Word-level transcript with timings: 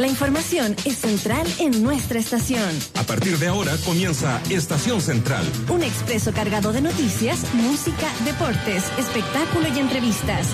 La 0.00 0.08
información 0.08 0.74
es 0.86 0.96
central 0.96 1.46
en 1.58 1.82
nuestra 1.82 2.18
estación. 2.18 2.70
A 2.98 3.02
partir 3.02 3.36
de 3.36 3.48
ahora 3.48 3.76
comienza 3.84 4.40
Estación 4.48 5.02
Central. 5.02 5.44
Un 5.68 5.82
expreso 5.82 6.32
cargado 6.32 6.72
de 6.72 6.80
noticias, 6.80 7.44
música, 7.52 8.08
deportes, 8.24 8.84
espectáculo 8.96 9.68
y 9.68 9.78
entrevistas. 9.78 10.46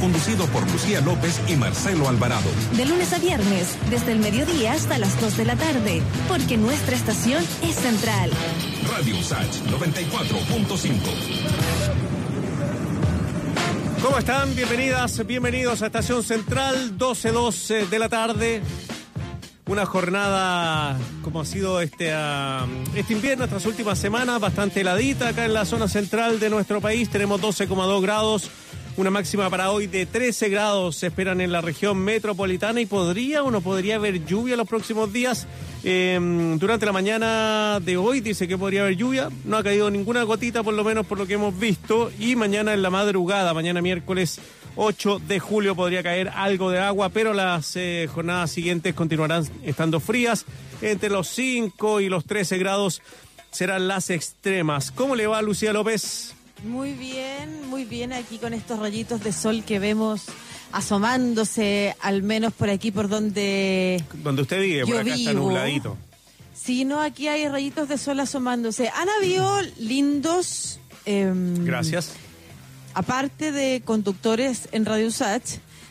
Conducido 0.00 0.46
por 0.46 0.62
Lucía 0.72 1.02
López 1.02 1.38
y 1.48 1.56
Marcelo 1.56 2.08
Alvarado. 2.08 2.48
De 2.78 2.86
lunes 2.86 3.12
a 3.12 3.18
viernes, 3.18 3.76
desde 3.90 4.12
el 4.12 4.20
mediodía 4.20 4.72
hasta 4.72 4.96
las 4.96 5.20
2 5.20 5.36
de 5.36 5.44
la 5.44 5.56
tarde, 5.56 6.00
porque 6.26 6.56
nuestra 6.56 6.96
estación 6.96 7.44
es 7.62 7.74
central. 7.74 8.30
Radio 8.90 9.22
Sach 9.22 9.54
94.5. 9.66 11.77
¿Cómo 14.02 14.18
están? 14.18 14.54
Bienvenidas, 14.54 15.26
bienvenidos 15.26 15.82
a 15.82 15.86
Estación 15.86 16.22
Central, 16.22 16.96
12-12 16.96 17.88
de 17.88 17.98
la 17.98 18.08
tarde. 18.08 18.62
Una 19.66 19.86
jornada, 19.86 20.96
como 21.22 21.40
ha 21.40 21.44
sido 21.44 21.80
este, 21.80 22.12
este 22.94 23.12
invierno, 23.12 23.44
estas 23.44 23.66
últimas 23.66 23.98
semanas, 23.98 24.40
bastante 24.40 24.82
heladita 24.82 25.28
acá 25.28 25.44
en 25.44 25.52
la 25.52 25.64
zona 25.64 25.88
central 25.88 26.38
de 26.38 26.48
nuestro 26.48 26.80
país. 26.80 27.10
Tenemos 27.10 27.40
12,2 27.40 28.00
grados, 28.00 28.50
una 28.98 29.10
máxima 29.10 29.48
para 29.48 29.70
hoy 29.70 29.86
de 29.86 30.06
13 30.06 30.48
grados 30.48 30.96
se 30.96 31.06
esperan 31.06 31.40
en 31.40 31.52
la 31.52 31.60
región 31.60 31.98
metropolitana 31.98 32.80
y 32.80 32.86
podría 32.86 33.44
o 33.44 33.50
no 33.52 33.60
podría 33.60 33.94
haber 33.94 34.24
lluvia 34.24 34.56
los 34.56 34.66
próximos 34.66 35.12
días. 35.12 35.46
Eh, 35.84 36.18
durante 36.58 36.84
la 36.84 36.90
mañana 36.90 37.78
de 37.78 37.96
hoy 37.96 38.20
dice 38.20 38.48
que 38.48 38.58
podría 38.58 38.80
haber 38.82 38.96
lluvia, 38.96 39.28
no 39.44 39.56
ha 39.56 39.62
caído 39.62 39.88
ninguna 39.88 40.24
gotita 40.24 40.64
por 40.64 40.74
lo 40.74 40.82
menos 40.82 41.06
por 41.06 41.16
lo 41.16 41.28
que 41.28 41.34
hemos 41.34 41.56
visto 41.56 42.10
y 42.18 42.34
mañana 42.34 42.74
en 42.74 42.82
la 42.82 42.90
madrugada, 42.90 43.54
mañana 43.54 43.80
miércoles 43.80 44.40
8 44.74 45.20
de 45.28 45.38
julio 45.38 45.76
podría 45.76 46.02
caer 46.02 46.30
algo 46.34 46.72
de 46.72 46.80
agua, 46.80 47.10
pero 47.10 47.32
las 47.34 47.76
eh, 47.76 48.08
jornadas 48.12 48.50
siguientes 48.50 48.94
continuarán 48.94 49.44
estando 49.62 50.00
frías, 50.00 50.44
entre 50.82 51.10
los 51.10 51.28
5 51.28 52.00
y 52.00 52.08
los 52.08 52.24
13 52.24 52.58
grados 52.58 53.00
serán 53.52 53.86
las 53.86 54.10
extremas. 54.10 54.90
¿Cómo 54.90 55.14
le 55.14 55.28
va 55.28 55.40
Lucía 55.40 55.72
López? 55.72 56.34
Muy 56.64 56.92
bien, 56.92 57.68
muy 57.68 57.84
bien 57.84 58.12
aquí 58.12 58.38
con 58.38 58.52
estos 58.52 58.78
rayitos 58.78 59.22
de 59.22 59.32
sol 59.32 59.62
que 59.64 59.78
vemos 59.78 60.24
asomándose, 60.72 61.94
al 62.00 62.22
menos 62.22 62.52
por 62.52 62.68
aquí 62.68 62.90
por 62.90 63.08
donde. 63.08 64.02
Donde 64.22 64.42
usted 64.42 64.60
vive, 64.60 64.86
por 64.86 64.96
acá 64.96 65.14
está 65.14 65.32
nubladito. 65.32 65.96
Sí, 66.54 66.84
no, 66.84 67.00
aquí 67.00 67.28
hay 67.28 67.48
rayitos 67.48 67.88
de 67.88 67.96
sol 67.96 68.18
asomándose. 68.20 68.88
Han 68.88 69.08
habido 69.08 69.60
lindos. 69.78 70.80
Eh, 71.06 71.32
Gracias. 71.60 72.12
Aparte 72.94 73.52
de 73.52 73.80
conductores 73.84 74.68
en 74.72 74.84
Radio 74.84 75.10
Sach, 75.12 75.44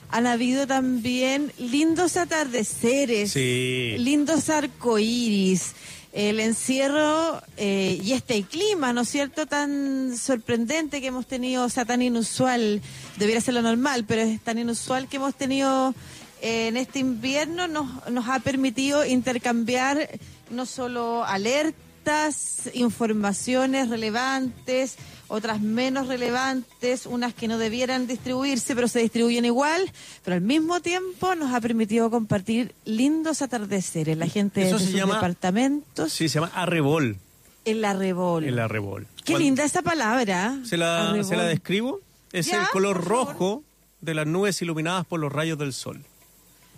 han 0.09 0.27
habido 0.27 0.67
también 0.67 1.53
lindos 1.57 2.17
atardeceres, 2.17 3.31
sí. 3.31 3.95
lindos 3.97 4.49
arcoíris 4.49 5.73
el 6.17 6.39
encierro 6.39 7.43
eh, 7.57 8.01
y 8.03 8.13
este 8.13 8.41
clima, 8.41 8.91
¿no 8.91 9.01
es 9.01 9.09
cierto?, 9.09 9.45
tan 9.45 10.17
sorprendente 10.17 10.99
que 10.99 11.07
hemos 11.07 11.27
tenido, 11.27 11.63
o 11.63 11.69
sea, 11.69 11.85
tan 11.85 12.01
inusual, 12.01 12.81
debería 13.17 13.39
ser 13.39 13.53
lo 13.53 13.61
normal, 13.61 14.03
pero 14.07 14.23
es 14.23 14.41
tan 14.41 14.57
inusual 14.57 15.07
que 15.07 15.17
hemos 15.17 15.35
tenido 15.35 15.93
eh, 16.41 16.69
en 16.69 16.77
este 16.77 16.97
invierno, 16.97 17.67
nos, 17.67 18.09
nos 18.09 18.27
ha 18.29 18.39
permitido 18.39 19.05
intercambiar 19.05 20.09
no 20.49 20.65
solo 20.65 21.23
alertas, 21.23 22.71
informaciones 22.73 23.89
relevantes, 23.89 24.95
otras 25.29 25.59
menos 25.61 26.07
relevantes, 26.07 27.05
unas 27.05 27.33
que 27.33 27.47
no 27.47 27.57
debieran 27.57 28.07
distribuirse, 28.07 28.75
pero 28.75 28.87
se 28.87 28.99
distribuyen 28.99 29.45
igual, 29.45 29.91
pero 30.23 30.35
al 30.35 30.41
mismo 30.41 30.79
tiempo 30.81 31.35
nos 31.35 31.53
ha 31.53 31.61
permitido 31.61 32.09
compartir 32.09 32.73
lindos 32.85 33.41
atardeceres. 33.41 34.17
La 34.17 34.27
gente 34.27 34.67
Eso 34.67 34.77
de 34.77 34.85
sus 34.85 34.93
llama- 34.93 35.15
departamentos. 35.15 36.11
Sí, 36.13 36.29
se 36.29 36.35
llama 36.35 36.51
arrebol. 36.55 37.17
El 37.65 37.83
arrebol. 37.83 38.45
El 38.45 38.59
arrebol. 38.59 39.07
Qué 39.25 39.37
linda 39.37 39.63
esa 39.65 39.81
palabra. 39.81 40.57
¿Se 40.63 40.77
la. 40.77 41.21
¿Se 41.23 41.35
la 41.35 41.43
describo? 41.43 41.99
Es 42.31 42.45
Ya, 42.45 42.61
el 42.61 42.67
color 42.69 43.03
rojo 43.03 43.63
de 43.99 44.13
las 44.13 44.25
nubes 44.27 44.61
iluminadas 44.61 45.05
por 45.05 45.19
los 45.19 45.31
rayos 45.33 45.57
del 45.57 45.73
sol. 45.73 46.01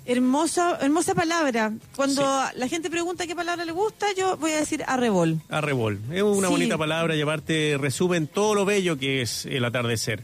Hermosa, 0.05 0.77
hermosa 0.81 1.13
palabra. 1.13 1.71
Cuando 1.95 2.23
la 2.55 2.67
gente 2.67 2.89
pregunta 2.89 3.27
qué 3.27 3.35
palabra 3.35 3.63
le 3.63 3.71
gusta, 3.71 4.07
yo 4.17 4.37
voy 4.37 4.51
a 4.51 4.57
decir 4.59 4.83
arrebol. 4.87 5.39
Arrebol. 5.49 5.99
Es 6.11 6.23
una 6.23 6.47
Sí. 6.47 6.53
bonita 6.53 6.77
palabra, 6.77 7.15
llevarte 7.15 7.77
resumen 7.79 8.25
todo 8.27 8.55
lo 8.55 8.65
bello 8.65 8.97
que 8.97 9.21
es 9.21 9.45
el 9.45 9.63
atardecer. 9.65 10.21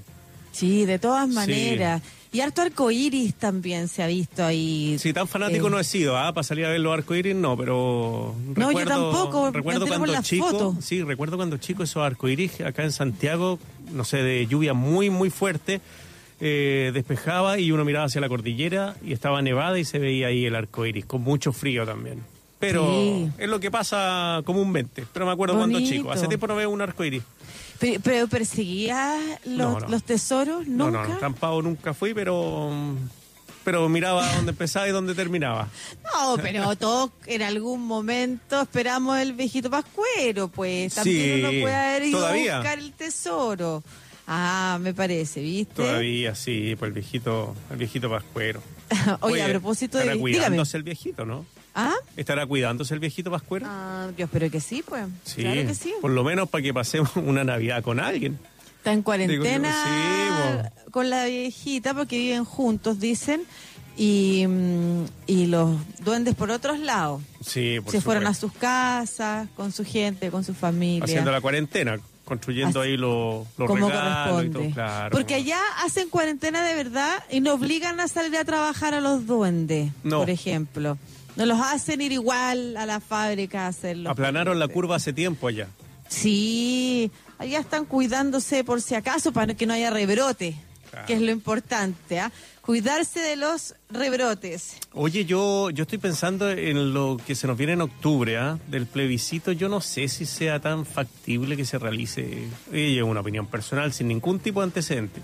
Sí, 0.52 0.86
de 0.86 0.97
todas 0.97 1.28
maneras. 1.30 2.02
Y 2.31 2.41
harto 2.41 2.62
arcoíris 2.63 3.36
también 3.36 3.88
se 3.88 4.03
ha 4.03 4.08
visto 4.08 4.44
ahí. 4.44 4.97
Sí, 5.00 5.13
tan 5.13 5.28
fanático 5.28 5.68
Eh, 5.68 5.69
no 5.69 5.80
he 5.80 5.84
sido, 5.86 6.18
¿ah? 6.18 6.34
Para 6.34 6.44
salir 6.44 6.66
a 6.66 6.69
ver 6.69 6.80
los 6.81 6.94
arcoíris 6.94 7.36
no, 7.36 7.56
pero 7.56 8.36
No, 8.56 8.72
yo 8.72 8.86
tampoco, 8.86 9.52
recuerdo 9.52 9.88
cuando 9.88 10.07
las 10.07 10.25
chico, 10.25 10.50
fotos. 10.50 10.84
sí, 10.84 11.02
recuerdo 11.03 11.38
cuando 11.38 11.57
chico 11.57 11.84
esos 11.84 12.03
arcoíris 12.03 12.59
acá 12.62 12.84
en 12.84 12.92
Santiago, 12.92 13.59
no 13.94 14.03
sé, 14.03 14.18
de 14.18 14.47
lluvia 14.47 14.74
muy 14.74 15.09
muy 15.09 15.30
fuerte, 15.30 15.80
eh, 16.40 16.91
despejaba 16.94 17.59
y 17.59 17.72
uno 17.72 17.85
miraba 17.85 18.06
hacia 18.06 18.22
la 18.22 18.29
cordillera 18.29 18.96
y 19.03 19.13
estaba 19.13 19.41
nevada 19.41 19.79
y 19.79 19.85
se 19.85 20.00
veía 20.00 20.28
ahí 20.28 20.46
el 20.46 20.56
arcoíris 20.56 21.06
con 21.06 21.22
mucho 21.22 21.53
frío 21.53 21.85
también. 21.85 22.23
Pero 22.59 22.85
Sí. 22.90 23.29
es 23.38 23.50
lo 23.50 23.59
que 23.59 23.69
pasa 23.69 24.41
comúnmente. 24.45 25.06
Pero 25.13 25.25
me 25.25 25.31
acuerdo 25.34 25.56
cuando 25.57 25.78
Bonito. 25.78 25.94
chico. 25.95 26.12
Hace 26.12 26.28
tiempo 26.28 26.47
no 26.47 26.56
veo 26.56 26.69
un 26.69 26.81
arcoíris. 26.81 27.22
Pero, 27.79 28.01
pero 28.01 28.28
perseguía 28.28 29.18
los, 29.45 29.74
No, 29.74 29.79
no. 29.81 29.88
los 29.90 30.03
tesoros, 30.03 30.66
No, 30.68 30.85
nunca. 30.85 31.03
no, 31.07 31.13
no, 31.16 31.19
tan 31.19 31.34
pavo 31.34 31.62
nunca 31.62 31.94
fui, 31.94 32.13
pero 32.13 32.72
pero 33.66 33.90
miraba 33.90 34.31
dónde 34.35 34.51
empezaba 34.51 34.88
y 34.88 34.91
dónde 34.91 35.16
terminaba. 35.16 35.68
No, 36.13 36.38
pero 36.40 36.75
todos 36.75 37.09
en 37.25 37.41
algún 37.41 37.85
momento 37.88 38.62
esperamos 38.62 39.18
el 39.18 39.34
viejito 39.34 39.72
pascuero, 39.72 40.47
pues. 40.50 40.94
También 40.94 41.35
Sí, 41.35 41.40
uno 41.41 41.50
puede 41.63 41.75
haber 41.75 42.03
ido 42.03 42.25
a 42.28 42.31
buscar 42.34 42.78
el 42.79 42.94
tesoro. 42.94 43.84
Ah, 44.28 44.78
me 44.81 44.94
parece, 44.94 45.41
¿viste? 45.41 45.75
Todavía 45.75 46.34
sí, 46.36 46.75
pues 46.78 46.90
el 46.90 46.94
viejito, 46.94 47.56
el 47.69 47.78
viejito 47.78 48.09
pascuero. 48.09 48.62
Oye, 49.22 49.44
a 49.44 49.47
propósito 49.50 49.97
de. 49.97 50.03
Estará 50.06 50.16
Dígame. 50.18 50.31
cuidándose 50.38 50.78
el 50.78 50.84
viejito, 50.84 51.25
¿no? 51.25 51.46
¿Ah? 51.75 51.94
¿Estará 52.16 52.46
cuidándose 52.46 52.94
el 52.94 53.00
viejito 53.00 53.30
pascuero? 53.30 53.66
Ah, 53.69 54.09
yo 54.18 54.25
espero 54.25 54.50
que 54.50 54.59
sí, 54.62 54.84
pues. 54.88 55.06
sí, 55.25 55.41
Claro 55.41 55.68
que 55.68 55.75
sí. 55.75 55.94
por 56.02 56.12
lo 56.12 56.24
menos 56.24 56.50
para 56.50 56.63
que 56.63 56.74
pasemos 56.74 57.12
una 57.16 57.44
Navidad 57.44 57.84
con 57.84 58.00
alguien. 58.00 58.40
Está 58.78 58.94
en 58.94 59.02
cuarentena 59.02 59.74
Digo, 60.53 60.69
sí, 60.86 60.92
con 60.92 61.09
la 61.09 61.25
viejita 61.25 61.94
porque 61.94 62.18
viven 62.18 62.46
juntos, 62.46 63.00
dicen. 63.00 63.44
Y, 63.97 64.46
mm, 64.47 65.06
y 65.28 65.46
los 65.47 65.78
duendes 66.03 66.36
por 66.36 66.52
otros 66.52 66.80
lados. 66.80 67.22
Sí, 67.46 67.80
por 67.80 67.92
Se 67.94 68.02
fueron 68.02 68.28
a 68.28 68.34
sus 68.34 68.52
casas, 68.52 69.47
con 69.56 69.72
su 69.72 69.86
gente, 69.86 70.30
con 70.31 70.44
su 70.44 70.53
familia. 70.53 71.06
Haciendo 71.06 71.31
la 71.31 71.40
cuarentena, 71.42 71.97
construyendo 72.25 72.81
Así- 72.81 72.90
ahí 72.90 72.97
los, 72.97 73.47
los 73.58 73.68
como 73.68 73.88
y 73.88 73.91
corresponde. 73.91 74.50
todo, 74.59 74.74
claro. 74.74 75.09
Porque 75.12 75.36
allá 75.36 75.59
hacen 75.84 76.09
cuarentena 76.09 76.63
de 76.63 76.75
verdad 76.75 77.24
y 77.31 77.40
no 77.40 77.53
obligan 77.53 78.00
a 78.00 78.08
salir 78.08 78.36
a 78.38 78.44
trabajar 78.44 78.94
a 78.94 79.00
los 79.02 79.25
duendes, 79.25 79.91
No. 80.03 80.19
por 80.19 80.30
ejemplo. 80.30 80.97
No 81.36 81.46
los 81.46 81.59
hacen 81.62 82.02
ir 82.02 82.12
igual 82.12 82.75
a 82.78 82.86
la 82.86 83.00
fábrica 83.00 83.66
a 83.66 83.68
hacerlo. 83.68 84.09
Aplanaron 84.09 84.58
la 84.59 84.68
curva 84.68 84.96
hace 84.96 85.13
tiempo 85.13 85.47
allá. 85.47 85.68
Sí, 86.08 87.12
allá 87.38 87.59
están 87.59 87.86
cuidándose 87.86 88.63
por 88.63 88.81
si 88.81 88.96
acaso 88.96 89.31
para 89.31 89.53
que 89.53 89.66
no 89.66 89.74
haya 89.74 89.90
rebrote, 89.90 90.56
Claro. 90.95 91.07
que 91.07 91.13
es 91.13 91.22
lo 91.22 91.31
importante, 91.31 92.19
¿ah? 92.22 92.31
Cuidarse 92.61 93.19
de 93.19 93.35
los 93.35 93.75
rebrotes. 93.89 94.78
Oye, 94.94 95.25
yo, 95.25 95.69
yo 95.72 95.81
estoy 95.81 95.97
pensando 95.97 96.50
en 96.50 96.94
lo 96.94 97.19
que 97.28 97.35
se 97.35 97.47
nos 97.47 97.57
viene 97.57 97.73
en 97.73 97.81
octubre, 97.81 98.38
¿ah? 98.38 98.57
del 98.67 98.85
plebiscito. 98.85 99.51
Yo 99.51 99.67
no 99.67 99.81
sé 99.81 100.07
si 100.07 100.25
sea 100.25 100.61
tan 100.61 100.85
factible 100.85 101.57
que 101.57 101.66
se 101.66 101.78
realice. 101.78 102.47
Ella 102.72 103.01
es 103.01 103.03
una 103.03 103.19
opinión 103.19 103.45
personal, 103.47 103.91
sin 103.91 104.07
ningún 104.07 104.39
tipo 104.39 104.62
de 104.62 104.65
antecedente. 104.65 105.21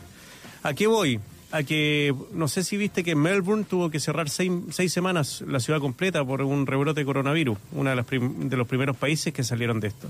¿A 0.62 0.74
qué 0.74 0.88
voy? 0.88 1.22
A 1.52 1.64
que, 1.64 2.14
no 2.34 2.50
sé 2.50 2.66
si 2.66 2.76
viste 2.76 3.02
que 3.02 3.16
Melbourne 3.16 3.64
tuvo 3.64 3.90
que 3.90 4.02
cerrar 4.02 4.30
seis, 4.30 4.52
seis 4.72 4.92
semanas 4.92 5.42
la 5.48 5.62
ciudad 5.62 5.80
completa 5.80 6.26
por 6.26 6.42
un 6.42 6.68
rebrote 6.68 7.00
de 7.00 7.06
coronavirus, 7.06 7.58
uno 7.72 7.90
de, 7.90 7.96
las 7.96 8.06
de 8.10 8.58
los 8.58 8.68
primeros 8.68 8.98
países 8.98 9.34
que 9.34 9.44
salieron 9.44 9.80
de 9.80 9.88
esto. 9.88 10.10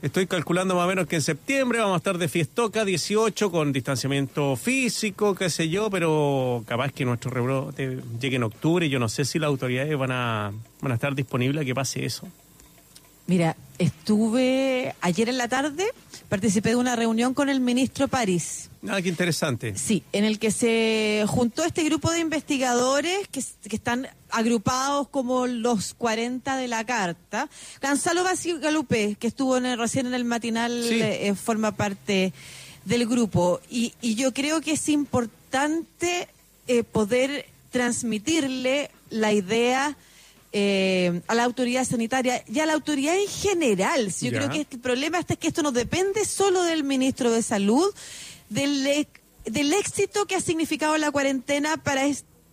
Estoy 0.00 0.28
calculando 0.28 0.76
más 0.76 0.84
o 0.84 0.88
menos 0.88 1.08
que 1.08 1.16
en 1.16 1.22
septiembre 1.22 1.80
vamos 1.80 1.94
a 1.94 1.96
estar 1.96 2.18
de 2.18 2.28
fiestoca 2.28 2.84
18 2.84 3.50
con 3.50 3.72
distanciamiento 3.72 4.54
físico, 4.54 5.34
qué 5.34 5.50
sé 5.50 5.68
yo, 5.68 5.90
pero 5.90 6.62
capaz 6.68 6.92
que 6.92 7.04
nuestro 7.04 7.32
rebrote 7.32 7.98
llegue 8.20 8.36
en 8.36 8.44
octubre 8.44 8.86
y 8.86 8.90
yo 8.90 9.00
no 9.00 9.08
sé 9.08 9.24
si 9.24 9.40
las 9.40 9.48
autoridades 9.48 9.98
van 9.98 10.12
a, 10.12 10.52
van 10.80 10.92
a 10.92 10.94
estar 10.94 11.16
disponibles 11.16 11.62
a 11.62 11.64
que 11.64 11.74
pase 11.74 12.04
eso. 12.04 12.28
Mira, 13.26 13.56
estuve 13.78 14.94
ayer 15.00 15.28
en 15.28 15.36
la 15.36 15.48
tarde, 15.48 15.84
participé 16.28 16.70
de 16.70 16.76
una 16.76 16.94
reunión 16.94 17.34
con 17.34 17.48
el 17.48 17.58
ministro 17.58 18.06
París. 18.06 18.70
Ah, 18.88 19.02
qué 19.02 19.08
interesante. 19.08 19.76
Sí, 19.76 20.04
en 20.12 20.24
el 20.24 20.38
que 20.38 20.52
se 20.52 21.24
juntó 21.26 21.64
este 21.64 21.82
grupo 21.82 22.12
de 22.12 22.20
investigadores 22.20 23.26
que, 23.28 23.42
que 23.68 23.76
están 23.76 24.06
agrupados 24.30 25.08
como 25.08 25.46
los 25.46 25.94
40 25.94 26.56
de 26.56 26.68
la 26.68 26.84
carta. 26.84 27.48
Gonzalo 27.82 28.24
Bassi 28.24 28.52
Galupé, 28.58 29.16
que 29.18 29.26
estuvo 29.28 29.56
en 29.56 29.66
el- 29.66 29.78
recién 29.78 30.06
en 30.06 30.14
el 30.14 30.24
matinal, 30.24 30.84
Sí. 30.88 31.00
eh, 31.00 31.34
forma 31.34 31.72
parte 31.76 32.32
del 32.84 33.06
grupo. 33.06 33.60
Y, 33.70 33.94
y 34.00 34.14
yo 34.14 34.32
creo 34.32 34.60
que 34.60 34.72
es 34.72 34.88
importante 34.88 36.28
eh, 36.66 36.84
poder 36.84 37.46
transmitirle 37.70 38.90
la 39.10 39.32
idea 39.32 39.96
eh, 40.52 41.20
a 41.26 41.34
la 41.34 41.44
autoridad 41.44 41.84
sanitaria 41.84 42.42
y 42.50 42.60
a 42.60 42.66
la 42.66 42.72
autoridad 42.72 43.14
en 43.16 43.28
general. 43.28 44.06
Yo 44.20 44.30
Ya. 44.30 44.38
creo 44.38 44.50
que 44.50 44.66
el 44.74 44.80
problema 44.80 45.18
es 45.18 45.26
que 45.38 45.48
esto 45.48 45.62
no 45.62 45.72
depende 45.72 46.24
solo 46.24 46.62
del 46.62 46.84
ministro 46.84 47.30
de 47.30 47.42
Salud, 47.42 47.92
del, 48.48 48.86
e- 48.86 49.08
del 49.44 49.72
éxito 49.74 50.26
que 50.26 50.36
ha 50.36 50.40
significado 50.40 50.96
la 50.96 51.10
cuarentena 51.10 51.76
para 51.76 52.06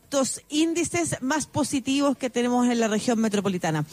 estos 0.06 0.44
índices 0.50 1.18
más 1.22 1.48
positivos 1.48 2.16
que 2.16 2.30
tenemos 2.30 2.68
en 2.68 2.80
la 2.80 2.88
región 2.88 3.20
metropolitana. 3.20 3.86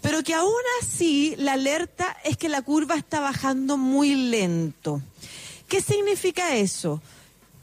Pero 0.00 0.24
que 0.24 0.34
aún 0.34 0.52
así 0.82 1.34
la 1.38 1.52
alerta 1.52 2.16
es 2.24 2.36
que 2.36 2.48
la 2.48 2.62
curva 2.62 2.96
está 2.96 3.20
bajando 3.20 3.78
muy 3.78 4.16
lento. 4.16 5.00
¿Qué 5.68 5.80
significa 5.80 6.56
eso? 6.56 7.00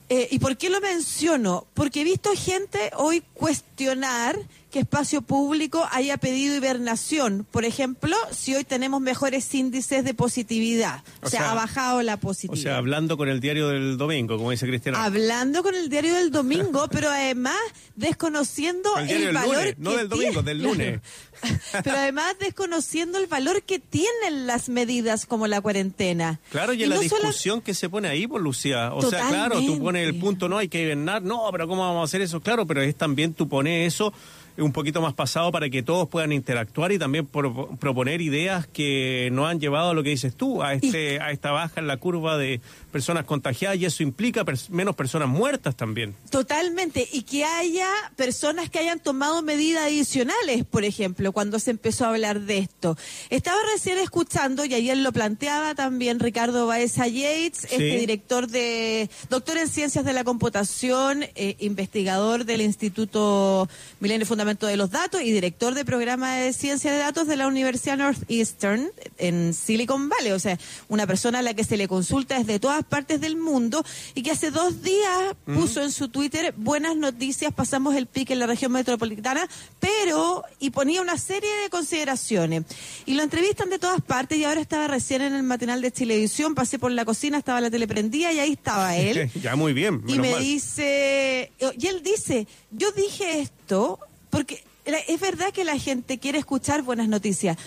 Eh, 0.07 0.29
¿Y 0.31 0.39
por 0.39 0.55
qué 0.55 0.69
lo 0.69 0.79
menciono? 0.79 1.67
Porque 1.73 2.01
he 2.01 2.03
visto 2.05 2.31
gente 2.35 2.89
hoy 2.95 3.21
cuestionar 3.33 4.39
que 4.71 4.79
espacio 4.79 5.21
público 5.21 5.87
haya 5.91 6.17
pedido 6.17 6.55
hibernación. 6.55 7.45
Por 7.49 7.65
ejemplo, 7.65 8.15
si 8.31 8.53
hoy 8.55 8.63
tenemos 8.63 9.01
mejores 9.01 9.53
índices 9.55 10.03
de 10.03 10.13
positividad. 10.13 11.03
O, 11.21 11.27
O 11.27 11.29
sea, 11.29 11.39
sea, 11.41 11.51
ha 11.51 11.55
bajado 11.55 12.01
la 12.03 12.15
O 12.15 12.19
positividad. 12.19 12.61
sea, 12.63 12.77
hablando 12.77 13.17
con 13.17 13.29
el 13.29 13.39
diario 13.39 13.69
del 13.69 13.97
domingo, 13.97 14.37
como 14.37 14.51
dice 14.51 14.67
Cristiana. 14.67 15.03
Hablando 15.03 15.63
con 15.63 15.73
el 15.75 15.89
diario 15.89 16.13
del 16.15 16.29
domingo, 16.31 16.87
pero 16.91 17.09
además 17.09 17.57
desconociendo 17.95 18.89
El 18.97 19.33
valor 19.33 19.55
lunes, 19.55 19.75
no 19.77 19.91
que 19.91 19.97
del 19.97 20.09
domingo, 20.09 20.31
tiene- 20.43 20.49
del 20.49 20.63
lunes. 20.63 20.99
pero 21.83 21.97
además 21.97 22.35
desconociendo 22.39 23.17
el 23.17 23.27
valor 23.27 23.63
que 23.63 23.79
tienen 23.79 24.45
las 24.45 24.69
medidas 24.69 25.25
como 25.25 25.47
la 25.47 25.61
cuarentena. 25.61 26.39
Claro, 26.51 26.73
y 26.73 26.83
en 26.83 26.89
la 26.89 26.95
no 26.95 27.01
discusión 27.01 27.61
que 27.61 27.73
se 27.73 27.89
pone 27.89 28.07
ahí, 28.07 28.27
por 28.27 28.41
Lucía. 28.41 28.93
O 28.93 29.01
sea, 29.09 29.27
claro, 29.29 29.59
tú 29.61 29.79
pones 29.79 30.05
el 30.07 30.15
punto, 30.19 30.49
no, 30.49 30.57
hay 30.57 30.67
que 30.67 30.81
hibernar, 30.83 31.21
no, 31.21 31.43
pero 31.51 31.67
¿cómo 31.67 31.81
vamos 31.81 32.01
a 32.01 32.03
hacer 32.05 32.21
eso? 32.21 32.41
Claro, 32.41 32.65
pero 32.67 32.81
es 32.81 32.95
también 32.95 33.33
tú 33.33 33.47
pones 33.47 33.93
eso 33.93 34.13
un 34.61 34.71
poquito 34.73 35.01
más 35.01 35.13
pasado 35.13 35.51
para 35.51 35.69
que 35.69 35.83
todos 35.83 36.07
puedan 36.09 36.31
interactuar 36.31 36.91
y 36.91 36.99
también 36.99 37.25
pro- 37.25 37.69
proponer 37.79 38.21
ideas 38.21 38.67
que 38.67 39.29
no 39.31 39.47
han 39.47 39.59
llevado 39.59 39.91
a 39.91 39.93
lo 39.93 40.03
que 40.03 40.09
dices 40.09 40.35
tú, 40.35 40.61
a 40.63 40.73
este 40.73 41.19
a 41.19 41.31
esta 41.31 41.51
baja 41.51 41.79
en 41.79 41.87
la 41.87 41.97
curva 41.97 42.37
de 42.37 42.59
personas 42.89 43.25
contagiadas 43.25 43.77
y 43.77 43.85
eso 43.85 44.03
implica 44.03 44.43
pers- 44.43 44.69
menos 44.69 44.95
personas 44.95 45.29
muertas 45.29 45.75
también. 45.75 46.15
Totalmente, 46.29 47.07
y 47.11 47.23
que 47.23 47.45
haya 47.45 47.87
personas 48.15 48.69
que 48.69 48.79
hayan 48.79 48.99
tomado 48.99 49.41
medidas 49.41 49.83
adicionales, 49.83 50.65
por 50.65 50.83
ejemplo, 50.83 51.31
cuando 51.31 51.59
se 51.59 51.71
empezó 51.71 52.05
a 52.05 52.09
hablar 52.09 52.41
de 52.41 52.59
esto. 52.59 52.97
Estaba 53.29 53.57
recién 53.73 53.97
escuchando, 53.97 54.65
y 54.65 54.73
ayer 54.73 54.97
lo 54.97 55.11
planteaba 55.11 55.75
también 55.75 56.19
Ricardo 56.19 56.67
Baeza 56.67 57.07
Yates, 57.07 57.65
este 57.65 57.97
director 57.97 58.47
de, 58.47 59.09
doctor 59.29 59.57
en 59.57 59.67
ciencias 59.67 60.05
de 60.05 60.13
la 60.13 60.23
computación, 60.23 61.23
eh, 61.35 61.55
investigador 61.59 62.45
del 62.45 62.61
Instituto 62.61 63.67
Milenio 63.99 64.25
Fundamento 64.25 64.67
de 64.67 64.77
los 64.77 64.91
Datos 64.91 65.21
y 65.21 65.31
director 65.31 65.73
de 65.73 65.85
programa 65.85 66.35
de 66.35 66.53
ciencia 66.53 66.91
de 66.91 66.97
datos 66.97 67.27
de 67.27 67.35
la 67.35 67.47
Universidad 67.47 67.97
Northeastern 67.97 68.89
en 69.17 69.53
Silicon 69.53 70.09
Valley. 70.09 70.31
O 70.31 70.39
sea, 70.39 70.57
una 70.87 71.05
persona 71.07 71.39
a 71.39 71.41
la 71.41 71.53
que 71.53 71.63
se 71.63 71.77
le 71.77 71.87
consulta 71.87 72.37
desde 72.37 72.59
todas 72.59 72.78
partes 72.83 73.21
del 73.21 73.37
mundo 73.37 73.83
y 74.15 74.23
que 74.23 74.31
hace 74.31 74.51
dos 74.51 74.81
días 74.81 75.35
puso 75.45 75.81
en 75.81 75.91
su 75.91 76.09
Twitter 76.09 76.53
buenas 76.57 76.95
noticias, 76.95 77.53
pasamos 77.53 77.95
el 77.95 78.07
pique 78.07 78.33
en 78.33 78.39
la 78.39 78.47
región 78.47 78.71
metropolitana, 78.71 79.47
pero, 79.79 80.43
y 80.59 80.69
ponía 80.69 81.01
una 81.01 81.17
serie 81.17 81.49
de 81.63 81.69
consideraciones. 81.69 82.63
Y 83.05 83.13
lo 83.15 83.23
entrevistan 83.23 83.69
de 83.69 83.79
todas 83.79 84.01
partes 84.01 84.37
y 84.37 84.43
ahora 84.43 84.61
estaba 84.61 84.87
recién 84.87 85.21
en 85.21 85.33
el 85.33 85.43
matinal 85.43 85.81
de 85.81 85.91
Chilevisión, 85.91 86.55
pasé 86.55 86.79
por 86.79 86.91
la 86.91 87.05
cocina, 87.05 87.37
estaba 87.37 87.61
la 87.61 87.69
tele 87.69 87.87
prendida 87.87 88.31
y 88.31 88.39
ahí 88.39 88.51
estaba 88.53 88.95
él. 88.97 89.29
ya 89.41 89.55
muy 89.55 89.73
bien. 89.73 90.03
Y 90.07 90.19
me 90.19 90.31
mal. 90.31 90.41
dice, 90.41 91.51
y 91.77 91.87
él 91.87 92.01
dice, 92.03 92.47
yo 92.71 92.91
dije 92.91 93.41
esto 93.41 93.99
porque 94.29 94.63
es 94.85 95.19
verdad 95.19 95.51
que 95.51 95.63
la 95.63 95.77
gente 95.77 96.19
quiere 96.19 96.39
escuchar 96.39 96.81
buenas 96.81 97.07
noticias, 97.07 97.57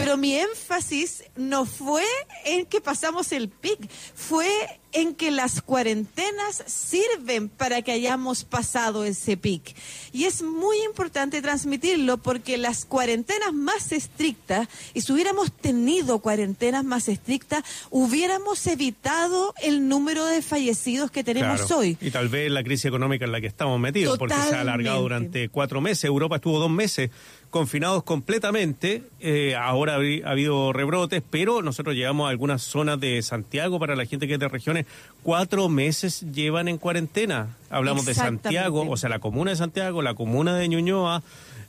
pero 0.00 0.16
mi 0.16 0.34
énfasis 0.34 1.24
no 1.36 1.66
fue 1.66 2.04
en 2.46 2.64
que 2.64 2.80
pasamos 2.80 3.32
el 3.32 3.50
pic, 3.50 3.78
fue 4.14 4.48
en 4.92 5.14
que 5.14 5.30
las 5.30 5.60
cuarentenas 5.62 6.64
sirven 6.66 7.48
para 7.48 7.82
que 7.82 7.92
hayamos 7.92 8.44
pasado 8.44 9.04
ese 9.04 9.36
pic. 9.36 9.76
Y 10.12 10.24
es 10.24 10.42
muy 10.42 10.78
importante 10.84 11.42
transmitirlo 11.42 12.16
porque 12.16 12.56
las 12.58 12.86
cuarentenas 12.86 13.52
más 13.52 13.92
estrictas, 13.92 14.68
y 14.94 15.02
si 15.02 15.12
hubiéramos 15.12 15.52
tenido 15.52 16.18
cuarentenas 16.20 16.82
más 16.82 17.08
estrictas, 17.08 17.62
hubiéramos 17.90 18.66
evitado 18.66 19.54
el 19.62 19.86
número 19.86 20.24
de 20.24 20.40
fallecidos 20.42 21.10
que 21.10 21.22
tenemos 21.22 21.60
Claro. 21.60 21.78
hoy. 21.78 21.98
Y 22.00 22.10
tal 22.10 22.28
vez 22.28 22.50
la 22.50 22.64
crisis 22.64 22.86
económica 22.86 23.26
en 23.26 23.32
la 23.32 23.40
que 23.40 23.46
estamos 23.46 23.78
metidos, 23.78 24.18
porque 24.18 24.34
se 24.34 24.56
ha 24.56 24.62
alargado 24.62 25.02
durante 25.02 25.50
cuatro 25.50 25.80
meses. 25.80 26.04
Europa 26.04 26.36
estuvo 26.36 26.58
dos 26.58 26.70
meses 26.70 27.10
confinados 27.50 28.02
completamente. 28.04 29.02
eh, 29.20 29.54
ahora 29.56 29.94
ha, 29.96 29.98
ha 29.98 30.30
habido 30.30 30.72
rebrotes, 30.72 31.22
pero 31.30 31.62
nosotros 31.62 31.94
llegamos 31.96 32.26
a 32.26 32.30
algunas 32.30 32.62
zonas 32.62 32.98
de 33.00 33.20
Santiago 33.22 33.78
para 33.78 33.96
la 33.96 34.06
gente 34.06 34.26
que 34.28 34.34
es 34.34 34.40
de 34.40 34.48
regiones. 34.48 34.86
Cuatro 35.22 35.68
meses 35.68 36.24
llevan 36.32 36.68
en 36.68 36.78
cuarentena. 36.78 37.56
Hablamos 37.68 38.04
de. 38.06 38.14
Santiago, 38.14 38.88
o 38.88 38.96
sea, 38.96 39.08
la 39.10 39.18
comuna 39.18 39.50
de 39.50 39.56
Santiago, 39.56 40.00
la 40.02 40.14
comuna 40.14 40.56
de 40.56 40.68
Ñuñoa. 40.68 41.22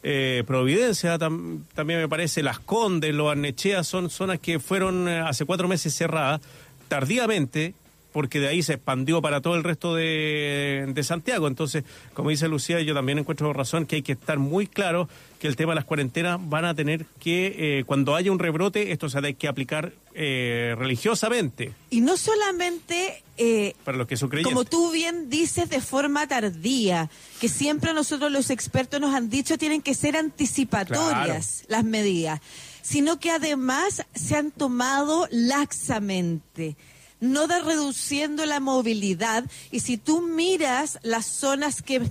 eh, 0.03 0.43
Providencia 0.47 1.17
tam- 1.19 1.61
también 1.75 1.99
me 1.99 2.07
parece, 2.09 2.41
Las 2.41 2.59
Condes, 2.59 3.13
Los 3.13 3.29
Arnechea 3.31 3.83
son 3.83 4.09
zonas 4.09 4.39
que 4.39 4.59
fueron 4.59 5.07
eh, 5.07 5.19
hace 5.19 5.45
cuatro 5.45 5.67
meses 5.67 5.93
cerradas 5.95 6.41
tardíamente 6.87 7.73
porque 8.11 8.39
de 8.39 8.47
ahí 8.47 8.63
se 8.63 8.73
expandió 8.73 9.21
para 9.21 9.41
todo 9.41 9.55
el 9.55 9.63
resto 9.63 9.95
de, 9.95 10.85
de 10.87 11.03
Santiago. 11.03 11.47
Entonces, 11.47 11.83
como 12.13 12.29
dice 12.29 12.47
Lucía, 12.47 12.81
yo 12.81 12.93
también 12.93 13.19
encuentro 13.19 13.53
razón 13.53 13.85
que 13.85 13.97
hay 13.97 14.01
que 14.01 14.13
estar 14.13 14.39
muy 14.39 14.67
claro 14.67 15.07
que 15.41 15.47
el 15.47 15.55
tema 15.55 15.71
de 15.71 15.77
las 15.77 15.85
cuarentenas 15.85 16.39
van 16.39 16.65
a 16.65 16.75
tener 16.75 17.05
que, 17.19 17.79
eh, 17.79 17.83
cuando 17.85 18.15
haya 18.15 18.31
un 18.31 18.37
rebrote, 18.37 18.91
esto 18.91 19.09
se 19.09 19.17
ha 19.17 19.21
que 19.33 19.47
aplicar 19.47 19.93
eh, 20.13 20.75
religiosamente 20.77 21.73
Y 21.89 22.01
no 22.01 22.17
solamente, 22.17 23.23
eh, 23.37 23.73
para 23.83 23.97
los 23.97 24.07
que 24.07 24.17
son 24.17 24.29
creyentes. 24.29 24.53
como 24.53 24.65
tú 24.65 24.91
bien 24.91 25.29
dices, 25.29 25.69
de 25.69 25.81
forma 25.81 26.27
tardía, 26.27 27.09
que 27.39 27.49
siempre 27.49 27.93
nosotros 27.93 28.31
los 28.31 28.51
expertos 28.51 29.01
nos 29.01 29.15
han 29.15 29.29
dicho 29.29 29.57
tienen 29.57 29.81
que 29.81 29.95
ser 29.95 30.15
anticipatorias 30.15 31.63
las 31.67 31.83
medidas, 31.85 32.39
sino 32.83 33.19
que 33.19 33.31
además 33.31 34.05
se 34.13 34.35
han 34.35 34.51
tomado 34.51 35.27
laxamente. 35.31 36.75
No 37.21 37.47
da 37.47 37.59
reduciendo 37.59 38.45
la 38.45 38.59
movilidad. 38.59 39.45
Y 39.71 39.79
si 39.79 39.97
tú 39.97 40.21
miras 40.21 40.99
las 41.03 41.25
zonas 41.27 41.81
que, 41.81 42.01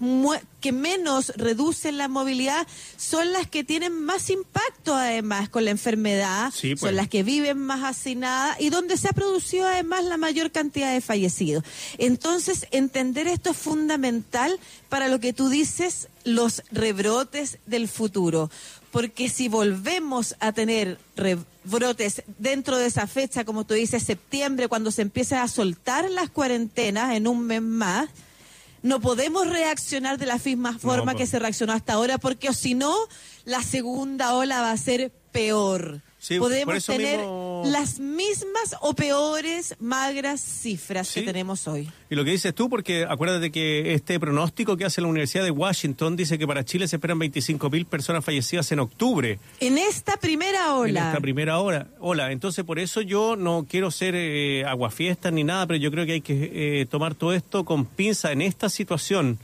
menos 0.73 1.33
reducen 1.37 1.99
la 1.99 2.09
movilidad, 2.09 2.67
son 2.97 3.33
las 3.33 3.47
que 3.49 3.65
tienen 3.65 3.93
más 4.05 4.31
impacto 4.31 4.95
además 4.95 5.49
con 5.49 5.65
la 5.65 5.73
enfermedad, 5.73 6.53
Sí, 6.55 6.71
pues. 6.71 6.81
son 6.81 6.97
las 6.97 7.09
que 7.09 7.23
viven 7.23 7.59
más 7.59 7.83
hacinadas 7.83 8.61
y 8.61 8.71
donde 8.71 8.97
se 8.97 9.09
ha 9.09 9.13
producido 9.13 9.67
además 9.67 10.05
la 10.05 10.17
mayor 10.17 10.53
cantidad 10.53 10.93
de 10.93 11.01
fallecidos. 11.01 11.65
Entonces, 11.99 12.67
entender 12.71 13.27
esto 13.27 13.51
es 13.51 13.57
fundamental 13.57 14.59
para 14.89 15.09
lo 15.09 15.19
que 15.21 15.33
tú 15.33 15.49
dices, 15.49 16.09
los 16.25 16.63
rebrotes 16.71 17.59
del 17.67 17.89
futuro. 17.89 18.51
Porque 18.91 19.29
si 19.29 19.49
volvemos 19.49 20.35
a 20.41 20.53
tener 20.53 20.99
rebrotes 21.17 22.23
dentro 22.39 22.77
de 22.77 22.87
esa 22.87 23.07
fecha, 23.07 23.45
como 23.45 23.65
tú 23.65 23.75
dices, 23.75 24.03
septiembre, 24.03 24.69
cuando 24.69 24.91
se 24.91 25.03
empiecen 25.03 25.39
a 25.39 25.49
soltar 25.49 26.11
las 26.11 26.31
cuarentenas 26.31 27.15
en 27.15 27.29
un 27.29 27.47
mes 27.47 27.63
más, 27.63 28.09
no 28.83 29.01
podemos 29.01 29.47
reaccionar 29.47 30.19
de 30.19 30.27
la 30.27 30.39
misma 30.39 30.79
forma 30.79 31.15
que 31.15 31.27
se 31.27 31.39
reaccionó 31.39 31.73
hasta 31.73 31.93
ahora, 31.93 32.19
porque 32.19 32.53
si 32.53 32.75
no, 32.75 32.97
la 33.45 33.63
segunda 33.63 34.35
ola 34.35 34.61
va 34.61 34.73
a 34.73 34.77
ser 34.77 35.13
peor. 35.33 36.01
Sí, 36.23 36.39
Podemos 36.39 36.85
tener 36.85 37.17
mismo- 37.21 37.63
las 37.65 37.99
mismas 37.99 38.77
o 38.83 38.93
peores 38.93 39.75
magras 39.81 40.43
cifras 40.43 41.09
Sí. 41.09 41.21
que 41.21 41.27
tenemos 41.27 41.67
hoy. 41.67 41.91
Y 42.11 42.15
lo 42.15 42.25
que 42.27 42.33
dices 42.33 42.55
tú, 42.55 42.69
porque 42.69 43.07
acuérdate 43.09 43.51
que 43.51 43.95
este 43.95 44.21
pronóstico 44.21 44.77
que 44.77 44.85
hace 44.85 45.01
la 45.01 45.07
Universidad 45.07 45.45
de 45.45 45.51
Washington 45.51 46.17
dice 46.17 46.37
que 46.39 46.47
para 46.47 46.63
Chile 46.63 46.87
se 46.89 46.97
esperan 46.97 47.19
25 47.19 47.71
mil 47.71 47.87
personas 47.87 48.23
fallecidas 48.23 48.71
en 48.71 48.81
octubre. 48.81 49.39
En 49.61 49.79
esta 49.79 50.19
primera 50.19 50.67
en 50.67 50.73
ola, 50.73 51.09
esta 51.09 51.21
primera 51.21 51.59
hora. 51.59 51.87
Hola, 52.01 52.33
entonces 52.33 52.67
por 52.67 52.79
eso 52.79 53.01
yo 53.01 53.35
no 53.37 53.67
quiero 53.67 53.91
ser 53.91 54.15
eh, 54.15 54.65
aguafiestas 54.67 55.33
ni 55.33 55.43
nada, 55.43 55.67
pero 55.67 55.79
yo 55.79 55.91
creo 55.91 56.05
que 56.05 56.13
hay 56.13 56.21
que 56.21 56.81
eh, 56.83 56.87
tomar 56.87 57.15
todo 57.15 57.33
esto 57.33 57.65
con 57.65 57.87
pinza 57.87 58.31
en 58.31 58.43
esta 58.43 58.69
situación. 58.69 59.39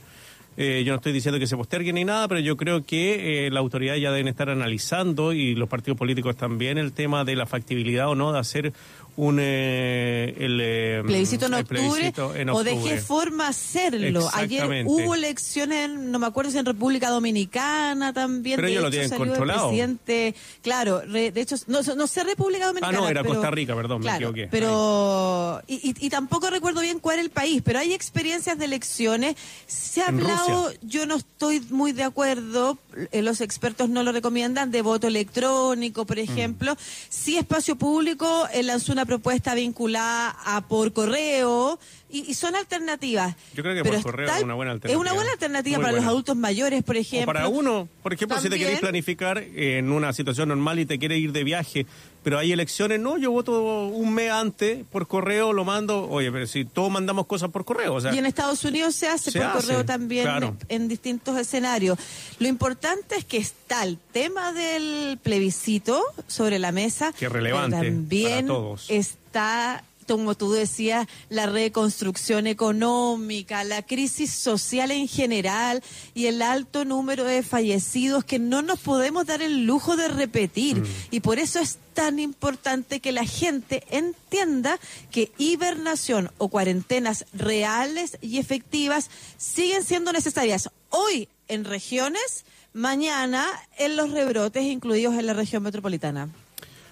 Eh, 0.59 0.83
yo 0.83 0.91
no 0.91 0.97
estoy 0.97 1.13
diciendo 1.13 1.39
que 1.39 1.45
se 1.45 1.55
postergue 1.55 1.93
ni 1.93 2.03
nada, 2.03 2.27
pero 2.27 2.39
yo 2.39 2.57
creo 2.57 2.83
que 2.83 3.45
eh, 3.45 3.51
la 3.51 3.59
autoridad 3.59 3.95
ya 3.95 4.11
deben 4.11 4.27
estar 4.27 4.49
analizando 4.49 5.31
y 5.31 5.53
los 5.53 5.69
partidos 5.69 5.99
políticos 5.99 6.35
también 6.35 6.79
el 6.79 6.93
tema 6.93 7.23
de 7.23 7.35
la 7.35 7.45
factibilidad 7.45 8.09
o 8.09 8.15
no 8.15 8.33
de 8.33 8.39
hacer 8.39 8.73
un 9.17 9.39
eh, 9.41 10.33
el, 10.37 10.59
eh, 10.61 11.01
plebiscito 11.05 11.47
en 11.47 11.53
el 11.55 11.59
octubre, 11.61 11.81
plebiscito 11.83 12.35
en 12.35 12.49
o 12.51 12.63
de 12.63 12.79
qué 12.83 12.97
forma 13.01 13.47
hacerlo. 13.49 14.29
Ayer 14.33 14.83
hubo 14.85 15.15
elecciones, 15.15 15.89
no 15.89 16.19
me 16.19 16.27
acuerdo 16.27 16.51
si 16.51 16.57
en 16.59 16.65
República 16.65 17.09
Dominicana 17.09 18.13
también. 18.13 18.55
Pero 18.57 18.67
de 18.67 18.71
ellos 18.73 18.83
lo 18.83 18.87
hecho, 18.89 18.91
tienen 18.93 19.09
salió 19.09 19.23
el 19.25 19.29
controlado. 19.31 19.67
presidente, 19.69 20.35
claro, 20.61 21.01
re- 21.01 21.31
de 21.31 21.41
hecho, 21.41 21.55
no, 21.67 21.81
no 21.81 22.07
sé 22.07 22.23
República 22.23 22.67
Dominicana. 22.67 22.97
Ah, 22.97 23.01
no, 23.01 23.09
era 23.09 23.23
pero- 23.23 23.33
Costa 23.35 23.51
Rica, 23.51 23.75
perdón, 23.75 23.99
me 23.99 24.03
claro, 24.03 24.17
equivoqué. 24.29 24.47
Pero, 24.51 25.61
y, 25.67 25.75
y- 25.89 26.05
y 26.05 26.09
tampoco 26.09 26.49
recuerdo 26.51 26.81
bien 26.81 26.99
cuál 26.99 27.15
era 27.15 27.23
el 27.23 27.31
país, 27.31 27.61
pero 27.65 27.79
hay 27.79 27.93
experiencias 27.93 28.57
de 28.59 28.65
elecciones. 28.65 29.35
Se 29.65 30.01
ha 30.03 30.09
En 30.09 30.19
hablado, 30.21 30.65
Rusia. 30.65 30.79
yo 30.83 31.05
no 31.07 31.15
estoy 31.15 31.59
muy 31.71 31.91
de 31.91 32.03
acuerdo, 32.03 32.77
eh, 33.11 33.23
los 33.23 33.41
expertos 33.41 33.89
no 33.89 34.03
lo 34.03 34.11
recomiendan, 34.11 34.69
de 34.69 34.83
voto 34.83 35.07
electrónico, 35.07 36.05
por 36.05 36.17
Mm. 36.17 36.19
ejemplo. 36.19 36.77
Sí, 37.09 37.35
espacio 37.37 37.75
público 37.75 38.47
eh, 38.53 38.61
lanzó 38.61 38.91
una 38.93 39.06
propuesta 39.07 39.55
vinculada 39.55 40.35
a 40.45 40.61
por 40.67 40.93
correo 40.93 41.79
y, 42.09 42.19
y 42.31 42.33
son 42.33 42.55
alternativas. 42.55 43.35
Yo 43.53 43.63
creo 43.63 43.75
que 43.75 43.83
Pero 43.83 43.95
por 43.95 44.11
correo 44.11 44.25
está- 44.27 44.37
es 44.37 44.43
una 44.43 44.53
buena 44.53 44.71
Es 44.71 44.75
alternativa. 44.75 45.01
una 45.01 45.13
buena 45.13 45.31
alternativa 45.31 45.77
Muy 45.77 45.83
para 45.83 45.91
buena. 45.93 46.05
los 46.05 46.11
adultos 46.11 46.35
mayores, 46.37 46.83
por 46.83 46.95
O 46.95 46.99
ejemplo. 46.99 47.25
para 47.33 47.47
uno, 47.47 47.87
por 48.03 48.13
ejemplo, 48.13 48.39
si 48.39 48.49
te 48.49 48.57
queréis 48.57 48.79
planificar 48.79 49.37
en 49.39 49.91
una 49.91 50.13
situación 50.13 50.49
normal 50.49 50.79
y 50.79 50.85
te 50.85 50.99
quieres 50.99 51.19
ir 51.19 51.31
de 51.31 51.43
viaje, 51.43 51.85
pero 52.23 52.39
hay 52.39 52.51
elecciones, 52.51 52.99
no, 52.99 53.17
yo 53.17 53.31
voto 53.31 53.87
un 53.87 54.13
mes 54.13 54.31
antes 54.31 54.83
por 54.91 55.07
correo, 55.07 55.53
lo 55.53 55.63
mando, 55.63 56.09
oye, 56.09 56.29
pero 56.31 56.45
si 56.45 56.65
todos 56.65 56.91
mandamos 56.91 57.25
cosas 57.25 57.49
por 57.51 57.63
correo, 57.63 57.93
o 57.93 58.01
sea, 58.01 58.13
Y 58.13 58.17
en 58.17 58.25
Estados 58.25 58.63
Unidos 58.65 58.95
se 58.95 59.07
hace 59.07 59.31
Se 59.31 59.39
por 59.39 59.47
hace, 59.47 59.67
correo 59.67 59.85
también 59.85 60.23
claro. 60.25 60.57
en 60.67 60.87
distintos 60.89 61.37
escenarios. 61.37 61.97
Lo 62.39 62.47
importante 62.49 63.15
es 63.15 63.23
que 63.25 63.37
está 63.37 63.83
el 63.83 63.97
tema 64.11 64.51
del 64.51 65.17
plebiscito 65.23 66.01
sobre 66.27 66.59
la 66.59 66.71
mesa. 66.73 67.13
Que 67.17 67.25
es 67.27 67.31
relevante 67.31 67.77
También 67.77 68.45
para 68.47 68.47
todos. 68.47 68.85
está, 68.89 69.83
como 70.15 70.35
tú 70.35 70.51
decías, 70.51 71.07
la 71.29 71.47
reconstrucción 71.47 72.47
económica, 72.47 73.63
la 73.63 73.81
crisis 73.81 74.31
social 74.31 74.91
en 74.91 75.07
general 75.07 75.83
y 76.13 76.27
el 76.27 76.41
alto 76.41 76.85
número 76.85 77.25
de 77.25 77.43
fallecidos 77.43 78.23
que 78.23 78.39
no 78.39 78.61
nos 78.61 78.79
podemos 78.79 79.25
dar 79.25 79.41
el 79.41 79.65
lujo 79.65 79.97
de 79.97 80.07
repetir. 80.07 80.77
Mm. 80.77 80.85
Y 81.11 81.19
por 81.19 81.39
eso 81.39 81.59
es 81.59 81.79
tan 81.93 82.19
importante 82.19 82.99
que 82.99 83.11
la 83.11 83.25
gente 83.25 83.83
entienda 83.89 84.79
que 85.11 85.31
hibernación 85.37 86.31
o 86.37 86.47
cuarentenas 86.47 87.25
reales 87.33 88.17
y 88.21 88.37
efectivas 88.37 89.09
siguen 89.37 89.83
siendo 89.83 90.13
necesarias 90.13 90.69
hoy 90.89 91.27
en 91.47 91.65
regiones, 91.65 92.45
mañana 92.73 93.45
en 93.77 93.95
los 93.95 94.11
rebrotes 94.11 94.63
incluidos 94.63 95.15
en 95.15 95.25
la 95.25 95.33
región 95.33 95.63
metropolitana. 95.63 96.29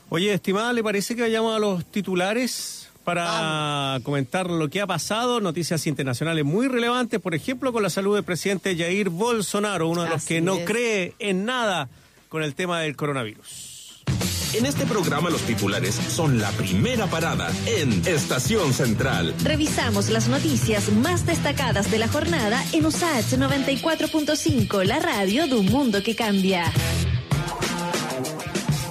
Oye, 0.09 0.33
estimada, 0.33 0.71
¿le 0.71 0.83
parece 0.83 1.15
que 1.15 1.23
vayamos 1.23 1.55
a 1.55 1.59
los 1.59 1.85
titulares 1.85 2.84
para 3.05 3.99
comentar 4.03 4.49
lo 4.49 4.69
que 4.69 4.81
ha 4.81 4.87
pasado? 4.87 5.39
Noticias 5.39 5.87
internacionales 5.87 6.43
muy 6.43 6.67
relevantes, 6.67 7.21
por 7.21 7.35
ejemplo, 7.35 7.71
con 7.71 7.83
la 7.83 7.89
salud 7.89 8.15
del 8.15 8.23
presidente 8.23 8.75
Jair 8.75 9.09
Bolsonaro, 9.09 9.87
uno 9.87 10.03
de 10.03 10.09
los 10.09 10.17
Así 10.17 10.27
que 10.33 10.41
no 10.41 10.65
cree 10.65 11.13
en 11.19 11.45
nada 11.45 11.87
con 12.27 12.43
el 12.43 12.55
tema 12.55 12.81
del 12.81 12.95
coronavirus. 12.95 14.03
En 14.53 14.65
este 14.65 14.85
programa 14.85 15.29
los 15.29 15.41
titulares 15.41 15.95
son 15.95 16.39
la 16.39 16.49
primera 16.51 17.07
parada 17.07 17.51
en 17.65 17.91
Estación 18.07 18.73
Central. 18.73 19.35
Revisamos 19.43 20.09
las 20.09 20.29
noticias 20.29 20.91
más 20.93 21.25
destacadas 21.25 21.91
de 21.91 21.99
la 21.99 22.07
jornada 22.07 22.63
en 22.71 22.85
USAH 22.85 23.37
94.5, 23.37 24.83
la 24.85 24.99
radio 24.99 25.47
de 25.47 25.55
un 25.55 25.65
mundo 25.65 26.01
que 26.01 26.15
cambia. 26.15 26.71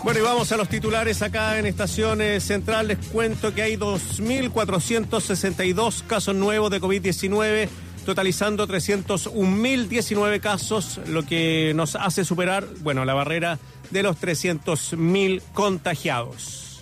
Bueno, 0.04 0.20
y 0.20 0.22
vamos 0.22 0.52
a 0.52 0.56
los 0.58 0.68
titulares 0.68 1.22
acá 1.22 1.58
en 1.58 1.64
Estación 1.64 2.20
eh, 2.20 2.38
Central. 2.38 2.88
Les 2.88 2.98
cuento 2.98 3.54
que 3.54 3.62
hay 3.62 3.78
2.462 3.78 6.02
casos 6.06 6.34
nuevos 6.34 6.70
de 6.70 6.78
COVID-19, 6.78 7.70
totalizando 8.04 8.68
301.019 8.68 10.40
casos, 10.40 11.00
lo 11.06 11.22
que 11.22 11.72
nos 11.74 11.96
hace 11.96 12.26
superar, 12.26 12.66
bueno, 12.82 13.06
la 13.06 13.14
barrera 13.14 13.58
de 13.90 14.02
los 14.02 14.20
300.000 14.20 15.40
contagiados. 15.54 16.73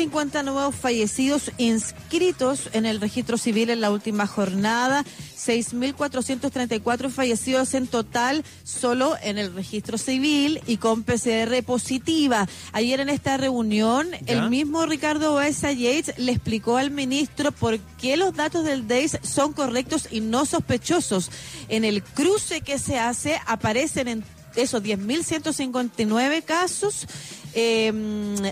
50 0.00 0.42
nuevos 0.44 0.74
fallecidos 0.74 1.52
inscritos 1.58 2.70
en 2.72 2.86
el 2.86 3.02
registro 3.02 3.36
civil 3.36 3.68
en 3.68 3.82
la 3.82 3.90
última 3.90 4.26
jornada, 4.26 5.04
6.434 5.36 7.10
fallecidos 7.10 7.74
en 7.74 7.86
total 7.86 8.42
solo 8.64 9.18
en 9.22 9.36
el 9.36 9.52
registro 9.52 9.98
civil 9.98 10.62
y 10.66 10.78
con 10.78 11.02
PCR 11.02 11.62
positiva. 11.66 12.48
Ayer 12.72 13.00
en 13.00 13.10
esta 13.10 13.36
reunión, 13.36 14.08
¿Ya? 14.22 14.32
el 14.32 14.48
mismo 14.48 14.86
Ricardo 14.86 15.34
Baeza 15.34 15.70
Yates 15.70 16.16
le 16.16 16.32
explicó 16.32 16.78
al 16.78 16.90
ministro 16.90 17.52
por 17.52 17.78
qué 18.00 18.16
los 18.16 18.34
datos 18.34 18.64
del 18.64 18.88
DEIS 18.88 19.18
son 19.20 19.52
correctos 19.52 20.08
y 20.10 20.20
no 20.20 20.46
sospechosos. 20.46 21.30
En 21.68 21.84
el 21.84 22.02
cruce 22.02 22.62
que 22.62 22.78
se 22.78 22.98
hace 22.98 23.38
aparecen 23.46 24.08
en 24.08 24.24
esos 24.56 24.82
10.159 24.82 26.42
casos. 26.44 27.06
eh, 27.52 27.92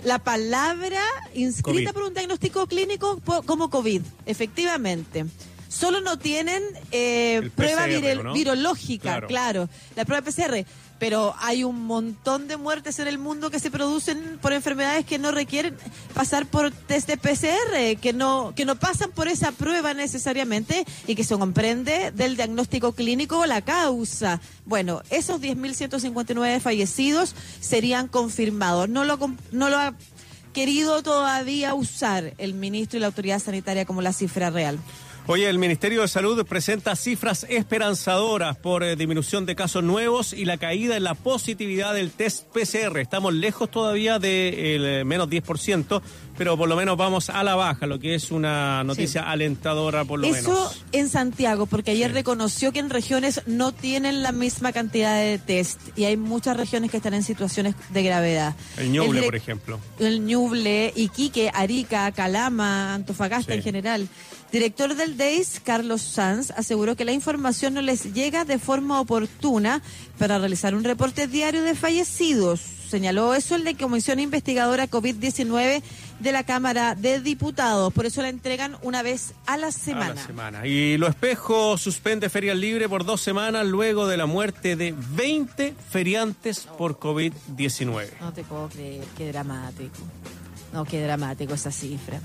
la 0.04 0.18
palabra 0.18 1.00
inscrita 1.34 1.90
COVID. 1.92 1.92
por 1.92 2.02
un 2.08 2.14
diagnóstico 2.14 2.66
clínico 2.66 3.20
como 3.46 3.70
COVID, 3.70 4.02
efectivamente. 4.26 5.24
Solo 5.68 6.00
no 6.00 6.18
tienen 6.18 6.62
eh, 6.92 7.50
prueba 7.54 7.86
¿no? 7.86 8.32
virológica, 8.32 9.02
Claro. 9.02 9.26
claro, 9.28 9.68
la 9.94 10.04
prueba 10.04 10.22
PCR. 10.24 10.64
Pero 10.98 11.34
hay 11.38 11.64
un 11.64 11.86
montón 11.86 12.48
de 12.48 12.56
muertes 12.56 12.98
en 12.98 13.08
el 13.08 13.18
mundo 13.18 13.50
que 13.50 13.60
se 13.60 13.70
producen 13.70 14.38
por 14.40 14.52
enfermedades 14.52 15.04
que 15.04 15.18
no 15.18 15.30
requieren 15.30 15.76
pasar 16.14 16.46
por 16.46 16.70
test 16.72 17.08
de 17.08 17.16
PCR, 17.16 18.00
que 18.00 18.12
no, 18.12 18.52
que 18.56 18.64
no 18.64 18.76
pasan 18.76 19.10
por 19.10 19.28
esa 19.28 19.52
prueba 19.52 19.94
necesariamente 19.94 20.84
y 21.06 21.14
que 21.14 21.24
se 21.24 21.38
comprende 21.38 22.10
del 22.10 22.36
diagnóstico 22.36 22.92
clínico 22.92 23.46
la 23.46 23.62
causa. 23.62 24.40
Bueno, 24.66 25.02
esos 25.10 25.40
10.159 25.40 26.60
fallecidos 26.60 27.34
serían 27.60 28.08
confirmados. 28.08 28.88
No 28.88 29.04
lo, 29.04 29.18
no 29.52 29.68
lo 29.68 29.78
ha 29.78 29.94
querido 30.52 31.02
todavía 31.02 31.74
usar 31.74 32.34
el 32.38 32.54
ministro 32.54 32.96
y 32.96 33.00
la 33.00 33.06
autoridad 33.06 33.38
sanitaria 33.38 33.84
como 33.84 34.02
la 34.02 34.12
cifra 34.12 34.50
real. 34.50 34.78
Oye, 35.30 35.46
el 35.46 35.58
Ministerio 35.58 36.00
de 36.00 36.08
Salud 36.08 36.42
presenta 36.46 36.96
cifras 36.96 37.44
esperanzadoras 37.50 38.56
por 38.56 38.82
eh, 38.82 38.96
disminución 38.96 39.44
de 39.44 39.54
casos 39.54 39.84
nuevos 39.84 40.32
y 40.32 40.46
la 40.46 40.56
caída 40.56 40.96
en 40.96 41.04
la 41.04 41.12
positividad 41.12 41.92
del 41.92 42.10
test 42.10 42.44
PCR. 42.46 42.96
Estamos 42.98 43.34
lejos 43.34 43.70
todavía 43.70 44.18
del 44.18 44.84
eh, 44.86 45.04
menos 45.04 45.28
10%, 45.28 46.00
pero 46.38 46.56
por 46.56 46.66
lo 46.66 46.76
menos 46.76 46.96
vamos 46.96 47.28
a 47.28 47.44
la 47.44 47.56
baja, 47.56 47.86
lo 47.86 47.98
que 47.98 48.14
es 48.14 48.30
una 48.30 48.82
noticia 48.84 49.30
alentadora 49.30 50.06
por 50.06 50.18
lo 50.18 50.26
Eso 50.28 50.50
menos. 50.50 50.82
en 50.92 51.10
Santiago, 51.10 51.66
porque 51.66 51.90
ayer 51.90 52.08
Sí. 52.08 52.14
reconoció 52.14 52.72
que 52.72 52.78
en 52.78 52.88
regiones 52.88 53.42
no 53.44 53.72
tienen 53.72 54.22
la 54.22 54.32
misma 54.32 54.72
cantidad 54.72 55.14
de 55.20 55.36
test 55.36 55.78
y 55.94 56.04
hay 56.04 56.16
muchas 56.16 56.56
regiones 56.56 56.90
que 56.90 56.96
están 56.96 57.12
en 57.12 57.22
situaciones 57.22 57.74
de 57.90 58.02
gravedad. 58.02 58.54
El 58.78 58.92
Ñuble, 58.92 59.20
direc- 59.20 59.24
por 59.26 59.36
ejemplo. 59.36 59.80
El 59.98 60.24
Ñuble, 60.24 60.90
Iquique, 60.96 61.50
Arica, 61.52 62.10
Calama, 62.12 62.94
Antofagasta 62.94 63.52
Sí. 63.52 63.58
en 63.58 63.62
general. 63.62 64.08
Director 64.50 64.94
del 64.94 65.18
DEIS, 65.18 65.60
Carlos 65.62 66.00
Sanz, 66.00 66.52
aseguró 66.52 66.96
que 66.96 67.04
la 67.04 67.12
información 67.12 67.74
no 67.74 67.82
les 67.82 68.14
llega 68.14 68.46
de 68.46 68.58
forma 68.58 68.98
oportuna 68.98 69.82
para 70.18 70.38
realizar 70.38 70.74
un 70.74 70.84
reporte 70.84 71.26
diario 71.26 71.62
de 71.62 71.74
fallecidos. 71.74 72.60
Señaló 72.88 73.34
eso 73.34 73.54
el 73.54 73.64
de 73.64 73.76
Comisión 73.76 74.18
Investigadora 74.18 74.88
COVID-19 74.88 75.82
de 76.20 76.32
la 76.32 76.44
Cámara 76.44 76.94
de 76.94 77.20
Diputados. 77.20 77.92
Por 77.92 78.06
eso 78.06 78.22
la 78.22 78.30
entregan 78.30 78.78
una 78.80 79.02
vez 79.02 79.34
a 79.44 79.58
la 79.58 79.70
semana. 79.70 80.12
A 80.12 80.14
la 80.14 80.26
semana. 80.26 80.66
Y 80.66 80.96
Lo 80.96 81.08
Espejo 81.08 81.76
suspende 81.76 82.30
ferias 82.30 82.56
libres 82.56 82.88
por 82.88 83.04
dos 83.04 83.20
semanas 83.20 83.66
luego 83.66 84.06
de 84.06 84.16
la 84.16 84.24
muerte 84.24 84.76
de 84.76 84.94
20 84.96 85.74
feriantes 85.90 86.60
por 86.78 86.98
COVID-19. 86.98 88.08
No 88.22 88.32
te 88.32 88.42
puedo 88.44 88.70
creer, 88.70 89.04
qué 89.18 89.30
dramático. 89.30 89.98
No, 90.72 90.86
qué 90.86 91.02
dramático 91.02 91.52
esa 91.52 91.70
cifra. 91.70 92.20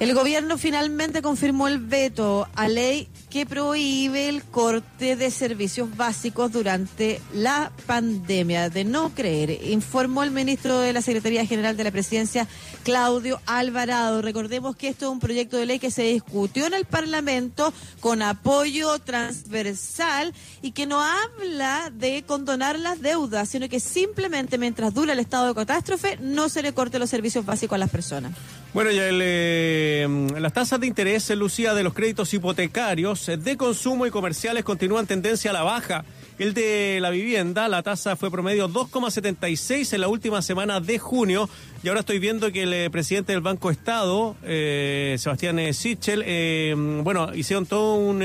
El 0.00 0.14
gobierno 0.14 0.58
finalmente 0.58 1.22
confirmó 1.22 1.66
el 1.66 1.80
veto 1.80 2.46
a 2.54 2.68
ley 2.68 3.08
que 3.30 3.46
prohíbe 3.46 4.28
el 4.28 4.44
corte 4.44 5.16
de 5.16 5.28
servicios 5.32 5.96
básicos 5.96 6.52
durante 6.52 7.20
la 7.34 7.72
pandemia. 7.86 8.70
De 8.70 8.84
no 8.84 9.12
creer, 9.12 9.60
informó 9.64 10.22
el 10.22 10.30
ministro 10.30 10.78
de 10.78 10.92
la 10.92 11.02
Secretaría 11.02 11.44
General 11.46 11.76
de 11.76 11.82
la 11.82 11.90
Presidencia, 11.90 12.46
Claudio 12.84 13.40
Alvarado. 13.44 14.22
Recordemos 14.22 14.76
que 14.76 14.86
esto 14.86 15.06
es 15.06 15.10
un 15.10 15.18
proyecto 15.18 15.56
de 15.56 15.66
ley 15.66 15.80
que 15.80 15.90
se 15.90 16.04
discutió 16.04 16.66
en 16.66 16.74
el 16.74 16.84
Parlamento 16.84 17.72
con 17.98 18.22
apoyo 18.22 19.00
transversal 19.00 20.32
y 20.62 20.70
que 20.70 20.86
no 20.86 21.02
habla 21.02 21.90
de 21.92 22.22
condonar 22.22 22.78
las 22.78 23.00
deudas, 23.00 23.48
sino 23.48 23.68
que 23.68 23.80
simplemente 23.80 24.58
mientras 24.58 24.94
dura 24.94 25.12
el 25.12 25.18
estado 25.18 25.48
de 25.48 25.54
catástrofe 25.56 26.18
no 26.20 26.48
se 26.48 26.62
le 26.62 26.72
corte 26.72 27.00
los 27.00 27.10
servicios 27.10 27.44
básicos 27.44 27.74
a 27.74 27.78
las 27.78 27.90
personas. 27.90 28.32
Bueno, 28.74 28.90
ya 28.90 29.08
el, 29.08 29.20
eh, 29.22 30.06
las 30.38 30.52
tasas 30.52 30.78
de 30.78 30.86
interés, 30.86 31.30
Lucía, 31.30 31.72
de 31.72 31.82
los 31.82 31.94
créditos 31.94 32.32
hipotecarios 32.34 33.28
eh, 33.28 33.36
de 33.38 33.56
consumo 33.56 34.06
y 34.06 34.10
comerciales 34.10 34.62
continúan 34.62 35.06
tendencia 35.06 35.50
a 35.50 35.54
la 35.54 35.62
baja 35.62 36.04
El 36.38 36.52
de 36.52 36.98
la 37.00 37.10
vivienda, 37.10 37.66
la 37.66 37.82
tasa 37.82 38.14
fue 38.14 38.30
promedio 38.30 38.68
2,76 38.68 39.94
en 39.94 40.00
la 40.02 40.08
última 40.08 40.42
semana 40.42 40.80
de 40.80 40.98
junio. 40.98 41.48
Y 41.82 41.88
ahora 41.88 42.00
estoy 42.00 42.18
viendo 42.18 42.52
que 42.52 42.64
el 42.64 42.72
eh, 42.72 42.90
presidente 42.90 43.32
del 43.32 43.40
Banco 43.40 43.70
Estado, 43.70 44.36
eh, 44.44 45.16
Sebastián 45.18 45.58
eh, 45.58 45.72
Sichel, 45.72 46.72
bueno, 47.02 47.34
hicieron 47.34 47.66
todo 47.66 47.94
un... 47.94 48.22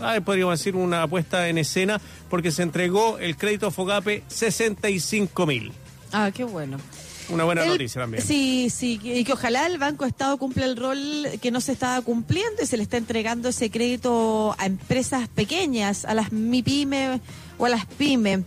Ah, 0.00 0.20
podríamos 0.24 0.56
decir 0.56 0.76
una 0.76 1.02
apuesta 1.02 1.48
en 1.48 1.58
escena 1.58 2.00
porque 2.30 2.52
se 2.52 2.62
entregó 2.62 3.18
el 3.18 3.36
crédito 3.36 3.72
Fogape 3.72 4.22
65 4.28 5.46
mil. 5.46 5.72
Ah, 6.12 6.30
qué 6.32 6.44
bueno. 6.44 6.78
Una 7.30 7.44
buena 7.44 7.62
El- 7.64 7.70
noticia 7.70 8.00
también. 8.00 8.22
Sí, 8.24 8.70
sí, 8.70 9.00
y 9.02 9.24
que 9.24 9.32
ojalá 9.32 9.66
el 9.66 9.78
Banco 9.78 10.04
Estado 10.06 10.36
cumpla 10.38 10.64
el 10.64 10.76
rol 10.76 11.26
que 11.42 11.50
no 11.50 11.60
se 11.60 11.72
estaba 11.72 12.00
cumpliendo 12.02 12.62
y 12.62 12.66
se 12.66 12.76
le 12.76 12.82
está 12.82 12.96
entregando 12.96 13.48
ese 13.50 13.70
crédito 13.70 14.54
a 14.58 14.66
empresas 14.66 15.28
pequeñas, 15.28 16.04
a 16.04 16.14
las 16.14 16.32
MIPYME 16.32 17.20
o 17.58 17.66
a 17.66 17.68
las 17.68 17.86
PYME. 17.86 18.44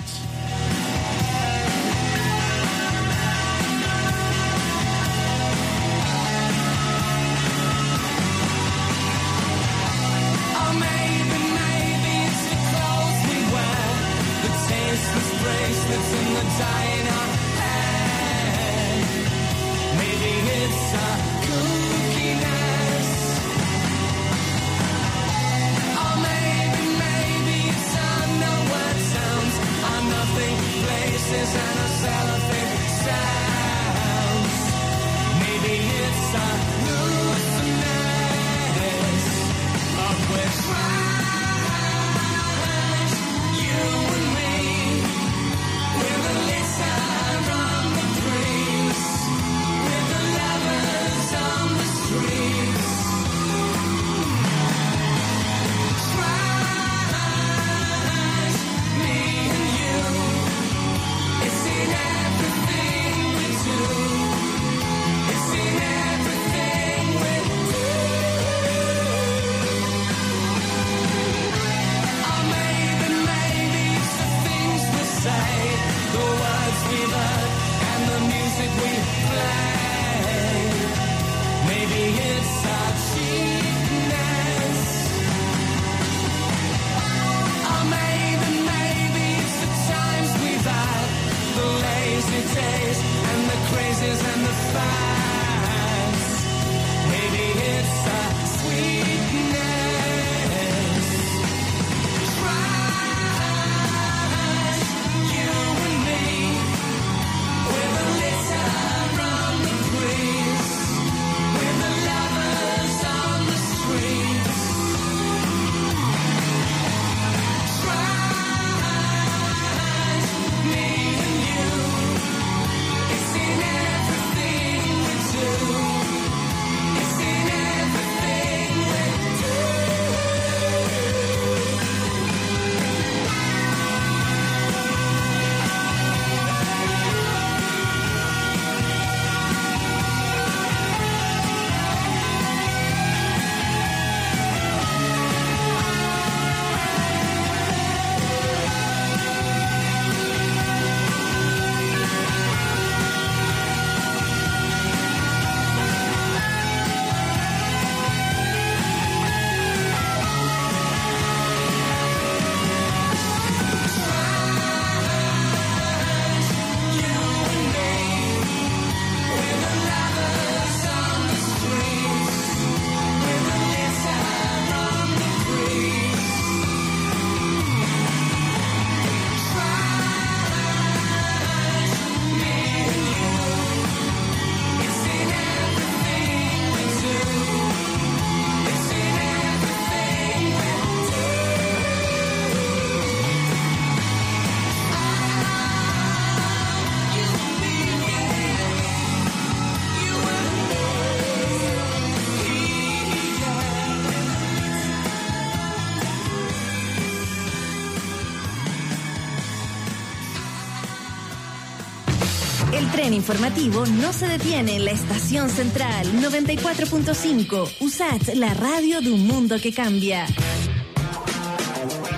Tren 212.98 213.14
informativo 213.14 213.87
no 213.87 214.12
se 214.12 214.26
detiene 214.26 214.74
en 214.74 214.84
la 214.84 214.90
estación 214.90 215.48
central 215.50 216.04
94.5. 216.20 217.76
USAT, 217.78 218.34
la 218.34 218.52
radio 218.54 219.00
de 219.00 219.12
un 219.12 219.24
mundo 219.24 219.56
que 219.62 219.72
cambia. 219.72 220.26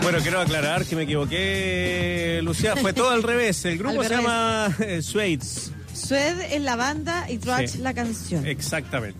Bueno, 0.03 0.21
quiero 0.23 0.41
aclarar 0.41 0.87
que 0.87 0.97
me 0.97 1.03
equivoqué, 1.03 2.41
Lucía. 2.43 2.77
Fue 2.77 2.95
todo 2.95 3.11
al 3.11 3.23
revés. 3.23 3.63
El 3.67 3.77
grupo 3.79 4.03
se 4.03 4.09
llama 4.09 4.75
eh, 4.81 5.03
Suedes. 5.03 5.71
Sued 5.93 6.41
es 6.51 6.63
la 6.63 6.77
banda 6.77 7.31
y 7.31 7.37
Trash 7.37 7.73
Sí. 7.73 7.79
la 7.81 7.93
canción. 7.93 8.47
Exactamente. 8.47 9.19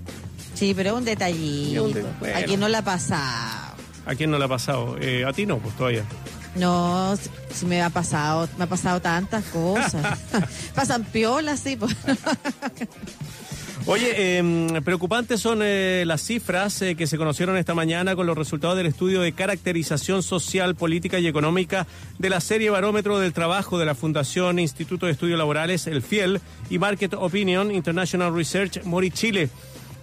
Sí, 0.55 0.73
pero 0.75 0.93
es 0.93 0.97
un 0.97 1.05
detallito. 1.05 1.85
Un 1.85 1.93
de- 1.93 2.05
bueno. 2.21 2.39
A 2.39 2.43
quien 2.43 2.59
no 2.61 2.69
la 2.69 2.79
ha 2.79 2.85
pasado. 2.85 3.75
¿A 4.07 4.15
quién 4.15 4.31
no 4.31 4.39
le 4.39 4.47
ha 4.47 4.49
pasado? 4.49 4.97
Eh, 4.99 5.27
a 5.27 5.33
ti 5.35 5.45
no, 5.45 5.59
pues 5.59 5.77
todavía. 5.77 6.05
No, 6.57 7.15
si- 7.55 7.67
me 7.67 7.83
ha 7.83 7.91
pasado, 7.91 8.49
me 8.59 8.65
ha 8.65 8.69
pasado 8.69 9.01
tantas 9.01 9.45
cosas. 9.47 10.19
Pasan 10.75 11.05
piolas, 11.05 11.61
sí. 11.61 11.77
pues. 11.77 11.97
Oye, 13.87 14.13
eh, 14.39 14.81
preocupantes 14.85 15.41
son 15.41 15.61
eh, 15.63 16.05
las 16.07 16.21
cifras 16.23 16.83
eh, 16.83 16.97
que 16.97 17.07
se 17.07 17.17
conocieron 17.17 17.57
esta 17.57 17.75
mañana 17.75 18.15
con 18.15 18.27
los 18.27 18.37
resultados 18.37 18.77
del 18.77 18.87
estudio 18.87 19.23
de 19.23 19.33
caracterización 19.33 20.23
social, 20.23 20.75
política 20.77 21.19
y 21.19 21.27
económica 21.27 21.87
de 22.19 22.29
la 22.29 22.41
serie 22.41 22.69
Barómetro 22.69 23.19
del 23.19 23.33
Trabajo 23.33 23.79
de 23.79 23.87
la 23.87 23.95
Fundación 23.95 24.59
Instituto 24.59 25.07
de 25.07 25.13
Estudios 25.13 25.39
Laborales, 25.39 25.87
el 25.87 26.03
FIEL, 26.03 26.41
y 26.69 26.79
Market 26.79 27.15
Opinion 27.15 27.71
International 27.75 28.35
Research, 28.35 28.85
Mori 28.85 29.11
Chile. 29.11 29.49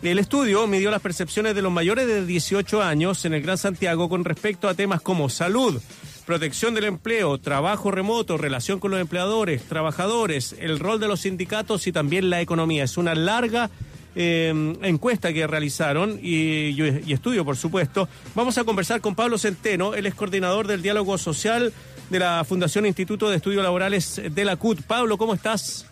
El 0.01 0.17
estudio 0.19 0.65
midió 0.67 0.89
las 0.91 1.01
percepciones 1.01 1.53
de 1.55 1.61
los 1.61 1.71
mayores 1.71 2.07
de 2.07 2.25
18 2.25 2.81
años 2.81 3.23
en 3.25 3.33
el 3.35 3.41
Gran 3.43 3.57
Santiago 3.59 4.09
con 4.09 4.25
respecto 4.25 4.67
a 4.67 4.73
temas 4.73 5.01
como 5.01 5.29
salud, 5.29 5.79
protección 6.27 6.73
del 6.73 6.83
empleo, 6.83 7.37
trabajo 7.37 7.89
remoto, 7.89 8.37
relación 8.37 8.79
con 8.79 8.91
los 8.91 8.99
empleadores, 8.99 9.63
trabajadores, 9.63 10.53
el 10.59 10.77
rol 10.77 10.99
de 10.99 11.07
los 11.07 11.21
sindicatos 11.21 11.87
y 11.87 11.93
también 11.93 12.29
la 12.29 12.41
economía. 12.41 12.83
Es 12.83 12.97
una 12.97 13.15
larga 13.15 13.69
eh, 14.13 14.53
encuesta 14.81 15.31
que 15.31 15.47
realizaron 15.47 16.19
y, 16.21 16.71
y 16.79 17.13
estudio, 17.13 17.45
por 17.45 17.55
supuesto. 17.55 18.09
Vamos 18.35 18.57
a 18.57 18.65
conversar 18.65 18.99
con 18.99 19.15
Pablo 19.15 19.37
Centeno, 19.37 19.95
él 19.95 20.05
es 20.05 20.15
coordinador 20.15 20.67
del 20.67 20.81
diálogo 20.81 21.17
social 21.17 21.71
de 22.09 22.19
la 22.19 22.43
Fundación 22.43 22.85
Instituto 22.85 23.29
de 23.29 23.37
Estudios 23.37 23.63
Laborales 23.63 24.21
de 24.29 24.45
la 24.45 24.57
CUT. 24.57 24.81
Pablo, 24.81 25.17
¿cómo 25.17 25.33
estás? 25.33 25.87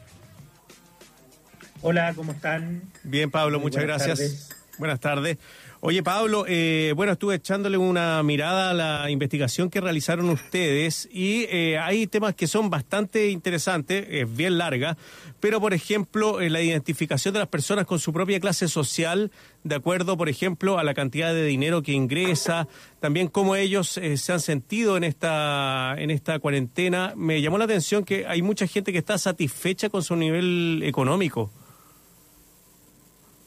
Hola, 1.81 2.13
¿cómo 2.13 2.33
están? 2.33 2.81
Bien, 3.03 3.31
Pablo, 3.31 3.59
Muy 3.59 3.67
muchas 3.67 3.83
buenas 3.85 4.05
gracias. 4.05 4.19
tardes. 4.19 4.49
Buenas 4.77 4.99
tardes. 4.99 5.37
Oye, 5.81 6.01
Pablo, 6.01 6.45
eh, 6.47 6.93
bueno, 6.95 7.11
estuve 7.11 7.35
echándole 7.35 7.77
una 7.77 8.23
mirada 8.23 8.71
a 8.71 8.73
la 8.73 9.09
investigación 9.11 9.69
que 9.69 9.81
realizaron 9.81 10.29
ustedes 10.29 11.07
y 11.11 11.43
eh, 11.49 11.77
hay 11.77 12.07
temas 12.07 12.33
que 12.33 12.47
son 12.47 12.69
bastante 12.69 13.29
interesantes, 13.29 14.07
es 14.09 14.35
bien 14.35 14.57
larga, 14.57 14.97
pero 15.39 15.61
por 15.61 15.73
ejemplo, 15.73 16.41
eh, 16.41 16.49
la 16.49 16.61
identificación 16.61 17.33
de 17.33 17.39
las 17.39 17.49
personas 17.49 17.85
con 17.85 17.99
su 17.99 18.13
propia 18.13 18.39
clase 18.39 18.67
social, 18.67 19.31
de 19.63 19.75
acuerdo, 19.75 20.17
por 20.17 20.29
ejemplo, 20.29 20.79
a 20.79 20.83
la 20.83 20.93
cantidad 20.93 21.33
de 21.33 21.43
dinero 21.43 21.83
que 21.83 21.91
ingresa, 21.91 22.67
también 22.99 23.27
cómo 23.27 23.55
ellos 23.55 23.97
eh, 23.97 24.17
se 24.17 24.33
han 24.33 24.39
sentido 24.39 24.97
en 24.97 25.03
esta, 25.03 25.95
en 25.97 26.09
esta 26.09 26.39
cuarentena. 26.39 27.13
Me 27.15 27.41
llamó 27.41 27.57
la 27.57 27.65
atención 27.65 28.05
que 28.05 28.25
hay 28.25 28.41
mucha 28.41 28.65
gente 28.65 28.91
que 28.91 28.97
está 28.97 29.17
satisfecha 29.17 29.89
con 29.89 30.01
su 30.01 30.15
nivel 30.15 30.81
económico 30.83 31.51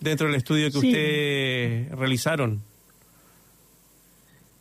dentro 0.01 0.27
del 0.27 0.37
estudio 0.37 0.67
que 0.67 0.81
Sí. 0.81 0.89
ustedes 0.89 1.91
realizaron. 1.93 2.63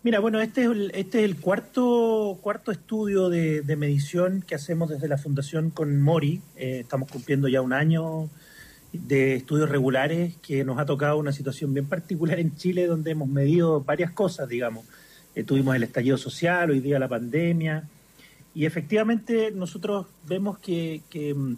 Mira, 0.03 0.19
bueno, 0.19 0.39
este 0.41 0.63
es 0.63 0.69
el, 0.69 0.91
este 0.93 1.19
es 1.19 1.25
el 1.25 1.35
cuarto, 1.37 2.37
cuarto 2.41 2.71
estudio 2.71 3.29
de, 3.29 3.61
de 3.61 3.75
medición 3.75 4.41
que 4.47 4.55
hacemos 4.55 4.89
desde 4.89 5.07
la 5.07 5.17
Fundación 5.17 5.69
con 5.69 6.01
Mori. 6.01 6.41
Eh, 6.55 6.79
estamos 6.81 7.09
cumpliendo 7.11 7.47
ya 7.47 7.61
un 7.61 7.73
año 7.73 8.29
de 8.93 9.35
estudios 9.35 9.69
regulares 9.69 10.35
que 10.41 10.63
nos 10.63 10.79
ha 10.79 10.85
tocado 10.85 11.17
una 11.17 11.33
situación 11.33 11.73
bien 11.73 11.87
particular 11.87 12.39
en 12.39 12.55
Chile 12.55 12.87
donde 12.87 13.11
hemos 13.11 13.27
medido 13.27 13.81
varias 13.81 14.11
cosas, 14.11 14.47
digamos. 14.47 14.85
Eh, 15.35 15.43
tuvimos 15.43 15.75
el 15.75 15.83
estallido 15.83 16.17
social, 16.17 16.71
hoy 16.71 16.79
día 16.79 16.99
la 16.99 17.09
pandemia, 17.09 17.83
y 18.55 18.65
efectivamente 18.65 19.51
nosotros 19.51 20.07
vemos 20.27 20.57
que, 20.59 21.01
que, 21.09 21.33
mm, 21.33 21.57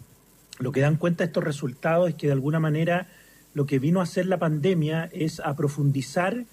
lo 0.58 0.72
que 0.72 0.80
dan 0.80 0.96
cuenta 0.96 1.24
estos 1.24 1.44
resultados 1.44 2.08
es 2.08 2.14
que 2.16 2.26
de 2.26 2.32
alguna 2.32 2.58
manera 2.58 3.06
lo 3.54 3.66
que 3.66 3.78
vino 3.78 4.00
a 4.00 4.04
hacer 4.04 4.26
la 4.26 4.38
pandemia 4.38 5.08
es 5.12 5.40
a 5.40 5.56
profundizar 5.56 6.44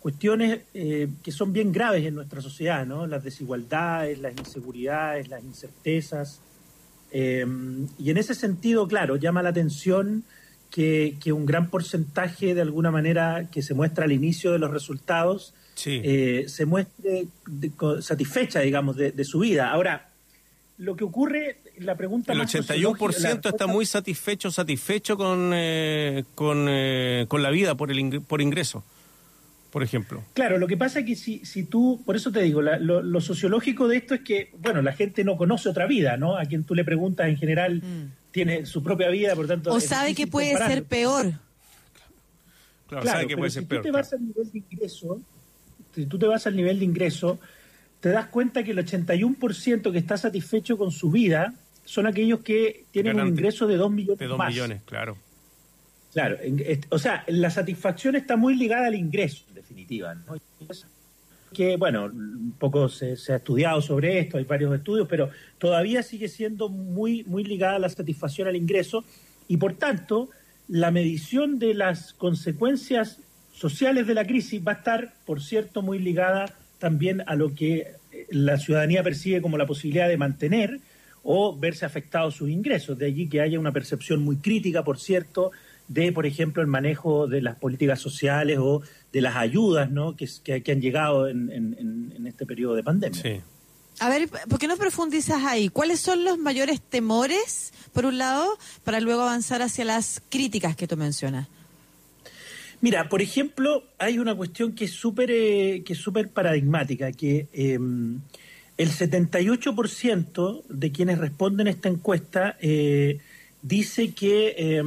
cuestiones 0.00 0.60
eh, 0.74 1.08
que 1.22 1.30
son 1.30 1.52
bien 1.52 1.70
graves 1.72 2.04
en 2.04 2.14
nuestra 2.16 2.40
sociedad, 2.40 2.84
¿no? 2.84 3.06
Las 3.06 3.22
desigualdades, 3.22 4.18
las 4.18 4.36
inseguridades, 4.36 5.28
las 5.28 5.44
incertezas. 5.44 6.40
Eh, 7.12 7.46
y 7.98 8.10
en 8.10 8.16
ese 8.16 8.34
sentido, 8.34 8.88
claro, 8.88 9.16
llama 9.16 9.42
la 9.42 9.50
atención 9.50 10.24
que, 10.70 11.16
que 11.22 11.32
un 11.32 11.46
gran 11.46 11.68
porcentaje, 11.70 12.54
de 12.54 12.62
alguna 12.62 12.90
manera, 12.90 13.48
que 13.52 13.62
se 13.62 13.74
muestra 13.74 14.04
al 14.06 14.12
inicio 14.12 14.50
de 14.52 14.58
los 14.58 14.70
resultados, 14.70 15.54
Sí. 15.74 16.00
eh, 16.04 16.44
se 16.48 16.66
muestre 16.66 17.26
satisfecha, 18.00 18.60
digamos, 18.60 18.96
de, 18.96 19.10
de 19.12 19.24
su 19.24 19.38
vida. 19.38 19.70
Ahora, 19.70 20.10
lo 20.78 20.96
que 20.96 21.04
ocurre, 21.04 21.58
la 21.78 21.96
pregunta 21.96 22.32
el 22.32 22.38
más 22.38 22.54
81% 22.54 22.62
sociológica- 22.64 23.40
la 23.44 23.50
está 23.50 23.66
muy 23.66 23.86
satisfecho, 23.86 24.50
satisfecho 24.50 25.16
con, 25.16 25.50
eh, 25.54 26.24
con, 26.34 26.66
eh, 26.68 27.26
con 27.28 27.42
la 27.42 27.50
vida 27.50 27.74
por, 27.74 27.90
el 27.90 27.98
ingre- 27.98 28.24
por 28.24 28.40
ingreso, 28.42 28.84
por 29.70 29.82
ejemplo. 29.82 30.22
Claro, 30.34 30.58
lo 30.58 30.66
que 30.66 30.76
pasa 30.76 31.00
es 31.00 31.06
que 31.06 31.16
si, 31.16 31.44
si 31.44 31.64
tú, 31.64 32.02
por 32.04 32.14
eso 32.16 32.30
te 32.30 32.42
digo, 32.42 32.60
la- 32.62 32.78
lo, 32.78 33.02
lo 33.02 33.20
sociológico 33.20 33.88
de 33.88 33.96
esto 33.96 34.14
es 34.14 34.20
que, 34.20 34.50
bueno, 34.58 34.82
la 34.82 34.92
gente 34.92 35.24
no 35.24 35.36
conoce 35.36 35.68
otra 35.68 35.86
vida, 35.86 36.16
¿no? 36.16 36.36
A 36.36 36.44
quien 36.44 36.64
tú 36.64 36.74
le 36.74 36.84
preguntas 36.84 37.28
en 37.28 37.36
general 37.36 37.82
tiene 38.30 38.64
su 38.66 38.82
propia 38.82 39.08
vida, 39.08 39.34
por 39.34 39.46
tanto... 39.46 39.70
Mm. 39.72 39.76
o 39.76 39.80
sabe 39.80 40.14
que 40.14 40.26
puede 40.26 40.50
compararlo. 40.50 40.74
ser 40.74 40.84
peor. 40.84 41.22
Claro, 42.88 43.02
Claro, 43.04 43.06
sabe 43.06 43.22
que 43.22 43.28
pero 43.28 43.38
puede 43.38 43.50
si 43.50 43.54
ser 43.54 43.62
tú 43.64 43.68
peor. 43.68 43.82
te 43.82 43.90
vas 43.90 44.12
al 44.12 44.20
nivel 44.26 44.50
de 44.52 44.58
ingreso, 44.58 45.20
si 45.94 46.06
tú 46.06 46.18
te 46.18 46.26
vas 46.26 46.46
al 46.46 46.56
nivel 46.56 46.78
de 46.78 46.84
ingreso, 46.84 47.38
te 48.00 48.08
das 48.10 48.26
cuenta 48.26 48.62
que 48.64 48.72
el 48.72 48.78
81% 48.78 49.92
que 49.92 49.98
está 49.98 50.16
satisfecho 50.18 50.76
con 50.76 50.90
su 50.90 51.10
vida 51.10 51.54
son 51.84 52.06
aquellos 52.06 52.40
que 52.40 52.84
tienen 52.90 53.20
un 53.20 53.28
ingreso 53.28 53.66
de 53.66 53.76
2 53.76 53.90
millones 53.90 54.18
de 54.18 54.26
2 54.26 54.38
más. 54.38 54.48
millones, 54.48 54.82
claro. 54.84 55.16
Claro, 56.12 56.36
o 56.90 56.98
sea, 56.98 57.24
la 57.26 57.50
satisfacción 57.50 58.16
está 58.16 58.36
muy 58.36 58.54
ligada 58.54 58.88
al 58.88 58.94
ingreso, 58.94 59.44
en 59.48 59.54
definitiva. 59.54 60.14
¿no? 60.14 60.36
Que, 61.54 61.76
bueno, 61.76 62.04
un 62.04 62.54
poco 62.58 62.90
se, 62.90 63.16
se 63.16 63.32
ha 63.32 63.36
estudiado 63.36 63.80
sobre 63.80 64.18
esto, 64.18 64.36
hay 64.36 64.44
varios 64.44 64.74
estudios, 64.74 65.08
pero 65.08 65.30
todavía 65.58 66.02
sigue 66.02 66.28
siendo 66.28 66.68
muy, 66.68 67.24
muy 67.24 67.44
ligada 67.44 67.78
la 67.78 67.88
satisfacción 67.88 68.46
al 68.46 68.56
ingreso 68.56 69.04
y, 69.48 69.56
por 69.56 69.74
tanto, 69.74 70.28
la 70.68 70.90
medición 70.90 71.58
de 71.58 71.74
las 71.74 72.12
consecuencias 72.12 73.18
sociales 73.52 74.06
de 74.06 74.14
la 74.14 74.26
crisis 74.26 74.62
va 74.66 74.72
a 74.72 74.76
estar, 74.76 75.14
por 75.24 75.42
cierto, 75.42 75.82
muy 75.82 75.98
ligada 75.98 76.54
también 76.78 77.22
a 77.26 77.36
lo 77.36 77.54
que 77.54 77.92
eh, 78.10 78.26
la 78.30 78.58
ciudadanía 78.58 79.02
percibe 79.02 79.40
como 79.40 79.56
la 79.56 79.66
posibilidad 79.66 80.08
de 80.08 80.16
mantener 80.16 80.80
o 81.24 81.56
verse 81.56 81.84
afectados 81.86 82.34
sus 82.36 82.50
ingresos. 82.50 82.98
De 82.98 83.06
allí 83.06 83.28
que 83.28 83.40
haya 83.40 83.58
una 83.60 83.72
percepción 83.72 84.22
muy 84.22 84.36
crítica, 84.36 84.82
por 84.84 84.98
cierto, 84.98 85.50
de, 85.88 86.12
por 86.12 86.26
ejemplo, 86.26 86.62
el 86.62 86.68
manejo 86.68 87.26
de 87.26 87.42
las 87.42 87.56
políticas 87.56 88.00
sociales 88.00 88.58
o 88.60 88.82
de 89.12 89.20
las 89.20 89.36
ayudas 89.36 89.90
¿no? 89.90 90.16
que, 90.16 90.28
que- 90.42 90.62
que 90.62 90.72
han 90.72 90.80
llegado 90.80 91.28
en, 91.28 91.50
en- 91.52 92.26
este 92.26 92.46
periodo 92.46 92.74
de 92.74 92.82
pandemia. 92.82 93.20
Sí. 93.20 93.40
A 94.00 94.08
ver, 94.08 94.28
¿por 94.48 94.58
qué 94.58 94.66
no 94.66 94.76
profundizas 94.78 95.44
ahí? 95.44 95.68
¿Cuáles 95.68 96.00
son 96.00 96.24
los 96.24 96.38
mayores 96.38 96.80
temores, 96.80 97.72
por 97.92 98.06
un 98.06 98.16
lado, 98.16 98.48
para 98.84 99.00
luego 99.00 99.20
avanzar 99.22 99.60
hacia 99.60 99.84
las 99.84 100.22
críticas 100.30 100.76
que 100.76 100.88
tú 100.88 100.96
mencionas? 100.96 101.46
Mira, 102.80 103.08
por 103.08 103.20
ejemplo, 103.22 103.84
hay 103.98 104.18
una 104.18 104.34
cuestión 104.34 104.72
que 104.74 104.86
es 104.86 104.92
súper 104.92 105.30
eh, 105.30 105.82
que 105.84 105.92
es 105.92 105.98
súper 105.98 106.30
paradigmática, 106.30 107.12
que 107.12 107.46
eh, 107.52 107.78
el 108.76 108.90
78% 108.90 110.64
de 110.68 110.92
quienes 110.92 111.18
responden 111.18 111.66
a 111.66 111.70
esta 111.70 111.88
encuesta 111.88 112.56
eh, 112.60 113.20
dice 113.62 114.12
que 114.12 114.54
eh, 114.56 114.82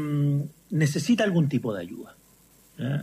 necesita 0.69 1.23
algún 1.23 1.49
tipo 1.49 1.73
de 1.73 1.81
ayuda. 1.81 2.15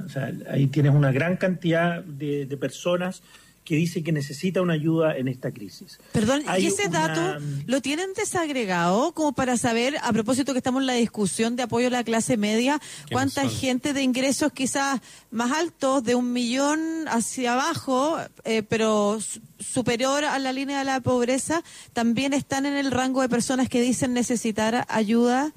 O 0.05 0.09
sea, 0.11 0.31
ahí 0.51 0.67
tienes 0.67 0.93
una 0.93 1.13
gran 1.13 1.39
cantidad 1.39 2.05
de, 2.05 2.45
de 2.45 2.57
personas 2.59 3.23
que 3.65 3.77
dice 3.77 4.03
que 4.03 4.11
necesita 4.11 4.61
una 4.61 4.73
ayuda 4.75 5.17
en 5.17 5.29
esta 5.29 5.53
crisis. 5.53 6.01
Perdón, 6.11 6.43
Hay 6.49 6.65
¿y 6.65 6.67
ese 6.67 6.89
una- 6.89 7.07
dato 7.09 7.45
lo 7.67 7.81
tienen 7.81 8.13
desagregado 8.15 9.13
como 9.13 9.33
para 9.35 9.57
saber, 9.57 9.97
a 10.03 10.13
propósito 10.13 10.53
que 10.53 10.59
estamos 10.59 10.81
en 10.83 10.87
la 10.89 10.95
discusión 10.95 11.55
de 11.55 11.63
apoyo 11.63 11.87
a 11.87 11.91
la 11.91 12.03
clase 12.03 12.37
media, 12.37 12.81
cuánta 13.13 13.43
son? 13.43 13.51
gente 13.51 13.93
de 13.93 14.03
ingresos 14.03 14.53
quizás 14.53 15.01
más 15.31 15.53
altos, 15.53 16.03
de 16.03 16.17
un 16.17 16.33
millón 16.33 16.81
hacia 17.07 17.53
abajo, 17.53 18.19
eh, 18.45 18.65
pero 18.69 19.21
su- 19.21 19.41
superior 19.61 20.25
a 20.25 20.41
la 20.41 20.53
línea 20.53 20.81
de 20.81 20.85
la 20.85 21.01
pobreza, 21.01 21.63
también 21.93 22.33
están 22.33 22.67
en 22.67 22.75
el 22.77 22.91
rango 22.91 23.23
de 23.23 23.29
personas 23.29 23.69
que 23.69 23.81
dicen 23.81 24.13
necesitar 24.13 24.87
ayuda? 24.89 25.53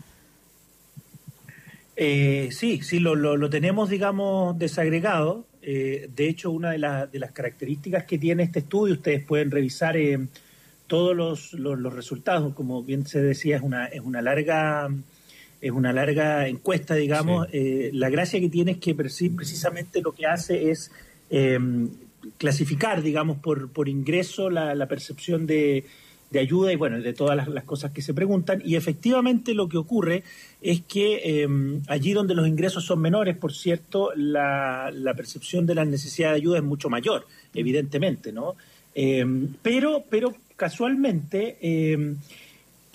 Eh, 1.98 2.50
sí, 2.52 2.82
sí, 2.84 3.00
lo, 3.00 3.16
lo, 3.16 3.38
lo 3.38 3.50
tenemos, 3.50 3.90
digamos, 3.90 4.58
desagregado. 4.60 5.46
Eh, 5.68 6.08
de 6.16 6.30
hecho, 6.30 6.52
una 6.52 6.70
de, 6.72 6.78
las 6.78 7.12
de 7.12 7.18
las 7.18 7.32
características 7.32 8.04
que 8.06 8.20
tiene 8.20 8.44
este 8.44 8.60
estudio, 8.60 8.94
ustedes 8.94 9.26
pueden 9.26 9.50
revisar 9.50 9.98
eh, 9.98 10.20
todos 10.86 11.16
los, 11.16 11.54
los, 11.54 11.80
los 11.80 11.92
resultados, 11.92 12.54
como 12.54 12.84
bien 12.84 13.08
se 13.08 13.20
decía, 13.20 13.56
es 13.58 13.64
una, 13.64 13.88
es 13.88 14.02
una 14.02 14.22
larga 14.22 14.88
es 15.62 15.72
una 15.72 15.92
larga 15.92 16.48
encuesta, 16.48 16.94
digamos. 16.94 17.48
Eh, 17.52 17.90
la 17.94 18.10
gracia 18.12 18.40
que 18.40 18.50
tiene 18.50 18.74
es 18.74 18.78
que 18.78 18.96
preci- 18.96 19.36
precisamente 19.36 20.02
lo 20.02 20.12
que 20.12 20.28
hace 20.28 20.70
es 20.70 20.92
clasificar, 22.38 23.02
digamos, 23.02 23.40
por, 23.40 23.70
por 23.70 23.90
ingreso 23.90 24.52
la, 24.52 24.76
la 24.76 24.88
percepción 24.88 25.48
de, 25.48 25.86
de 26.32 26.40
ayuda 26.40 26.74
y, 26.74 26.76
bueno, 26.76 27.00
de 27.00 27.14
todas 27.14 27.48
las, 27.48 27.64
cosas 27.64 27.92
que 27.92 28.02
se 28.02 28.14
preguntan. 28.14 28.62
Y 28.66 28.76
efectivamente 28.76 29.54
lo 29.54 29.70
que 29.70 29.78
ocurre 29.78 30.24
es 30.62 30.82
que 30.82 31.22
eh, 31.24 31.48
allí 31.88 32.14
donde 32.14 32.36
los 32.36 32.48
ingresos 32.48 32.86
son 32.86 33.00
menores, 33.00 33.38
por 33.38 33.54
cierto, 33.54 34.12
la, 34.16 34.92
la 34.94 35.14
percepción 35.14 35.66
de 35.66 35.76
la 35.76 35.86
necesidad 35.86 36.30
de 36.32 36.36
ayuda 36.36 36.58
es 36.58 36.64
mucho 36.64 36.90
mayor, 36.90 37.26
evidentemente, 37.54 38.32
¿no? 38.32 38.56
Eh, 38.96 39.26
pero, 39.62 40.04
pero 40.10 40.34
casualmente 40.56 41.58
eh, 41.62 42.16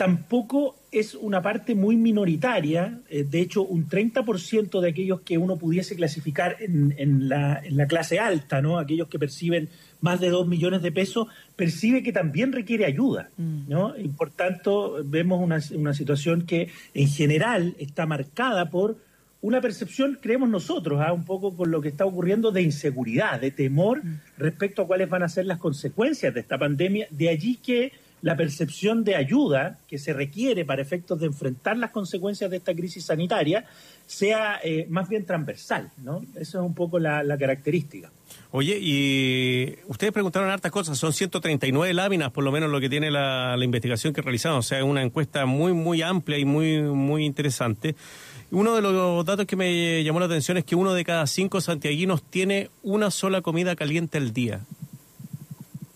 tampoco 0.01 0.77
es 0.91 1.15
una 1.15 1.43
parte 1.43 1.75
muy 1.75 1.95
minoritaria. 1.95 3.01
eh, 3.11 3.23
de 3.29 3.43
hecho, 3.43 3.63
un 3.63 3.87
30% 3.87 4.81
de 4.81 4.89
aquellos 4.89 5.21
que 5.21 5.37
uno 5.37 5.59
pudiese 5.59 5.95
clasificar 5.95 6.57
en, 6.59 6.95
en 6.97 7.29
la, 7.29 7.61
en 7.63 7.77
la 7.77 7.87
clase 7.87 8.19
alta, 8.19 8.63
¿no? 8.63 8.79
aquellos 8.79 9.09
que 9.09 9.19
perciben 9.19 9.69
más 10.01 10.19
de 10.19 10.31
2 10.31 10.49
millones 10.49 10.81
de 10.81 10.91
pesos, 10.91 11.29
percibe 11.55 12.03
que 12.03 12.15
también 12.15 12.51
requiere 12.53 12.87
ayuda. 12.87 13.29
¿no? 13.37 13.95
Y 13.95 14.09
por 14.09 14.31
tanto, 14.31 15.03
vemos 15.05 15.39
una, 15.43 15.61
una 15.75 15.93
situación 15.93 16.47
que 16.47 16.71
en 16.95 17.09
general 17.09 17.75
está 17.79 18.07
marcada 18.07 18.71
por 18.71 18.97
una 19.43 19.61
percepción, 19.61 20.19
creemos 20.19 20.49
nosotros, 20.49 21.03
¿ah? 21.05 21.13
un 21.13 21.27
poco 21.27 21.55
con 21.55 21.71
lo 21.71 21.83
que 21.83 21.89
está 21.89 22.07
ocurriendo 22.07 22.53
de 22.53 22.63
inseguridad, 22.63 23.39
de 23.39 23.51
temor 23.51 24.01
respecto 24.39 24.81
a 24.81 24.87
cuáles 24.87 25.11
van 25.11 25.25
a 25.25 25.29
ser 25.29 25.45
las 25.45 25.59
consecuencias 25.59 26.33
de 26.33 26.41
esta 26.41 26.57
pandemia. 26.57 27.07
De 27.11 27.29
allí 27.29 27.57
que 27.57 27.93
la 28.23 28.37
percepción 28.37 29.05
de 29.05 29.17
ayuda 29.17 29.79
que 29.89 29.99
se 29.99 30.13
requiere 30.13 30.65
para 30.65 30.83
efectos 30.83 31.21
de 31.21 31.27
enfrentar 31.27 31.77
las 31.77 31.91
consecuencias 31.91 32.51
de 32.51 32.59
esta 32.59 32.75
crisis 32.75 33.05
sanitaria 33.05 33.65
sea 34.07 34.61
eh, 34.63 34.87
más 34.91 35.09
bien 35.09 35.25
transversal. 35.25 35.91
¿no? 36.03 36.23
Esa 36.35 36.59
es 36.59 36.65
un 36.65 36.75
poco 36.75 36.99
la, 36.99 37.25
característica. 37.39 38.11
Oye, 38.53 38.79
y 38.81 39.77
ustedes 39.87 40.13
preguntaron 40.13 40.51
hartas 40.51 40.73
cosas, 40.73 40.99
son 40.99 41.13
139 41.13 41.95
láminas, 41.95 42.31
por 42.33 42.45
lo 42.45 42.53
menos 42.53 42.71
lo 42.71 42.81
que 42.81 42.89
tiene 42.89 43.11
la, 43.11 43.57
la 43.57 43.65
investigación 43.65 44.13
que 44.13 44.23
realizamos, 44.23 44.67
o 44.67 44.69
sea, 44.69 44.79
es 44.79 44.85
una 44.85 45.03
encuesta 45.03 45.47
muy, 45.47 45.73
muy 45.73 46.03
amplia 46.03 46.39
y 46.39 46.45
muy, 46.45 46.83
muy 46.83 47.25
interesante. 47.25 47.95
Uno 48.53 48.75
de 48.75 48.83
los 48.83 49.25
datos 49.25 49.47
que 49.47 49.55
me 49.55 50.03
llamó 50.03 50.19
la 50.19 50.27
atención 50.27 50.57
es 50.57 50.65
que 50.65 50.75
uno 50.75 50.93
de 50.93 51.05
cada 51.05 51.27
cinco 51.29 51.61
santiaguinos 51.61 52.23
tiene 52.25 52.71
una 52.83 53.13
sola 53.13 53.43
comida 53.43 53.77
caliente 53.77 54.19
al 54.19 54.33
día. 54.33 54.61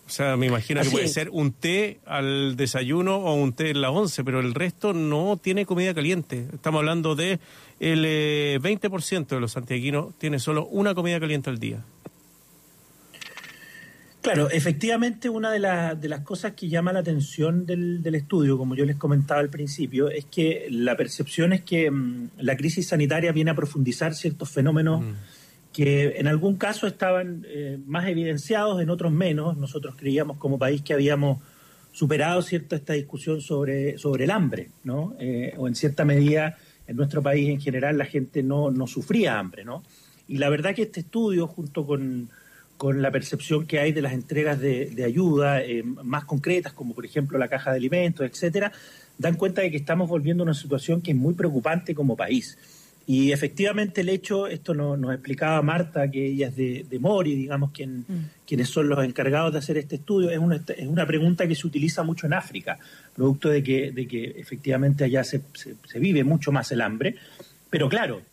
O 0.05 0.09
sea, 0.09 0.37
me 0.37 0.45
imagino 0.45 0.81
que 0.81 0.89
puede 0.91 1.05
es. 1.05 1.13
ser 1.13 1.29
un 1.31 1.51
té 1.51 1.99
al 2.05 2.55
desayuno 2.55 3.17
o 3.17 3.33
un 3.33 3.53
té 3.53 3.71
en 3.71 3.81
la 3.81 3.89
once, 3.89 4.23
pero 4.23 4.39
el 4.39 4.53
resto 4.53 4.93
no 4.93 5.37
tiene 5.41 5.65
comida 5.65 5.93
caliente. 5.95 6.45
Estamos 6.53 6.79
hablando 6.79 7.15
de 7.15 7.39
el 7.79 8.03
eh, 8.05 8.59
20% 8.61 9.25
de 9.27 9.39
los 9.39 9.53
santiaguinos 9.53 10.13
tiene 10.19 10.37
solo 10.39 10.67
una 10.67 10.93
comida 10.93 11.19
caliente 11.19 11.49
al 11.49 11.57
día. 11.57 11.83
Claro, 14.21 14.49
efectivamente 14.49 15.29
una 15.29 15.51
de, 15.51 15.59
la- 15.59 15.93
de 15.93 16.09
las 16.09 16.21
cosas 16.21 16.53
que 16.53 16.67
llama 16.67 16.91
la 16.91 16.99
atención 16.99 17.65
del, 17.67 18.01
del 18.01 18.15
estudio, 18.15 18.57
como 18.57 18.73
yo 18.75 18.83
les 18.83 18.95
comentaba 18.95 19.39
al 19.39 19.49
principio, 19.49 20.09
es 20.09 20.25
que 20.25 20.65
la 20.71 20.97
percepción 20.97 21.53
es 21.53 21.61
que 21.61 21.91
mm, 21.91 22.29
la 22.39 22.57
crisis 22.57 22.87
sanitaria 22.87 23.31
viene 23.31 23.51
a 23.51 23.55
profundizar 23.55 24.15
ciertos 24.15 24.49
fenómenos 24.49 25.03
que 25.75 26.19
en 26.19 26.27
algún 26.27 26.55
caso 26.55 26.87
estaban 26.87 27.45
eh, 27.49 27.77
más 27.85 28.07
evidenciados, 28.07 28.81
en 28.81 28.89
otros 28.89 29.11
menos. 29.11 29.57
Nosotros 29.57 29.95
creíamos 29.97 30.37
como 30.37 30.57
país 30.57 30.81
que 30.81 30.93
habíamos 30.93 31.39
superado 31.91 32.41
cierta 32.41 32.77
esta 32.77 32.93
discusión 32.93 33.41
sobre, 33.41 33.97
sobre 33.97 34.23
el 34.23 34.31
hambre, 34.31 34.69
¿no? 34.85 35.17
Eh, 35.19 35.53
o 35.57 35.67
en 35.67 35.75
cierta 35.75 36.05
medida 36.05 36.57
en 36.87 36.95
nuestro 36.95 37.21
país 37.21 37.49
en 37.49 37.59
general 37.59 37.97
la 37.97 38.05
gente 38.05 38.41
no, 38.41 38.71
no 38.71 38.87
sufría 38.87 39.37
hambre, 39.37 39.65
¿no? 39.65 39.83
Y 40.29 40.37
la 40.37 40.47
verdad 40.47 40.73
que 40.73 40.83
este 40.83 41.01
estudio, 41.01 41.45
junto 41.45 41.85
con, 41.85 42.29
con 42.77 43.01
la 43.01 43.11
percepción 43.11 43.65
que 43.65 43.79
hay 43.79 43.91
de 43.91 44.01
las 44.01 44.13
entregas 44.13 44.61
de, 44.61 45.03
ayuda 45.05 45.61
eh, 45.61 45.83
más 45.83 46.23
concretas, 46.23 46.71
como 46.71 46.95
por 46.95 47.05
ejemplo 47.05 47.37
la 47.37 47.49
caja 47.49 47.71
de 47.71 47.77
alimentos, 47.77 48.25
etcétera, 48.25 48.71
dan 49.17 49.35
cuenta 49.35 49.61
de 49.61 49.71
que 49.71 49.77
estamos 49.77 50.07
volviendo 50.07 50.43
a 50.43 50.45
una 50.45 50.53
situación 50.53 51.01
que 51.01 51.11
es 51.11 51.17
muy 51.17 51.33
preocupante 51.33 51.93
como 51.93 52.15
país. 52.15 52.57
Y 53.07 53.31
efectivamente 53.31 54.01
el 54.01 54.09
hecho, 54.09 54.47
esto 54.47 54.73
no- 54.73 54.97
nos 54.97 55.13
explicaba 55.13 55.61
Marta, 55.61 56.09
que 56.09 56.25
ella 56.25 56.47
es 56.47 56.55
de, 56.55 56.85
de 56.89 56.99
Mori, 56.99 57.35
digamos, 57.35 57.71
quien, 57.71 58.03
quienes 58.47 58.69
son 58.69 58.89
los 58.89 59.03
encargados 59.05 59.53
de 59.53 59.59
hacer 59.59 59.77
este 59.77 59.97
estudio, 59.97 60.31
es 60.31 60.39
una, 60.39 60.55
es 60.75 60.87
una 60.87 61.05
pregunta 61.05 61.47
que 61.47 61.53
se 61.53 61.67
utiliza 61.67 62.01
mucho 62.01 62.25
en 62.25 62.33
África, 62.33 62.79
producto 63.15 63.49
de 63.49 63.61
que, 63.61 63.91
de 63.91 64.07
que 64.07 64.23
efectivamente 64.37 65.03
allá 65.03 65.23
se, 65.23 65.41
se- 65.53 65.75
se 65.87 65.99
vive 65.99 66.23
mucho 66.23 66.51
más 66.51 66.71
el 66.71 66.81
hambre. 66.81 67.15
Pero 67.69 67.89
claro, 67.89 68.23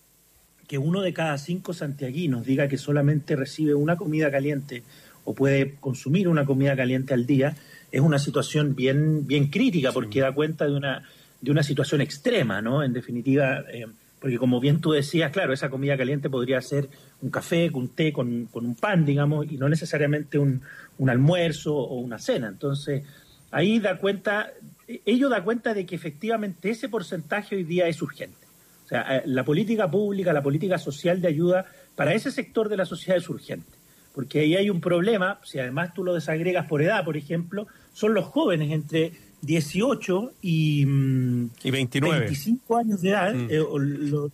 que 0.66 0.78
uno 0.78 1.02
de 1.02 1.12
cada 1.12 1.36
cinco 1.36 1.74
santiaguinos 1.74 2.46
diga 2.46 2.66
que 2.66 2.78
solamente 2.78 3.36
recibe 3.36 3.74
una 3.74 3.96
comida 3.96 4.30
caliente 4.30 4.84
o 5.24 5.34
puede 5.34 5.74
consumir 5.80 6.28
una 6.28 6.46
comida 6.46 6.74
caliente 6.74 7.12
al 7.12 7.26
día, 7.26 7.54
es 7.90 8.00
una 8.00 8.18
situación 8.18 8.74
bien, 8.74 9.26
bien 9.26 9.48
crítica 9.48 9.92
porque 9.92 10.20
da 10.20 10.32
cuenta 10.32 10.64
de 10.64 10.72
una, 10.72 11.02
de 11.42 11.50
una 11.50 11.62
situación 11.62 12.00
extrema, 12.00 12.62
¿no? 12.62 12.82
En 12.82 12.94
definitiva, 12.94 13.64
eh, 13.70 13.86
porque 14.22 14.38
como 14.38 14.60
bien 14.60 14.80
tú 14.80 14.92
decías, 14.92 15.32
claro, 15.32 15.52
esa 15.52 15.68
comida 15.68 15.96
caliente 15.96 16.30
podría 16.30 16.60
ser 16.60 16.88
un 17.22 17.30
café, 17.30 17.68
un 17.74 17.88
té 17.88 18.12
con, 18.12 18.46
con 18.46 18.64
un 18.64 18.76
pan, 18.76 19.04
digamos, 19.04 19.50
y 19.50 19.56
no 19.56 19.68
necesariamente 19.68 20.38
un, 20.38 20.62
un 20.98 21.10
almuerzo 21.10 21.74
o 21.74 21.98
una 21.98 22.20
cena. 22.20 22.46
Entonces, 22.46 23.02
ahí 23.50 23.80
da 23.80 23.98
cuenta, 23.98 24.52
ello 24.86 25.28
da 25.28 25.42
cuenta 25.42 25.74
de 25.74 25.84
que 25.84 25.96
efectivamente 25.96 26.70
ese 26.70 26.88
porcentaje 26.88 27.56
hoy 27.56 27.64
día 27.64 27.88
es 27.88 28.00
urgente. 28.00 28.46
O 28.84 28.88
sea, 28.88 29.16
eh, 29.16 29.22
la 29.26 29.44
política 29.44 29.90
pública, 29.90 30.32
la 30.32 30.42
política 30.42 30.78
social 30.78 31.20
de 31.20 31.26
ayuda 31.26 31.66
para 31.96 32.14
ese 32.14 32.30
sector 32.30 32.68
de 32.68 32.76
la 32.76 32.86
sociedad 32.86 33.18
es 33.18 33.28
urgente. 33.28 33.72
Porque 34.14 34.38
ahí 34.38 34.54
hay 34.54 34.70
un 34.70 34.80
problema, 34.80 35.40
si 35.42 35.58
además 35.58 35.94
tú 35.94 36.04
lo 36.04 36.14
desagregas 36.14 36.68
por 36.68 36.80
edad, 36.80 37.04
por 37.04 37.16
ejemplo, 37.16 37.66
son 37.92 38.14
los 38.14 38.26
jóvenes 38.26 38.70
entre 38.70 39.14
18 39.42 40.32
y, 40.40 40.86
mm, 40.86 41.50
Y 41.64 41.70
29. 41.70 42.20
25 42.20 42.76
años 42.76 43.02
de 43.02 43.10
edad, 43.10 43.34
Mm. 43.34 43.48
eh, 43.50 43.64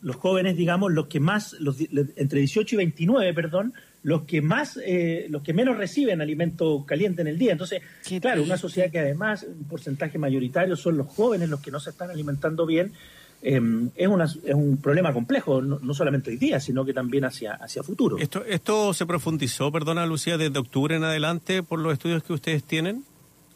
los 0.02 0.16
jóvenes, 0.16 0.56
digamos, 0.56 0.92
los 0.92 1.06
que 1.06 1.18
más, 1.18 1.54
los, 1.60 1.76
entre 2.16 2.40
18 2.40 2.74
y 2.74 2.78
29, 2.78 3.34
perdón, 3.34 3.72
los 4.02 4.22
que 4.24 4.40
más, 4.42 4.78
eh, 4.84 5.26
los 5.28 5.42
que 5.42 5.52
menos 5.52 5.76
reciben 5.76 6.20
alimento 6.20 6.84
caliente 6.86 7.22
en 7.22 7.28
el 7.28 7.38
día. 7.38 7.52
Entonces, 7.52 7.82
Qué 8.06 8.20
claro, 8.20 8.42
una 8.42 8.56
sociedad 8.56 8.90
que 8.90 9.00
además 9.00 9.44
un 9.48 9.64
porcentaje 9.64 10.18
mayoritario 10.18 10.76
son 10.76 10.96
los 10.96 11.08
jóvenes 11.08 11.48
los 11.48 11.60
que 11.60 11.70
no 11.70 11.80
se 11.80 11.90
están 11.90 12.10
alimentando 12.10 12.64
bien, 12.66 12.92
eh, 13.40 13.60
es, 13.94 14.08
una, 14.08 14.24
es 14.24 14.54
un 14.54 14.78
problema 14.78 15.12
complejo, 15.12 15.62
no, 15.62 15.78
no 15.80 15.94
solamente 15.94 16.30
hoy 16.30 16.36
día, 16.36 16.58
sino 16.60 16.84
que 16.84 16.92
también 16.92 17.24
hacia, 17.24 17.54
hacia 17.54 17.82
futuro. 17.82 18.18
Esto, 18.18 18.44
esto 18.44 18.92
se 18.92 19.06
profundizó, 19.06 19.70
perdona 19.70 20.06
Lucía, 20.06 20.36
desde 20.36 20.58
octubre 20.58 20.96
en 20.96 21.04
adelante 21.04 21.62
por 21.62 21.78
los 21.78 21.92
estudios 21.92 22.22
que 22.24 22.32
ustedes 22.32 22.64
tienen. 22.64 23.04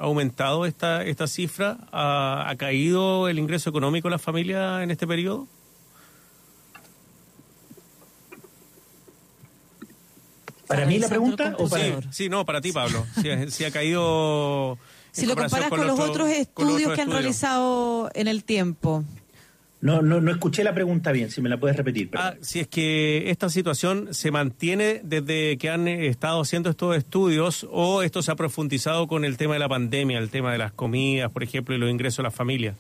¿Ha 0.03 0.07
aumentado 0.07 0.67
esta, 0.67 1.05
esta 1.05 1.29
cifra? 1.29 1.79
¿Ha, 1.93 2.51
ha 2.51 2.57
caído 2.57 3.29
el 3.29 3.39
ingreso 3.39 3.71
económico 3.71 4.09
de 4.09 4.11
las 4.11 4.21
familias 4.21 4.83
en 4.83 4.91
este 4.91 5.07
periodo? 5.07 5.47
¿Para 10.67 10.87
mí 10.87 10.99
la 10.99 11.09
pregunta 11.09 11.55
o 11.59 11.69
para...? 11.69 12.01
Sí, 12.13 12.29
no, 12.29 12.45
para 12.45 12.61
ti, 12.61 12.73
Pablo. 12.73 13.05
Si 13.21 13.31
ha, 13.31 13.49
sí 13.51 13.65
ha 13.65 13.71
caído. 13.71 14.79
Si 15.13 15.23
en 15.23 15.29
lo 15.29 15.35
comparación 15.37 15.69
comparas 15.71 15.71
con, 15.71 15.87
los 15.87 16.09
otro- 16.11 16.25
otros 16.25 16.49
con 16.55 16.67
los 16.67 16.75
estudios 16.75 16.81
otros 16.81 16.97
que 16.97 17.03
han 17.03 17.09
estudios. 17.09 17.23
realizado 17.23 18.11
en 18.15 18.29
el 18.29 18.45
tiempo. 18.45 19.05
No, 19.83 20.01
no, 20.01 20.21
no 20.21 20.31
escuché 20.31 20.63
la 20.63 20.73
pregunta 20.73 21.11
bien, 21.11 21.29
si 21.29 21.43
me 21.43 21.49
la 21.49 21.59
puedes 21.59 21.77
repetir. 21.77 22.09
Ah, 22.15 22.35
si 22.41 22.61
es 22.61 22.69
que 22.69 23.31
esta 23.31 23.51
situación 23.51 24.15
se 24.15 24.31
mantiene 24.31 25.01
desde 25.03 25.59
que 25.59 25.71
han 25.71 25.89
eh, 25.89 26.07
estado 26.07 26.41
haciendo 26.41 26.71
estos 26.71 26.97
estudios 26.97 27.67
o 27.69 28.03
esto 28.03 28.23
se 28.23 28.31
ha 28.31 28.37
profundizado 28.37 29.09
con 29.09 29.25
el 29.25 29.37
tema 29.37 29.55
de 29.55 29.59
la 29.59 29.69
pandemia, 29.69 30.21
el 30.21 30.31
tema 30.31 30.53
de 30.53 30.59
las 30.59 30.71
comidas, 30.71 31.33
por 31.33 31.43
ejemplo, 31.43 31.75
y 31.75 31.79
los 31.79 31.91
ingresos 31.91 32.21
a 32.21 32.23
las 32.23 32.35
familias. 32.35 32.77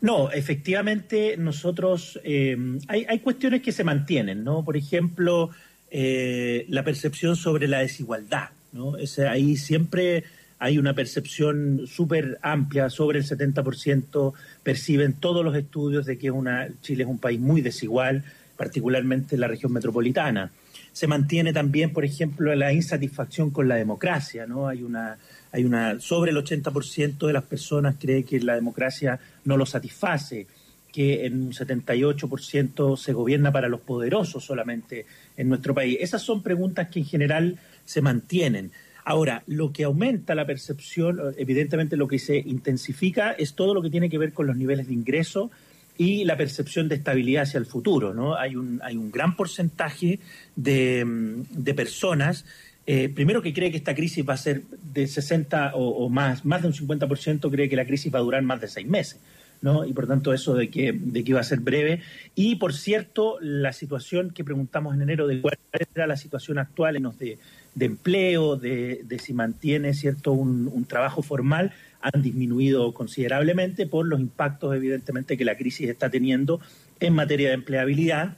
No, 0.00 0.30
efectivamente 0.30 1.36
nosotros 1.36 2.18
eh, 2.24 2.56
hay, 2.88 3.04
hay 3.06 3.18
cuestiones 3.18 3.60
que 3.60 3.72
se 3.72 3.84
mantienen, 3.84 4.44
¿no? 4.44 4.64
Por 4.64 4.78
ejemplo, 4.78 5.50
eh, 5.90 6.64
la 6.70 6.84
percepción 6.84 7.36
sobre 7.36 7.68
la 7.68 7.80
desigualdad, 7.80 8.48
¿no? 8.72 8.96
Ese, 8.96 9.28
ahí 9.28 9.56
siempre 9.56 10.24
hay 10.58 10.78
una 10.78 10.94
percepción 10.94 11.86
súper 11.86 12.38
amplia, 12.40 12.88
sobre 12.88 13.18
el 13.18 13.26
70% 13.26 14.32
perciben 14.64 15.12
todos 15.12 15.44
los 15.44 15.54
estudios 15.54 16.06
de 16.06 16.18
que 16.18 16.32
una, 16.32 16.68
Chile 16.82 17.04
es 17.04 17.08
un 17.08 17.18
país 17.18 17.38
muy 17.38 17.60
desigual, 17.60 18.24
particularmente 18.56 19.36
en 19.36 19.42
la 19.42 19.48
región 19.48 19.72
metropolitana. 19.72 20.50
Se 20.92 21.06
mantiene 21.06 21.52
también, 21.52 21.92
por 21.92 22.04
ejemplo, 22.04 22.52
la 22.54 22.72
insatisfacción 22.72 23.50
con 23.50 23.68
la 23.68 23.76
democracia, 23.76 24.46
¿no? 24.46 24.68
Hay 24.68 24.82
una, 24.82 25.18
hay 25.52 25.64
una, 25.64 26.00
sobre 26.00 26.30
el 26.30 26.36
80% 26.38 27.26
de 27.26 27.32
las 27.32 27.44
personas 27.44 27.96
cree 28.00 28.24
que 28.24 28.40
la 28.40 28.54
democracia 28.54 29.20
no 29.44 29.56
lo 29.56 29.66
satisface, 29.66 30.46
que 30.92 31.26
en 31.26 31.42
un 31.42 31.52
78% 31.52 32.96
se 32.96 33.12
gobierna 33.12 33.52
para 33.52 33.68
los 33.68 33.80
poderosos 33.80 34.44
solamente 34.44 35.06
en 35.36 35.48
nuestro 35.48 35.74
país. 35.74 35.98
Esas 36.00 36.22
son 36.22 36.42
preguntas 36.42 36.88
que 36.88 37.00
en 37.00 37.04
general 37.04 37.58
se 37.84 38.00
mantienen. 38.00 38.70
Ahora, 39.04 39.42
lo 39.46 39.72
que 39.72 39.84
aumenta 39.84 40.34
la 40.34 40.46
percepción, 40.46 41.20
evidentemente 41.36 41.96
lo 41.96 42.08
que 42.08 42.18
se 42.18 42.38
intensifica 42.38 43.32
es 43.32 43.54
todo 43.54 43.74
lo 43.74 43.82
que 43.82 43.90
tiene 43.90 44.08
que 44.08 44.16
ver 44.16 44.32
con 44.32 44.46
los 44.46 44.56
niveles 44.56 44.86
de 44.86 44.94
ingreso 44.94 45.50
y 45.98 46.24
la 46.24 46.36
percepción 46.36 46.88
de 46.88 46.96
estabilidad 46.96 47.42
hacia 47.42 47.58
el 47.58 47.66
futuro. 47.66 48.14
¿no? 48.14 48.36
Hay, 48.36 48.56
un, 48.56 48.80
hay 48.82 48.96
un 48.96 49.10
gran 49.10 49.36
porcentaje 49.36 50.20
de, 50.56 51.04
de 51.50 51.74
personas, 51.74 52.46
eh, 52.86 53.08
primero 53.08 53.42
que 53.42 53.52
cree 53.52 53.70
que 53.70 53.76
esta 53.76 53.94
crisis 53.94 54.26
va 54.28 54.34
a 54.34 54.38
ser 54.38 54.62
de 54.92 55.06
60 55.06 55.72
o, 55.74 56.04
o 56.04 56.08
más, 56.08 56.44
más 56.44 56.62
de 56.62 56.68
un 56.68 56.74
50% 56.74 57.50
cree 57.50 57.68
que 57.68 57.76
la 57.76 57.86
crisis 57.86 58.12
va 58.12 58.18
a 58.18 58.22
durar 58.22 58.42
más 58.42 58.60
de 58.60 58.68
seis 58.68 58.86
meses. 58.86 59.20
¿no? 59.62 59.86
Y 59.86 59.94
por 59.94 60.06
tanto 60.06 60.34
eso 60.34 60.54
de 60.54 60.68
que, 60.68 60.92
de 60.92 61.24
que 61.24 61.30
iba 61.30 61.40
a 61.40 61.44
ser 61.44 61.60
breve. 61.60 62.02
Y 62.34 62.56
por 62.56 62.74
cierto, 62.74 63.38
la 63.40 63.72
situación 63.72 64.30
que 64.30 64.44
preguntamos 64.44 64.94
en 64.94 65.00
enero 65.00 65.26
de 65.26 65.40
cuál 65.40 65.56
era 65.94 66.06
la 66.06 66.18
situación 66.18 66.58
actual 66.58 66.96
en 66.96 67.04
los 67.04 67.18
de, 67.18 67.38
de 67.74 67.86
empleo, 67.86 68.56
de, 68.56 69.04
si 69.22 69.32
mantiene 69.32 69.94
cierto 69.94 70.32
un, 70.32 70.84
trabajo 70.86 71.22
formal, 71.22 71.72
han 72.00 72.22
disminuido 72.22 72.92
considerablemente 72.92 73.86
por 73.86 74.06
los 74.06 74.20
impactos, 74.20 74.74
evidentemente, 74.74 75.36
que 75.36 75.44
la 75.44 75.56
crisis 75.56 75.88
está 75.88 76.10
teniendo 76.10 76.60
en 77.00 77.14
materia 77.14 77.48
de 77.48 77.54
empleabilidad 77.54 78.36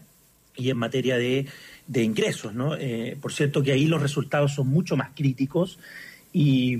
y 0.56 0.70
en 0.70 0.78
materia 0.78 1.16
de, 1.16 1.46
ingresos. 1.94 2.54
¿no? 2.54 2.76
Eh, 2.76 3.16
por 3.20 3.32
cierto, 3.32 3.62
que 3.62 3.72
ahí 3.72 3.86
los 3.86 4.00
resultados 4.00 4.54
son 4.54 4.68
mucho 4.68 4.96
más 4.96 5.10
críticos 5.14 5.78
y, 6.32 6.78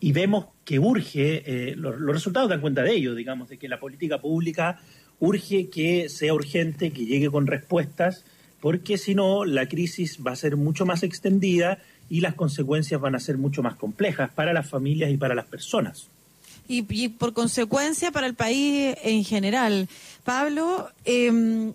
y 0.00 0.12
vemos 0.12 0.46
que 0.64 0.78
urge, 0.78 1.42
eh, 1.46 1.76
los, 1.76 1.98
los 1.98 2.14
resultados 2.14 2.48
dan 2.48 2.60
cuenta 2.60 2.82
de 2.82 2.92
ello, 2.92 3.14
digamos, 3.14 3.48
de 3.48 3.58
que 3.58 3.68
la 3.68 3.80
política 3.80 4.20
pública 4.20 4.80
urge 5.20 5.68
que 5.68 6.08
sea 6.08 6.34
urgente, 6.34 6.90
que 6.90 7.06
llegue 7.06 7.30
con 7.30 7.46
respuestas, 7.46 8.24
porque 8.60 8.98
si 8.98 9.14
no, 9.14 9.44
la 9.44 9.68
crisis 9.68 10.18
va 10.26 10.32
a 10.32 10.36
ser 10.36 10.56
mucho 10.56 10.84
más 10.86 11.02
extendida 11.02 11.78
y 12.10 12.20
las 12.20 12.34
consecuencias 12.34 13.00
van 13.00 13.14
a 13.14 13.20
ser 13.20 13.38
mucho 13.38 13.62
más 13.62 13.76
complejas 13.76 14.30
para 14.34 14.52
las 14.52 14.68
familias 14.68 15.10
y 15.10 15.16
para 15.16 15.34
las 15.34 15.46
personas. 15.46 16.08
y, 16.66 16.84
y 16.88 17.08
por 17.08 17.32
consecuencia 17.32 18.10
para 18.12 18.26
el 18.26 18.34
país 18.34 18.96
en 19.02 19.24
general. 19.24 19.88
Pablo, 20.24 20.90
eh, 21.04 21.72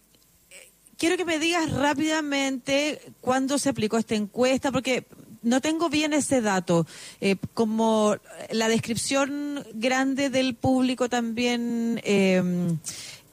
quiero 0.97 1.17
que 1.17 1.25
me 1.25 1.39
digas 1.39 1.71
rápidamente 1.71 3.01
cuándo 3.21 3.57
se 3.57 3.69
aplicó 3.69 3.97
esta 3.97 4.15
encuesta, 4.15 4.71
porque 4.71 5.03
no 5.41 5.61
tengo 5.61 5.89
bien 5.89 6.13
ese 6.13 6.41
dato. 6.41 6.87
Eh, 7.21 7.35
como 7.53 8.15
la 8.51 8.67
descripción 8.67 9.65
grande 9.73 10.29
del 10.29 10.55
público 10.55 11.09
también. 11.09 12.01
Eh, 12.03 12.75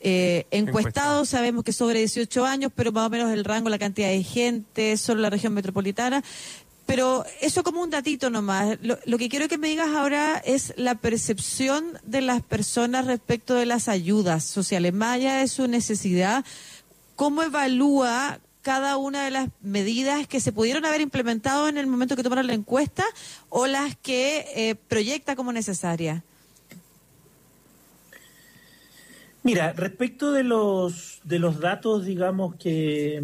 eh, 0.03 0.47
encuestados, 0.51 1.29
sabemos 1.29 1.63
que 1.63 1.73
sobre 1.73 1.99
18 1.99 2.47
años, 2.47 2.73
pero 2.75 2.91
más 2.91 3.07
o 3.07 3.11
menos 3.11 3.31
el 3.33 3.45
rango, 3.45 3.69
la 3.69 3.79
cantidad 3.79 4.09
de 4.09 4.23
gente, 4.23 4.97
solo 4.97 5.21
la 5.21 5.29
región 5.29 5.53
metropolitana. 5.53 6.25
Pero 6.90 7.24
eso 7.40 7.62
como 7.62 7.83
un 7.83 7.90
datito 7.90 8.31
nomás. 8.31 8.76
Lo, 8.83 8.98
lo, 9.05 9.16
que 9.16 9.29
quiero 9.29 9.46
que 9.46 9.59
me 9.59 9.68
digas 9.68 9.90
ahora 9.90 10.42
es 10.44 10.74
la 10.76 10.96
percepción 10.96 11.85
de 12.03 12.20
las 12.20 12.42
personas 12.42 13.07
respecto 13.07 13.55
de 13.55 13.64
las 13.64 13.87
ayudas 13.87 14.42
sociales, 14.42 14.92
más 14.92 15.14
allá 15.14 15.37
de 15.37 15.46
su 15.46 15.68
necesidad. 15.68 16.44
¿Cómo 17.14 17.44
evalúa 17.44 18.40
cada 18.62 18.96
una 18.96 19.24
de 19.24 19.31
las 19.31 19.50
medidas 19.61 20.26
que 20.26 20.40
se 20.40 20.50
pudieron 20.50 20.85
haber 20.85 21.00
implementado 21.00 21.68
en 21.68 21.79
el 21.79 21.87
momento 21.87 22.16
que 22.16 22.24
tomaron 22.24 22.48
la 22.48 22.55
encuesta 22.55 23.05
o 23.50 23.68
las 23.68 23.94
que 23.94 24.46
eh, 24.57 24.74
proyecta 24.74 25.37
como 25.37 25.53
necesarias? 25.53 26.24
Mira, 29.42 29.72
respecto 29.72 30.33
de 30.33 30.44
los 30.44 31.20
de 31.24 31.38
los 31.38 31.61
datos, 31.61 32.05
digamos 32.05 32.57
que, 32.57 33.22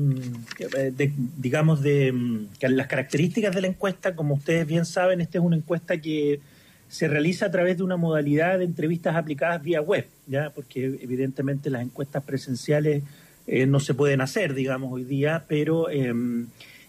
que 0.56 0.66
de, 0.90 1.12
digamos 1.36 1.82
de 1.82 2.46
que 2.58 2.68
las 2.70 2.86
características 2.86 3.54
de 3.54 3.60
la 3.60 3.66
encuesta, 3.66 4.16
como 4.16 4.34
ustedes 4.34 4.66
bien 4.66 4.86
saben, 4.86 5.20
esta 5.20 5.38
es 5.38 5.44
una 5.44 5.56
encuesta 5.56 6.00
que 6.00 6.40
se 6.88 7.08
realiza 7.08 7.46
a 7.46 7.50
través 7.50 7.76
de 7.76 7.82
una 7.82 7.96
modalidad 7.96 8.58
de 8.58 8.64
entrevistas 8.64 9.14
aplicadas 9.14 9.62
vía 9.62 9.82
web, 9.82 10.06
ya, 10.26 10.50
porque 10.50 10.86
evidentemente 11.02 11.68
las 11.68 11.82
encuestas 11.82 12.22
presenciales 12.24 13.02
eh, 13.46 13.66
no 13.66 13.80
se 13.80 13.92
pueden 13.92 14.22
hacer, 14.22 14.54
digamos, 14.54 14.92
hoy 14.92 15.04
día, 15.04 15.44
pero 15.46 15.90
eh, 15.90 16.14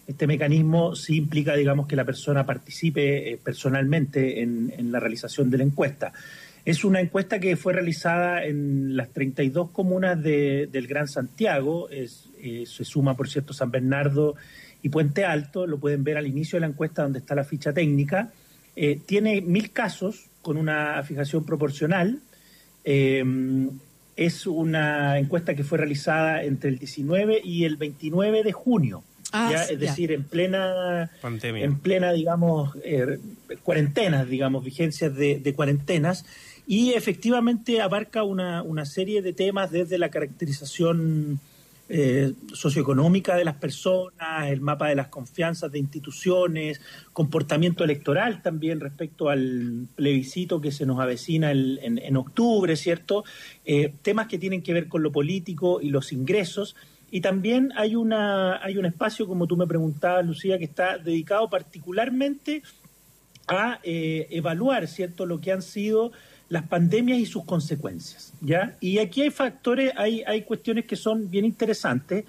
este 0.07 0.25
mecanismo 0.25 0.95
sí 0.95 1.17
implica, 1.17 1.55
digamos, 1.55 1.87
que 1.87 1.97
la 1.97 2.05
persona 2.05 2.45
participe 2.45 3.33
eh, 3.33 3.39
personalmente 3.43 4.41
en, 4.41 4.73
en 4.77 4.91
la 4.91 5.01
realización 5.01 5.49
de 5.49 5.57
la 5.57 5.63
encuesta. 5.65 6.13
Es 6.67 6.83
una 6.83 6.99
encuesta 6.99 7.39
que 7.39 7.55
fue 7.55 7.71
realizada 7.71 8.43
en 8.43 8.97
las 8.97 9.13
32 9.13 9.69
comunas 9.71 10.21
de, 10.21 10.67
del 10.69 10.85
Gran 10.85 11.07
Santiago. 11.07 11.89
Es, 11.89 12.25
eh, 12.41 12.65
se 12.67 12.83
suma, 12.83 13.15
por 13.15 13.29
cierto, 13.29 13.53
San 13.53 13.71
Bernardo 13.71 14.35
y 14.83 14.89
Puente 14.89 15.23
Alto. 15.23 15.65
Lo 15.65 15.77
pueden 15.77 16.03
ver 16.03 16.17
al 16.17 16.27
inicio 16.27 16.57
de 16.57 16.61
la 16.61 16.67
encuesta 16.67 17.03
donde 17.03 17.19
está 17.19 17.35
la 17.35 17.45
ficha 17.45 17.71
técnica. 17.71 18.33
Eh, 18.75 18.99
tiene 19.05 19.39
mil 19.39 19.71
casos 19.71 20.25
con 20.41 20.57
una 20.57 21.01
fijación 21.03 21.45
proporcional. 21.45 22.19
Eh, 22.83 23.23
es 24.17 24.45
una 24.45 25.19
encuesta 25.19 25.55
que 25.55 25.63
fue 25.63 25.77
realizada 25.77 26.43
entre 26.43 26.69
el 26.69 26.79
19 26.79 27.39
y 27.45 27.63
el 27.63 27.77
29 27.77 28.43
de 28.43 28.51
junio. 28.51 29.03
Ah, 29.31 29.49
¿ya? 29.51 29.63
sí, 29.63 29.73
Es 29.75 29.79
ya. 29.79 29.87
decir, 29.87 30.11
en 30.11 30.23
plena, 30.23 31.11
Pandemia. 31.21 31.63
en 31.63 31.79
plena, 31.79 32.11
digamos, 32.11 32.75
eh, 32.83 33.19
cuarentenas, 33.63 34.27
digamos, 34.27 34.65
vigencias 34.65 35.15
de, 35.15 35.39
de 35.39 35.53
cuarentenas, 35.53 36.25
y 36.67 36.91
efectivamente 36.91 37.81
abarca 37.81 38.23
una, 38.23 38.61
una 38.61 38.85
serie 38.85 39.21
de 39.21 39.31
temas 39.33 39.71
desde 39.71 39.97
la 39.97 40.09
caracterización 40.09 41.39
eh, 41.89 42.33
socioeconómica 42.51 43.37
de 43.37 43.45
las 43.45 43.55
personas, 43.55 44.49
el 44.49 44.59
mapa 44.59 44.89
de 44.89 44.95
las 44.95 45.07
confianzas 45.07 45.71
de 45.71 45.79
instituciones, 45.79 46.81
comportamiento 47.13 47.85
electoral 47.85 48.41
también 48.41 48.81
respecto 48.81 49.29
al 49.29 49.87
plebiscito 49.95 50.59
que 50.59 50.73
se 50.73 50.85
nos 50.85 50.99
avecina 50.99 51.51
el- 51.51 51.79
en, 51.81 51.97
en 51.99 52.17
octubre, 52.17 52.75
¿cierto? 52.75 53.23
Eh, 53.63 53.93
temas 54.01 54.27
que 54.27 54.37
tienen 54.37 54.61
que 54.61 54.73
ver 54.73 54.89
con 54.89 55.01
lo 55.01 55.13
político 55.13 55.79
y 55.81 55.89
los 55.89 56.11
ingresos. 56.11 56.75
Y 57.09 57.21
también 57.21 57.71
hay, 57.77 57.95
una, 57.95 58.61
hay 58.61 58.77
un 58.77 58.85
espacio, 58.85 59.25
como 59.25 59.47
tú 59.47 59.55
me 59.55 59.65
preguntabas, 59.65 60.25
Lucía, 60.25 60.57
que 60.57 60.65
está 60.65 60.97
dedicado 60.97 61.49
particularmente 61.49 62.63
a 63.47 63.79
eh, 63.83 64.27
evaluar, 64.31 64.87
¿cierto?, 64.87 65.25
lo 65.25 65.39
que 65.39 65.53
han 65.53 65.61
sido 65.61 66.11
las 66.49 66.67
pandemias 66.67 67.19
y 67.19 67.25
sus 67.25 67.43
consecuencias, 67.43 68.33
¿ya? 68.41 68.75
Y 68.79 68.99
aquí 68.99 69.21
hay 69.21 69.31
factores, 69.31 69.91
hay, 69.97 70.23
hay 70.25 70.43
cuestiones 70.43 70.85
que 70.85 70.95
son 70.95 71.29
bien 71.29 71.45
interesantes, 71.45 72.25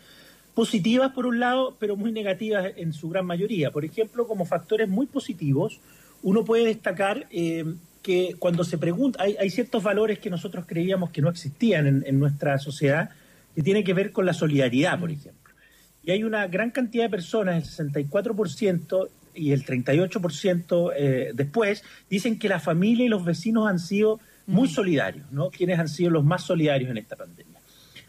positivas 0.55 1.13
por 1.13 1.27
un 1.27 1.39
lado, 1.39 1.77
pero 1.79 1.97
muy 1.97 2.11
negativas 2.11 2.73
en 2.77 2.93
su 2.93 3.09
gran 3.09 3.25
mayoría. 3.25 3.71
Por 3.71 3.85
ejemplo, 3.85 4.27
como 4.27 4.45
factores 4.45 4.89
muy 4.89 5.07
positivos, 5.07 5.79
uno 6.23 6.45
puede 6.45 6.65
destacar 6.65 7.29
eh, 7.31 7.65
que 8.03 8.35
cuando 8.41 8.65
se 8.65 8.77
pregunta, 8.77 9.23
hay, 9.23 9.37
hay 9.39 9.51
ciertos 9.51 9.85
valores 9.85 10.19
que 10.19 10.31
nosotros 10.31 10.65
creíamos 10.67 11.11
que 11.11 11.23
no 11.23 11.29
existían 11.29 11.87
en, 11.87 12.05
en 12.05 12.19
nuestra 12.19 12.59
sociedad, 12.59 13.11
que 13.55 13.63
tienen 13.63 13.85
que 13.85 13.95
ver 13.95 14.11
con 14.11 14.27
la 14.27 14.33
solidaridad, 14.33 14.99
por 14.99 15.13
ejemplo. 15.13 15.55
Y 16.03 16.11
hay 16.11 16.25
una 16.25 16.47
gran 16.49 16.71
cantidad 16.71 17.05
de 17.05 17.11
personas, 17.11 17.79
el 17.79 17.93
64% 17.93 19.09
y 19.39 19.53
el 19.53 19.65
38% 19.65 20.93
eh, 20.97 21.31
después, 21.35 21.85
dicen 22.11 22.39
que 22.39 22.49
la 22.49 22.61
familia 22.61 23.07
y 23.07 23.09
los 23.09 23.25
vecinos 23.25 23.69
han 23.69 23.79
sido 23.79 24.21
muy 24.47 24.69
solidarios, 24.69 25.31
¿no? 25.31 25.51
Quienes 25.51 25.79
han 25.79 25.89
sido 25.89 26.11
los 26.11 26.25
más 26.25 26.43
solidarios 26.43 26.91
en 26.91 26.99
esta 26.99 27.17
pandemia. 27.17 27.61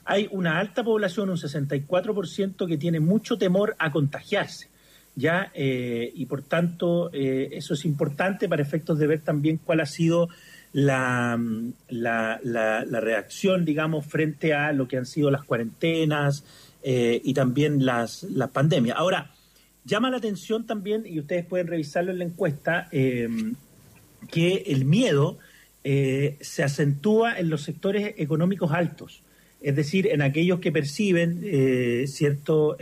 Hay 0.05 0.27
una 0.31 0.59
alta 0.59 0.83
población, 0.83 1.29
un 1.29 1.37
64%, 1.37 2.67
que 2.67 2.77
tiene 2.77 2.99
mucho 2.99 3.37
temor 3.37 3.75
a 3.77 3.91
contagiarse, 3.91 4.69
¿ya? 5.15 5.51
Eh, 5.53 6.11
y 6.15 6.25
por 6.25 6.41
tanto, 6.41 7.11
eh, 7.13 7.49
eso 7.51 7.73
es 7.73 7.85
importante 7.85 8.49
para 8.49 8.61
efectos 8.61 8.97
de 8.97 9.07
ver 9.07 9.21
también 9.21 9.59
cuál 9.63 9.81
ha 9.81 9.85
sido 9.85 10.29
la, 10.73 11.39
la, 11.89 12.39
la, 12.43 12.85
la 12.85 12.99
reacción, 12.99 13.65
digamos, 13.65 14.05
frente 14.05 14.53
a 14.53 14.71
lo 14.71 14.87
que 14.87 14.97
han 14.97 15.05
sido 15.05 15.29
las 15.29 15.43
cuarentenas 15.43 16.43
eh, 16.81 17.19
y 17.23 17.33
también 17.33 17.85
las, 17.85 18.23
las 18.23 18.49
pandemias. 18.49 18.97
Ahora, 18.97 19.31
llama 19.85 20.09
la 20.09 20.17
atención 20.17 20.65
también, 20.65 21.05
y 21.05 21.19
ustedes 21.19 21.45
pueden 21.45 21.67
revisarlo 21.67 22.11
en 22.11 22.19
la 22.19 22.25
encuesta, 22.25 22.87
eh, 22.91 23.27
que 24.29 24.63
el 24.67 24.85
miedo 24.85 25.37
eh, 25.83 26.37
se 26.41 26.63
acentúa 26.63 27.39
en 27.39 27.49
los 27.49 27.63
sectores 27.63 28.13
económicos 28.17 28.71
altos, 28.71 29.23
es 29.61 29.75
decir, 29.75 30.07
en 30.07 30.21
aquellos 30.21 30.59
que 30.59 30.71
perciben 30.71 31.41
eh, 31.43 32.05
cierto 32.07 32.77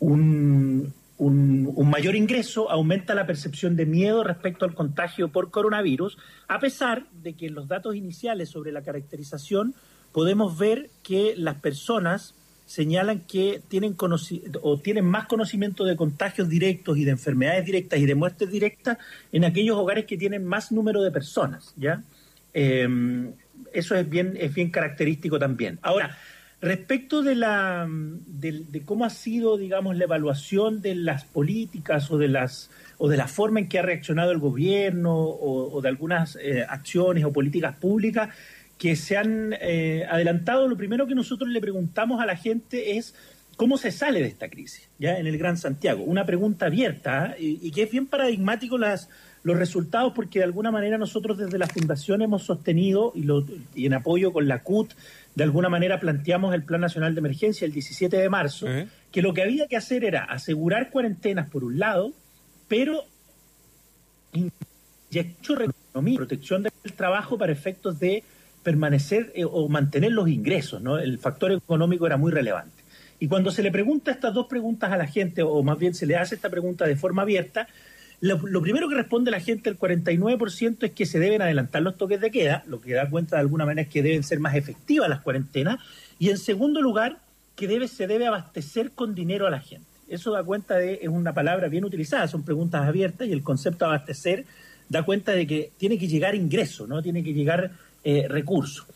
un, 0.00 0.92
un, 1.18 1.72
un 1.74 1.90
mayor 1.90 2.16
ingreso, 2.16 2.70
aumenta 2.70 3.14
la 3.14 3.26
percepción 3.26 3.76
de 3.76 3.86
miedo 3.86 4.24
respecto 4.24 4.64
al 4.64 4.74
contagio 4.74 5.28
por 5.28 5.50
coronavirus, 5.50 6.18
a 6.46 6.58
pesar 6.58 7.06
de 7.22 7.34
que 7.34 7.46
en 7.46 7.54
los 7.54 7.68
datos 7.68 7.94
iniciales 7.96 8.48
sobre 8.48 8.72
la 8.72 8.82
caracterización 8.82 9.74
podemos 10.12 10.58
ver 10.58 10.90
que 11.02 11.34
las 11.36 11.56
personas 11.60 12.34
señalan 12.68 13.20
que 13.20 13.62
tienen 13.66 13.96
o 14.60 14.78
tienen 14.78 15.06
más 15.06 15.26
conocimiento 15.26 15.84
de 15.84 15.96
contagios 15.96 16.50
directos 16.50 16.98
y 16.98 17.04
de 17.06 17.12
enfermedades 17.12 17.64
directas 17.64 17.98
y 17.98 18.04
de 18.04 18.14
muertes 18.14 18.50
directas 18.50 18.98
en 19.32 19.46
aquellos 19.46 19.78
hogares 19.78 20.04
que 20.04 20.18
tienen 20.18 20.44
más 20.44 20.70
número 20.70 21.02
de 21.02 21.10
personas, 21.10 21.72
¿ya? 21.78 22.02
Eh, 22.52 22.86
eso 23.72 23.94
es 23.94 24.08
bien, 24.08 24.36
es 24.38 24.52
bien 24.54 24.70
característico 24.70 25.38
también. 25.38 25.78
Ahora, 25.80 26.18
respecto 26.60 27.22
de 27.22 27.36
la 27.36 27.86
de, 27.88 28.64
de 28.68 28.82
cómo 28.82 29.06
ha 29.06 29.10
sido, 29.10 29.56
digamos, 29.56 29.96
la 29.96 30.04
evaluación 30.04 30.82
de 30.82 30.94
las 30.94 31.24
políticas 31.24 32.10
o 32.10 32.18
de 32.18 32.28
las 32.28 32.70
o 32.98 33.08
de 33.08 33.16
la 33.16 33.28
forma 33.28 33.60
en 33.60 33.68
que 33.68 33.78
ha 33.78 33.82
reaccionado 33.82 34.32
el 34.32 34.38
gobierno 34.38 35.16
o, 35.16 35.72
o 35.72 35.80
de 35.80 35.88
algunas 35.88 36.36
eh, 36.36 36.66
acciones 36.68 37.24
o 37.24 37.32
políticas 37.32 37.76
públicas, 37.76 38.30
que 38.78 38.94
se 38.96 39.16
han 39.16 39.54
eh, 39.60 40.06
adelantado, 40.08 40.68
lo 40.68 40.76
primero 40.76 41.06
que 41.06 41.14
nosotros 41.14 41.50
le 41.50 41.60
preguntamos 41.60 42.20
a 42.20 42.26
la 42.26 42.36
gente 42.36 42.96
es 42.96 43.14
cómo 43.56 43.76
se 43.76 43.90
sale 43.90 44.20
de 44.20 44.28
esta 44.28 44.48
crisis, 44.48 44.88
ya 45.00 45.18
en 45.18 45.26
el 45.26 45.36
Gran 45.36 45.58
Santiago. 45.58 46.04
Una 46.04 46.24
pregunta 46.24 46.66
abierta 46.66 47.34
¿eh? 47.36 47.42
y, 47.42 47.58
y 47.66 47.70
que 47.72 47.82
es 47.82 47.90
bien 47.90 48.06
paradigmático 48.06 48.78
las, 48.78 49.08
los 49.42 49.56
resultados 49.56 50.12
porque 50.14 50.38
de 50.38 50.44
alguna 50.44 50.70
manera 50.70 50.96
nosotros 50.96 51.38
desde 51.38 51.58
la 51.58 51.66
Fundación 51.66 52.22
hemos 52.22 52.44
sostenido 52.44 53.10
y, 53.16 53.24
lo- 53.24 53.44
y 53.74 53.86
en 53.86 53.94
apoyo 53.94 54.32
con 54.32 54.46
la 54.46 54.62
CUT, 54.62 54.92
de 55.34 55.42
alguna 55.42 55.68
manera 55.68 55.98
planteamos 55.98 56.54
el 56.54 56.62
Plan 56.62 56.80
Nacional 56.80 57.16
de 57.16 57.18
Emergencia 57.18 57.64
el 57.64 57.72
17 57.72 58.16
de 58.16 58.28
marzo, 58.28 58.66
que 59.10 59.22
lo 59.22 59.34
que 59.34 59.42
había 59.42 59.66
que 59.66 59.76
hacer 59.76 60.04
era 60.04 60.22
asegurar 60.24 60.90
cuarentenas 60.90 61.48
por 61.50 61.64
un 61.64 61.80
lado, 61.80 62.12
pero 62.68 63.02
inyectar 64.32 65.62
economía, 65.62 66.16
protección 66.16 66.62
del 66.62 66.72
trabajo 66.94 67.38
para 67.38 67.52
efectos 67.52 67.98
de 67.98 68.22
permanecer 68.62 69.32
eh, 69.34 69.44
o 69.44 69.68
mantener 69.68 70.12
los 70.12 70.28
ingresos, 70.28 70.80
¿no? 70.80 70.98
El 70.98 71.18
factor 71.18 71.52
económico 71.52 72.06
era 72.06 72.16
muy 72.16 72.32
relevante. 72.32 72.82
Y 73.20 73.28
cuando 73.28 73.50
se 73.50 73.62
le 73.62 73.72
pregunta 73.72 74.10
estas 74.10 74.32
dos 74.32 74.46
preguntas 74.46 74.92
a 74.92 74.96
la 74.96 75.06
gente, 75.06 75.42
o 75.42 75.62
más 75.62 75.78
bien 75.78 75.94
se 75.94 76.06
le 76.06 76.16
hace 76.16 76.34
esta 76.34 76.50
pregunta 76.50 76.86
de 76.86 76.96
forma 76.96 77.22
abierta, 77.22 77.68
lo, 78.20 78.62
primero 78.62 78.88
que 78.88 78.96
responde 78.96 79.30
la 79.30 79.40
gente, 79.40 79.70
el 79.70 79.78
49%, 79.78 80.76
es 80.80 80.90
que 80.90 81.06
se 81.06 81.20
deben 81.20 81.40
adelantar 81.40 81.82
los 81.82 81.96
toques 81.96 82.20
de 82.20 82.30
queda, 82.30 82.64
lo 82.66 82.80
que 82.80 82.94
da 82.94 83.08
cuenta 83.08 83.36
de 83.36 83.40
alguna 83.40 83.64
manera 83.64 83.82
es 83.82 83.88
que 83.88 84.02
deben 84.02 84.24
ser 84.24 84.40
más 84.40 84.56
efectivas 84.56 85.08
las 85.08 85.20
cuarentenas, 85.20 85.78
y 86.18 86.30
en 86.30 86.38
segundo 86.38 86.82
lugar, 86.82 87.18
que 87.54 87.68
debe, 87.68 87.86
se 87.86 88.06
debe 88.06 88.26
abastecer 88.26 88.90
con 88.92 89.14
dinero 89.14 89.46
a 89.46 89.50
la 89.50 89.60
gente. 89.60 89.86
Eso 90.08 90.32
da 90.32 90.42
cuenta 90.42 90.76
de, 90.76 91.00
es 91.02 91.08
una 91.08 91.32
palabra 91.32 91.68
bien 91.68 91.84
utilizada, 91.84 92.26
son 92.26 92.42
preguntas 92.44 92.86
abiertas, 92.86 93.28
y 93.28 93.32
el 93.32 93.42
concepto 93.42 93.84
abastecer 93.84 94.46
da 94.88 95.04
cuenta 95.04 95.32
de 95.32 95.46
que 95.46 95.70
tiene 95.76 95.98
que 95.98 96.08
llegar 96.08 96.34
ingreso, 96.34 96.86
¿no? 96.86 97.02
Tiene 97.02 97.22
que 97.22 97.32
llegar 97.32 97.70
eh, 98.10 98.26
recursos. 98.26 98.86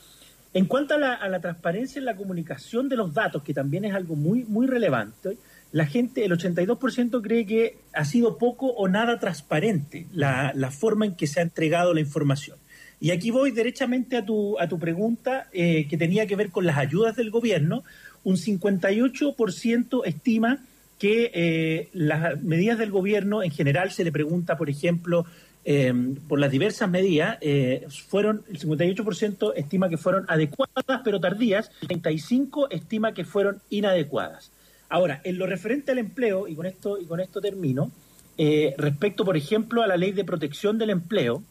En 0.54 0.64
cuanto 0.64 0.94
a 0.94 0.98
la, 0.98 1.40
transparencia 1.40 1.98
en 1.98 2.06
la 2.06 2.16
comunicación 2.16 2.88
de 2.88 2.96
los 2.96 3.12
datos, 3.12 3.42
que 3.42 3.52
también 3.52 3.84
es 3.84 3.92
algo 3.94 4.16
muy, 4.16 4.44
muy 4.44 4.66
relevante, 4.66 5.36
la 5.70 5.84
gente, 5.84 6.24
el 6.24 6.32
82% 6.32 7.20
cree 7.20 7.44
que 7.44 7.76
ha 7.92 8.06
sido 8.06 8.38
poco 8.38 8.68
o 8.68 8.88
nada 8.88 9.18
transparente 9.18 10.06
la, 10.14 10.52
la 10.54 10.70
forma 10.70 11.04
en 11.04 11.14
que 11.14 11.26
se 11.26 11.40
ha 11.40 11.42
entregado 11.42 11.92
la 11.92 12.00
información. 12.00 12.56
Y 13.00 13.10
aquí 13.10 13.30
voy 13.30 13.50
derechamente 13.50 14.16
a 14.16 14.24
tu, 14.24 14.58
a 14.58 14.66
tu 14.66 14.78
pregunta 14.78 15.48
eh, 15.52 15.86
que 15.88 15.98
tenía 15.98 16.26
que 16.26 16.36
ver 16.36 16.48
con 16.48 16.64
las 16.64 16.78
ayudas 16.78 17.14
del 17.14 17.30
gobierno. 17.30 17.84
Un 18.24 18.36
58% 18.36 20.02
estima 20.06 20.64
que 20.98 21.30
eh, 21.34 21.88
las 21.92 22.40
medidas 22.40 22.78
del 22.78 22.90
gobierno 22.90 23.42
en 23.42 23.50
general 23.50 23.90
se 23.90 24.04
le 24.04 24.12
pregunta, 24.12 24.56
por 24.56 24.70
ejemplo, 24.70 25.26
eh, 25.64 25.92
por 26.28 26.40
las 26.40 26.50
diversas 26.50 26.90
medidas, 26.90 27.38
eh, 27.40 27.86
fueron, 28.08 28.42
el 28.48 28.58
58% 28.58 29.52
estima 29.56 29.88
que 29.88 29.96
fueron 29.96 30.24
adecuadas 30.28 31.00
pero 31.04 31.20
tardías, 31.20 31.70
el 31.82 31.88
35% 31.88 32.68
estima 32.70 33.14
que 33.14 33.24
fueron 33.24 33.60
inadecuadas. 33.70 34.50
Ahora, 34.88 35.20
en 35.24 35.38
lo 35.38 35.46
referente 35.46 35.92
al 35.92 35.98
empleo, 35.98 36.46
y 36.46 36.54
con 36.54 36.66
esto, 36.66 36.98
y 36.98 37.06
con 37.06 37.20
esto 37.20 37.40
termino, 37.40 37.90
eh, 38.36 38.74
respecto, 38.76 39.24
por 39.24 39.36
ejemplo, 39.36 39.82
a 39.82 39.86
la 39.86 39.96
ley 39.96 40.12
de 40.12 40.24
protección 40.24 40.78
del 40.78 40.90
empleo, 40.90 41.42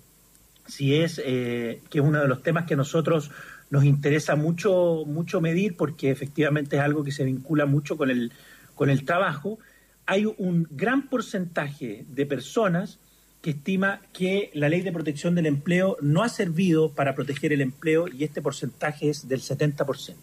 si 0.68 0.95
es 0.95 1.20
eh, 1.26 1.82
que 1.89 1.99
es 1.99 2.05
uno 2.05 2.22
de 2.22 2.28
los 2.28 2.43
temas 2.43 2.66
que 2.66 2.76
a 2.76 2.78
nosotros 2.78 3.32
nos 3.70 3.84
interesa 3.84 4.36
mucho, 4.36 5.03
mucho 5.07 5.41
medir, 5.41 5.76
porque 5.76 6.12
efectivamente 6.12 6.76
es 6.76 6.82
algo 6.82 7.03
que 7.03 7.12
se 7.12 7.24
vincula 7.24 7.66
mucho 7.66 7.97
con 7.97 8.09
el, 8.09 8.32
con 8.76 8.89
el 8.89 9.05
trabajo, 9.05 9.57
hay 10.05 10.26
un 10.26 10.68
gran 10.70 11.07
porcentaje 11.07 12.05
de 12.09 12.26
personas 12.26 12.99
que 13.42 13.52
estima 13.52 14.02
que 14.14 14.52
la 14.54 14.70
ley 14.70 14.82
de 14.82 14.92
protección 14.92 15.34
del 15.36 15.48
empleo 15.48 15.98
no 16.02 16.22
ha 16.24 16.30
servido 16.30 16.92
para 16.94 17.16
proteger 17.16 17.54
el 17.54 17.62
empleo 17.62 18.08
y 18.08 18.24
este 18.24 18.42
porcentaje 18.42 19.10
es 19.10 19.28
del 19.28 19.42
70%. 19.42 20.16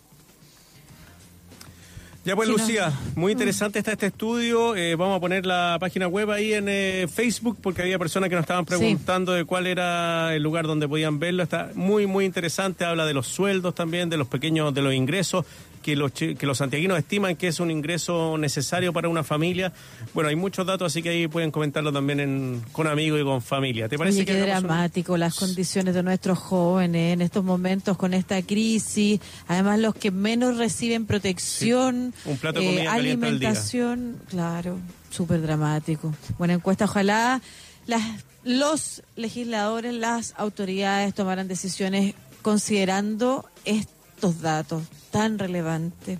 Ya 2.27 2.35
pues, 2.35 2.49
no. 2.49 2.57
Lucía, 2.57 2.91
muy 3.15 3.31
interesante 3.31 3.79
está 3.79 3.93
este 3.93 4.07
estudio. 4.07 4.75
Eh, 4.75 4.95
vamos 4.95 5.15
a 5.15 5.19
poner 5.21 5.45
la 5.45 5.77
página 5.79 6.09
web 6.09 6.29
ahí 6.29 6.51
en 6.51 6.65
eh, 6.67 7.07
Facebook 7.09 7.57
porque 7.61 7.83
había 7.83 7.97
personas 7.97 8.27
que 8.27 8.35
nos 8.35 8.43
estaban 8.43 8.65
preguntando 8.65 9.31
de 9.31 9.45
cuál 9.45 9.65
era 9.65 10.35
el 10.35 10.43
lugar 10.43 10.67
donde 10.67 10.89
podían 10.89 11.19
verlo. 11.19 11.41
Está 11.41 11.71
muy, 11.73 12.05
muy 12.05 12.25
interesante. 12.25 12.83
Habla 12.83 13.05
de 13.05 13.13
los 13.13 13.27
sueldos 13.27 13.75
también, 13.75 14.09
de 14.09 14.17
los 14.17 14.27
pequeños, 14.27 14.73
de 14.73 14.81
los 14.81 14.93
ingresos 14.93 15.45
que 15.87 15.95
los, 15.95 16.11
que 16.11 16.37
los 16.41 16.57
santiaguinos 16.57 16.97
estiman 16.97 17.37
que 17.37 17.47
es 17.47 17.61
un 17.61 17.71
ingreso 17.71 18.37
necesario 18.37 18.91
para 18.91 19.07
una 19.07 19.23
familia. 19.23 19.71
Bueno, 20.13 20.27
hay 20.29 20.35
muchos 20.35 20.65
datos, 20.67 20.91
así 20.91 21.01
que 21.01 21.07
ahí 21.07 21.27
pueden 21.29 21.49
comentarlo 21.49 21.93
también 21.93 22.19
en- 22.19 22.61
con 22.73 22.87
amigos 22.87 23.21
y 23.21 23.23
con 23.23 23.41
familia. 23.41 23.87
¿Te 23.87 23.97
parece 23.97 24.17
Oye, 24.17 24.25
que 24.25 24.33
qué 24.33 24.39
un- 24.41 24.47
dramático 24.47 25.15
las 25.15 25.35
condiciones 25.35 25.95
de 25.95 26.03
nuestros 26.03 26.37
jóvenes 26.39 27.13
en 27.13 27.21
estos 27.21 27.41
momentos 27.45 27.95
con 27.95 28.13
esta 28.13 28.41
crisis. 28.41 29.21
Además, 29.47 29.79
los 29.79 29.95
que 29.95 30.11
menos 30.11 30.57
reciben 30.57 31.05
protección, 31.05 32.13
Sí. 32.21 32.31
Un 32.31 32.37
plato 32.37 32.59
de 32.59 32.65
comida 32.65 32.91
al 32.91 33.03
día. 33.03 33.13
alimentación, 33.13 34.17
claro, 34.29 34.79
súper 35.09 35.41
dramático. 35.41 36.13
Buena 36.37 36.55
encuesta, 36.55 36.83
ojalá 36.83 37.41
las, 37.85 38.01
los 38.43 39.03
legisladores, 39.15 39.93
las 39.93 40.33
autoridades 40.35 41.13
tomaran 41.13 41.47
decisiones 41.47 42.13
considerando 42.41 43.45
estos 43.63 44.41
datos 44.41 44.83
tan 45.17 45.39
relevantes. 45.39 46.19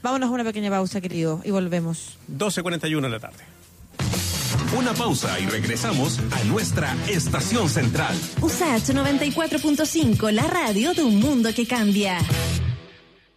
Vámonos 0.00 0.28
a 0.28 0.32
una 0.32 0.44
pequeña 0.44 0.70
pausa, 0.70 1.00
querido, 1.00 1.40
y 1.44 1.50
volvemos. 1.50 2.16
12.41 2.30 3.00
de 3.00 3.08
la 3.08 3.18
tarde. 3.18 3.42
Una 4.78 4.94
pausa 4.94 5.40
y 5.40 5.46
regresamos 5.46 6.20
a 6.30 6.44
nuestra 6.44 6.94
estación 7.08 7.68
central. 7.68 8.14
USACH 8.40 8.90
94.5, 8.90 10.30
la 10.30 10.46
radio 10.46 10.94
de 10.94 11.02
un 11.02 11.18
mundo 11.18 11.52
que 11.52 11.66
cambia. 11.66 12.18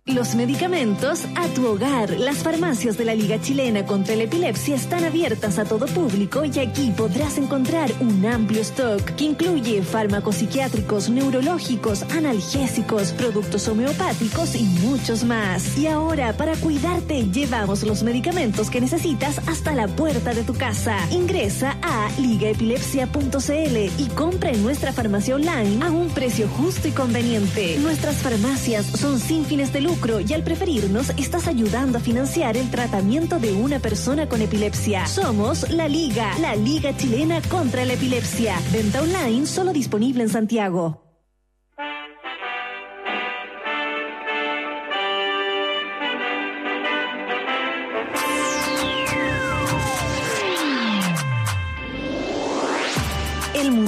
Los 0.08 0.36
medicamentos 0.36 1.26
a 1.36 1.50
tu 1.50 1.68
hogar. 1.68 2.12
Las 2.12 2.38
farmacias 2.38 2.98
de 2.98 3.04
la 3.04 3.14
Liga 3.14 3.42
Chilena 3.42 3.86
contra 3.86 4.16
la 4.16 4.24
Epilepsia 4.24 4.78
están 4.78 5.04
abiertas 5.04 5.60
a 5.60 5.66
todo 5.66 5.86
público 5.86 6.46
y 6.46 6.60
aquí 6.60 6.94
podrás 6.96 7.38
encontrar 7.38 7.92
un 8.00 8.26
amplio 8.26 8.62
stock 8.62 9.02
que 9.02 9.26
incluye 9.26 9.84
fármacos 9.84 10.36
psiquiátricos, 10.36 11.10
neurológicos, 11.10 12.04
analgésicos, 12.04 13.12
productos 13.12 13.68
homeopáticos 13.68 14.56
y 14.56 14.64
muchos 14.64 15.26
más. 15.26 15.78
Y 15.78 15.88
ahora, 15.88 16.32
para 16.38 16.56
cuidarte, 16.56 17.26
llevamos 17.30 17.84
los 17.84 18.04
medicamentos 18.04 18.70
que 18.70 18.80
necesitas 18.80 19.46
hasta 19.46 19.76
la 19.76 19.90
puerta 19.90 20.34
de 20.34 20.44
tu 20.44 20.54
casa. 20.54 20.98
Ingresa 21.12 21.76
a 21.82 22.10
ligaepilepsia.cl 22.18 24.02
y 24.02 24.08
compra 24.16 24.52
en 24.52 24.64
nuestra 24.64 24.94
farmacia 24.94 25.36
online 25.36 25.84
a 25.84 25.92
un 25.92 26.08
precio 26.12 26.48
justo 26.48 26.88
y 26.88 26.92
conveniente. 26.92 27.78
Nuestras 27.80 28.16
farmacias 28.16 28.86
son 28.86 29.20
sin 29.20 29.44
fines 29.44 29.74
de 29.74 29.82
lucro 29.82 29.97
y 30.28 30.34
al 30.34 30.44
preferirnos 30.44 31.10
estás 31.18 31.48
ayudando 31.48 31.98
a 31.98 32.02
financiar 32.02 32.56
el 32.56 32.70
tratamiento 32.70 33.40
de 33.40 33.54
una 33.54 33.80
persona 33.80 34.30
con 34.30 34.42
epilepsia. 34.42 35.06
Somos 35.08 35.70
La 35.72 35.88
Liga, 35.88 36.38
la 36.40 36.56
Liga 36.56 36.96
Chilena 36.96 37.42
contra 37.50 37.84
la 37.84 37.94
Epilepsia. 37.94 38.56
Venta 38.72 39.02
online 39.02 39.46
solo 39.46 39.74
disponible 39.74 40.24
en 40.24 40.30
Santiago. 40.30 41.07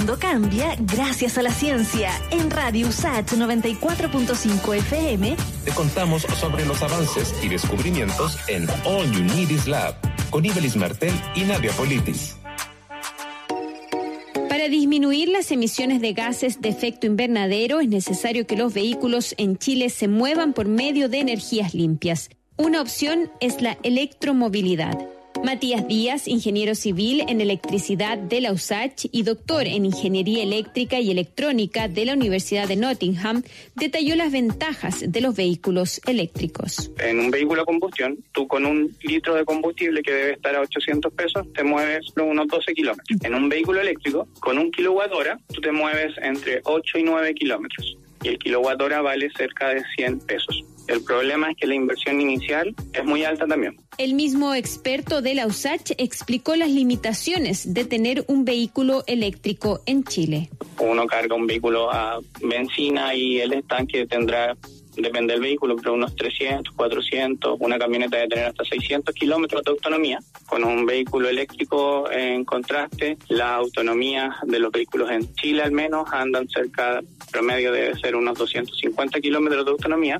Mundo 0.09 0.19
cambia 0.19 0.75
gracias 0.79 1.37
a 1.37 1.43
la 1.43 1.51
ciencia. 1.51 2.09
En 2.31 2.49
Radio 2.49 2.87
USACH 2.87 3.33
94.5 3.33 4.75
FM 4.77 5.35
Te 5.65 5.71
contamos 5.71 6.23
sobre 6.23 6.65
los 6.65 6.81
avances 6.81 7.35
y 7.43 7.49
descubrimientos 7.49 8.39
en 8.47 8.67
All 8.85 9.11
You 9.11 9.23
Need 9.23 9.51
Is 9.51 9.67
Lab 9.67 9.95
con 10.31 10.43
Ibelis 10.45 10.75
Martel 10.77 11.13
y 11.35 11.43
Nadia 11.43 11.71
Politis. 11.73 12.37
Para 14.49 14.67
disminuir 14.67 15.29
las 15.29 15.51
emisiones 15.51 16.01
de 16.01 16.13
gases 16.13 16.59
de 16.59 16.69
efecto 16.69 17.05
invernadero 17.05 17.79
es 17.79 17.89
necesario 17.89 18.47
que 18.47 18.55
los 18.55 18.73
vehículos 18.73 19.35
en 19.37 19.57
Chile 19.57 19.89
se 19.89 20.07
muevan 20.07 20.53
por 20.53 20.67
medio 20.67 21.07
de 21.09 21.19
energías 21.19 21.75
limpias. 21.75 22.29
Una 22.57 22.81
opción 22.81 23.31
es 23.41 23.61
la 23.61 23.77
electromovilidad. 23.83 24.97
Matías 25.43 25.87
Díaz, 25.87 26.27
ingeniero 26.27 26.75
civil 26.75 27.23
en 27.27 27.41
electricidad 27.41 28.17
de 28.17 28.41
la 28.41 28.51
USACH 28.51 29.05
y 29.11 29.23
doctor 29.23 29.67
en 29.67 29.85
ingeniería 29.85 30.43
eléctrica 30.43 30.99
y 30.99 31.11
electrónica 31.11 31.87
de 31.87 32.05
la 32.05 32.13
Universidad 32.13 32.67
de 32.67 32.75
Nottingham, 32.75 33.43
detalló 33.75 34.15
las 34.15 34.31
ventajas 34.31 35.03
de 35.07 35.21
los 35.21 35.35
vehículos 35.35 36.01
eléctricos. 36.05 36.91
En 36.99 37.19
un 37.19 37.31
vehículo 37.31 37.61
a 37.61 37.65
combustión, 37.65 38.17
tú 38.31 38.47
con 38.47 38.65
un 38.65 38.95
litro 39.03 39.35
de 39.35 39.45
combustible 39.45 40.01
que 40.01 40.11
debe 40.11 40.33
estar 40.33 40.55
a 40.55 40.61
800 40.61 41.13
pesos, 41.13 41.47
te 41.53 41.63
mueves 41.63 42.05
unos 42.17 42.47
12 42.47 42.73
kilómetros. 42.73 43.19
En 43.23 43.33
un 43.33 43.49
vehículo 43.49 43.81
eléctrico, 43.81 44.27
con 44.39 44.57
un 44.57 44.71
kilowatt 44.71 45.13
hora, 45.13 45.39
tú 45.53 45.61
te 45.61 45.71
mueves 45.71 46.13
entre 46.21 46.61
8 46.63 46.97
y 46.97 47.03
9 47.03 47.33
kilómetros. 47.33 47.97
Y 48.23 48.29
el 48.29 48.39
kilowatt 48.39 48.81
hora 48.81 49.01
vale 49.01 49.29
cerca 49.35 49.69
de 49.69 49.83
100 49.95 50.19
pesos. 50.19 50.63
El 50.87 51.03
problema 51.03 51.51
es 51.51 51.57
que 51.57 51.67
la 51.67 51.75
inversión 51.75 52.19
inicial 52.19 52.73
es 52.93 53.05
muy 53.05 53.23
alta 53.23 53.45
también. 53.45 53.79
El 53.99 54.15
mismo 54.15 54.55
experto 54.55 55.21
de 55.21 55.35
la 55.35 55.45
USACH 55.45 55.91
explicó 55.97 56.55
las 56.55 56.71
limitaciones 56.71 57.75
de 57.75 57.85
tener 57.85 58.25
un 58.27 58.43
vehículo 58.43 59.03
eléctrico 59.05 59.81
en 59.85 60.03
Chile. 60.03 60.49
Uno 60.79 61.05
carga 61.05 61.35
un 61.35 61.45
vehículo 61.45 61.91
a 61.93 62.19
benzina 62.41 63.13
y 63.13 63.39
el 63.39 63.53
estanque 63.53 64.07
tendrá, 64.07 64.57
depende 65.01 65.33
del 65.33 65.41
vehículo, 65.41 65.75
pero 65.75 65.93
unos 65.93 66.15
300, 66.15 66.73
400, 66.75 67.57
una 67.59 67.77
camioneta 67.77 68.17
debe 68.17 68.29
tener 68.29 68.45
hasta 68.45 68.63
600 68.63 69.13
kilómetros 69.13 69.63
de 69.63 69.71
autonomía. 69.71 70.19
Con 70.47 70.63
un 70.63 70.85
vehículo 70.85 71.29
eléctrico, 71.29 72.09
en 72.11 72.45
contraste, 72.45 73.17
la 73.29 73.55
autonomía 73.55 74.35
de 74.43 74.59
los 74.59 74.71
vehículos 74.71 75.09
en 75.11 75.33
Chile 75.35 75.63
al 75.63 75.71
menos 75.71 76.07
andan 76.11 76.47
cerca, 76.47 77.01
promedio 77.31 77.71
debe 77.71 77.97
ser 77.99 78.15
unos 78.15 78.37
250 78.37 79.19
kilómetros 79.19 79.65
de 79.65 79.71
autonomía. 79.71 80.19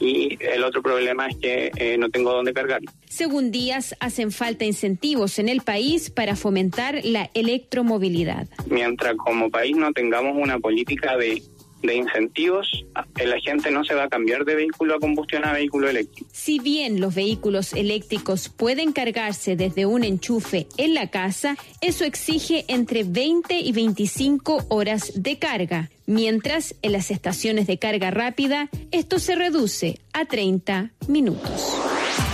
Y 0.00 0.38
el 0.40 0.64
otro 0.64 0.80
problema 0.80 1.26
es 1.26 1.36
que 1.36 1.70
eh, 1.76 1.98
no 1.98 2.08
tengo 2.08 2.32
dónde 2.32 2.54
cargarlo. 2.54 2.90
Según 3.08 3.50
Díaz, 3.50 3.94
hacen 4.00 4.32
falta 4.32 4.64
incentivos 4.64 5.38
en 5.38 5.48
el 5.48 5.60
país 5.60 6.10
para 6.10 6.34
fomentar 6.34 7.00
la 7.04 7.30
electromovilidad. 7.34 8.48
Mientras 8.70 9.16
como 9.16 9.50
país 9.50 9.76
no 9.76 9.92
tengamos 9.92 10.34
una 10.36 10.58
política 10.58 11.16
de, 11.16 11.42
de 11.82 11.96
incentivos, 11.96 12.84
eh, 13.18 13.26
la 13.26 13.38
gente 13.40 13.70
no 13.70 13.84
se 13.84 13.94
va 13.94 14.04
a 14.04 14.08
cambiar 14.08 14.44
de 14.44 14.54
vehículo 14.54 14.94
a 14.94 15.00
combustión 15.00 15.44
a 15.44 15.52
vehículo 15.52 15.88
eléctrico. 15.88 16.28
Si 16.32 16.58
bien 16.58 17.00
los 17.00 17.14
vehículos 17.14 17.72
eléctricos 17.72 18.48
pueden 18.48 18.92
cargarse 18.92 19.56
desde 19.56 19.86
un 19.86 20.04
enchufe 20.04 20.66
en 20.76 20.94
la 20.94 21.10
casa, 21.10 21.56
eso 21.80 22.04
exige 22.04 22.64
entre 22.68 23.04
20 23.04 23.58
y 23.58 23.72
25 23.72 24.66
horas 24.68 25.12
de 25.16 25.38
carga, 25.38 25.90
mientras 26.06 26.74
en 26.82 26.92
las 26.92 27.10
estaciones 27.10 27.66
de 27.66 27.78
carga 27.78 28.10
rápida 28.10 28.68
esto 28.90 29.18
se 29.18 29.34
reduce 29.34 29.98
a 30.12 30.24
30 30.24 30.90
minutos. 31.08 31.91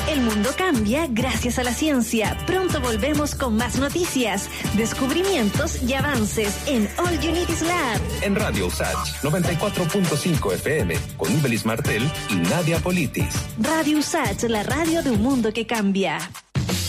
El 0.09 0.23
mundo 0.23 0.51
cambia 0.57 1.07
gracias 1.07 1.59
a 1.59 1.65
la 1.65 1.75
ciencia. 1.75 2.37
Pronto 2.47 2.81
volvemos 2.81 3.35
con 3.35 3.57
más 3.57 3.79
noticias, 3.79 4.49
descubrimientos 4.75 5.83
y 5.83 5.93
avances 5.93 6.57
en 6.67 6.89
All 6.97 7.21
You 7.21 7.31
Need 7.31 7.51
Is 7.51 7.61
Lab. 7.61 8.01
En 8.23 8.35
Radio 8.35 8.69
USACH 8.69 9.23
94.5 9.23 10.55
FM 10.55 10.97
con 11.19 11.31
Ibelis 11.31 11.67
Martel 11.67 12.11
y 12.31 12.37
Nadia 12.37 12.79
Politis. 12.79 13.35
Radio 13.61 13.99
USACH, 13.99 14.45
la 14.45 14.63
radio 14.63 15.03
de 15.03 15.11
un 15.11 15.23
mundo 15.23 15.53
que 15.53 15.67
cambia. 15.67 16.19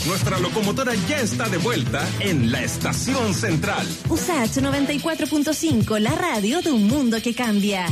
Nuestra 0.06 0.38
locomotora 0.38 0.94
ya 1.06 1.20
está 1.20 1.46
de 1.50 1.58
vuelta 1.58 2.08
en 2.20 2.50
la 2.50 2.62
estación 2.62 3.34
central. 3.34 3.86
USACH 4.08 4.58
94.5, 4.62 5.98
la 5.98 6.14
radio 6.14 6.62
de 6.62 6.72
un 6.72 6.88
mundo 6.88 7.18
que 7.22 7.34
cambia. 7.34 7.86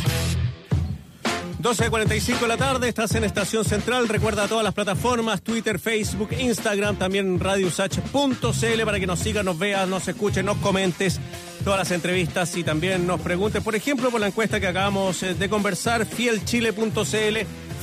12.45 1.62 2.38
de 2.38 2.48
la 2.48 2.56
tarde, 2.56 2.88
estás 2.88 3.16
en 3.16 3.24
Estación 3.24 3.64
Central. 3.64 4.08
Recuerda 4.08 4.46
todas 4.46 4.62
las 4.62 4.74
plataformas, 4.74 5.42
Twitter, 5.42 5.80
Facebook, 5.80 6.30
Instagram, 6.38 6.96
también 6.96 7.40
radiosach.cl 7.40 8.84
para 8.84 9.00
que 9.00 9.06
nos 9.08 9.18
sigas, 9.18 9.44
nos 9.44 9.58
veas, 9.58 9.88
nos 9.88 10.06
escuches, 10.06 10.44
nos 10.44 10.56
comentes 10.58 11.18
todas 11.64 11.80
las 11.80 11.90
entrevistas 11.90 12.56
y 12.56 12.62
también 12.62 13.08
nos 13.08 13.20
preguntes, 13.20 13.60
por 13.62 13.74
ejemplo, 13.74 14.10
por 14.10 14.20
la 14.20 14.28
encuesta 14.28 14.60
que 14.60 14.68
acabamos 14.68 15.20
eh, 15.24 15.34
de 15.34 15.48
conversar, 15.48 16.06
fielchile.cl, 16.06 17.38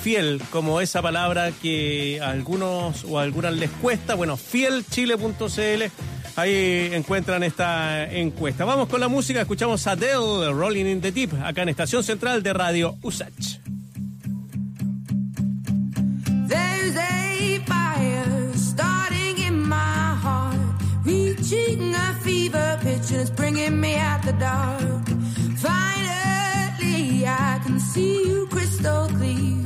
fiel 0.06 0.40
como 0.52 0.82
esa 0.82 1.02
palabra 1.02 1.52
que 1.64 2.20
a 2.22 2.30
algunos 2.30 3.06
o 3.06 3.18
a 3.18 3.24
algunas 3.24 3.56
les 3.56 3.72
cuesta, 3.72 4.14
bueno, 4.14 4.38
fielchile.cl. 4.38 5.84
Ahí 6.36 6.90
encuentran 6.94 7.42
esta 7.42 8.06
encuesta. 8.14 8.66
Vamos 8.66 8.88
con 8.88 9.00
la 9.00 9.08
música, 9.08 9.42
escuchamos 9.42 9.88
a 9.88 9.94
Adele, 9.94 10.54
Rolling 10.54 10.86
in 10.86 11.02
the 11.02 11.12
Deep, 11.12 11.34
acá 11.44 11.64
en 11.64 11.70
Estación 11.70 12.04
Central 12.04 12.44
de 12.44 12.54
Radio 12.54 12.96
USACH. 13.02 13.60
There's 16.48 16.96
a 16.96 17.26
fever 22.22 22.80
pitch 22.82 23.36
bringing 23.36 23.80
me 23.80 23.96
out 23.96 24.22
the 24.24 24.34
dark. 24.34 25.08
Finally, 25.58 27.26
I 27.26 27.60
can 27.64 27.80
see 27.80 28.28
you 28.28 28.48
crystal 28.48 29.08
clear. 29.08 29.65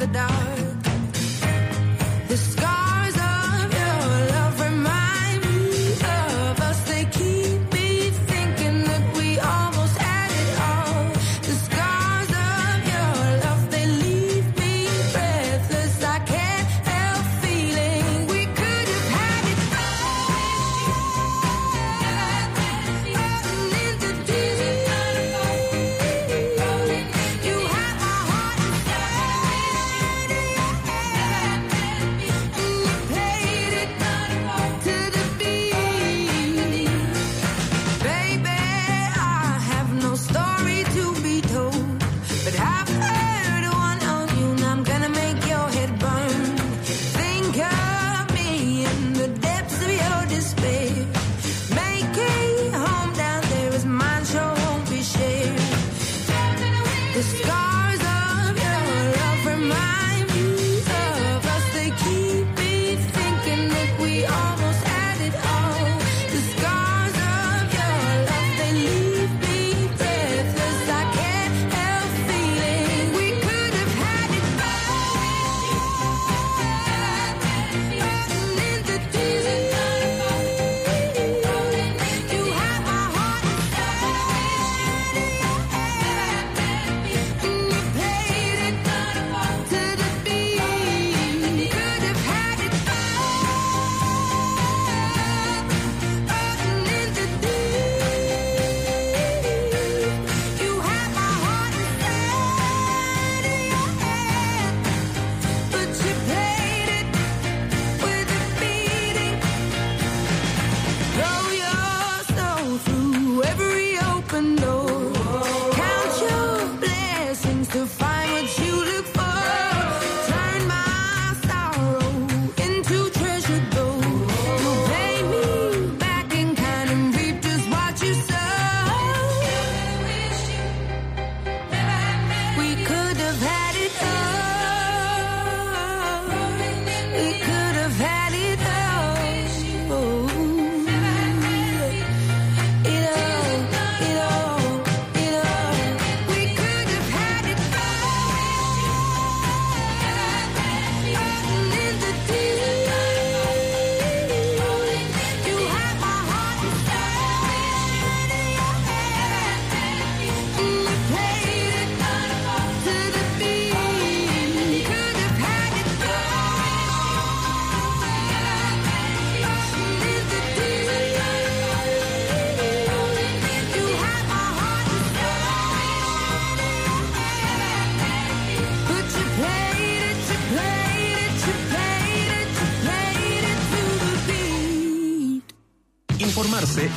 The 0.00 0.06
dark. 0.06 0.69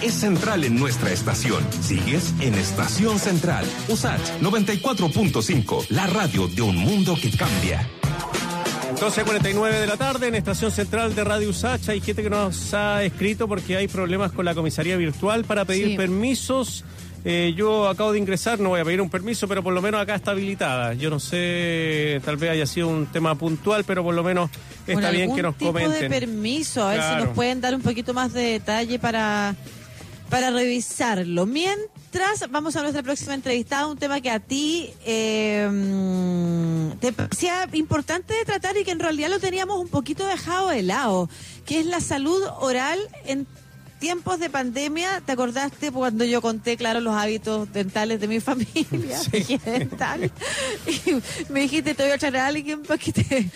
Es 0.03 0.13
central 0.13 0.63
en 0.63 0.75
nuestra 0.77 1.11
estación. 1.11 1.63
Sigues 1.81 2.33
en 2.41 2.55
Estación 2.55 3.19
Central. 3.19 3.65
USAT 3.87 4.19
94.5, 4.41 5.87
la 5.89 6.07
radio 6.07 6.47
de 6.47 6.61
un 6.61 6.75
mundo 6.77 7.15
que 7.21 7.31
cambia. 7.31 7.87
12.49 8.99 9.79
de 9.79 9.87
la 9.87 9.97
tarde 9.97 10.27
en 10.27 10.35
Estación 10.35 10.71
Central 10.71 11.15
de 11.15 11.23
Radio 11.23 11.49
Usach. 11.49 11.89
Hay 11.89 11.99
gente 11.99 12.21
que 12.23 12.29
nos 12.29 12.73
ha 12.73 13.03
escrito 13.03 13.47
porque 13.47 13.75
hay 13.77 13.87
problemas 13.87 14.31
con 14.31 14.45
la 14.45 14.53
comisaría 14.53 14.95
virtual 14.97 15.43
para 15.45 15.65
pedir 15.65 15.87
Sí. 15.89 15.97
permisos. 15.97 16.83
Eh, 17.25 17.53
yo 17.55 17.87
acabo 17.87 18.11
de 18.11 18.19
ingresar, 18.19 18.59
no 18.59 18.69
voy 18.69 18.81
a 18.81 18.85
pedir 18.85 18.99
un 19.01 19.09
permiso, 19.09 19.47
pero 19.47 19.63
por 19.63 19.73
lo 19.73 19.81
menos 19.81 20.01
acá 20.01 20.15
está 20.15 20.31
habilitada. 20.31 20.93
Yo 20.93 21.09
no 21.09 21.19
sé, 21.19 22.21
tal 22.25 22.35
vez 22.37 22.51
haya 22.51 22.65
sido 22.65 22.89
un 22.89 23.05
tema 23.07 23.35
puntual, 23.35 23.83
pero 23.85 24.03
por 24.03 24.13
lo 24.13 24.23
menos 24.23 24.49
está 24.85 25.09
bien 25.09 25.33
que 25.33 25.41
nos 25.41 25.57
tipo 25.57 25.71
comenten. 25.71 26.01
de 26.01 26.09
permiso, 26.09 26.85
a 26.85 26.91
ver 26.93 27.01
si 27.01 27.25
nos 27.25 27.33
pueden 27.35 27.61
dar 27.61 27.73
un 27.75 27.81
poquito 27.81 28.13
más 28.13 28.33
de 28.33 28.41
detalle 28.41 28.99
para, 28.99 29.55
para 30.33 30.49
revisarlo. 30.49 31.45
Mientras, 31.45 32.49
vamos 32.49 32.75
a 32.75 32.81
nuestra 32.81 33.03
próxima 33.03 33.35
entrevistada, 33.35 33.85
un 33.85 33.99
tema 33.99 34.19
que 34.19 34.31
a 34.31 34.39
ti 34.39 34.89
eh, 35.05 35.69
te 36.99 37.13
parecía 37.13 37.69
importante 37.73 38.33
de 38.33 38.43
tratar 38.43 38.75
y 38.75 38.83
que 38.83 38.89
en 38.89 38.99
realidad 38.99 39.29
lo 39.29 39.39
teníamos 39.39 39.79
un 39.79 39.89
poquito 39.89 40.25
dejado 40.25 40.69
de 40.69 40.81
lado, 40.81 41.29
que 41.67 41.79
es 41.79 41.85
la 41.85 42.01
salud 42.01 42.41
oral 42.61 42.97
en 43.25 43.45
tiempos 43.99 44.39
de 44.39 44.49
pandemia. 44.49 45.21
¿Te 45.23 45.33
acordaste 45.33 45.91
cuando 45.91 46.25
yo 46.25 46.41
conté, 46.41 46.77
claro, 46.77 46.99
los 46.99 47.15
hábitos 47.15 47.71
dentales 47.71 48.19
de 48.19 48.27
mi 48.27 48.39
familia? 48.41 49.21
higiene 49.31 49.79
dental. 49.79 50.31
Y 50.87 51.51
me 51.53 51.59
dijiste, 51.59 51.93
te 51.93 52.01
voy 52.01 52.11
a 52.11 52.17
traer 52.17 52.37
a 52.37 52.47
alguien 52.47 52.81
para 52.81 52.97
que 52.97 53.13
te, 53.13 53.51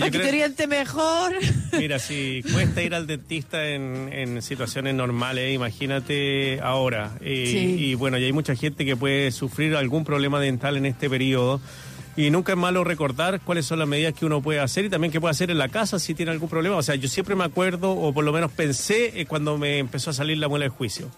Para 0.00 0.10
que 0.10 0.18
creo- 0.18 0.22
te 0.30 0.36
oriente 0.36 0.66
mejor. 0.66 1.32
Mira, 1.78 1.98
si 1.98 2.42
cuesta 2.52 2.82
ir 2.82 2.94
al 2.94 3.06
dentista 3.06 3.68
en, 3.68 4.10
en 4.12 4.42
situaciones 4.42 4.94
normales, 4.94 5.54
imagínate 5.54 6.60
ahora. 6.60 7.12
Eh, 7.20 7.46
Sí. 7.50 7.76
Y 7.90 7.94
bueno, 7.94 8.18
y 8.18 8.24
hay 8.24 8.32
mucha 8.32 8.54
gente 8.54 8.84
que 8.84 8.96
puede 8.96 9.30
sufrir 9.30 9.76
algún 9.76 10.04
problema 10.04 10.40
dental 10.40 10.76
en 10.76 10.86
este 10.86 11.08
periodo. 11.08 11.60
Y 12.16 12.30
nunca 12.30 12.52
es 12.52 12.58
malo 12.58 12.82
recordar 12.84 13.40
cuáles 13.40 13.64
son 13.66 13.78
las 13.78 13.86
medidas 13.88 14.12
que 14.14 14.26
uno 14.26 14.42
puede 14.42 14.58
hacer 14.60 14.84
y 14.84 14.90
también 14.90 15.12
qué 15.12 15.20
puede 15.20 15.30
hacer 15.30 15.50
en 15.50 15.58
la 15.58 15.68
casa 15.68 15.98
si 15.98 16.12
tiene 16.12 16.32
algún 16.32 16.48
problema. 16.48 16.76
O 16.76 16.82
sea, 16.82 16.96
yo 16.96 17.08
siempre 17.08 17.34
me 17.36 17.44
acuerdo, 17.44 17.92
o 17.92 18.12
por 18.12 18.24
lo 18.24 18.32
menos 18.32 18.50
pensé, 18.50 19.20
eh, 19.20 19.26
cuando 19.26 19.56
me 19.58 19.78
empezó 19.78 20.10
a 20.10 20.12
salir 20.12 20.36
la 20.38 20.48
muela 20.48 20.64
de 20.64 20.70
juicio. 20.70 21.08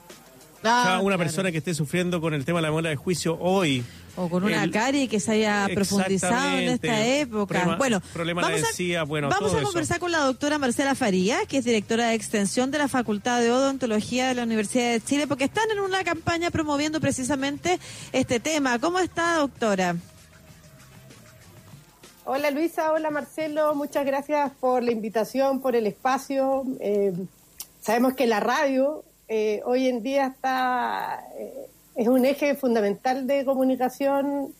O 0.62 0.64
sea, 0.64 0.94
Ah, 0.96 1.00
una 1.00 1.16
claro. 1.16 1.18
persona 1.18 1.50
que 1.52 1.58
esté 1.58 1.74
sufriendo 1.74 2.20
con 2.20 2.34
el 2.34 2.44
tema 2.44 2.58
de 2.60 2.62
la 2.62 2.70
muela 2.72 2.88
de 2.88 2.96
juicio 2.96 3.36
hoy. 3.40 3.84
O 4.14 4.28
con 4.28 4.44
una 4.44 4.62
el- 4.62 4.70
carie 4.70 5.08
que 5.08 5.18
se 5.20 5.32
haya 5.32 5.66
profundizado 5.74 6.58
en 6.58 6.68
esta 6.68 7.04
época. 7.06 7.54
Problema- 7.54 7.76
bueno, 7.78 8.00
problema 8.12 8.42
vamos, 8.42 8.58
encía, 8.60 9.04
bueno, 9.04 9.28
vamos 9.30 9.48
todo 9.48 9.56
a 9.56 9.60
eso. 9.62 9.68
conversar 9.68 9.98
con 10.00 10.12
la 10.12 10.18
doctora 10.18 10.58
Marcela 10.58 10.94
Faría, 10.94 11.46
que 11.46 11.56
es 11.58 11.64
directora 11.64 12.08
de 12.08 12.14
extensión 12.14 12.70
de 12.70 12.76
la 12.78 12.88
Facultad 12.88 13.40
de 13.40 13.50
Odontología 13.50 14.28
de 14.28 14.34
la 14.34 14.42
Universidad 14.42 14.92
de 14.92 15.00
Chile, 15.00 15.26
porque 15.26 15.44
están 15.44 15.70
en 15.70 15.80
una 15.80 16.04
campaña 16.04 16.50
promoviendo 16.50 17.00
precisamente 17.00 17.78
este 18.12 18.38
tema. 18.38 18.78
¿Cómo 18.78 18.98
está, 18.98 19.36
doctora? 19.38 19.96
Hola 22.24 22.50
Luisa, 22.52 22.92
hola 22.92 23.10
Marcelo, 23.10 23.74
muchas 23.74 24.06
gracias 24.06 24.52
por 24.60 24.82
la 24.82 24.92
invitación, 24.92 25.60
por 25.60 25.74
el 25.74 25.86
espacio. 25.88 26.64
Eh, 26.80 27.12
sabemos 27.80 28.14
que 28.14 28.26
la 28.28 28.38
radio 28.40 29.02
eh, 29.28 29.60
hoy 29.64 29.88
en 29.88 30.02
día 30.02 30.26
está 30.26 31.24
eh, 31.38 31.66
es 31.94 32.08
un 32.08 32.24
eje 32.24 32.54
fundamental 32.54 33.26
de 33.26 33.44
comunicación, 33.44 34.54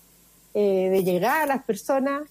eh, 0.54 0.88
de 0.90 1.04
llegar 1.04 1.42
a 1.42 1.46
las 1.46 1.64
personas, 1.64 2.22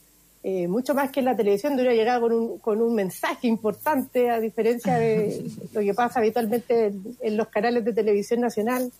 eh, 0.44 0.68
mucho 0.68 0.94
más 0.96 1.12
que 1.12 1.22
la 1.22 1.36
televisión, 1.36 1.76
debería 1.76 2.00
llegar 2.00 2.20
con 2.20 2.34
un, 2.34 2.60
con 2.60 2.82
un 2.82 2.96
mensaje 2.96 3.48
importante, 3.48 4.30
a 4.30 4.40
diferencia 4.40 4.96
de 4.96 5.44
lo 5.74 5.82
que 5.82 5.94
pasa 5.94 6.20
habitualmente 6.20 6.88
en, 6.88 7.18
en 7.20 7.38
los 7.38 7.48
canales 7.48 7.84
de 7.86 7.94
televisión 7.94 8.42
nacional, 8.42 8.92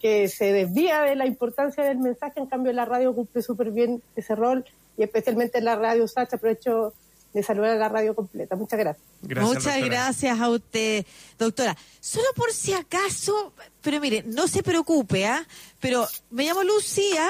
que 0.00 0.28
se 0.28 0.52
desvía 0.52 1.02
de 1.02 1.14
la 1.14 1.26
importancia 1.26 1.84
del 1.84 1.98
mensaje, 1.98 2.40
en 2.40 2.46
cambio 2.46 2.72
la 2.72 2.86
radio 2.86 3.14
cumple 3.14 3.42
súper 3.42 3.70
bien 3.70 4.02
ese 4.16 4.34
rol 4.34 4.64
y 4.96 5.02
especialmente 5.02 5.60
la 5.60 5.76
radio 5.76 6.08
Sacha, 6.08 6.36
aprovecho 6.36 6.94
de 7.32 7.42
saludar 7.42 7.70
a 7.70 7.76
la 7.76 7.88
radio 7.88 8.14
completa. 8.14 8.56
Muchas 8.56 8.78
gracias. 8.78 9.06
Gracias, 9.22 9.46
Muchas 9.48 9.64
doctora. 9.74 9.86
gracias 9.86 10.40
a 10.40 10.48
usted, 10.48 11.06
doctora. 11.38 11.76
Solo 12.00 12.26
por 12.34 12.52
si 12.52 12.72
acaso, 12.72 13.52
pero 13.82 14.00
mire, 14.00 14.24
no 14.26 14.48
se 14.48 14.62
preocupe, 14.62 15.26
¿ah? 15.26 15.46
Pero 15.80 16.06
me 16.30 16.44
llamo 16.44 16.64
Lucía, 16.64 17.28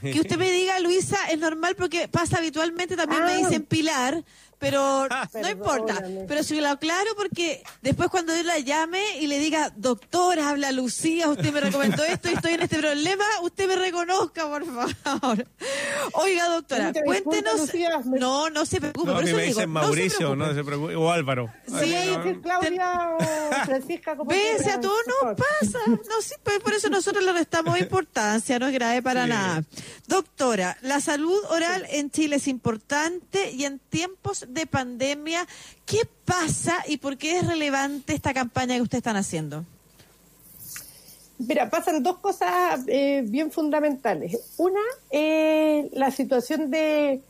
que 0.00 0.20
usted 0.20 0.36
me 0.38 0.50
diga, 0.52 0.78
Luisa, 0.80 1.18
es 1.30 1.38
normal 1.38 1.74
porque 1.76 2.08
pasa 2.08 2.38
habitualmente, 2.38 2.96
también 2.96 3.22
me 3.24 3.32
Ah. 3.32 3.36
dicen 3.36 3.64
Pilar, 3.64 4.24
pero 4.64 5.06
no 5.42 5.48
importa. 5.50 6.02
Pero 6.26 6.42
si 6.42 6.60
lo 6.60 6.68
aclaro 6.70 7.14
porque 7.16 7.62
después 7.82 8.08
cuando 8.08 8.34
yo 8.34 8.42
la 8.44 8.58
llame 8.58 9.18
y 9.20 9.26
le 9.26 9.38
diga, 9.38 9.70
doctora, 9.76 10.48
habla 10.48 10.72
Lucía, 10.72 11.28
usted 11.28 11.52
me 11.52 11.60
recomendó 11.60 12.02
esto 12.04 12.30
y 12.30 12.34
estoy 12.34 12.54
en 12.54 12.62
este 12.62 12.78
problema, 12.78 13.24
usted 13.42 13.68
me 13.68 13.76
reconozca, 13.76 14.46
por 14.48 14.64
favor. 14.64 15.46
Oiga, 16.14 16.48
doctora, 16.48 16.92
cuéntenos. 17.04 17.60
Lucía, 17.60 17.90
me- 18.04 18.18
No, 18.18 18.48
no 18.50 18.64
se 18.64 18.80
preocupe, 18.80 19.06
No, 19.06 19.12
a 19.12 19.14
por 19.16 19.24
mí 19.24 19.30
eso 19.30 19.36
me 19.36 19.42
digo, 19.44 19.58
dicen 19.60 19.72
no 19.72 19.80
se 19.80 19.86
Mauricio, 19.86 20.18
preocupe. 20.18 20.36
no 20.48 20.54
se 20.54 20.64
preocupe, 20.64 20.96
o 20.96 21.10
Álvaro. 21.12 21.52
Sí, 21.66 21.94
Ay, 21.94 22.16
no, 22.16 22.40
Claudia 22.42 23.10
o 23.18 23.64
Francisca, 23.66 24.16
como 24.16 24.30
Pese 24.30 24.70
a 24.70 24.80
todo, 24.80 24.94
por 25.20 25.28
no 25.30 25.36
pasa. 25.36 25.78
No, 25.86 26.22
sí, 26.22 26.34
pues 26.42 26.58
por 26.60 26.72
eso 26.72 26.88
nosotros 26.88 27.22
le 27.24 27.32
restamos 27.32 27.78
importancia, 27.84 28.58
no 28.58 28.66
es 28.68 28.72
grave 28.72 29.02
para 29.02 29.24
Sí. 29.24 29.30
nada. 29.30 29.64
Doctora, 30.06 30.76
la 30.82 31.00
salud 31.00 31.38
oral 31.50 31.86
en 31.90 32.10
Chile 32.10 32.36
es 32.36 32.48
importante 32.48 33.50
y 33.52 33.64
en 33.64 33.78
tiempos 33.78 34.46
de 34.54 34.66
pandemia, 34.66 35.46
¿qué 35.84 36.08
pasa 36.24 36.76
y 36.86 36.96
por 36.96 37.16
qué 37.16 37.38
es 37.38 37.46
relevante 37.46 38.14
esta 38.14 38.32
campaña 38.32 38.76
que 38.76 38.82
ustedes 38.82 39.00
están 39.00 39.16
haciendo? 39.16 39.64
Mira, 41.38 41.68
pasan 41.68 42.02
dos 42.02 42.18
cosas 42.18 42.80
eh, 42.86 43.24
bien 43.26 43.50
fundamentales. 43.50 44.38
Una, 44.56 44.80
eh, 45.10 45.90
la 45.92 46.10
situación 46.10 46.70
de, 46.70 47.20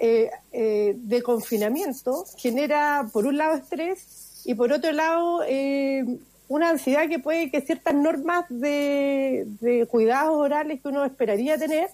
eh, 0.00 0.30
eh, 0.52 0.94
de 0.96 1.22
confinamiento 1.22 2.24
genera, 2.36 3.08
por 3.12 3.24
un 3.24 3.38
lado, 3.38 3.54
estrés 3.54 4.42
y 4.44 4.54
por 4.54 4.72
otro 4.72 4.90
lado, 4.90 5.44
eh, 5.46 6.04
una 6.48 6.70
ansiedad 6.70 7.08
que 7.08 7.20
puede 7.20 7.52
que 7.52 7.60
ciertas 7.60 7.94
normas 7.94 8.46
de, 8.48 9.46
de 9.60 9.86
cuidados 9.86 10.36
orales 10.36 10.80
que 10.82 10.88
uno 10.88 11.04
esperaría 11.04 11.56
tener 11.56 11.88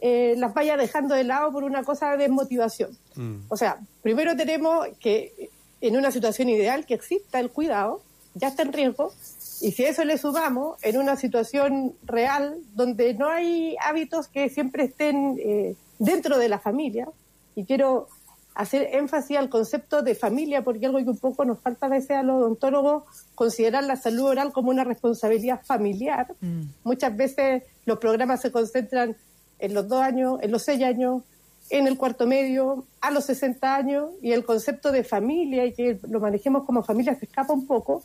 eh, 0.00 0.34
las 0.36 0.54
vaya 0.54 0.76
dejando 0.76 1.14
de 1.14 1.24
lado 1.24 1.52
por 1.52 1.64
una 1.64 1.82
cosa 1.82 2.12
de 2.12 2.18
desmotivación. 2.18 2.96
O 3.48 3.56
sea, 3.56 3.80
primero 4.02 4.36
tenemos 4.36 4.86
que 5.00 5.50
en 5.80 5.96
una 5.96 6.10
situación 6.10 6.48
ideal 6.48 6.86
que 6.86 6.94
exista 6.94 7.40
el 7.40 7.50
cuidado, 7.50 8.02
ya 8.34 8.48
está 8.48 8.62
en 8.62 8.72
riesgo, 8.72 9.12
y 9.60 9.72
si 9.72 9.84
a 9.84 9.88
eso 9.88 10.04
le 10.04 10.18
sumamos 10.18 10.82
en 10.82 10.98
una 10.98 11.16
situación 11.16 11.94
real 12.04 12.58
donde 12.74 13.14
no 13.14 13.28
hay 13.28 13.76
hábitos 13.80 14.28
que 14.28 14.48
siempre 14.48 14.84
estén 14.84 15.36
eh, 15.38 15.74
dentro 15.98 16.38
de 16.38 16.48
la 16.48 16.58
familia, 16.58 17.08
y 17.56 17.64
quiero 17.64 18.08
hacer 18.54 18.88
énfasis 18.92 19.36
al 19.36 19.48
concepto 19.48 20.02
de 20.02 20.14
familia, 20.14 20.62
porque 20.62 20.86
algo 20.86 20.98
que 20.98 21.10
un 21.10 21.18
poco 21.18 21.44
nos 21.44 21.60
falta 21.60 21.86
a 21.86 21.88
veces 21.88 22.10
a 22.12 22.22
los 22.22 22.42
odontólogos, 22.42 23.04
considerar 23.34 23.84
la 23.84 23.96
salud 23.96 24.24
oral 24.24 24.52
como 24.52 24.70
una 24.70 24.82
responsabilidad 24.82 25.60
familiar. 25.64 26.34
Muchas 26.82 27.16
veces 27.16 27.62
los 27.84 27.98
programas 27.98 28.40
se 28.40 28.50
concentran 28.50 29.16
en 29.58 29.74
los 29.74 29.88
dos 29.88 30.02
años, 30.02 30.38
en 30.42 30.50
los 30.50 30.62
seis 30.62 30.82
años, 30.82 31.22
en 31.70 31.86
el 31.86 31.98
cuarto 31.98 32.26
medio, 32.26 32.84
a 33.00 33.10
los 33.10 33.24
60 33.26 33.74
años, 33.74 34.10
y 34.22 34.32
el 34.32 34.44
concepto 34.44 34.90
de 34.90 35.04
familia 35.04 35.66
y 35.66 35.72
que 35.72 35.98
lo 36.08 36.20
manejemos 36.20 36.64
como 36.64 36.82
familia 36.82 37.14
se 37.14 37.26
escapa 37.26 37.52
un 37.52 37.66
poco. 37.66 38.02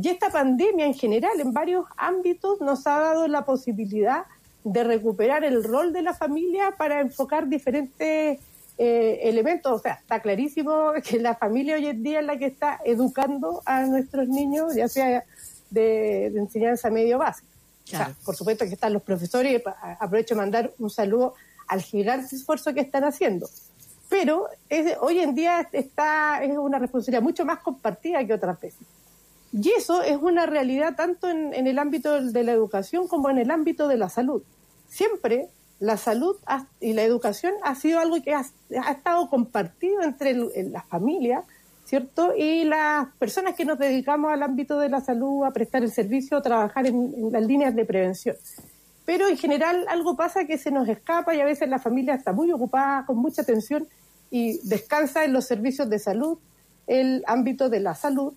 Y 0.00 0.08
esta 0.08 0.30
pandemia 0.30 0.86
en 0.86 0.94
general, 0.94 1.40
en 1.40 1.52
varios 1.52 1.86
ámbitos, 1.96 2.60
nos 2.60 2.86
ha 2.86 3.00
dado 3.00 3.26
la 3.28 3.44
posibilidad 3.44 4.24
de 4.62 4.84
recuperar 4.84 5.44
el 5.44 5.64
rol 5.64 5.92
de 5.92 6.02
la 6.02 6.14
familia 6.14 6.74
para 6.76 7.00
enfocar 7.00 7.48
diferentes 7.48 8.38
eh, 8.78 9.20
elementos. 9.22 9.72
O 9.72 9.78
sea, 9.78 9.94
está 9.94 10.20
clarísimo 10.20 10.92
que 11.04 11.18
la 11.18 11.34
familia 11.34 11.76
hoy 11.76 11.86
en 11.86 12.02
día 12.02 12.20
es 12.20 12.26
la 12.26 12.38
que 12.38 12.46
está 12.46 12.80
educando 12.84 13.62
a 13.64 13.84
nuestros 13.86 14.28
niños, 14.28 14.74
ya 14.74 14.88
sea 14.88 15.24
de, 15.70 16.30
de 16.32 16.38
enseñanza 16.38 16.90
medio 16.90 17.18
básica. 17.18 17.49
O 17.92 17.96
sea, 17.96 18.06
Claro. 18.06 18.14
por 18.24 18.36
supuesto 18.36 18.64
que 18.64 18.74
están 18.74 18.92
los 18.92 19.02
profesores, 19.02 19.60
aprovecho 19.98 20.34
de 20.34 20.40
mandar 20.40 20.72
un 20.78 20.90
saludo 20.90 21.34
al 21.66 21.82
gigante 21.82 22.34
esfuerzo 22.36 22.72
que 22.72 22.80
están 22.80 23.02
haciendo. 23.04 23.48
Pero 24.08 24.46
es- 24.68 24.96
hoy 25.00 25.18
en 25.20 25.34
día 25.34 25.68
está, 25.72 26.42
es 26.44 26.56
una 26.56 26.78
responsabilidad 26.78 27.22
mucho 27.22 27.44
más 27.44 27.58
compartida 27.60 28.24
que 28.24 28.34
otras 28.34 28.60
veces. 28.60 28.86
Y 29.52 29.70
eso 29.76 30.02
es 30.02 30.16
una 30.16 30.46
realidad 30.46 30.94
tanto 30.96 31.28
en, 31.28 31.52
en 31.54 31.66
el 31.66 31.78
ámbito 31.80 32.20
de 32.22 32.44
la 32.44 32.52
educación 32.52 33.08
como 33.08 33.30
en 33.30 33.38
el 33.38 33.50
ámbito 33.50 33.88
de 33.88 33.96
la 33.96 34.08
salud. 34.08 34.42
Siempre 34.88 35.48
la 35.80 35.96
salud 35.96 36.36
y 36.80 36.92
la 36.92 37.02
educación 37.02 37.54
ha 37.62 37.74
sido 37.74 37.98
algo 37.98 38.22
que 38.22 38.34
ha, 38.34 38.44
ha 38.84 38.92
estado 38.92 39.28
compartido 39.28 40.02
entre 40.02 40.30
el- 40.30 40.50
en 40.54 40.72
la 40.72 40.82
familia, 40.82 41.42
¿cierto? 41.90 42.34
Y 42.36 42.62
las 42.64 43.08
personas 43.18 43.56
que 43.56 43.64
nos 43.64 43.76
dedicamos 43.76 44.30
al 44.32 44.44
ámbito 44.44 44.78
de 44.78 44.88
la 44.88 45.00
salud, 45.00 45.44
a 45.44 45.50
prestar 45.50 45.82
el 45.82 45.90
servicio, 45.90 46.36
a 46.36 46.42
trabajar 46.42 46.86
en, 46.86 47.12
en 47.16 47.32
las 47.32 47.44
líneas 47.44 47.74
de 47.74 47.84
prevención. 47.84 48.36
Pero 49.04 49.26
en 49.26 49.36
general 49.36 49.84
algo 49.88 50.16
pasa 50.16 50.44
que 50.44 50.56
se 50.56 50.70
nos 50.70 50.88
escapa 50.88 51.34
y 51.34 51.40
a 51.40 51.44
veces 51.44 51.68
la 51.68 51.80
familia 51.80 52.14
está 52.14 52.32
muy 52.32 52.52
ocupada, 52.52 53.04
con 53.06 53.16
mucha 53.16 53.42
atención 53.42 53.88
y 54.30 54.58
descansa 54.68 55.24
en 55.24 55.32
los 55.32 55.46
servicios 55.46 55.90
de 55.90 55.98
salud, 55.98 56.38
el 56.86 57.24
ámbito 57.26 57.68
de 57.68 57.80
la 57.80 57.96
salud, 57.96 58.34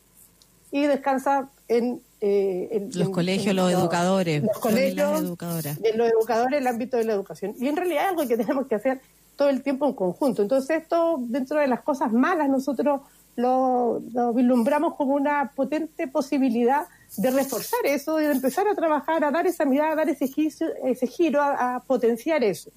y 0.71 0.87
descansa 0.87 1.49
en 1.67 2.01
eh, 2.21 2.69
en- 2.71 2.85
Los 2.97 3.07
en- 3.09 3.11
colegios, 3.11 3.47
en 3.47 3.55
los 3.57 3.71
educadores, 3.71 4.41
los 4.43 4.57
colegios, 4.57 5.21
educadoras. 5.21 5.77
los 5.95 6.09
educadores, 6.09 6.59
el 6.59 6.65
ámbito 6.67 6.97
de 6.97 7.03
la 7.03 7.13
educación. 7.13 7.53
Y 7.59 7.67
en 7.67 7.75
realidad 7.75 8.05
es 8.05 8.09
algo 8.11 8.27
que 8.27 8.37
tenemos 8.37 8.65
que 8.65 8.75
hacer 8.75 9.01
todo 9.35 9.49
el 9.49 9.61
tiempo 9.61 9.85
en 9.87 9.93
conjunto. 9.93 10.41
Entonces 10.41 10.81
esto, 10.83 11.17
dentro 11.19 11.59
de 11.59 11.67
las 11.67 11.81
cosas 11.81 12.11
malas, 12.13 12.47
nosotros 12.49 13.01
lo, 13.35 14.01
lo 14.11 14.33
vislumbramos 14.33 14.95
como 14.95 15.15
una 15.15 15.51
potente 15.55 16.07
posibilidad 16.07 16.87
de 17.17 17.31
reforzar 17.31 17.79
eso 17.85 18.17
de 18.17 18.31
empezar 18.31 18.67
a 18.67 18.75
trabajar, 18.75 19.23
a 19.23 19.31
dar 19.31 19.45
esa 19.47 19.65
mirada, 19.65 19.93
a 19.93 19.95
dar 19.95 20.09
ese, 20.09 20.27
giro, 20.27 20.67
ese 20.83 21.07
giro 21.07 21.41
a, 21.41 21.75
a 21.75 21.79
potenciar 21.81 22.43
eso. 22.43 22.71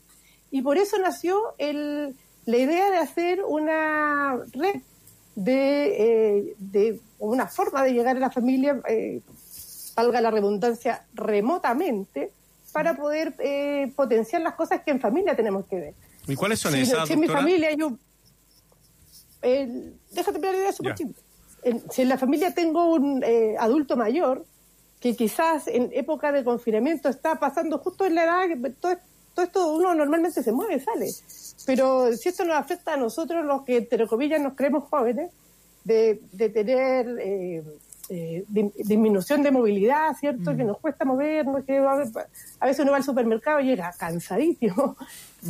Y 0.51 0.63
por 0.63 0.79
eso 0.79 0.99
nació 0.99 1.55
el, 1.59 2.15
la 2.47 2.57
idea 2.57 2.91
de 2.91 2.99
hacer 2.99 3.43
una 3.45 4.37
red 4.53 4.81
de, 5.35 6.39
eh, 6.39 6.55
de 6.59 7.01
una 7.19 7.47
forma 7.47 7.83
de 7.83 7.93
llegar 7.93 8.17
a 8.17 8.21
la 8.21 8.31
familia, 8.31 8.81
eh, 8.89 9.21
valga 9.95 10.21
la 10.21 10.31
redundancia, 10.31 11.05
remotamente, 11.15 12.33
para 12.73 12.97
poder 12.97 13.35
eh, 13.39 13.93
potenciar 13.97 14.43
las 14.43 14.55
cosas 14.55 14.83
que 14.83 14.91
en 14.91 15.01
familia 15.01 15.35
tenemos 15.37 15.67
que 15.67 15.77
ver. 15.77 15.95
¿Y 16.27 16.35
cuáles 16.35 16.61
son 16.61 16.73
Si, 16.73 16.81
esas, 16.81 17.07
si 17.07 17.15
en 17.15 17.21
mi 17.21 17.29
familia 17.29 17.73
yo... 17.75 17.93
el- 19.43 19.95
déjate 20.13 20.39
la 20.41 20.53
idea 20.53 20.73
súper 20.73 20.97
simple. 20.97 21.23
En- 21.63 21.83
si 21.91 22.03
en 22.03 22.09
la 22.09 22.19
familia 22.19 22.55
tengo 22.55 22.93
un 22.93 23.23
eh, 23.25 23.57
adulto 23.59 23.97
mayor 23.97 24.45
que 25.01 25.15
quizás 25.17 25.67
en 25.69 25.91
época 25.93 26.33
de 26.33 26.43
confinamiento 26.45 27.09
está 27.09 27.39
pasando 27.39 27.79
justo 27.79 28.07
en 28.07 28.15
la 28.15 28.25
edad 28.25 28.49
que 28.49 28.71
todo, 28.71 28.97
todo 29.35 29.45
esto 29.45 29.75
uno 29.75 29.95
normalmente 29.95 30.43
se 30.43 30.53
mueve, 30.53 30.81
sale. 30.81 31.11
Pero 31.67 32.13
si 32.17 32.29
esto 32.31 32.45
nos 32.45 32.57
afecta 32.57 32.95
a 32.95 32.97
nosotros, 32.97 33.45
los 33.45 33.63
que 33.63 33.79
entre 33.79 34.07
comillas 34.07 34.41
nos 34.41 34.55
creemos 34.55 34.85
jóvenes, 34.89 35.31
de, 35.85 36.21
de 36.33 36.49
tener 36.49 37.17
eh, 37.21 37.63
eh, 38.09 38.45
disminución 38.49 39.43
de 39.43 39.51
movilidad, 39.51 40.15
¿cierto? 40.19 40.57
Que 40.57 40.65
nos 40.65 40.79
cuesta 40.79 41.05
movernos, 41.05 41.65
que 41.65 41.79
a 41.79 42.67
veces 42.67 42.81
uno 42.83 42.93
va 42.93 42.97
al 42.97 43.05
supermercado 43.05 43.61
y 43.61 43.65
llega 43.67 43.93
cansadísimo. 43.99 44.97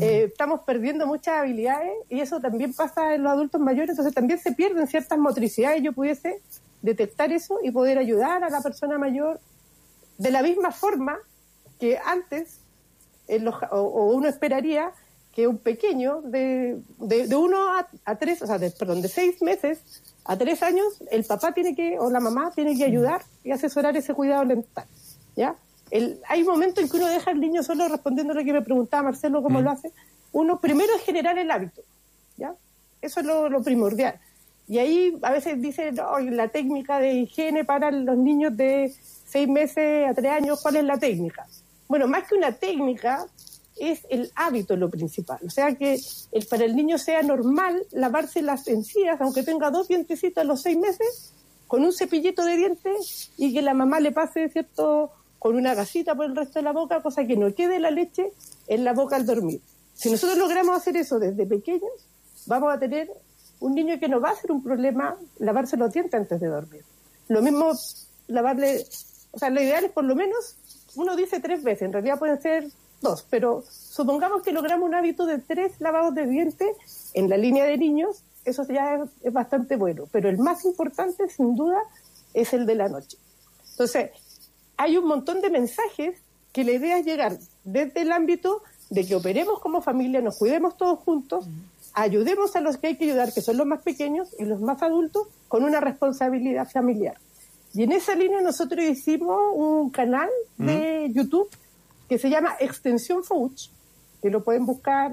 Eh, 0.01 0.24
estamos 0.24 0.61
perdiendo 0.61 1.07
muchas 1.07 1.40
habilidades 1.40 1.92
y 2.09 2.20
eso 2.20 2.40
también 2.40 2.72
pasa 2.74 3.14
en 3.14 3.22
los 3.22 3.32
adultos 3.32 3.61
mayores, 3.61 3.90
entonces 3.90 4.14
también 4.14 4.38
se 4.38 4.53
pierden 4.53 4.86
ciertas 4.86 5.18
motricidades. 5.18 5.82
Yo 5.82 5.92
pudiese 5.92 6.40
detectar 6.82 7.32
eso 7.32 7.59
y 7.62 7.70
poder 7.70 7.99
ayudar 7.99 8.44
a 8.44 8.51
la 8.51 8.61
persona 8.61 8.99
mayor 8.99 9.40
de 10.18 10.30
la 10.30 10.42
misma 10.42 10.72
forma 10.72 11.18
que 11.78 11.99
antes 11.99 12.59
en 13.28 13.44
los 13.44 13.55
o, 13.70 13.80
o 13.80 14.14
uno 14.14 14.28
esperaría 14.28 14.92
que 15.34 15.47
un 15.47 15.59
pequeño 15.59 16.22
de, 16.22 16.80
de, 16.99 17.26
de 17.26 17.36
uno 17.36 17.59
a, 17.76 17.86
a 18.07 18.16
tres, 18.16 18.40
o 18.40 18.47
sea, 18.47 18.59
de, 18.59 18.70
perdón, 18.70 19.03
de 19.03 19.09
seis 19.09 19.42
meses 19.42 19.80
a 20.24 20.36
tres 20.36 20.62
años, 20.62 21.03
el 21.11 21.24
papá 21.24 21.53
tiene 21.53 21.74
que, 21.74 21.99
o 21.99 22.09
la 22.11 22.20
mamá 22.20 22.53
tiene 22.55 22.74
que 22.76 22.84
ayudar 22.84 23.20
y 23.44 23.51
asesorar 23.51 23.97
ese 23.97 24.14
cuidado 24.14 24.47
mental, 24.47 24.86
¿ya? 25.36 25.55
El, 25.91 26.20
hay 26.28 26.43
momentos 26.45 26.82
en 26.82 26.91
que 26.91 26.97
uno 26.97 27.07
deja 27.07 27.30
al 27.30 27.41
niño 27.41 27.62
solo 27.62 27.89
respondiendo 27.89 28.34
lo 28.34 28.45
que 28.45 28.53
me 28.53 28.62
preguntaba 28.62 29.05
Marcelo, 29.05 29.43
cómo 29.43 29.61
lo 29.61 29.70
hace. 29.70 29.93
Uno 30.32 30.61
primero 30.61 30.95
es 30.95 31.03
generar 31.03 31.39
el 31.39 31.51
hábito, 31.51 31.82
¿ya? 32.37 32.55
Eso 33.01 33.20
es 33.20 33.26
lo, 33.26 33.49
lo 33.49 33.62
primordial. 33.62 34.18
Y 34.68 34.78
ahí 34.78 35.16
a 35.22 35.30
veces 35.30 35.61
dicen, 35.61 35.95
no, 35.95 36.18
la 36.18 36.49
técnica 36.49 36.99
de 36.99 37.14
higiene 37.14 37.64
para 37.64 37.91
los 37.91 38.16
niños 38.16 38.57
de 38.57 38.93
seis 39.26 39.49
meses 39.49 40.09
a 40.09 40.14
tres 40.14 40.32
años, 40.32 40.61
¿cuál 40.61 40.76
es 40.76 40.84
la 40.84 40.99
técnica? 40.99 41.47
Bueno, 41.89 42.09
más 42.09 42.26
que 42.26 42.34
una 42.34 42.53
técnica, 42.53 43.26
es 43.76 44.07
el 44.09 44.32
hábito 44.34 44.76
lo 44.76 44.91
principal. 44.91 45.39
O 45.47 45.51
sea, 45.51 45.74
que 45.74 46.01
el, 46.32 46.47
para 46.47 46.64
el 46.64 46.74
niño 46.74 46.99
sea 46.99 47.22
normal 47.22 47.82
lavarse 47.93 48.43
las 48.43 48.66
encías, 48.68 49.20
aunque 49.20 49.43
tenga 49.43 49.70
dos 49.70 49.89
dientecitos 49.89 50.43
a 50.43 50.45
los 50.45 50.62
seis 50.62 50.78
meses, 50.78 51.32
con 51.66 51.84
un 51.84 51.93
cepillito 51.93 52.45
de 52.45 52.57
dientes 52.57 53.32
y 53.37 53.53
que 53.53 53.62
la 53.62 53.74
mamá 53.74 54.01
le 54.01 54.12
pase, 54.12 54.49
¿cierto?, 54.49 55.11
con 55.47 55.55
una 55.55 55.74
gasita 55.76 56.16
por 56.16 56.26
el 56.26 56.34
resto 56.34 56.59
de 56.59 56.64
la 56.64 56.72
boca, 56.72 57.01
cosa 57.01 57.24
que 57.24 57.36
no 57.36 57.55
quede 57.55 57.78
la 57.78 57.92
leche 57.92 58.32
en 58.66 58.82
la 58.82 58.92
boca 58.92 59.14
al 59.14 59.24
dormir. 59.24 59.61
Si 59.94 60.11
nosotros 60.11 60.36
logramos 60.36 60.76
hacer 60.76 60.97
eso 60.97 61.20
desde 61.20 61.47
pequeños, 61.47 61.92
vamos 62.47 62.74
a 62.74 62.80
tener 62.80 63.09
un 63.61 63.76
niño 63.76 64.01
que 64.01 64.09
no 64.09 64.20
va 64.20 64.30
a 64.30 64.34
ser 64.34 64.51
un 64.51 64.61
problema 64.61 65.16
lavarse 65.38 65.76
los 65.76 65.92
dientes 65.92 66.14
antes 66.14 66.40
de 66.40 66.49
dormir. 66.49 66.82
Lo 67.28 67.42
mismo 67.42 67.70
lavarle, 68.26 68.84
o 69.30 69.38
sea, 69.38 69.51
lo 69.51 69.62
ideal 69.62 69.84
es 69.84 69.92
por 69.92 70.03
lo 70.03 70.16
menos, 70.16 70.57
uno 70.97 71.14
dice 71.14 71.38
tres 71.38 71.62
veces, 71.62 71.82
en 71.82 71.92
realidad 71.92 72.18
pueden 72.18 72.42
ser 72.42 72.66
dos, 73.01 73.24
pero 73.30 73.62
supongamos 73.68 74.42
que 74.42 74.51
logramos 74.51 74.88
un 74.88 74.97
hábito 74.97 75.26
de 75.26 75.38
tres 75.38 75.74
lavados 75.78 76.12
de 76.16 76.26
dientes 76.26 76.76
en 77.14 77.30
la 77.30 77.36
línea 77.36 77.66
de 77.66 77.78
niños, 77.78 78.24
eso 78.44 78.66
ya 78.66 78.97
es, 78.97 79.11
es 79.22 79.32
bastante 79.32 79.76
bueno, 79.76 80.09
pero 80.11 80.28
el 80.28 80.38
más 80.38 80.64
importante, 80.64 81.28
sin 81.28 81.55
duda, 81.55 81.78
es 82.34 82.53
el 82.53 82.66
de 82.66 82.74
la 82.74 82.88
noche. 82.88 83.16
Entonces, 83.70 84.11
hay 84.77 84.97
un 84.97 85.07
montón 85.07 85.41
de 85.41 85.51
mensajes 85.51 86.18
que 86.53 86.64
la 86.64 86.72
idea 86.72 86.99
es 86.99 87.07
llegar 87.07 87.39
desde 87.64 88.03
el 88.03 88.12
ámbito 88.12 88.62
de 88.91 89.07
que 89.07 89.14
operemos 89.14 89.61
como 89.61 89.83
familia, 89.83 90.20
nos 90.20 90.37
cuidemos 90.37 90.77
todos 90.77 90.99
juntos, 91.01 91.47
ayudemos 91.93 92.55
a 92.57 92.61
los 92.61 92.77
que 92.77 92.89
hay 92.89 92.97
que 92.97 93.05
ayudar, 93.05 93.33
que 93.33 93.41
son 93.41 93.57
los 93.57 93.66
más 93.66 93.83
pequeños 93.83 94.29
y 94.39 94.45
los 94.45 94.61
más 94.61 94.83
adultos, 94.83 95.29
con 95.49 95.64
una 95.64 95.81
responsabilidad 95.81 96.70
familiar. 96.70 97.18
Y 97.74 97.83
en 97.83 97.93
esa 97.93 98.14
línea 98.14 98.41
nosotros 98.41 98.85
hicimos 98.85 99.39
un 99.55 99.91
canal 99.91 100.31
de 100.57 101.11
YouTube 101.12 101.49
que 102.09 102.18
se 102.18 102.31
llama 102.31 102.57
Extensión 102.61 103.24
Fouch, 103.24 103.68
que 104.22 104.31
lo 104.31 104.43
pueden 104.45 104.64
buscar 104.64 105.12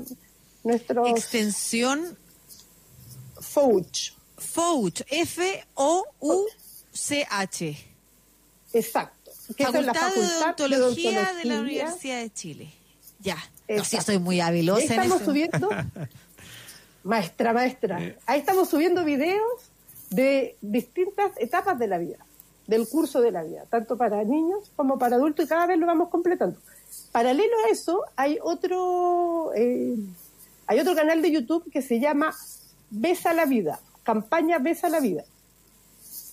nuestros 0.64 1.10
Extensión 1.10 2.18
Fouch. 3.40 4.14
Fouch, 4.38 5.02
F-O-U-C-H. 5.10 5.68
Exacto. 8.74 9.23
Que 9.56 9.64
esa 9.64 9.80
es 9.80 9.86
la 9.86 9.94
Facultad 9.94 10.22
de 10.22 10.56
Facultad 10.56 10.68
de 10.70 10.76
Odontología 10.76 11.34
de 11.34 11.46
la. 11.46 11.60
Universidad 11.60 12.22
de 12.22 12.30
Chile. 12.32 12.74
Ya. 13.20 13.38
No, 13.70 13.84
sí, 13.84 13.98
soy 14.02 14.20
muy 14.20 14.42
en 14.42 14.70
estamos 14.92 15.22
eso. 15.22 15.26
subiendo, 15.26 15.70
maestra, 17.04 17.54
maestra, 17.54 18.16
ahí 18.26 18.40
estamos 18.40 18.70
subiendo 18.70 19.06
videos 19.06 19.72
de 20.10 20.58
distintas 20.62 21.32
etapas 21.38 21.80
de 21.80 21.88
la 21.88 21.98
vida, 21.98 22.18
del 22.68 22.88
curso 22.88 23.22
de 23.22 23.32
la 23.32 23.44
vida, 23.44 23.66
tanto 23.70 23.98
para 23.98 24.24
niños 24.24 24.72
como 24.76 25.00
para 25.00 25.16
adultos 25.16 25.46
y 25.46 25.48
cada 25.48 25.66
vez 25.66 25.80
lo 25.80 25.88
vamos 25.88 26.10
completando. 26.10 26.60
Paralelo 27.12 27.54
a 27.66 27.70
eso, 27.70 28.04
hay 28.16 28.38
otro, 28.42 29.52
eh, 29.56 29.96
hay 30.68 30.80
otro 30.80 30.96
canal 30.96 31.22
de 31.22 31.32
YouTube 31.32 31.70
que 31.72 31.82
se 31.82 32.00
llama 32.00 32.36
Besa 32.90 33.34
la 33.34 33.46
Vida, 33.46 33.80
campaña 34.04 34.60
Besa 34.60 34.90
la 34.90 35.00
Vida. 35.00 35.24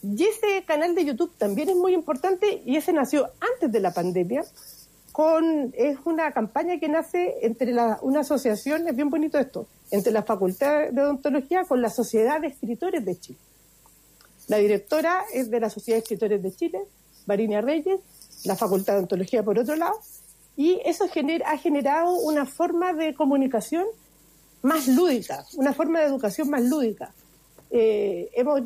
Y 0.02 0.24
ese 0.24 0.64
canal 0.66 0.94
de 0.94 1.04
YouTube 1.04 1.32
también 1.36 1.68
es 1.68 1.76
muy 1.76 1.92
importante 1.94 2.62
y 2.64 2.76
ese 2.76 2.92
nació 2.92 3.30
antes 3.40 3.70
de 3.70 3.80
la 3.80 3.92
pandemia. 3.92 4.44
Con, 5.12 5.74
es 5.76 5.98
una 6.04 6.30
campaña 6.30 6.78
que 6.78 6.88
nace 6.88 7.34
entre 7.42 7.72
la, 7.72 7.98
una 8.00 8.20
asociación, 8.20 8.86
es 8.86 8.94
bien 8.94 9.10
bonito 9.10 9.38
esto, 9.38 9.66
entre 9.90 10.12
la 10.12 10.22
Facultad 10.22 10.90
de 10.92 11.02
Odontología 11.02 11.64
con 11.64 11.82
la 11.82 11.90
Sociedad 11.90 12.40
de 12.40 12.46
Escritores 12.46 13.04
de 13.04 13.18
Chile. 13.18 13.38
La 14.46 14.58
directora 14.58 15.24
es 15.34 15.50
de 15.50 15.60
la 15.60 15.68
Sociedad 15.68 15.96
de 15.98 16.02
Escritores 16.02 16.40
de 16.40 16.52
Chile, 16.52 16.80
Varinia 17.26 17.60
Reyes, 17.60 17.98
la 18.44 18.54
Facultad 18.54 18.92
de 18.94 18.98
Odontología 19.00 19.42
por 19.42 19.58
otro 19.58 19.74
lado, 19.74 19.98
y 20.56 20.80
eso 20.84 21.08
gener- 21.08 21.42
ha 21.44 21.58
generado 21.58 22.14
una 22.20 22.46
forma 22.46 22.92
de 22.92 23.12
comunicación 23.12 23.86
más 24.62 24.86
lúdica, 24.86 25.44
una 25.56 25.72
forma 25.72 26.00
de 26.00 26.06
educación 26.06 26.48
más 26.50 26.62
lúdica. 26.62 27.12
Eh, 27.70 28.30
hemos, 28.34 28.60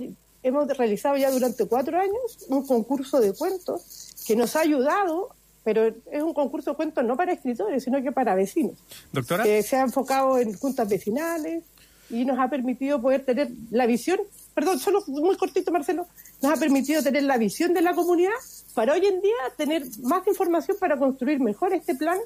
hemos 0.45 0.69
realizado 0.77 1.17
ya 1.17 1.31
durante 1.31 1.67
cuatro 1.67 1.99
años 1.99 2.39
un 2.49 2.65
concurso 2.67 3.19
de 3.19 3.33
cuentos 3.33 4.15
que 4.27 4.37
nos 4.37 4.55
ha 4.55 4.61
ayudado, 4.61 5.31
pero 5.65 5.87
es 5.87 6.23
un 6.23 6.35
concurso 6.35 6.71
de 6.71 6.77
cuentos 6.77 7.05
no 7.05 7.17
para 7.17 7.33
escritores, 7.33 7.83
sino 7.83 8.01
que 8.03 8.13
para 8.13 8.35
vecinos, 8.35 8.75
Doctora. 9.13 9.43
que 9.43 9.63
se 9.63 9.77
ha 9.77 9.81
enfocado 9.81 10.39
en 10.39 10.53
juntas 10.57 10.89
vecinales 10.89 11.65
y 12.11 12.27
nos 12.27 12.39
ha 12.39 12.49
permitido 12.49 13.01
poder 13.01 13.25
tener 13.25 13.51
la 13.71 13.87
visión, 13.87 14.21
perdón, 14.55 14.79
solo 14.79 15.03
muy 15.07 15.37
cortito 15.37 15.73
Marcelo, 15.73 16.07
nos 16.43 16.53
ha 16.53 16.57
permitido 16.57 17.03
tener 17.03 17.23
la 17.23 17.39
visión 17.39 17.73
de 17.73 17.81
la 17.81 17.95
comunidad 17.95 18.33
para 18.75 18.93
hoy 18.93 19.07
en 19.07 19.23
día 19.23 19.35
tener 19.57 19.85
más 20.03 20.27
información 20.27 20.77
para 20.79 20.99
construir 20.99 21.41
mejor 21.41 21.73
este 21.73 21.95
plan 21.95 22.19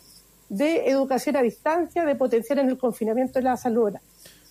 de 0.48 0.88
educación 0.88 1.36
a 1.36 1.42
distancia, 1.42 2.04
de 2.04 2.14
potenciar 2.16 2.58
en 2.58 2.68
el 2.68 2.78
confinamiento 2.78 3.40
la 3.40 3.56
salud 3.56 3.84
oral. 3.84 4.02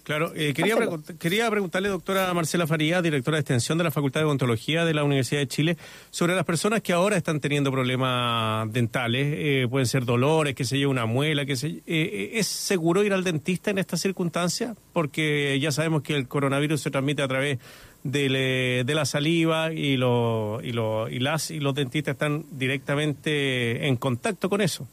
Claro, 0.08 0.32
eh, 0.38 0.54
quería, 0.54 1.50
preguntarle, 1.50 1.90
doctora 1.90 2.34
Marcela 2.34 2.66
Faría, 2.66 3.02
directora 3.02 3.36
de 3.36 3.42
extensión 3.42 3.78
de 3.78 3.84
la 3.84 3.92
Facultad 3.92 4.22
de 4.22 4.26
Odontología 4.26 4.86
de 4.86 4.94
la 4.94 5.04
Universidad 5.04 5.42
de 5.42 5.50
Chile, 5.50 5.78
sobre 6.12 6.34
las 6.34 6.46
personas 6.46 6.82
que 6.82 6.94
ahora 6.94 7.18
están 7.18 7.42
teniendo 7.42 7.74
problemas 7.74 8.72
dentales, 8.72 9.34
eh, 9.36 9.68
pueden 9.70 9.86
ser 9.86 10.06
dolores, 10.06 10.56
que 10.56 10.64
se 10.64 10.80
yo, 10.80 10.90
una 10.90 11.06
muela, 11.06 11.46
que 11.46 11.58
se 11.58 11.82
eh, 11.86 12.32
¿Es 12.36 12.48
seguro 12.48 13.04
ir 13.04 13.12
al 13.12 13.26
dentista 13.26 13.70
en 13.70 13.80
estas 13.80 14.00
circunstancias? 14.00 14.78
Porque 14.94 15.60
ya 15.60 15.74
sabemos 15.74 16.04
que 16.04 16.16
el 16.16 16.30
coronavirus 16.30 16.80
se 16.80 16.90
transmite 16.90 17.22
a 17.22 17.28
través 17.28 17.60
del, 18.04 18.34
eh, 18.38 18.84
de 18.86 18.96
la 18.96 19.04
saliva 19.04 19.74
y, 19.74 19.98
lo, 19.98 20.62
y, 20.64 20.72
lo, 20.72 21.10
y, 21.10 21.20
las, 21.20 21.52
y 21.52 21.60
los 21.60 21.76
dentistas 21.76 22.14
están 22.14 22.46
directamente 22.52 23.86
en 23.88 23.98
contacto 23.98 24.48
con 24.48 24.62
eso. 24.62 24.88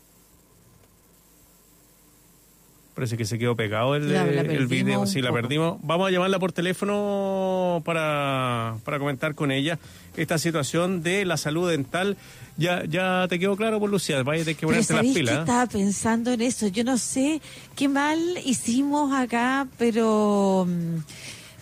Parece 2.94 3.16
que 3.16 3.24
se 3.24 3.38
quedó 3.40 3.56
pegado 3.56 3.96
el, 3.96 4.12
La- 4.12 4.24
la 4.24 4.42
el 4.42 4.66
video, 4.68 5.04
sí, 5.06 5.20
la 5.20 5.30
poco. 5.30 5.42
perdimos. 5.42 5.78
Vamos 5.82 6.06
a 6.06 6.10
llamarla 6.12 6.38
por 6.38 6.52
teléfono 6.52 7.82
para, 7.84 8.76
para 8.84 8.98
comentar 8.98 9.34
con 9.34 9.50
ella 9.50 9.78
esta 10.16 10.38
situación 10.38 11.02
de 11.02 11.24
la 11.24 11.36
salud 11.36 11.68
dental. 11.68 12.16
Ya 12.56 12.84
ya 12.84 13.26
te 13.28 13.40
quedó 13.40 13.56
claro, 13.56 13.80
por 13.80 13.90
Lucía, 13.90 14.22
vaya 14.22 14.42
a 14.42 14.44
tener 14.44 14.56
que 14.56 14.66
ponerte 14.66 14.92
las 14.92 14.98
¿sabéis 14.98 15.12
que 15.14 15.20
pilas. 15.20 15.34
¿eh? 15.36 15.40
estaba 15.40 15.66
pensando 15.66 16.32
en 16.32 16.40
eso? 16.40 16.68
Yo 16.68 16.84
no 16.84 16.96
sé 16.98 17.40
qué 17.74 17.88
mal 17.88 18.20
hicimos 18.44 19.12
acá, 19.12 19.66
pero 19.76 20.64
mm, 20.68 20.98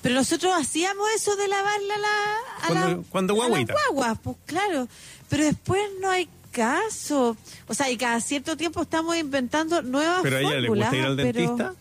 pero 0.02 0.14
nosotros 0.16 0.52
hacíamos 0.54 1.06
eso 1.16 1.34
de 1.36 1.48
lavarla 1.48 1.94
a 1.94 1.98
la, 1.98 2.08
a 2.08 2.66
Cuando- 2.68 2.96
la- 2.98 3.02
cuando 3.08 3.32
a 3.42 3.46
guaguas, 3.46 4.18
pues 4.22 4.36
claro. 4.44 4.86
Pero 5.30 5.44
después 5.44 5.80
no 6.02 6.10
hay 6.10 6.28
caso. 6.52 7.36
O 7.66 7.74
sea, 7.74 7.90
y 7.90 7.96
cada 7.96 8.20
cierto 8.20 8.56
tiempo 8.56 8.82
estamos 8.82 9.16
inventando 9.16 9.82
nuevas 9.82 10.20
Pero 10.22 10.36
a 10.36 10.40
ella 10.40 10.50
le 10.60 10.68
fórmulas, 10.68 10.90
gusta 10.90 10.96
ir 10.96 11.04
al 11.06 11.16
dentista. 11.16 11.74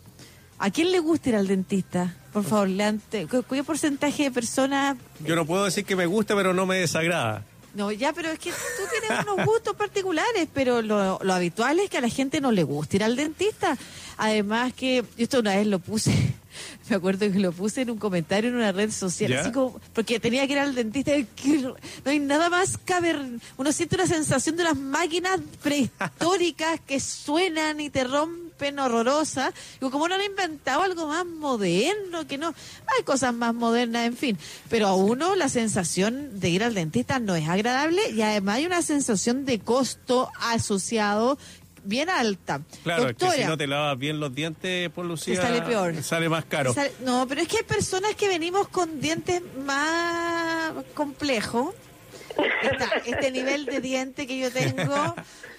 ¿A 0.58 0.70
quién 0.70 0.90
le 0.92 0.98
gusta 1.00 1.28
ir 1.30 1.36
al 1.36 1.46
dentista? 1.46 2.16
Por 2.32 2.44
favor, 2.44 2.68
leante- 2.68 3.26
¿cu- 3.28 3.42
¿qué 3.48 3.62
porcentaje 3.62 4.24
de 4.24 4.30
personas 4.30 4.96
Yo 5.24 5.36
no 5.36 5.44
puedo 5.46 5.64
decir 5.64 5.84
que 5.84 5.94
me 5.96 6.06
gusta, 6.06 6.34
pero 6.34 6.54
no 6.54 6.66
me 6.66 6.76
desagrada. 6.78 7.44
no, 7.74 7.90
ya, 7.92 8.12
pero 8.12 8.30
es 8.30 8.38
que 8.38 8.50
tú 8.50 8.82
tienes 9.00 9.24
unos 9.26 9.46
gustos 9.46 9.74
particulares, 9.76 10.46
pero 10.52 10.82
lo, 10.82 11.18
lo 11.22 11.32
habitual 11.34 11.80
es 11.80 11.88
que 11.90 11.98
a 11.98 12.00
la 12.00 12.08
gente 12.08 12.40
no 12.40 12.52
le 12.52 12.62
guste 12.64 12.96
ir 12.98 13.04
al 13.04 13.16
dentista. 13.16 13.76
Además 14.18 14.72
que, 14.74 14.96
yo 15.16 15.24
esto 15.24 15.40
una 15.40 15.56
vez 15.56 15.66
lo 15.66 15.78
puse, 15.78 16.12
me 16.88 16.96
acuerdo 16.96 17.30
que 17.30 17.38
lo 17.38 17.52
puse 17.52 17.82
en 17.82 17.90
un 17.90 17.98
comentario 17.98 18.50
en 18.50 18.56
una 18.56 18.72
red 18.72 18.90
social, 18.90 19.30
¿Ya? 19.30 19.40
así 19.40 19.52
como, 19.52 19.80
porque 19.92 20.20
tenía 20.20 20.46
que 20.46 20.54
ir 20.54 20.58
al 20.58 20.74
dentista, 20.74 21.12
que 21.12 21.58
no 21.58 21.76
hay 22.04 22.18
nada 22.18 22.48
más 22.50 22.78
caver, 22.78 23.18
uno 23.56 23.72
siente 23.72 23.96
una 23.96 24.06
sensación 24.06 24.56
de 24.56 24.62
unas 24.62 24.76
máquinas 24.76 25.40
prehistóricas 25.62 26.80
que 26.86 27.00
suenan 27.00 27.80
y 27.80 27.90
te 27.90 28.04
rompen 28.04 28.78
horrorosas. 28.78 29.52
Digo, 29.80 29.90
como 29.90 30.08
no 30.08 30.14
han 30.14 30.22
inventado 30.22 30.82
algo 30.82 31.08
más 31.08 31.26
moderno, 31.26 32.26
que 32.26 32.38
no, 32.38 32.48
hay 32.48 33.04
cosas 33.04 33.34
más 33.34 33.54
modernas, 33.54 34.06
en 34.06 34.16
fin. 34.16 34.38
Pero 34.68 34.88
a 34.88 34.94
uno 34.94 35.34
la 35.34 35.48
sensación 35.48 36.40
de 36.40 36.50
ir 36.50 36.62
al 36.62 36.74
dentista 36.74 37.18
no 37.18 37.34
es 37.34 37.48
agradable 37.48 38.10
y 38.10 38.22
además 38.22 38.56
hay 38.56 38.66
una 38.66 38.82
sensación 38.82 39.44
de 39.44 39.58
costo 39.58 40.30
asociado 40.40 41.38
bien 41.84 42.08
alta. 42.10 42.60
Claro, 42.82 43.08
es 43.08 43.16
que 43.16 43.30
si 43.30 43.44
no 43.44 43.56
te 43.56 43.66
lavas 43.66 43.98
bien 43.98 44.20
los 44.20 44.34
dientes, 44.34 44.88
por 44.90 45.04
Lucía, 45.04 45.36
Te 45.36 45.42
sale 45.42 45.62
peor. 45.62 46.02
Sale 46.02 46.28
más 46.28 46.44
caro. 46.44 46.72
Sale- 46.74 46.92
No, 47.00 47.26
pero 47.28 47.40
es 47.42 47.48
que 47.48 47.58
hay 47.58 47.64
personas 47.64 48.14
que 48.14 48.28
venimos 48.28 48.68
con 48.68 49.00
dientes 49.00 49.42
más 49.64 50.72
complejos. 50.94 51.74
Este 53.04 53.30
nivel 53.30 53.66
de 53.66 53.80
diente 53.80 54.26
que 54.26 54.38
yo 54.38 54.50
tengo, 54.50 55.14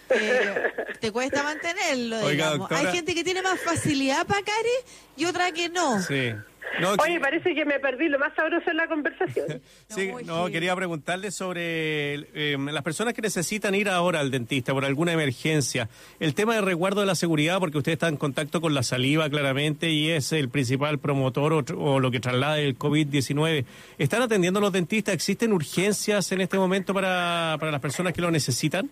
eh, 0.09 0.71
te 0.99 1.11
cuesta 1.11 1.43
mantenerlo. 1.43 2.17
Oiga, 2.17 2.29
digamos. 2.31 2.59
doctora. 2.59 2.81
Hay 2.89 2.95
gente 2.95 3.13
que 3.13 3.23
tiene 3.23 3.41
más 3.43 3.59
facilidad 3.59 4.25
para 4.25 4.41
caries 4.41 4.83
y 5.15 5.25
otra 5.25 5.51
que 5.51 5.69
no. 5.69 6.01
Sí. 6.01 6.33
No, 6.79 6.93
Oye, 6.93 7.19
parece 7.19 7.53
que 7.53 7.65
me 7.65 7.79
perdí 7.79 8.09
lo 8.09 8.17
más 8.17 8.33
sabroso 8.35 8.69
en 8.71 8.77
la 8.77 8.87
conversación. 8.87 9.61
Sí, 9.87 10.11
no, 10.25 10.47
quería 10.47 10.75
preguntarle 10.75 11.29
sobre 11.29 12.15
eh, 12.33 12.57
las 12.57 12.81
personas 12.81 13.13
que 13.13 13.21
necesitan 13.21 13.75
ir 13.75 13.89
ahora 13.89 14.21
al 14.21 14.31
dentista 14.31 14.73
por 14.73 14.85
alguna 14.85 15.13
emergencia. 15.13 15.87
El 16.19 16.33
tema 16.33 16.55
de 16.55 16.61
resguardo 16.61 17.01
de 17.01 17.05
la 17.05 17.15
seguridad, 17.15 17.59
porque 17.59 17.77
usted 17.77 17.91
está 17.91 18.07
en 18.07 18.17
contacto 18.17 18.59
con 18.59 18.73
la 18.73 18.81
saliva 18.81 19.29
claramente 19.29 19.89
y 19.89 20.09
es 20.09 20.31
el 20.31 20.49
principal 20.49 20.97
promotor 20.97 21.65
o 21.77 21.99
lo 21.99 22.11
que 22.11 22.19
traslada 22.19 22.59
el 22.59 22.77
COVID-19. 22.77 23.65
¿Están 23.99 24.23
atendiendo 24.23 24.59
los 24.59 24.71
dentistas? 24.71 25.13
¿Existen 25.13 25.53
urgencias 25.53 26.31
en 26.31 26.41
este 26.41 26.57
momento 26.57 26.93
para, 26.93 27.57
para 27.59 27.71
las 27.71 27.81
personas 27.81 28.13
que 28.13 28.21
lo 28.21 28.31
necesitan? 28.31 28.89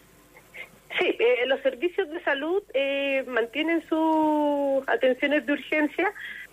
Sí, 0.99 1.15
eh, 1.19 1.45
los 1.47 1.61
servicios 1.61 2.09
de 2.09 2.21
salud 2.23 2.61
eh, 2.73 3.23
mantienen 3.27 3.81
sus 3.87 4.87
atenciones 4.87 5.45
de 5.45 5.53
urgencia. 5.53 6.11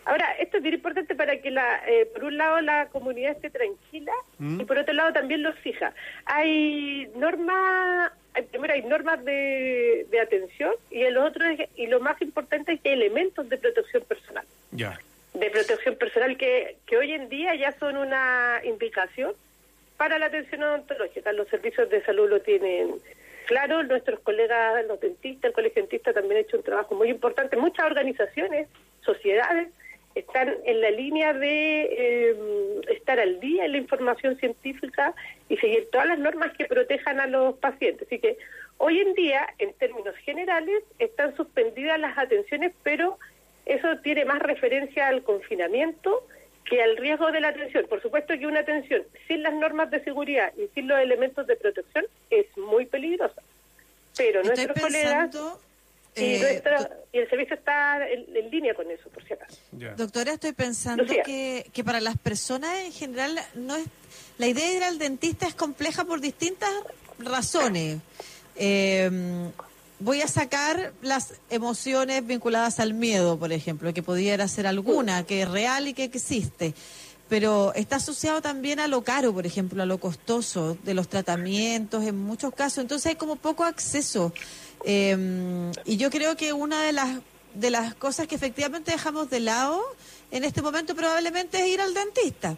Ahora, 0.09 0.33
esto 0.39 0.57
es 0.57 0.63
bien 0.63 0.77
importante 0.77 1.15
para 1.15 1.37
que, 1.39 1.51
la, 1.51 1.83
eh, 1.87 2.07
por 2.07 2.25
un 2.25 2.39
lado, 2.39 2.63
la 2.63 2.87
comunidad 2.87 3.33
esté 3.33 3.51
tranquila 3.51 4.13
y 4.41 4.65
por 4.65 4.79
otro 4.79 4.95
lado 4.95 5.13
también 5.13 5.43
los 5.43 5.55
fija. 5.59 5.93
Hay 6.25 7.11
normas, 7.15 8.11
hay- 8.33 8.45
primero 8.45 8.73
hay 8.73 8.81
normas 8.85 9.23
de, 9.23 10.07
de 10.11 10.19
atención 10.21 10.73
y 10.91 11.03
el 11.03 11.19
otro 11.19 11.45
es- 11.45 11.69
y 11.77 11.89
lo 11.89 12.01
más 12.01 12.21
importante 12.23 12.73
es 12.73 12.81
que 12.81 12.89
hay 12.89 12.95
elementos 12.95 13.47
de 13.51 13.59
protección 13.59 14.03
personal 14.05 14.47
Ya. 14.71 14.99
de 15.35 15.51
protección 15.51 15.97
personal 15.97 16.39
que, 16.39 16.77
que 16.87 16.97
hoy 16.97 17.13
en 17.13 17.29
día 17.29 17.55
ya 17.57 17.73
son 17.73 17.99
una 17.99 18.63
indicación 18.65 19.35
para 19.99 20.19
la 20.19 20.27
atención 20.27 20.63
odontológica. 20.63 21.33
Los 21.33 21.49
servicios 21.49 21.91
de 21.91 22.03
salud 22.03 22.31
lo 22.31 22.41
tienen 22.41 22.95
claro, 23.47 23.83
nuestros 23.83 24.21
colegas, 24.21 24.87
los 24.87 25.01
dentistas, 25.01 25.51
el 25.51 25.53
colegio 25.55 25.83
dentista 25.83 26.15
también 26.15 26.39
ha 26.39 26.41
hecho 26.41 26.57
un 26.57 26.63
trabajo 26.63 26.95
muy 26.95 27.11
importante. 27.11 27.57
Muchas 27.59 27.85
organizaciones, 27.87 28.69
sociedades, 29.03 29.69
están 30.15 30.55
en 30.65 30.81
la 30.81 30.91
línea 30.91 31.33
de 31.33 31.83
eh, 31.83 32.37
estar 32.91 33.21
al 33.21 33.41
día 33.41 33.65
en 33.65 33.73
la 33.73 33.79
información 33.79 34.37
científica 34.39 35.15
y 35.49 35.57
seguir 35.57 35.89
todas 35.91 36.09
las 36.09 36.19
normas 36.19 36.53
que 36.57 36.65
protejan 36.65 37.21
a 37.21 37.27
los 37.27 37.57
pacientes. 37.59 38.07
Así 38.07 38.19
que 38.19 38.37
hoy 38.79 39.01
en 39.01 39.15
día, 39.15 39.47
en 39.59 39.73
términos 39.75 40.17
generales, 40.17 40.83
están 40.99 41.37
suspendidas 41.37 41.99
las 42.01 42.17
atenciones, 42.19 42.73
pero 42.83 43.19
eso 43.67 43.99
tiene 43.99 44.25
más 44.25 44.41
referencia 44.41 45.09
al 45.09 45.23
confinamiento 45.23 46.27
que 46.65 46.83
al 46.83 46.97
riesgo 46.97 47.31
de 47.33 47.41
la 47.41 47.49
atención. 47.49 47.87
Por 47.89 48.03
supuesto 48.03 48.39
que 48.39 48.47
una 48.47 48.61
atención 48.61 49.03
sin 49.27 49.43
las 49.43 49.55
normas 49.55 49.91
de 49.91 50.03
seguridad 50.05 50.53
y 50.57 50.69
sin 50.75 50.89
los 50.89 50.99
elementos 50.99 51.47
de 51.47 51.57
protección 51.57 52.07
es 52.31 52.47
muy 52.57 52.87
peligrosa. 52.87 53.43
Pero 54.17 54.41
Estoy 54.41 54.67
nuestros 54.67 54.81
colegas 54.81 55.31
pensando, 55.31 55.61
y, 56.21 56.35
eh, 56.35 56.41
nuestra- 56.41 56.91
y 57.13 57.19
el 57.19 57.29
servicio 57.31 57.55
está 57.57 58.09
en, 58.09 58.37
en 58.37 58.51
línea 58.51 58.75
con 58.75 58.91
eso, 58.91 59.09
por 59.11 59.25
si 59.27 59.33
acaso. 59.35 59.57
ya. 59.73 59.95
Doctora, 59.95 60.33
estoy 60.33 60.53
pensando 60.53 61.03
Lucía. 61.05 61.23
que, 61.23 61.71
que 61.73 61.85
para 61.85 62.01
las 62.01 62.17
personas 62.19 62.71
en 62.85 62.93
general 62.93 63.39
no 63.55 63.77
es 63.77 63.87
la 64.39 64.47
idea 64.47 64.69
de 64.69 64.75
ir 64.77 64.85
al 64.85 64.99
dentista 64.99 65.47
es 65.47 65.55
compleja 65.55 66.05
por 66.05 66.21
distintas 66.21 66.71
razones. 67.19 67.99
Eh, 68.57 69.11
voy 70.01 70.21
a 70.23 70.29
sacar 70.29 70.93
las 71.03 71.35
emociones 71.51 72.25
vinculadas 72.27 72.79
al 72.81 72.95
miedo, 72.95 73.39
por 73.39 73.53
ejemplo, 73.53 73.93
que 73.93 74.03
pudiera 74.03 74.47
ser 74.49 74.67
alguna, 74.67 75.25
que 75.25 75.43
es 75.43 75.49
real 75.51 75.89
y 75.89 75.95
que 75.95 76.05
existe. 76.05 76.75
Pero 77.29 77.73
está 77.75 77.97
asociado 77.97 78.41
también 78.41 78.81
a 78.81 78.87
lo 78.89 79.03
caro, 79.05 79.35
por 79.35 79.45
ejemplo, 79.45 79.83
a 79.83 79.87
lo 79.87 79.99
costoso 79.99 80.79
de 80.83 80.95
los 80.95 81.09
tratamientos 81.09 82.05
en 82.05 82.17
muchos 82.17 82.55
casos. 82.55 82.79
Entonces 82.79 83.07
hay 83.07 83.17
como 83.17 83.37
poco 83.37 83.65
acceso. 83.65 84.33
Eh, 84.85 85.73
y 85.85 85.97
yo 85.97 86.11
creo 86.11 86.37
que 86.37 86.53
una 86.53 86.83
de 86.83 86.93
las 86.93 87.19
de 87.55 87.71
las 87.71 87.95
cosas 87.95 88.27
que 88.27 88.35
efectivamente 88.35 88.93
dejamos 88.93 89.31
de 89.31 89.41
lado 89.41 89.83
en 90.31 90.45
este 90.45 90.63
momento 90.63 90.95
probablemente 90.95 91.61
es 91.61 91.67
ir 91.67 91.81
al 91.81 91.95
dentista. 91.95 92.57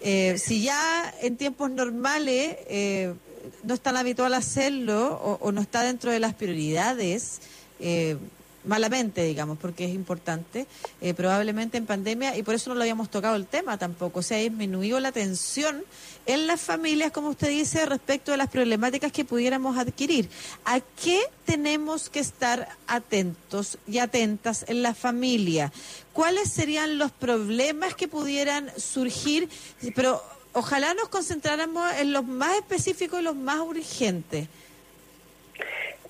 Eh, 0.00 0.36
si 0.38 0.62
ya 0.62 1.14
en 1.22 1.36
tiempos 1.36 1.70
normales 1.70 2.56
eh, 2.68 3.14
no 3.62 3.74
es 3.74 3.80
tan 3.80 3.96
habitual 3.96 4.34
hacerlo 4.34 5.14
o, 5.14 5.38
o 5.40 5.52
no 5.52 5.60
está 5.60 5.82
dentro 5.82 6.10
de 6.10 6.20
las 6.20 6.34
prioridades, 6.34 7.40
eh, 7.80 8.16
malamente, 8.64 9.22
digamos, 9.22 9.58
porque 9.58 9.84
es 9.84 9.94
importante, 9.94 10.66
eh, 11.00 11.14
probablemente 11.14 11.78
en 11.78 11.86
pandemia, 11.86 12.36
y 12.36 12.42
por 12.42 12.54
eso 12.54 12.70
no 12.70 12.76
lo 12.76 12.82
habíamos 12.82 13.10
tocado 13.10 13.36
el 13.36 13.46
tema 13.46 13.78
tampoco, 13.78 14.22
se 14.22 14.34
ha 14.34 14.38
disminuido 14.38 15.00
la 15.00 15.08
atención 15.08 15.84
en 16.26 16.46
las 16.46 16.60
familias, 16.60 17.12
como 17.12 17.28
usted 17.28 17.48
dice, 17.48 17.84
respecto 17.86 18.30
de 18.30 18.38
las 18.38 18.48
problemáticas 18.48 19.12
que 19.12 19.24
pudiéramos 19.24 19.76
adquirir. 19.76 20.28
¿A 20.64 20.80
qué 20.80 21.20
tenemos 21.44 22.08
que 22.08 22.20
estar 22.20 22.68
atentos 22.86 23.78
y 23.86 23.98
atentas 23.98 24.64
en 24.68 24.82
la 24.82 24.94
familia? 24.94 25.72
¿Cuáles 26.12 26.50
serían 26.50 26.98
los 26.98 27.12
problemas 27.12 27.94
que 27.94 28.08
pudieran 28.08 28.70
surgir? 28.78 29.48
Pero 29.94 30.22
ojalá 30.52 30.94
nos 30.94 31.08
concentráramos 31.08 31.92
en 31.98 32.12
los 32.12 32.24
más 32.24 32.56
específicos 32.56 33.20
y 33.20 33.22
los 33.22 33.36
más 33.36 33.60
urgentes. 33.60 34.48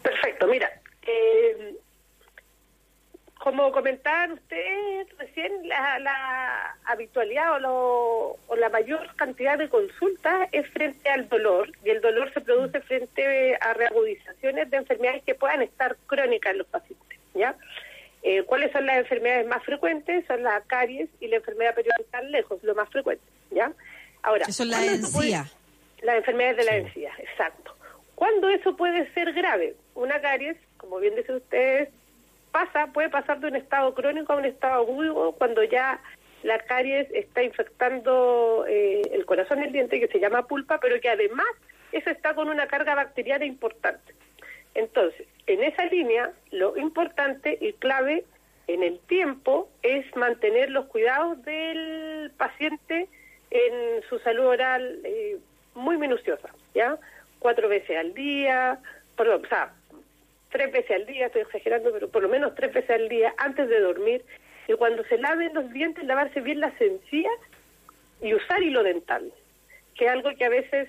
Perfecto, 0.03 0.47
mira, 0.47 0.71
eh, 1.03 1.75
como 3.45 3.71
comentaban 3.73 4.33
ustedes 4.33 5.07
recién, 5.19 5.69
la, 5.69 5.99
la 5.99 6.77
habitualidad 6.87 7.53
o, 7.53 7.59
lo- 7.59 8.37
o 8.49 8.57
la 8.57 8.71
mayor 8.71 9.15
cantidad 9.17 9.59
de 9.59 9.69
consultas 9.69 10.49
es 10.51 10.67
frente 10.71 11.11
al 11.11 11.29
dolor 11.29 11.71
y 11.85 11.91
el 11.91 12.01
dolor 12.01 12.33
se 12.33 12.41
produce 12.41 12.81
frente 12.81 13.55
a 13.61 13.75
reagudizaciones 13.75 14.71
de 14.71 14.79
enfermedades 14.79 15.23
que 15.25 15.35
puedan 15.35 15.61
estar 15.61 15.95
crónicas 16.07 16.53
en 16.53 16.59
los 16.59 16.67
pacientes, 16.69 17.19
¿ya? 17.35 17.55
Eh, 18.23 18.45
¿Cuáles 18.45 18.73
son 18.73 18.87
las 18.87 18.97
enfermedades 18.97 19.47
más 19.47 19.63
frecuentes? 19.63 20.25
Son 20.27 20.43
la 20.43 20.63
caries 20.63 21.11
y 21.21 21.29
la 21.29 21.37
enfermedad 21.37 21.75
periodontal 21.75 22.33
lejos, 22.33 22.65
lo 22.65 22.75
más 22.75 22.89
frecuente, 22.89 23.23
¿ya? 23.51 23.71
Ahora, 24.23 24.47
Eso 24.49 24.63
es 24.63 24.71
la 24.71 24.79
¿cuándo 24.79 25.07
se 25.07 25.13
puede- 25.13 25.29
encía. 25.35 25.45
las 26.03 26.17
enfermedades 26.17 26.57
de 26.57 26.65
la 26.65 26.77
encía, 26.77 27.13
exacto. 27.19 27.77
¿Cuándo 28.15 28.49
eso 28.49 28.75
puede 28.75 29.13
ser 29.13 29.35
grave? 29.35 29.75
Una 29.95 30.19
caries, 30.23 30.57
como 30.79 30.99
bien 30.99 31.15
dicen 31.15 31.35
ustedes, 31.35 31.91
pasa, 32.55 32.87
puede 32.93 33.09
pasar 33.09 33.41
de 33.41 33.49
un 33.49 33.57
estado 33.57 33.93
crónico 33.95 34.33
a 34.33 34.37
un 34.37 34.45
estado 34.45 34.75
agudo 34.75 35.33
cuando 35.33 35.65
ya 35.65 36.01
la 36.45 36.61
caries 36.61 37.11
está 37.11 37.43
infectando 37.43 38.65
eh, 38.69 39.03
el 39.13 39.27
corazón 39.27 39.59
del 39.59 39.73
diente, 39.73 39.99
que 39.99 40.07
se 40.07 40.21
llama 40.21 40.47
pulpa, 40.47 40.79
pero 40.79 41.01
que 41.01 41.09
además 41.09 41.49
eso 41.91 42.11
está 42.11 42.33
con 42.35 42.49
una 42.49 42.69
carga 42.69 42.95
bacteriana 42.95 43.45
importante. 43.45 44.15
Entonces, 44.77 45.27
en 45.49 45.65
esa 45.65 45.87
línea, 45.87 46.31
lo 46.53 46.77
importante 46.77 47.59
y 47.61 47.73
clave 47.73 48.25
en 48.69 48.85
el 48.85 49.01
tiempo 49.01 49.69
es 49.83 50.05
mantener 50.15 50.71
los 50.71 50.87
cuidados 50.87 51.43
del 51.45 52.31
paciente 52.37 53.09
en 53.51 54.03
su 54.09 54.21
salud 54.21 54.47
oral 54.47 55.01
eh, 55.03 55.39
muy 55.75 55.97
minuciosa, 55.97 56.51
¿ya? 56.73 56.99
Cuatro 57.41 57.69
veces 57.69 57.99
al 57.99 58.15
día, 58.15 58.79
perdón, 59.17 59.43
o 59.45 59.49
sea, 59.49 59.73
tres 60.55 60.71
veces 60.71 60.93
al 60.93 61.07
día, 61.07 61.27
estoy 61.27 61.43
exagerando, 61.43 61.91
pero 61.93 62.09
por 62.09 62.23
lo 62.23 62.29
menos 62.29 62.55
tres 62.55 62.73
veces 62.73 62.91
al 62.91 63.09
día 63.09 63.35
antes 63.39 63.69
de 63.69 63.81
dormir. 63.81 64.25
Y 64.69 64.75
cuando 64.75 65.03
se 65.05 65.19
laven 65.19 65.53
los 65.53 65.71
dientes, 65.73 66.05
lavarse 66.05 66.41
bien 66.41 66.61
las 66.61 66.81
encías 66.81 67.33
y 68.23 68.33
usar 68.35 68.63
hilo 68.63 68.85
dental, 68.85 69.33
que 69.97 70.05
es 70.05 70.11
algo 70.13 70.31
que 70.39 70.45
a 70.45 70.49
veces 70.49 70.89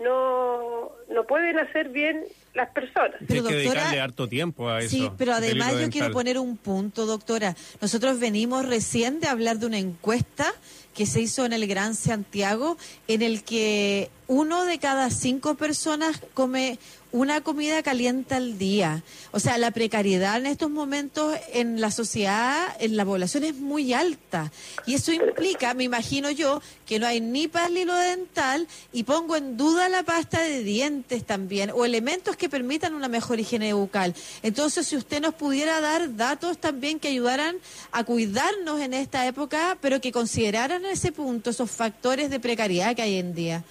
no, 0.00 0.90
no 1.08 1.24
pueden 1.28 1.60
hacer 1.60 1.90
bien 1.90 2.24
las 2.54 2.70
personas. 2.70 3.14
Pero, 3.20 3.42
Hay 3.46 3.48
que 3.48 3.54
doctora, 3.54 3.60
dedicarle 3.62 4.00
harto 4.00 4.28
tiempo 4.28 4.68
a 4.68 4.80
eso. 4.80 4.90
Sí, 4.90 5.08
pero 5.16 5.32
además 5.32 5.80
yo 5.80 5.88
quiero 5.90 6.10
poner 6.10 6.36
un 6.36 6.56
punto, 6.56 7.06
doctora. 7.06 7.54
Nosotros 7.80 8.18
venimos 8.18 8.68
recién 8.68 9.20
de 9.20 9.28
hablar 9.28 9.58
de 9.58 9.66
una 9.66 9.78
encuesta 9.78 10.52
que 10.94 11.06
se 11.06 11.20
hizo 11.20 11.44
en 11.44 11.52
el 11.52 11.66
Gran 11.66 11.94
Santiago, 11.94 12.76
en 13.08 13.22
el 13.22 13.42
que 13.42 14.10
uno 14.26 14.64
de 14.64 14.78
cada 14.78 15.10
cinco 15.10 15.54
personas 15.54 16.20
come 16.32 16.78
una 17.14 17.42
comida 17.42 17.80
caliente 17.84 18.34
al 18.34 18.58
día. 18.58 19.04
O 19.30 19.38
sea, 19.38 19.56
la 19.56 19.70
precariedad 19.70 20.36
en 20.36 20.46
estos 20.46 20.68
momentos 20.68 21.36
en 21.52 21.80
la 21.80 21.92
sociedad, 21.92 22.74
en 22.80 22.96
la 22.96 23.04
población 23.04 23.44
es 23.44 23.54
muy 23.54 23.92
alta. 23.92 24.50
Y 24.84 24.94
eso 24.94 25.12
implica, 25.12 25.74
me 25.74 25.84
imagino 25.84 26.32
yo, 26.32 26.60
que 26.86 26.98
no 26.98 27.06
hay 27.06 27.20
ni 27.20 27.44
hilo 27.44 27.94
dental 27.94 28.66
y 28.92 29.04
pongo 29.04 29.36
en 29.36 29.56
duda 29.56 29.88
la 29.88 30.02
pasta 30.02 30.40
de 30.42 30.64
dientes 30.64 31.24
también, 31.24 31.70
o 31.72 31.84
elementos 31.84 32.36
que 32.36 32.48
permitan 32.48 32.94
una 32.94 33.06
mejor 33.06 33.38
higiene 33.38 33.72
bucal. 33.74 34.12
Entonces, 34.42 34.88
si 34.88 34.96
usted 34.96 35.20
nos 35.20 35.34
pudiera 35.34 35.80
dar 35.80 36.16
datos 36.16 36.58
también 36.58 36.98
que 36.98 37.08
ayudaran 37.08 37.58
a 37.92 38.02
cuidarnos 38.02 38.80
en 38.80 38.92
esta 38.92 39.24
época, 39.28 39.78
pero 39.80 40.00
que 40.00 40.10
consideraran 40.10 40.83
ese 40.86 41.12
punto, 41.12 41.50
esos 41.50 41.70
factores 41.70 42.30
de 42.30 42.40
precariedad 42.40 42.94
que 42.94 43.02
hay 43.02 43.18
en 43.18 43.34
día. 43.34 43.62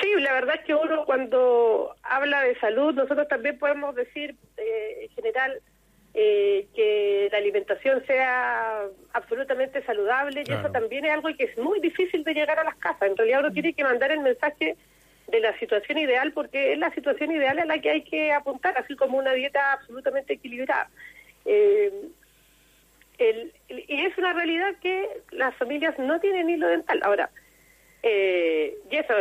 Sí, 0.00 0.08
la 0.20 0.32
verdad 0.32 0.56
es 0.56 0.64
que 0.64 0.74
uno 0.74 1.04
cuando 1.04 1.94
habla 2.02 2.42
de 2.42 2.58
salud, 2.58 2.94
nosotros 2.94 3.26
también 3.28 3.58
podemos 3.58 3.94
decir 3.94 4.36
eh, 4.56 4.98
en 5.02 5.08
general 5.10 5.60
eh, 6.14 6.66
que 6.74 7.28
la 7.30 7.38
alimentación 7.38 8.04
sea 8.06 8.82
absolutamente 9.12 9.82
saludable 9.84 10.44
y 10.46 10.52
eso 10.52 10.70
también 10.70 11.04
es 11.04 11.12
algo 11.12 11.28
que 11.36 11.44
es 11.44 11.58
muy 11.58 11.80
difícil 11.80 12.24
de 12.24 12.34
llegar 12.34 12.58
a 12.58 12.64
las 12.64 12.76
casas. 12.76 13.10
En 13.10 13.16
realidad 13.16 13.40
uno 13.40 13.52
tiene 13.52 13.72
que 13.72 13.84
mandar 13.84 14.10
el 14.12 14.20
mensaje 14.20 14.76
de 15.28 15.40
la 15.40 15.58
situación 15.58 15.98
ideal 15.98 16.32
porque 16.32 16.72
es 16.72 16.78
la 16.78 16.92
situación 16.94 17.32
ideal 17.32 17.58
a 17.58 17.64
la 17.64 17.78
que 17.80 17.90
hay 17.90 18.02
que 18.02 18.32
apuntar, 18.32 18.76
así 18.78 18.96
como 18.96 19.18
una 19.18 19.32
dieta 19.32 19.72
absolutamente 19.72 20.34
equilibrada. 20.34 20.90
Eh, 21.44 21.92
el- 23.18 23.52
el- 23.68 23.84
y 23.88 24.06
es 24.06 24.16
una 24.18 24.32
realidad 24.32 24.74
que 24.80 25.08
las 25.32 25.54
familias 25.56 25.98
no 25.98 26.18
tienen 26.20 26.48
hilo 26.50 26.68
dental. 26.68 27.00
Ahora, 27.02 27.30
eh, 28.02 28.76
y 28.90 28.96
eso, 28.96 29.12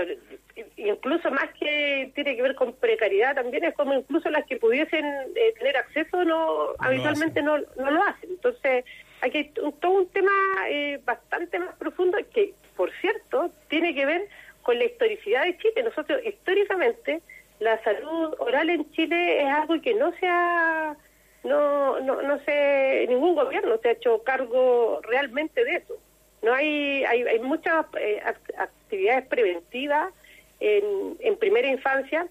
incluso 0.78 1.32
más 1.32 1.50
que 1.60 2.12
tiene 2.16 2.36
que 2.36 2.41
ver 2.41 2.56
con 2.56 2.74
precariedad, 2.74 3.36
también 3.36 3.64
es 3.66 3.74
como 3.74 3.93
incluso 3.93 4.30
las 4.30 4.45
que 4.45 4.58
pudiesen 4.58 5.04
eh, 5.36 5.54
tener 5.58 5.78
acceso 5.78 6.24
no 6.24 6.70
habitualmente 6.80 7.41
no, 7.41 7.58
no 7.58 7.91
lo 7.91 8.04
hacen. 8.04 8.30
Entonces, 8.30 8.86
aquí 9.22 9.38
hay 9.39 9.52
un- 9.64 9.74
todo 9.80 9.91
un 9.93 10.10
tema 10.10 10.32
eh, 10.70 11.00
bastante 11.04 11.60
más 11.60 11.76
profundo 11.78 12.18
que, 12.34 12.54
por 12.76 12.91
cierto, 13.02 13.52
tiene 13.68 13.95
que 13.95 14.06
ver 14.06 14.28
con 14.62 14.78
la 14.78 14.86
historicidad 14.86 15.45
de 15.45 15.58
Chile. 15.58 15.84
Nosotros, 15.84 16.22
históricamente, 16.26 17.22
la 17.60 17.82
salud 17.84 18.36
oral 18.39 18.70
en 18.70 18.89
Chile 18.91 19.41
es 19.41 19.48
algo 19.48 19.82
que 19.82 19.95
no 19.95 20.12
se 20.20 20.28
ha 20.28 20.95
no, 21.43 21.99
no, 21.99 22.21
no 22.21 22.39
sé, 22.43 23.05
ningún 23.07 23.35
gobierno 23.35 23.77
se 23.81 23.89
ha 23.89 23.91
hecho 23.91 24.23
cargo 24.23 24.99
realmente 25.03 25.63
de 25.63 25.75
eso. 25.75 25.97
No 26.41 26.53
hay, 26.53 27.03
hay, 27.05 27.23
hay 27.23 27.39
muchas 27.39 27.85
eh, 27.99 28.21
act- 28.23 28.53
actividades 28.57 29.25
preventivas 29.27 30.13
en, 30.59 31.17
en 31.19 31.38
primera 31.38 31.67
infancia, 31.67 32.27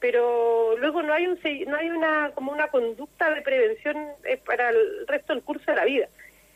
pero 0.00 0.76
luego 0.78 1.02
no 1.02 1.12
hay 1.12 1.26
un 1.26 1.38
no 1.66 1.76
hay 1.76 1.90
una 1.90 2.30
como 2.34 2.52
una 2.52 2.68
conducta 2.68 3.34
de 3.34 3.42
prevención 3.42 3.96
eh, 4.24 4.36
para 4.44 4.70
el 4.70 5.06
resto 5.08 5.34
del 5.34 5.42
curso 5.42 5.64
de 5.70 5.76
la 5.76 5.84
vida. 5.84 6.08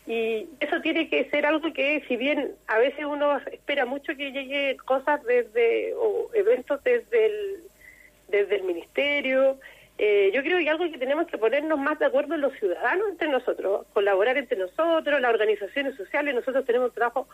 Y 0.07 0.48
eso 0.59 0.80
tiene 0.80 1.09
que 1.09 1.30
ser 1.30 1.46
algo 1.46 1.72
que, 1.72 2.03
si 2.09 2.16
bien 2.16 2.57
a 2.66 2.78
veces 2.78 3.05
uno 3.05 3.38
espera 3.53 3.84
mucho 3.84 4.16
que 4.16 4.32
lleguen 4.32 4.76
cosas 4.78 5.22
desde, 5.24 5.94
o 5.94 6.28
eventos 6.34 6.82
desde 6.82 7.26
el, 7.26 7.62
desde 8.28 8.57
el 8.57 8.64
ministerio, 8.64 9.59
eh, 10.05 10.32
yo 10.34 10.42
creo 10.42 10.59
que 10.59 10.68
algo 10.68 10.90
que 10.90 10.98
tenemos 10.98 11.28
que 11.28 11.38
ponernos 11.38 11.78
más 11.78 11.96
de 12.00 12.07
acuerdo 12.07 12.36
los 12.36 12.53
ciudadanos 12.55 13.09
entre 13.11 13.28
nosotros, 13.28 13.86
colaborar 13.92 14.36
entre 14.36 14.59
nosotros, 14.59 15.20
las 15.20 15.30
organizaciones 15.32 15.94
sociales, 15.94 16.34
nosotros 16.34 16.64
tenemos 16.64 16.92
trabajo, 16.92 17.28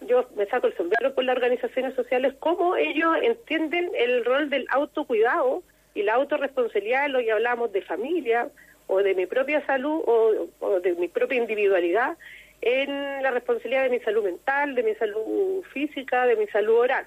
yo 0.00 0.24
me 0.36 0.46
saco 0.46 0.68
el 0.68 0.76
sombrero 0.76 1.12
por 1.12 1.24
las 1.24 1.34
organizaciones 1.34 1.92
sociales, 1.96 2.32
cómo 2.38 2.76
ellos 2.76 3.16
entienden 3.20 3.90
el 3.98 4.24
rol 4.24 4.48
del 4.48 4.64
autocuidado 4.70 5.64
y 5.92 6.04
la 6.04 6.14
autorresponsabilidad, 6.14 7.08
lo 7.08 7.18
que 7.18 7.32
hablamos 7.32 7.72
de 7.72 7.82
familia 7.82 8.48
o 8.86 8.98
de 8.98 9.16
mi 9.16 9.26
propia 9.26 9.66
salud 9.66 10.00
o 10.06 10.80
de 10.80 10.94
mi 10.94 11.08
propia 11.08 11.38
individualidad 11.38 12.16
en 12.60 13.24
la 13.24 13.32
responsabilidad 13.32 13.82
de 13.82 13.90
mi 13.90 13.98
salud 13.98 14.22
mental, 14.22 14.76
de 14.76 14.84
mi 14.84 14.94
salud 14.94 15.64
física, 15.72 16.26
de 16.26 16.36
mi 16.36 16.46
salud 16.46 16.76
oral. 16.76 17.06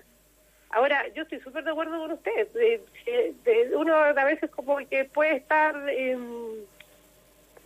Ahora, 0.69 1.07
yo 1.15 1.23
estoy 1.23 1.39
súper 1.39 1.63
de 1.63 1.71
acuerdo 1.71 1.97
con 1.97 2.11
usted. 2.11 2.47
De- 2.49 2.81
de- 3.05 3.33
de- 3.43 3.75
uno 3.75 3.95
a 3.95 4.13
veces 4.25 4.49
como 4.51 4.77
que 4.87 5.05
puede 5.05 5.37
estar 5.37 5.75
em, 5.89 6.51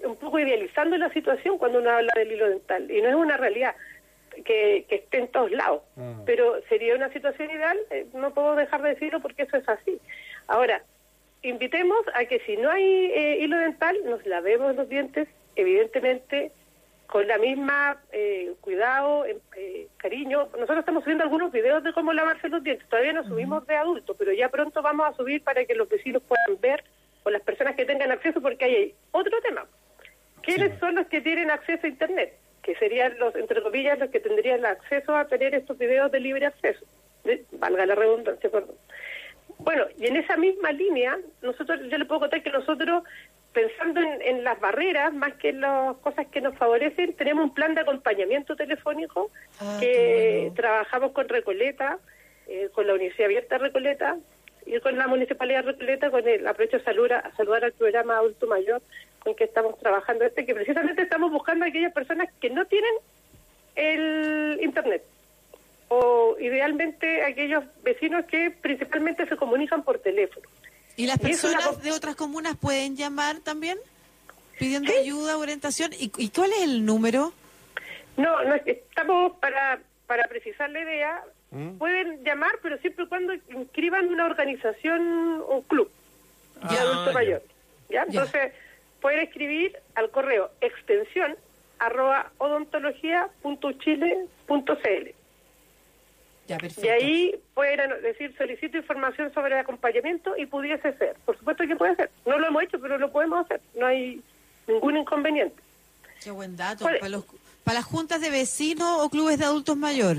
un 0.04 0.16
poco 0.18 0.40
idealizando 0.40 0.98
la 0.98 1.10
situación 1.10 1.58
cuando 1.58 1.80
uno 1.80 1.90
habla 1.90 2.12
del 2.16 2.32
hilo 2.32 2.50
dental. 2.50 2.90
Y 2.90 3.02
no 3.02 3.10
es 3.10 3.16
una 3.16 3.38
realidad 3.38 3.76
que, 4.46 4.86
que 4.88 4.96
esté 4.96 5.18
en 5.20 5.28
todos 5.30 5.52
lados. 5.52 5.82
Pero 6.26 6.62
sería 6.70 6.96
una 6.96 7.12
situación 7.12 7.50
ideal, 7.52 7.78
eh, 7.90 8.06
no 8.14 8.34
puedo 8.34 8.56
dejar 8.56 8.82
de 8.82 8.90
decirlo 8.90 9.20
porque 9.20 9.44
eso 9.44 9.58
es 9.58 9.68
así. 9.68 10.00
Ahora, 10.48 10.82
invitemos 11.42 12.00
a 12.14 12.26
que 12.26 12.40
si 12.42 12.56
no 12.58 12.70
hay 12.70 12.84
eh, 13.14 13.38
hilo 13.42 13.58
dental, 13.58 13.98
nos 14.06 14.26
lavemos 14.26 14.76
los 14.76 14.88
dientes, 14.90 15.28
evidentemente, 15.56 16.52
con 17.12 17.28
la 17.28 17.38
misma 17.38 17.98
eh, 18.14 18.54
cuidado, 18.62 19.26
eh, 19.26 19.38
eh, 19.58 19.88
cariño. 19.98 20.48
Nosotros 20.54 20.80
estamos 20.80 21.04
subiendo 21.04 21.26
algunos 21.26 21.52
videos 21.52 21.84
de 21.84 21.92
cómo 21.92 22.14
lavarse 22.14 22.48
los 22.48 22.64
dientes. 22.64 22.88
Todavía 22.88 23.12
no 23.12 23.26
subimos 23.26 23.68
de 23.68 23.76
adultos, 23.76 24.16
pero 24.18 24.32
ya 24.32 24.48
pronto 24.48 24.82
vamos 24.82 25.10
a 25.10 25.18
subir 25.18 25.44
para 25.44 25.66
que 25.66 25.76
los 25.76 25.90
vecinos 25.90 26.24
puedan 26.24 26.62
ver 26.62 26.86
o 27.24 27.30
las 27.30 27.42
personas 27.42 27.76
que 27.76 27.84
tengan 27.84 28.14
acceso, 28.14 28.42
porque 28.42 28.64
ahí 28.64 28.76
hay 28.76 28.96
otro 29.12 29.42
tema. 29.42 29.66
¿Quiénes 30.42 30.80
son 30.80 30.96
los 30.96 31.06
que 31.08 31.20
tienen 31.20 31.52
acceso 31.52 31.86
a 31.86 31.90
Internet? 31.90 32.34
Que 32.64 32.76
serían 32.76 33.20
los, 33.20 33.36
entre 33.36 33.62
comillas, 33.62 34.00
los 34.00 34.10
que 34.10 34.22
tendrían 34.22 34.66
acceso 34.66 35.14
a 35.14 35.26
tener 35.28 35.54
estos 35.54 35.78
videos 35.78 36.10
de 36.14 36.22
libre 36.22 36.46
acceso. 36.46 36.86
De- 37.26 37.44
valga 37.52 37.86
la 37.86 37.96
redundancia, 37.96 38.50
perdón. 38.50 38.76
Bueno, 39.60 39.84
y 39.98 40.08
en 40.08 40.16
esa 40.16 40.38
misma 40.38 40.72
línea, 40.72 41.20
nosotros, 41.42 41.82
yo 41.90 41.98
le 41.98 42.06
puedo 42.06 42.22
contar 42.22 42.42
que 42.42 42.50
nosotros, 42.52 43.04
pensando 43.54 44.00
en, 44.02 44.22
en 44.22 44.44
las 44.44 44.60
barreras, 44.60 45.14
más 45.14 45.34
que 45.36 45.50
en 45.50 45.62
las 45.62 45.98
cosas 45.98 46.28
que 46.28 46.42
nos 46.42 46.56
favorecen, 46.58 47.14
tenemos 47.14 47.44
un 47.46 47.54
plan 47.54 47.76
de 47.76 47.82
acompañamiento 47.82 48.56
telefónico 48.56 49.30
Ah, 49.60 49.78
que 49.80 50.38
bueno. 50.42 50.56
trabajamos 50.56 51.12
con 51.12 51.28
Recoleta, 51.30 52.00
eh, 52.48 52.70
con 52.74 52.88
la 52.88 52.94
Universidad 52.94 53.26
Abierta 53.26 53.58
Recoleta 53.58 54.18
y 54.66 54.80
con 54.80 54.98
la 54.98 55.08
Municipalidad 55.08 55.64
de 55.64 55.72
Recoleta, 55.74 56.12
con 56.12 56.28
el 56.28 56.48
aprovecho 56.48 56.78
a 56.78 56.84
saludar, 56.84 57.26
a 57.28 57.36
saludar 57.36 57.66
al 57.66 57.74
programa 57.74 58.18
Adulto 58.18 58.48
Mayor 58.48 58.82
con 59.20 59.36
que 59.36 59.44
estamos 59.44 59.78
trabajando 59.80 60.26
este, 60.26 60.46
que 60.46 60.56
precisamente 60.56 61.02
estamos 61.04 61.32
buscando 61.32 61.66
a 61.66 61.68
aquellas 61.68 61.94
personas 61.94 62.28
que 62.40 62.50
no 62.50 62.66
tienen 62.66 62.94
el 63.76 64.60
Internet 64.62 65.04
o 65.90 66.38
idealmente 66.40 67.24
aquellos 67.24 67.64
vecinos 67.84 68.26
que 68.26 68.50
principalmente 68.50 69.28
se 69.28 69.36
comunican 69.36 69.84
por 69.84 70.00
teléfono. 70.00 70.48
¿Y 70.98 71.06
las 71.08 71.18
Y 71.24 71.32
es 71.32 71.44
una 71.44 71.58
personas 71.58 71.84
de 71.84 71.92
otras 71.92 72.16
comunas 72.16 72.56
pueden 72.58 72.96
llamar 72.98 73.40
también? 73.40 73.78
Pidiendo 74.60 74.92
Sí. 74.92 74.98
ayuda, 75.00 75.38
orientación. 75.38 75.92
¿Y, 75.94 76.12
¿Y 76.18 76.30
cuál 76.30 76.52
es 76.54 76.62
el 76.64 76.86
número? 76.86 77.34
No, 78.18 78.44
no 78.44 78.56
estamos 78.66 79.34
para 79.40 79.80
para 80.08 80.28
precisar 80.28 80.70
la 80.70 80.82
idea. 80.82 81.24
Pueden 81.80 82.24
llamar, 82.24 82.52
pero 82.62 82.78
siempre 82.80 83.06
y 83.06 83.08
cuando 83.08 83.34
inscriban 83.34 84.08
una 84.08 84.26
organización 84.26 85.42
o 85.48 85.56
un 85.58 85.62
club 85.64 85.90
de 86.56 86.78
Ah, 86.78 86.82
adulto 86.82 87.08
ya. 87.08 87.14
mayor. 87.14 87.42
¿ya? 87.90 87.90
Ya. 87.90 88.04
Entonces, 88.04 88.54
pueden 89.02 89.20
escribir 89.22 89.78
al 89.96 90.10
correo 90.12 90.52
extensión 90.62 91.36
arroba 91.80 92.32
odontología.chile.cl 92.38 95.10
Ya, 96.48 96.58
perfecto. 96.58 96.86
y 96.86 96.90
ahí 96.90 97.36
pueden 97.54 98.02
decir 98.02 98.36
solicito 98.38 98.78
información 98.78 99.34
sobre 99.34 99.54
el 99.54 99.60
acompañamiento 99.60 100.36
y 100.38 100.46
pudiese 100.48 100.92
ser. 100.98 101.16
Por 101.26 101.38
supuesto 101.38 101.66
que 101.68 101.76
puede 101.76 101.96
ser. 101.96 102.10
No 102.26 102.38
lo 102.40 102.48
hemos 102.48 102.64
hecho, 102.64 102.80
pero 102.80 102.98
lo 102.98 103.12
podemos 103.12 103.46
hacer. 103.46 103.62
No 103.76 103.86
hay 103.86 104.22
ningún 104.68 104.98
inconveniente. 104.98 105.56
Qué 106.24 106.32
buen 106.32 106.56
dato. 106.58 106.86
Para, 106.86 107.10
los, 107.10 107.26
para 107.64 107.76
las 107.80 107.86
juntas 107.86 108.20
de 108.22 108.30
vecinos 108.30 109.00
o 109.02 109.10
clubes 109.10 109.38
de 109.40 109.46
adultos 109.46 109.78
mayor. 109.78 110.18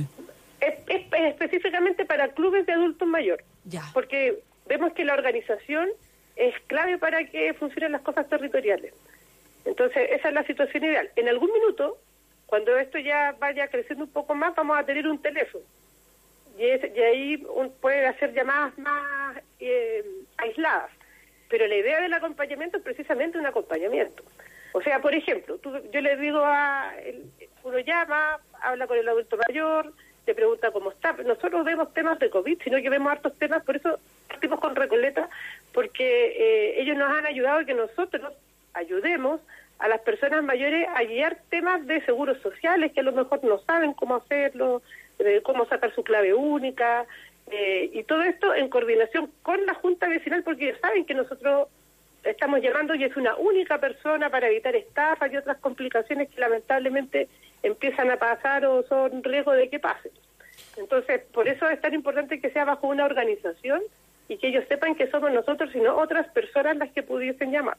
Es, 0.60 0.74
es- 0.88 1.06
es 1.12 1.24
específicamente 1.32 2.04
para 2.04 2.28
clubes 2.28 2.64
de 2.66 2.72
adultos 2.72 3.06
mayor. 3.08 3.42
Ya. 3.64 3.82
porque 3.92 4.40
vemos 4.66 4.92
que 4.92 5.04
la 5.04 5.14
organización 5.14 5.88
es 6.34 6.54
clave 6.66 6.98
para 6.98 7.24
que 7.26 7.52
funcionen 7.54 7.92
las 7.92 8.00
cosas 8.02 8.28
territoriales. 8.28 8.92
Entonces, 9.64 10.08
esa 10.10 10.28
es 10.28 10.34
la 10.34 10.44
situación 10.44 10.82
ideal. 10.84 11.10
En 11.14 11.28
algún 11.28 11.52
minuto, 11.52 11.98
cuando 12.46 12.76
esto 12.78 12.98
ya 12.98 13.36
vaya 13.38 13.68
creciendo 13.68 14.04
un 14.04 14.10
poco 14.10 14.34
más, 14.34 14.54
vamos 14.56 14.76
a 14.78 14.84
tener 14.84 15.06
un 15.06 15.20
teléfono. 15.22 15.64
Y, 16.58 16.66
es- 16.66 16.96
y 16.96 17.00
ahí 17.00 17.46
un- 17.54 17.72
puede 17.80 18.06
hacer 18.06 18.32
llamadas 18.34 18.76
más 18.78 19.36
eh, 19.60 20.04
aisladas. 20.38 20.90
Pero 21.48 21.66
la 21.66 21.76
idea 21.76 22.00
del 22.00 22.14
acompañamiento 22.14 22.78
es 22.78 22.82
precisamente 22.82 23.38
un 23.38 23.46
acompañamiento. 23.46 24.22
O 24.72 24.80
sea, 24.80 25.00
por 25.00 25.14
ejemplo, 25.14 25.58
tú- 25.58 25.80
yo 25.92 26.00
le 26.00 26.16
digo 26.16 26.40
a... 26.44 26.92
el- 27.04 27.24
uno 27.64 27.78
llama, 27.78 28.38
habla 28.60 28.86
con 28.88 28.98
el 28.98 29.08
adulto 29.08 29.36
mayor, 29.48 29.92
le 30.26 30.34
pregunta 30.34 30.70
cómo 30.72 30.90
está. 30.90 31.12
Nosotros 31.12 31.64
vemos 31.64 31.92
temas 31.94 32.18
de 32.18 32.28
COVID, 32.30 32.60
sino 32.62 32.80
que 32.82 32.90
vemos 32.90 33.12
hartos 33.12 33.38
temas, 33.38 33.62
por 33.64 33.76
eso 33.76 33.98
partimos 34.28 34.58
con 34.60 34.74
Recoleta, 34.74 35.28
porque 35.72 36.26
eh, 36.36 36.80
ellos 36.80 36.96
nos 36.96 37.10
han 37.12 37.26
ayudado 37.26 37.60
a 37.60 37.64
que 37.64 37.74
nosotros 37.74 38.32
ayudemos 38.74 39.40
a 39.78 39.88
las 39.88 40.00
personas 40.00 40.42
mayores 40.44 40.86
a 40.94 41.02
guiar 41.04 41.38
temas 41.50 41.86
de 41.86 42.00
seguros 42.04 42.38
sociales 42.40 42.92
que 42.92 43.00
a 43.00 43.04
lo 43.04 43.12
mejor 43.12 43.42
no 43.44 43.58
saben 43.58 43.92
cómo 43.94 44.16
hacerlo, 44.16 44.82
de 45.22 45.42
cómo 45.42 45.66
sacar 45.66 45.94
su 45.94 46.02
clave 46.02 46.34
única, 46.34 47.06
eh, 47.50 47.90
y 47.92 48.04
todo 48.04 48.22
esto 48.22 48.54
en 48.54 48.68
coordinación 48.68 49.30
con 49.42 49.64
la 49.66 49.74
Junta 49.74 50.08
Vecinal, 50.08 50.42
porque 50.42 50.74
saben 50.80 51.04
que 51.04 51.14
nosotros 51.14 51.68
estamos 52.24 52.60
llamando 52.60 52.94
y 52.94 53.04
es 53.04 53.16
una 53.16 53.36
única 53.36 53.78
persona 53.78 54.30
para 54.30 54.48
evitar 54.48 54.76
estafas 54.76 55.32
y 55.32 55.36
otras 55.36 55.58
complicaciones 55.58 56.30
que 56.30 56.40
lamentablemente 56.40 57.28
empiezan 57.62 58.10
a 58.10 58.16
pasar 58.16 58.64
o 58.64 58.82
son 58.84 59.22
riesgo 59.22 59.52
de 59.52 59.68
que 59.68 59.78
pasen. 59.78 60.12
Entonces, 60.76 61.22
por 61.32 61.48
eso 61.48 61.68
es 61.68 61.80
tan 61.80 61.94
importante 61.94 62.40
que 62.40 62.50
sea 62.50 62.64
bajo 62.64 62.86
una 62.86 63.04
organización 63.04 63.82
y 64.28 64.38
que 64.38 64.48
ellos 64.48 64.64
sepan 64.68 64.94
que 64.94 65.10
somos 65.10 65.32
nosotros 65.32 65.74
y 65.74 65.80
no 65.80 65.96
otras 65.96 66.28
personas 66.28 66.76
las 66.76 66.90
que 66.92 67.02
pudiesen 67.02 67.50
llamar. 67.50 67.76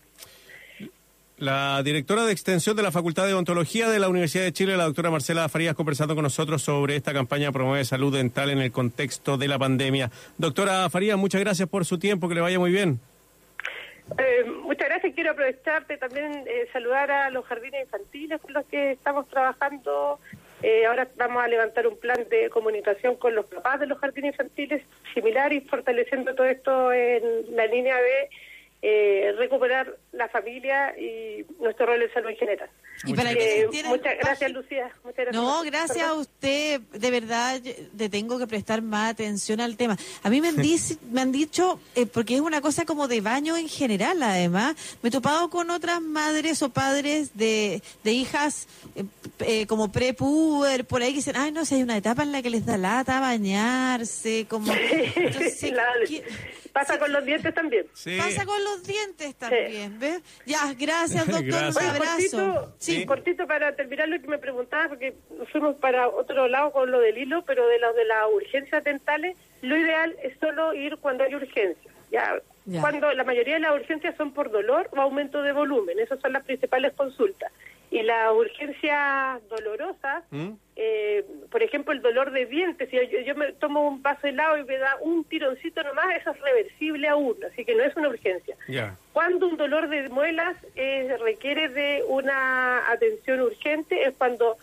La 1.44 1.84
directora 1.84 2.24
de 2.24 2.32
extensión 2.32 2.74
de 2.78 2.84
la 2.84 2.92
Facultad 2.94 3.28
de 3.28 3.34
Odontología 3.34 3.90
de 3.90 4.00
la 4.00 4.08
Universidad 4.08 4.46
de 4.46 4.54
Chile, 4.54 4.78
la 4.78 4.86
doctora 4.86 5.12
Marcela 5.12 5.50
Farías, 5.50 5.76
conversando 5.76 6.16
con 6.16 6.24
nosotros 6.24 6.62
sobre 6.62 6.96
esta 6.96 7.12
campaña 7.12 7.52
Promueve 7.52 7.84
Salud 7.84 8.16
Dental 8.16 8.50
en 8.50 8.60
el 8.60 8.72
contexto 8.72 9.36
de 9.36 9.50
la 9.50 9.60
pandemia. 9.60 10.10
Doctora 10.38 10.90
Farías, 10.90 11.18
muchas 11.18 11.42
gracias 11.42 11.68
por 11.68 11.84
su 11.84 12.00
tiempo, 12.00 12.30
que 12.30 12.36
le 12.36 12.40
vaya 12.40 12.60
muy 12.60 12.72
bien. 12.72 13.02
Eh, 14.18 14.46
muchas 14.64 14.88
gracias. 14.88 15.14
Quiero 15.16 15.32
aprovecharte 15.32 15.98
también 15.98 16.46
eh, 16.48 16.70
saludar 16.72 17.12
a 17.12 17.30
los 17.30 17.44
jardines 17.44 17.84
infantiles 17.84 18.40
con 18.40 18.54
los 18.54 18.66
que 18.68 18.92
estamos 18.92 19.28
trabajando. 19.28 20.22
Eh, 20.62 20.86
ahora 20.86 21.10
vamos 21.18 21.44
a 21.44 21.50
levantar 21.50 21.88
un 21.88 21.98
plan 21.98 22.26
de 22.30 22.50
comunicación 22.52 23.18
con 23.18 23.36
los 23.36 23.48
papás 23.48 23.82
de 23.82 23.88
los 23.88 24.00
jardines 24.00 24.32
infantiles 24.32 24.82
similar 25.14 25.52
y 25.52 25.60
fortaleciendo 25.60 26.34
todo 26.36 26.48
esto 26.48 26.94
en 26.94 27.54
la 27.54 27.66
línea 27.66 27.98
de 27.98 28.30
eh, 28.86 29.34
recuperar 29.38 29.96
la 30.12 30.28
familia 30.28 30.94
y 31.00 31.46
nuestro 31.58 31.86
rol 31.86 32.02
en 32.02 32.12
salud 32.12 32.30
en 32.30 32.36
general. 32.36 32.70
Y 33.06 33.14
para 33.14 33.32
Eh, 33.32 33.66
muchas 33.86 34.18
gracias, 34.18 34.52
Lucía. 34.52 34.92
Muchas 35.06 35.26
gracias. 35.26 35.42
No, 35.42 35.64
gracias 35.64 36.06
a 36.06 36.14
usted. 36.14 36.82
De 36.82 37.12
verdad, 37.12 37.62
le 37.98 38.10
tengo 38.10 38.38
que 38.38 38.46
prestar 38.46 38.82
más 38.82 39.12
atención 39.12 39.62
al 39.62 39.78
tema. 39.78 39.98
A 40.22 40.30
mí 40.30 40.42
me 40.42 40.50
han, 40.50 40.58
me 41.12 41.22
han 41.22 41.32
dicho, 41.32 41.80
eh, 41.96 42.06
porque 42.06 42.36
es 42.36 42.42
una 42.42 42.60
cosa 42.60 42.84
como 42.84 43.08
de 43.08 43.22
baño 43.22 43.56
en 43.56 43.70
general, 43.70 44.22
además, 44.22 44.76
me 45.02 45.08
he 45.08 45.12
topado 45.12 45.50
con 45.50 45.70
otras 45.70 46.02
madres 46.02 46.62
o 46.62 46.70
padres 46.70 47.38
de, 47.38 47.82
de 48.04 48.12
hijas 48.12 48.68
eh, 48.96 49.06
eh, 49.40 49.66
como 49.66 49.94
prepuber, 49.94 50.84
por 50.84 51.02
ahí 51.02 51.12
que 51.12 51.18
dicen, 51.18 51.38
ay, 51.38 51.54
no 51.54 51.64
sé, 51.64 51.76
hay 51.76 51.84
una 51.84 51.96
etapa 51.96 52.24
en 52.24 52.34
la 52.34 52.42
que 52.42 52.50
les 52.50 52.66
da 52.66 52.78
lata 52.78 53.22
bañarse, 53.22 54.46
como... 54.50 54.74
Entonces, 55.16 55.74
La- 56.74 56.82
¿qué- 56.82 56.88
Pasa 56.88 57.00
con 57.00 57.14
los 57.14 57.26
dientes 57.26 57.54
también. 57.54 57.86
Sí. 57.94 58.18
Pasa 58.18 58.46
con 58.46 58.64
los 58.64 58.84
dientes 58.86 59.36
también, 59.36 60.00
¿ves? 60.00 60.22
Ya, 60.46 60.74
gracias, 60.78 61.26
doctor. 61.28 61.46
Gracias. 61.46 61.76
Un 61.78 61.90
abrazo. 61.90 62.38
cortito, 62.38 62.76
Sí. 62.80 63.06
cortito 63.06 63.48
para 63.48 63.76
terminar 63.76 64.10
lo 64.10 64.20
que 64.20 64.28
me 64.28 64.38
preguntaba, 64.40 64.90
porque 64.90 65.14
fuimos 65.52 65.76
para 65.78 66.08
otro 66.10 66.48
lado 66.48 66.72
con 66.72 66.90
lo 66.92 67.00
del 67.00 67.18
hilo, 67.18 67.44
pero 67.46 67.68
de 67.68 67.80
lo 67.80 67.94
de 67.94 68.06
las 68.06 68.26
urgencias 68.34 68.84
dentales, 68.84 69.38
lo 69.62 69.78
ideal 69.78 70.16
es 70.24 70.38
solo 70.40 70.74
ir 70.74 70.98
cuando 70.98 71.24
hay 71.24 71.36
urgencia. 71.36 71.92
Ya, 72.12 72.40
Ya. 72.66 72.80
cuando 72.82 73.12
la 73.14 73.24
mayoría 73.24 73.56
de 73.56 73.60
las 73.62 73.74
urgencias 73.74 74.16
son 74.18 74.34
por 74.34 74.52
dolor 74.52 74.90
o 74.94 75.02
aumento 75.02 75.42
de 75.42 75.52
volumen, 75.52 75.98
esas 76.00 76.20
son 76.22 76.34
las 76.34 76.44
principales 76.44 76.94
consultas. 76.94 77.52
Y 77.94 78.02
las 78.02 78.32
urgencias 78.32 79.48
dolorosas, 79.50 80.24
¿Mm? 80.32 80.54
eh, 80.76 81.24
por 81.52 81.62
ejemplo, 81.62 81.94
el 81.94 82.02
dolor 82.02 82.32
de 82.32 82.48
dientes, 82.48 82.90
si 82.90 82.96
yo, 82.96 83.20
yo 83.20 83.36
me 83.36 83.52
tomo 83.54 83.88
un 83.88 84.02
vaso 84.02 84.22
de 84.24 84.30
helado 84.30 84.58
y 84.58 84.64
me 84.64 84.80
da 84.80 84.98
un 85.02 85.24
tironcito 85.26 85.84
nomás, 85.84 86.08
eso 86.20 86.32
es 86.32 86.42
reversible 86.42 87.08
aún, 87.08 87.36
así 87.46 87.64
que 87.64 87.76
no 87.76 87.84
es 87.84 87.96
una 87.96 88.10
urgencia. 88.10 88.56
Cuando 89.12 89.48
un 89.48 89.58
dolor 89.58 89.90
de 89.90 90.10
muelas 90.10 90.58
eh, 90.76 91.16
requiere 91.22 91.70
de 91.70 92.04
una 92.08 92.92
atención 92.92 93.42
urgente 93.42 94.02
es 94.06 94.16
cuando 94.18 94.58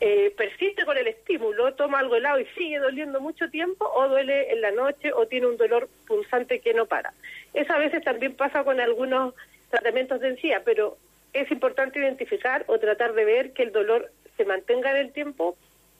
eh, 0.00 0.32
persiste 0.34 0.86
con 0.86 0.96
el 0.96 1.08
estímulo, 1.08 1.74
toma 1.74 1.98
algo 1.98 2.16
helado 2.16 2.40
y 2.40 2.46
sigue 2.56 2.78
doliendo 2.78 3.20
mucho 3.20 3.50
tiempo 3.50 3.84
o 3.84 4.08
duele 4.08 4.50
en 4.50 4.62
la 4.62 4.70
noche 4.70 5.12
o 5.12 5.26
tiene 5.26 5.46
un 5.46 5.58
dolor 5.58 5.90
punzante 6.06 6.60
que 6.60 6.72
no 6.72 6.86
para. 6.86 7.12
Eso 7.52 7.74
a 7.74 7.78
veces 7.78 8.02
también 8.02 8.34
pasa 8.34 8.64
con 8.64 8.80
algunos 8.80 9.34
tratamientos 9.68 10.20
de 10.20 10.30
encía, 10.30 10.62
pero 10.64 10.96
es 11.32 11.50
importante 11.50 11.98
identificar 11.98 12.64
o 12.68 12.78
tratar 12.78 13.14
de 13.14 13.24
ver 13.24 13.52
que 13.52 13.62
el 13.62 13.72
dolor 13.72 14.10
se 14.36 14.44
mantenga 14.44 14.90
en 14.92 14.96
el 15.06 15.12
tiempo 15.12 15.56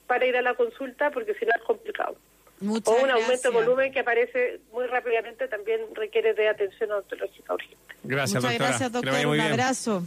para 0.06 0.26
ir 0.26 0.36
a 0.36 0.42
la 0.42 0.54
consulta 0.54 1.10
porque 1.10 1.34
si 1.34 1.44
no 1.46 1.52
es 1.56 1.62
complicado. 1.64 2.16
Muchas 2.60 2.88
o 2.94 3.02
un 3.02 3.10
aumento 3.10 3.26
gracias. 3.26 3.42
de 3.42 3.50
volumen 3.50 3.92
que 3.92 4.00
aparece 4.00 4.60
muy 4.72 4.86
rápidamente 4.86 5.48
también 5.48 5.80
requiere 5.94 6.32
de 6.34 6.48
atención 6.48 6.92
odontológica 6.92 7.54
urgente. 7.54 7.76
Gracias, 8.04 8.42
Muchas 8.42 8.50
doctora. 8.52 8.68
gracias, 8.68 8.92
doctor. 8.92 9.26
Un 9.26 9.32
bien. 9.32 9.46
abrazo. 9.52 10.02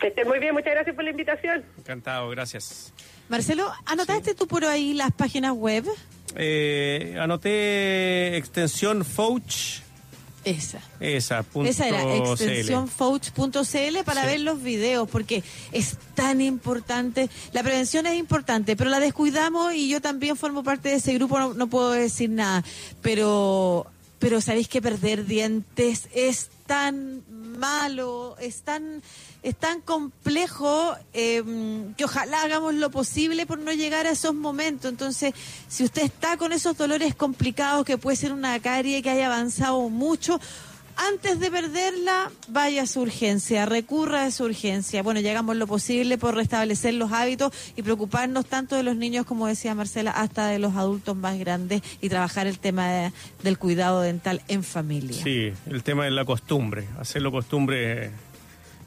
Que 0.00 0.08
estén 0.08 0.28
muy 0.28 0.38
bien, 0.38 0.52
muchas 0.54 0.72
gracias 0.74 0.94
por 0.94 1.04
la 1.04 1.10
invitación. 1.10 1.64
Encantado, 1.78 2.28
gracias. 2.30 2.92
Marcelo, 3.28 3.70
¿anotaste 3.86 4.34
tú 4.34 4.46
por 4.46 4.64
ahí 4.64 4.92
las 4.94 5.12
páginas 5.12 5.52
web? 5.52 5.84
Eh, 6.36 7.16
anoté 7.18 8.36
extensión 8.36 9.04
Fouch, 9.04 9.80
Esa. 10.50 10.80
esa, 11.00 11.42
punto 11.42 11.68
Esa 11.70 11.88
era 11.88 12.02
CL. 12.02 12.32
extensionfouch.cl 12.32 14.04
para 14.04 14.22
Sí. 14.22 14.26
ver 14.26 14.40
los 14.40 14.62
videos, 14.62 15.08
porque 15.08 15.42
es 15.72 15.96
tan 16.14 16.40
importante. 16.40 17.28
La 17.52 17.62
prevención 17.62 18.06
es 18.06 18.18
importante, 18.18 18.76
pero 18.76 18.90
la 18.90 19.00
descuidamos 19.00 19.74
y 19.74 19.88
yo 19.88 20.00
también 20.00 20.36
formo 20.36 20.62
parte 20.62 20.88
de 20.90 20.96
ese 20.96 21.14
grupo, 21.14 21.38
no, 21.38 21.54
no 21.54 21.66
puedo 21.68 21.90
decir 21.92 22.30
nada. 22.30 22.64
Pero, 23.02 23.86
pero 24.18 24.40
sabéis 24.40 24.68
que 24.68 24.80
perder 24.82 25.26
dientes 25.26 26.08
es 26.14 26.48
tan 26.66 27.22
malo, 27.58 28.36
es 28.40 28.62
tan, 28.62 29.02
es 29.42 29.56
tan 29.56 29.80
complejo 29.82 30.96
eh, 31.12 31.42
que 31.96 32.04
ojalá 32.04 32.42
hagamos 32.42 32.74
lo 32.74 32.90
posible 32.90 33.44
por 33.44 33.58
no 33.58 33.72
llegar 33.72 34.06
a 34.06 34.12
esos 34.12 34.34
momentos. 34.34 34.90
Entonces, 34.90 35.34
si 35.68 35.84
usted 35.84 36.02
está 36.02 36.36
con 36.36 36.52
esos 36.52 36.76
dolores 36.76 37.14
complicados, 37.14 37.84
que 37.84 37.98
puede 37.98 38.16
ser 38.16 38.32
una 38.32 38.58
carie 38.60 39.02
que 39.02 39.10
haya 39.10 39.26
avanzado 39.26 39.88
mucho, 39.90 40.40
antes 40.98 41.38
de 41.40 41.50
perderla, 41.50 42.30
vaya 42.48 42.82
a 42.82 42.86
su 42.86 43.00
urgencia, 43.02 43.66
recurra 43.66 44.24
a 44.24 44.30
su 44.30 44.44
urgencia. 44.44 45.02
Bueno, 45.02 45.20
llegamos 45.20 45.56
lo 45.56 45.66
posible 45.66 46.18
por 46.18 46.34
restablecer 46.34 46.94
los 46.94 47.12
hábitos 47.12 47.52
y 47.76 47.82
preocuparnos 47.82 48.46
tanto 48.46 48.74
de 48.76 48.82
los 48.82 48.96
niños, 48.96 49.24
como 49.24 49.46
decía 49.46 49.74
Marcela, 49.74 50.10
hasta 50.10 50.48
de 50.48 50.58
los 50.58 50.74
adultos 50.76 51.16
más 51.16 51.38
grandes 51.38 51.82
y 52.00 52.08
trabajar 52.08 52.46
el 52.46 52.58
tema 52.58 52.88
de- 52.88 53.12
del 53.42 53.58
cuidado 53.58 54.00
dental 54.00 54.42
en 54.48 54.64
familia. 54.64 55.22
Sí, 55.22 55.52
el 55.66 55.82
tema 55.82 56.04
de 56.04 56.10
la 56.10 56.24
costumbre, 56.24 56.86
hacerlo 56.98 57.30
costumbre, 57.32 58.10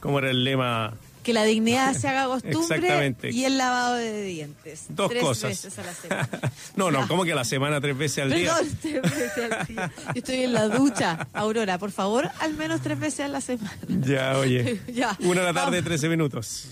como 0.00 0.18
era 0.18 0.30
el 0.30 0.44
lema, 0.44 0.92
Que 1.22 1.32
la 1.32 1.44
dignidad 1.44 1.94
se 1.94 2.08
haga 2.08 2.26
costumbre 2.26 2.60
Exactamente. 2.76 3.30
y 3.30 3.44
el 3.44 3.58
lavado 3.58 3.94
de 3.94 4.22
dientes. 4.22 4.86
dos 4.88 5.08
Tres 5.10 5.22
cosas. 5.22 5.50
veces 5.50 5.78
a 5.78 5.82
la 5.84 5.94
semana. 5.94 6.28
no, 6.76 6.90
no, 6.90 7.00
Ya. 7.02 7.06
como 7.08 7.24
que 7.24 7.32
a 7.32 7.36
la 7.36 7.44
semana 7.44 7.80
tres 7.80 7.96
veces 7.96 8.24
al 8.24 8.30
día. 8.32 8.54
Perdón, 8.54 8.78
tres 8.82 9.02
veces 9.02 9.52
al 9.52 9.66
día. 9.66 9.92
Yo 10.06 10.12
estoy 10.14 10.36
en 10.42 10.52
la 10.52 10.68
ducha. 10.68 11.28
Aurora, 11.32 11.78
por 11.78 11.92
favor, 11.92 12.28
al 12.40 12.54
menos 12.54 12.80
tres 12.80 12.98
veces 12.98 13.20
a 13.20 13.28
la 13.28 13.40
semana. 13.40 13.72
Ya, 13.88 14.36
oye. 14.38 14.80
Ya. 14.92 15.16
Una 15.20 15.40
de 15.42 15.46
la 15.46 15.52
tarde. 15.54 15.82
13 15.82 16.08
minutos. 16.08 16.66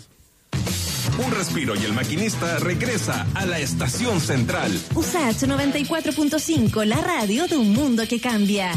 Un 1.25 1.31
respiro 1.33 1.75
y 1.77 1.85
el 1.85 1.93
maquinista 1.93 2.59
regresa 2.59 3.27
a 3.35 3.45
la 3.47 3.59
estación 3.59 4.21
central. 4.21 4.73
USACH 4.95 5.43
94.5, 5.45 6.85
la 6.85 7.01
radio 7.01 7.47
de 7.47 7.57
un 7.57 7.73
mundo 7.73 8.05
que 8.09 8.21
cambia. 8.21 8.73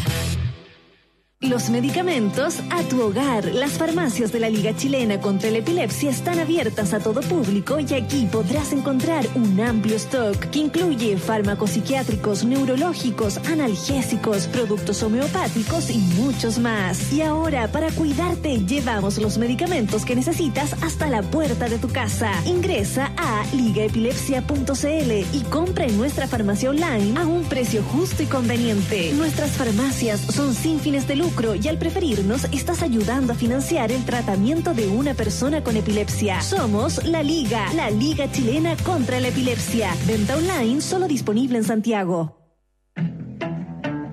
Los 1.43 1.69
medicamentos 1.69 2.61
a 2.69 2.83
tu 2.83 3.01
hogar. 3.01 3.43
Las 3.43 3.71
farmacias 3.71 4.31
de 4.31 4.39
la 4.39 4.49
Liga 4.49 4.73
Chilena 4.77 5.19
contra 5.19 5.51
la 5.51 5.57
Epilepsia 5.57 6.09
están 6.09 6.39
abiertas 6.39 6.93
a 6.93 7.01
todo 7.01 7.19
público 7.19 7.81
y 7.81 7.93
aquí 7.93 8.29
podrás 8.31 8.71
encontrar 8.71 9.25
un 9.35 9.59
amplio 9.59 9.97
stock 9.97 10.37
que 10.37 10.59
incluye 10.59 11.17
fármacos 11.17 11.71
psiquiátricos, 11.71 12.45
neurológicos, 12.45 13.39
analgésicos, 13.49 14.47
productos 14.47 15.03
homeopáticos 15.03 15.89
y 15.89 15.97
muchos 15.97 16.59
más. 16.59 17.11
Y 17.11 17.21
ahora, 17.21 17.67
para 17.67 17.91
cuidarte, 17.91 18.59
llevamos 18.65 19.17
los 19.17 19.37
medicamentos 19.37 20.05
que 20.05 20.15
necesitas 20.15 20.81
hasta 20.81 21.09
la 21.09 21.23
puerta 21.23 21.67
de 21.67 21.77
tu 21.77 21.89
casa. 21.89 22.31
Ingresa 22.45 23.11
a 23.17 23.45
ligaepilepsia.cl 23.53 25.35
y 25.35 25.41
compra 25.49 25.87
en 25.87 25.97
nuestra 25.97 26.25
farmacia 26.25 26.69
online 26.69 27.19
a 27.19 27.27
un 27.27 27.43
precio 27.43 27.83
justo 27.83 28.23
y 28.23 28.27
conveniente. 28.27 29.11
Nuestras 29.11 29.51
farmacias 29.51 30.21
son 30.21 30.55
sin 30.55 30.79
fines 30.79 31.05
de 31.05 31.17
lucro 31.17 31.32
y 31.61 31.67
al 31.67 31.77
preferirnos 31.79 32.45
estás 32.53 32.83
ayudando 32.83 33.33
a 33.33 33.35
financiar 33.35 33.91
el 33.91 34.05
tratamiento 34.05 34.73
de 34.73 34.87
una 34.87 35.15
persona 35.15 35.63
con 35.63 35.75
epilepsia. 35.75 36.41
Somos 36.41 37.03
La 37.05 37.23
Liga, 37.23 37.73
la 37.73 37.89
Liga 37.89 38.31
Chilena 38.31 38.77
contra 38.85 39.19
la 39.19 39.29
Epilepsia. 39.29 39.89
Venta 40.05 40.37
online 40.37 40.79
solo 40.79 41.07
disponible 41.07 41.57
en 41.57 41.63
Santiago. 41.63 42.37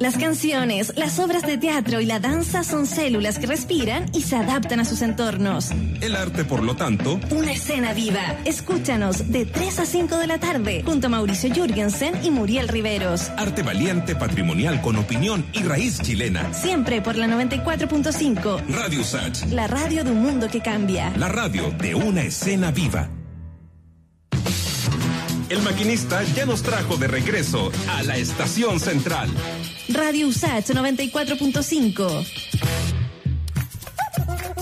Las 0.00 0.16
canciones, 0.16 0.94
las 0.96 1.18
obras 1.18 1.42
de 1.42 1.58
teatro 1.58 2.00
y 2.00 2.06
la 2.06 2.20
danza 2.20 2.64
son 2.64 2.86
células 2.86 3.38
que 3.38 3.46
respiran 3.46 4.06
y 4.14 4.22
se 4.22 4.34
adaptan 4.34 4.80
a 4.80 4.86
sus 4.86 5.02
entornos. 5.02 5.68
El 6.00 6.16
arte, 6.16 6.46
por 6.46 6.62
lo 6.62 6.74
tanto, 6.74 7.20
Una 7.30 7.52
escena 7.52 7.92
viva. 7.92 8.38
Escúchanos 8.46 9.30
de 9.30 9.44
3 9.44 9.78
a 9.80 9.84
5 9.84 10.16
de 10.16 10.26
la 10.26 10.38
tarde 10.38 10.82
junto 10.86 11.08
a 11.08 11.10
Mauricio 11.10 11.52
Jürgensen 11.52 12.14
y 12.24 12.30
Muriel 12.30 12.68
Riveros. 12.68 13.28
arte 13.36 13.62
valiente, 13.62 14.16
patrimonial, 14.16 14.80
con 14.80 14.96
opinión 14.96 15.44
y 15.52 15.64
raíz 15.64 16.00
chilena. 16.00 16.50
Siempre 16.54 17.02
por 17.02 17.16
la 17.16 17.26
94.5, 17.26 18.62
Radio 18.68 19.04
Sach, 19.04 19.44
la 19.50 19.66
radio 19.66 20.02
de 20.02 20.12
un 20.12 20.22
mundo 20.22 20.48
que 20.48 20.62
cambia. 20.62 21.12
la 21.18 21.28
radio 21.28 21.70
de 21.78 21.94
una 21.94 22.22
escena 22.22 22.70
viva. 22.70 23.10
El 25.50 25.60
maquinista 25.62 26.22
ya 26.22 26.46
nos 26.46 26.62
trajo 26.62 26.96
de 26.96 27.08
regreso 27.08 27.72
a 27.88 28.04
la 28.04 28.16
estación 28.16 28.78
central. 28.78 29.28
Radio 29.88 30.28
Usach 30.28 30.70
94.5. 30.70 32.26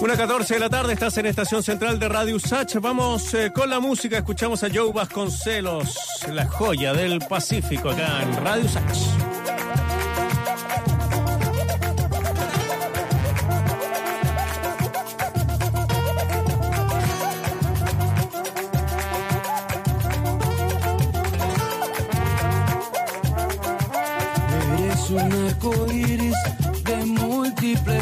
Una 0.01 0.17
14 0.17 0.55
de 0.55 0.61
la 0.61 0.71
tarde, 0.71 0.95
estás 0.95 1.19
en 1.19 1.27
Estación 1.27 1.63
Central 1.63 1.99
de 1.99 2.09
Radio 2.09 2.39
Sach. 2.39 2.75
Vamos 2.81 3.35
eh, 3.35 3.53
con 3.55 3.69
la 3.69 3.81
música, 3.81 4.17
escuchamos 4.17 4.63
a 4.63 4.69
Joe 4.73 4.93
Vasconcelos, 4.93 5.95
la 6.33 6.47
joya 6.47 6.95
del 6.95 7.19
Pacífico 7.19 7.91
acá 7.91 8.23
en 8.23 8.37
Radio 8.43 8.69
Sach. 8.69 9.88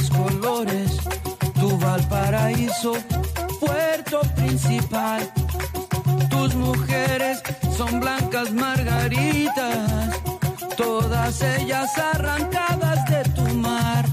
Colores. 0.08 0.98
Tu 1.58 1.78
Valparaíso, 1.78 2.92
puerto 3.60 4.20
principal. 4.34 5.30
Tus 6.30 6.54
mujeres 6.54 7.42
son 7.76 8.00
blancas 8.00 8.52
margaritas, 8.52 10.20
todas 10.76 11.42
ellas 11.42 11.90
arrancadas 11.98 13.04
de 13.06 13.22
tu 13.30 13.54
mar. 13.54 14.04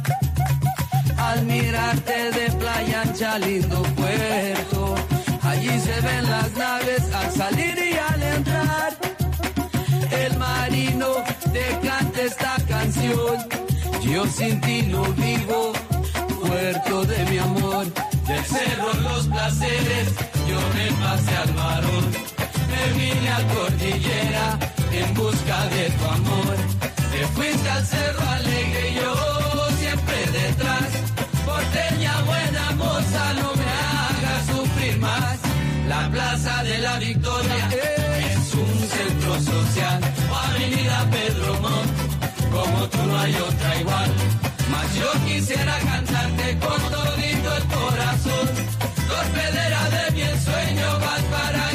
Al 1.18 1.46
mirarte 1.46 2.32
de 2.32 2.52
playa 2.52 3.02
ancha, 3.02 3.40
lindo 3.40 3.82
puerto. 3.96 4.96
Allí 5.42 5.80
se 5.80 6.02
ven 6.02 6.24
las 6.30 6.52
naves 6.54 7.14
al 7.14 7.32
salir 7.32 7.78
y 7.78 7.98
al 7.98 8.24
entrar 8.24 9.14
el 10.12 10.38
marino 10.38 11.08
te 11.52 11.88
canta 11.88 12.22
esta 12.22 12.56
canción. 12.68 13.63
Yo 14.04 14.26
sin 14.28 14.60
ti 14.62 14.82
no 14.84 15.02
vivo, 15.14 15.74
puerto 16.42 17.06
de 17.06 17.26
mi 17.26 17.38
amor. 17.38 17.86
Del 18.28 18.46
cerro 18.46 18.94
los 19.02 19.28
placeres, 19.28 20.08
yo 20.48 20.60
me 20.76 20.92
pasé 21.02 21.36
al 21.36 21.52
varón. 21.54 22.06
Me 22.72 22.84
vine 23.00 23.30
a 23.30 23.48
cordillera 23.54 24.60
en 24.92 25.14
busca 25.14 25.66
de 25.68 25.90
tu 25.90 26.06
amor. 26.06 26.56
Te 27.12 27.28
fuiste 27.28 27.70
al 27.70 27.86
cerro 27.86 28.30
alegre 28.30 28.94
yo 28.96 29.14
siempre 29.80 30.18
detrás. 30.32 30.88
Porteña 31.46 32.22
buena 32.26 32.72
moza, 32.72 33.34
no 33.34 33.54
me 33.56 33.70
hagas 33.88 34.46
sufrir 34.48 34.98
más. 35.00 35.40
La 35.88 36.10
plaza 36.10 36.64
de 36.64 36.78
la 36.80 36.98
victoria 37.00 37.70
es 38.20 38.54
un 38.54 38.80
centro 38.96 39.34
social. 39.42 40.00
Avenida 40.46 41.08
Pedro 41.12 41.60
Montt, 41.62 42.23
como 42.64 42.88
tú 42.88 42.98
no 43.06 43.20
hay 43.20 43.36
otra 43.36 43.76
igual. 43.80 44.12
Mas 44.72 44.96
yo 44.96 45.12
quisiera 45.26 45.78
cantarte 45.80 46.58
con 46.60 46.82
todito 46.92 47.56
el 47.60 47.64
corazón. 47.78 48.46
Torpedera 49.08 49.90
de 49.96 50.12
mi 50.12 50.22
ensueño, 50.22 51.00
Valparaíso 51.00 51.64
de 51.64 51.73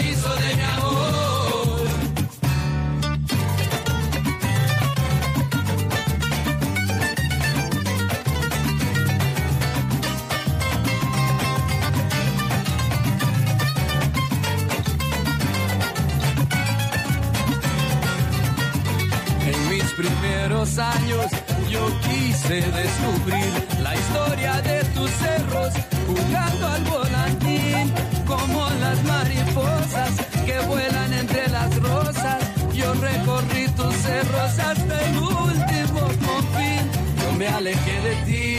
años 20.79 21.27
yo 21.71 21.87
quise 22.01 22.61
descubrir 22.61 23.53
la 23.83 23.95
historia 23.97 24.61
de 24.63 24.85
tus 24.95 25.11
cerros, 25.11 25.73
jugando 26.07 26.69
al 26.69 26.85
volantín, 26.85 27.93
como 28.27 28.69
las 28.81 29.03
mariposas 29.05 30.11
que 30.47 30.59
vuelan 30.67 31.13
entre 31.13 31.49
las 31.49 31.75
rosas. 31.77 32.39
Yo 32.73 32.93
recorrí 32.95 33.69
tus 33.77 33.95
cerros 33.97 34.59
hasta 34.59 35.07
el 35.07 35.19
último 35.19 36.01
confín. 36.27 36.83
Yo 37.21 37.33
me 37.37 37.49
alejé 37.49 38.01
de 38.01 38.15
ti, 38.27 38.59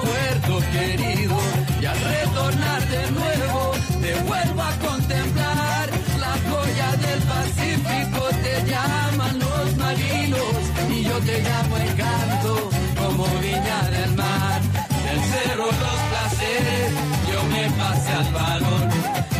puerto 0.00 0.60
querido, 0.72 1.36
y 1.80 1.84
al 1.84 2.00
retornar 2.00 2.88
de 2.88 3.10
nuevo 3.10 3.72
te 4.00 4.14
vuelvo 4.22 4.62
a 4.62 4.70
contemplar. 4.76 5.01
Yo 11.04 11.18
te 11.20 11.40
llamo 11.42 11.76
encanto 11.76 12.70
como 13.00 13.24
viña 13.40 13.80
del 13.90 14.14
mar. 14.14 14.60
Del 15.04 15.20
cerro 15.32 15.66
los 15.66 15.98
placeres, 16.10 16.92
yo 17.30 17.42
me 17.54 17.64
pasé 17.78 18.12
al 18.12 18.32
balón, 18.32 18.88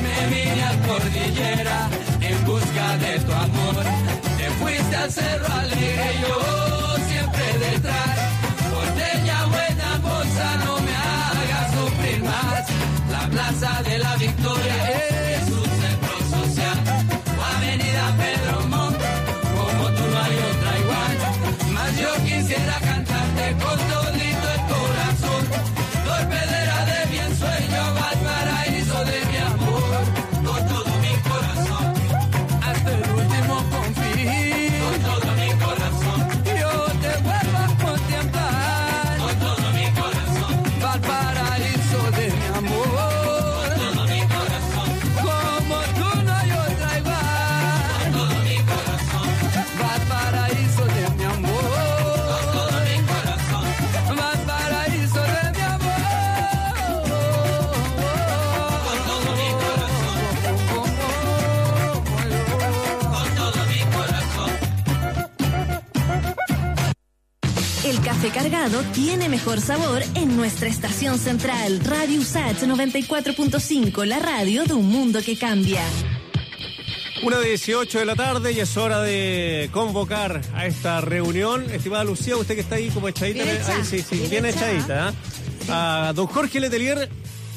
me 0.05 0.16
vine 0.34 0.62
a 0.62 0.72
cordillera 0.86 1.89
en 2.20 2.44
busca 2.44 2.97
de 2.98 3.20
tu 3.20 3.32
amor. 3.32 3.84
Te 4.39 4.47
fuiste 4.59 4.97
al 4.97 5.10
cerro 5.10 5.52
alegre, 5.55 6.10
yo 6.26 6.97
siempre 7.09 7.47
detrás. 7.66 8.14
Porteña 8.72 9.47
buena 9.47 9.98
moza, 10.02 10.48
no 10.64 10.74
me 10.86 10.94
hagas 10.94 11.68
sufrir 11.76 12.22
más. 12.24 12.64
La 13.10 13.28
plaza 13.28 13.82
de 13.82 13.98
la 13.98 14.16
victoria 14.16 14.61
café 68.23 68.39
cargado 68.39 68.82
tiene 68.93 69.28
mejor 69.28 69.61
sabor 69.61 70.01
en 70.15 70.36
nuestra 70.36 70.69
estación 70.69 71.19
central. 71.19 71.81
Radio 71.85 72.20
Usach 72.20 72.62
94.5, 72.62 74.05
la 74.05 74.20
radio 74.20 74.62
de 74.62 74.74
un 74.74 74.89
mundo 74.89 75.19
que 75.27 75.36
cambia. 75.36 75.81
Una 77.24 77.39
de 77.39 77.49
18 77.49 77.99
de 77.99 78.05
la 78.05 78.15
tarde 78.15 78.53
y 78.53 78.61
es 78.61 78.77
hora 78.77 79.01
de 79.01 79.69
convocar 79.73 80.40
a 80.55 80.66
esta 80.66 81.01
reunión. 81.01 81.69
Estimada 81.73 82.05
Lucía, 82.05 82.36
usted 82.36 82.55
que 82.55 82.61
está 82.61 82.77
ahí 82.77 82.90
como 82.90 83.09
echadita. 83.09 83.43
Bien 83.43 83.57
hecha, 83.57 83.74
Ahí, 83.74 83.85
sí, 83.85 84.03
sí, 84.09 84.16
bien 84.19 84.31
bien, 84.31 84.47
echadita. 84.47 85.12
¿ah? 85.69 86.09
A 86.09 86.12
don 86.12 86.28
Jorge 86.28 86.61
Letelier. 86.61 87.09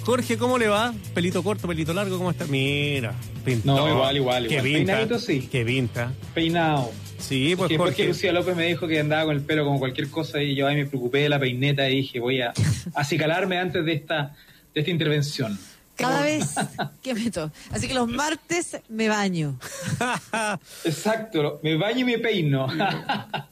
Jorge, 0.04 0.36
¿cómo 0.36 0.58
le 0.58 0.68
va? 0.68 0.96
Pelito 1.14 1.44
corto, 1.44 1.68
pelito 1.68 1.94
largo, 1.94 2.18
¿cómo 2.18 2.32
está? 2.32 2.46
Mira, 2.46 3.14
pinta. 3.44 3.68
No, 3.68 3.88
igual, 3.88 4.16
igual, 4.18 4.48
Qué 4.48 4.56
igual. 4.56 4.64
pinta. 4.64 4.94
Peinadito 4.94 5.20
sí. 5.20 5.48
Qué 5.52 5.64
pinta. 5.64 6.12
Peinado. 6.34 6.92
Sí, 7.20 7.56
pues 7.56 7.96
que. 7.96 8.08
Lucía 8.08 8.32
López 8.32 8.56
me 8.56 8.66
dijo 8.68 8.88
que 8.88 9.00
andaba 9.00 9.26
con 9.26 9.36
el 9.36 9.42
pelo 9.42 9.66
como 9.66 9.80
cualquier 9.80 10.10
cosa 10.10 10.42
y 10.42 10.56
yo 10.56 10.68
ahí 10.68 10.76
me 10.76 10.86
preocupé 10.86 11.20
de 11.20 11.30
la 11.30 11.40
peineta 11.40 11.90
y 11.90 11.98
dije 11.98 12.20
voy 12.20 12.42
a 12.42 12.54
acicalarme 12.96 13.58
antes 13.58 13.84
de 13.86 13.94
esta, 13.94 14.36
de 14.74 14.82
esta 14.82 14.92
intervención. 14.92 15.58
Cada 15.96 16.24
vez 16.24 16.56
que 17.04 17.14
meto. 17.14 17.52
Así 17.72 17.88
que 17.88 17.94
los 17.94 18.08
martes 18.10 18.78
me 18.90 19.08
baño. 19.08 19.58
Exacto, 20.84 21.60
me 21.64 21.78
baño 21.78 22.00
y 22.02 22.04
me 22.04 22.20
peino. 22.20 22.68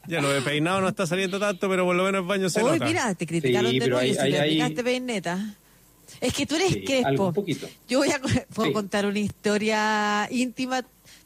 Ya 0.06 0.20
lo 0.20 0.30
de 0.30 0.42
peinado 0.42 0.80
no 0.82 0.88
está 0.88 1.06
saliendo 1.06 1.38
tanto, 1.40 1.68
pero 1.68 1.84
por 1.84 1.96
lo 1.96 2.04
menos 2.04 2.20
el 2.20 2.26
baño 2.28 2.50
se 2.50 2.62
Hoy, 2.62 2.72
nota. 2.72 2.84
mira, 2.84 3.14
te 3.14 3.26
criticaron 3.26 3.70
Sí, 3.70 3.78
de 3.78 3.88
nuevo. 3.88 4.12
Si 4.12 4.18
hay- 4.18 4.36
aplicaste 4.36 4.84
peineta. 4.84 5.54
Es 6.20 6.32
que 6.34 6.46
tú 6.46 6.54
eres 6.56 6.68
Sí, 6.72 6.84
crespo. 6.84 7.08
algo, 7.08 7.28
un 7.28 7.34
poquito. 7.34 7.66
Yo 7.88 7.98
voy 7.98 8.10
a 8.10 8.20
puedo 8.54 8.68
Sí. 8.68 8.72
contar 8.72 9.06
una 9.06 9.18
historia 9.18 10.28
íntima 10.30 10.84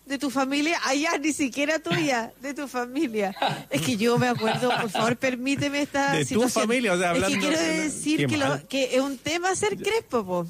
de 0.09 0.19
tu 0.19 0.31
familia. 0.31 0.79
Allá, 0.85 1.19
ni 1.19 1.33
siquiera 1.33 1.79
tuya, 1.79 2.33
de 2.41 2.55
tu 2.55 2.67
familia. 2.67 3.35
Es 3.71 3.83
que 3.83 3.97
yo 3.97 4.19
me 4.19 4.29
acuerdo, 4.29 4.71
por 4.81 4.91
favor, 4.91 5.17
permíteme 5.17 5.83
esta 5.83 6.13
De 6.13 6.21
tu 6.25 6.29
situación. 6.29 6.63
familia, 6.65 6.93
o 6.95 6.99
sea, 6.99 7.13
Es 7.13 7.19
que 7.19 7.25
hablando- 7.25 7.47
quiero 7.49 7.63
decir 7.63 8.27
que, 8.27 8.37
lo- 8.37 8.67
que 8.69 8.97
es 8.97 9.01
un 9.01 9.19
tema 9.19 9.55
ser 9.55 9.77
crespo, 9.77 10.25
po. 10.25 10.47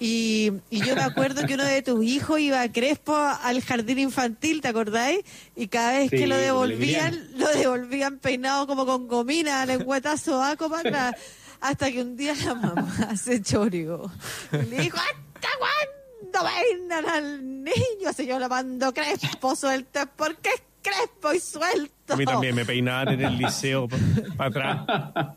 Y, 0.00 0.50
y 0.70 0.84
yo 0.84 0.96
me 0.96 1.02
acuerdo 1.02 1.46
que 1.46 1.54
uno 1.54 1.64
de 1.64 1.80
tus 1.80 2.04
hijos 2.04 2.40
iba 2.40 2.60
a 2.60 2.70
Crespo 2.70 3.16
al 3.16 3.62
jardín 3.62 4.00
infantil, 4.00 4.60
¿te 4.60 4.68
acordáis? 4.68 5.20
Y 5.56 5.68
cada 5.68 5.92
vez 5.92 6.10
Sí, 6.10 6.16
que 6.16 6.26
lo 6.26 6.36
devolvían, 6.36 7.28
lo 7.38 7.48
devolvían 7.48 8.18
peinado 8.18 8.66
como 8.66 8.84
con 8.86 9.06
gomina, 9.06 9.64
lengüetazo 9.64 10.42
aco 10.42 10.68
para. 10.68 11.16
Hasta 11.60 11.90
que 11.90 12.02
un 12.02 12.16
día 12.16 12.34
la 12.44 12.54
mamá 12.54 13.16
se 13.16 13.40
choreó. 13.40 14.10
Y 14.52 14.66
le 14.68 14.80
dijo, 14.82 14.98
¿hasta 14.98 15.48
cuándo 15.58 16.03
peinan 16.40 17.08
al 17.08 17.62
niño? 17.64 18.12
Si 18.16 18.26
yo 18.26 18.38
lo 18.38 18.48
mando 18.48 18.92
crespo, 18.92 19.54
suelto, 19.56 20.00
porque 20.16 20.50
es 20.50 20.62
crespo 20.82 21.32
y 21.32 21.40
suelto. 21.40 22.14
A 22.14 22.16
mí 22.16 22.24
también 22.24 22.54
me 22.54 22.64
peinaban 22.64 23.08
en 23.14 23.20
el 23.22 23.38
liceo 23.38 23.88
para 24.36 24.50
atrás. 24.84 25.34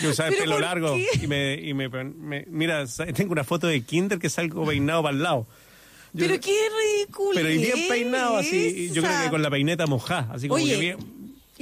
Yo 0.00 0.10
usaba 0.10 0.28
el 0.28 0.34
¿Pero 0.36 0.44
pelo 0.44 0.60
largo 0.60 0.94
qué? 0.94 1.08
y 1.22 1.26
me, 1.26 1.54
y 1.54 1.74
me, 1.74 1.88
me- 1.88 2.44
mira, 2.48 2.84
tengo 3.14 3.32
una 3.32 3.42
foto 3.44 3.66
de 3.66 3.82
Kinder 3.82 4.18
que 4.18 4.30
salgo 4.30 4.64
peinado 4.64 5.02
para 5.02 5.16
el 5.16 5.22
lado. 5.22 5.46
Yo- 6.12 6.26
Pero 6.26 6.40
qué 6.40 6.56
ridículo. 6.80 7.30
pero 7.34 7.50
y 7.50 7.58
bien 7.58 7.88
peinado 7.88 8.36
así, 8.36 8.90
yo 8.92 9.02
creo 9.02 9.22
que 9.24 9.30
con 9.30 9.42
la 9.42 9.50
peineta 9.50 9.86
mojada, 9.86 10.28
así 10.32 10.48
como 10.48 10.62
Oye, 10.62 10.74
que 10.74 10.80
bien. 10.80 10.96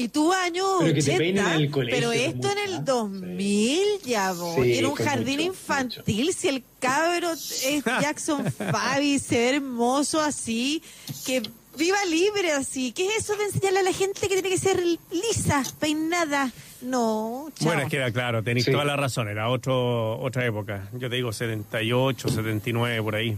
Y 0.01 0.09
tú 0.09 0.33
año 0.33 0.65
Pero 0.79 0.95
que 0.95 1.01
80, 1.01 1.13
te 1.13 1.19
peinen 1.19 1.47
en 1.47 1.53
el 1.55 1.71
colegio, 1.73 1.97
pero 1.99 2.13
es 2.13 2.35
esto 2.35 2.53
en 2.53 2.59
el 2.59 2.71
mucho, 2.71 2.83
2000 2.85 3.83
ya, 4.05 4.33
vos. 4.33 4.55
Sí, 4.55 4.79
era 4.79 4.89
un 4.89 4.95
jardín 4.95 5.37
mucho, 5.39 5.47
infantil, 5.49 6.33
si 6.33 6.49
el 6.49 6.63
cabro 6.79 7.33
es 7.33 7.83
Jackson 7.85 8.45
Fabi, 8.53 9.19
se 9.19 9.39
ve 9.39 9.57
hermoso 9.57 10.21
así, 10.21 10.83
que 11.27 11.43
viva 11.77 11.99
libre 12.05 12.53
así. 12.53 12.93
¿Qué 12.93 13.09
es 13.09 13.25
eso 13.25 13.37
de 13.37 13.47
enseñarle 13.47 13.81
a 13.81 13.83
la 13.83 13.93
gente 13.93 14.21
que 14.21 14.29
tiene 14.41 14.49
que 14.49 14.59
ser 14.59 14.81
lisa, 15.11 15.65
peinada? 15.81 16.53
No, 16.81 17.51
chao. 17.57 17.67
Bueno, 17.67 17.83
es 17.83 17.89
que 17.89 17.97
era 17.97 18.13
claro, 18.13 18.41
tenéis 18.45 18.67
Sí. 18.67 18.71
toda 18.71 18.85
la 18.85 18.97
razón, 18.97 19.29
era 19.29 19.49
otro, 19.49 20.17
otra 20.21 20.47
época. 20.47 20.89
Yo 20.93 21.11
te 21.11 21.17
digo 21.17 21.33
78, 21.33 22.29
79, 22.29 23.03
por 23.03 23.17
ahí. 23.17 23.37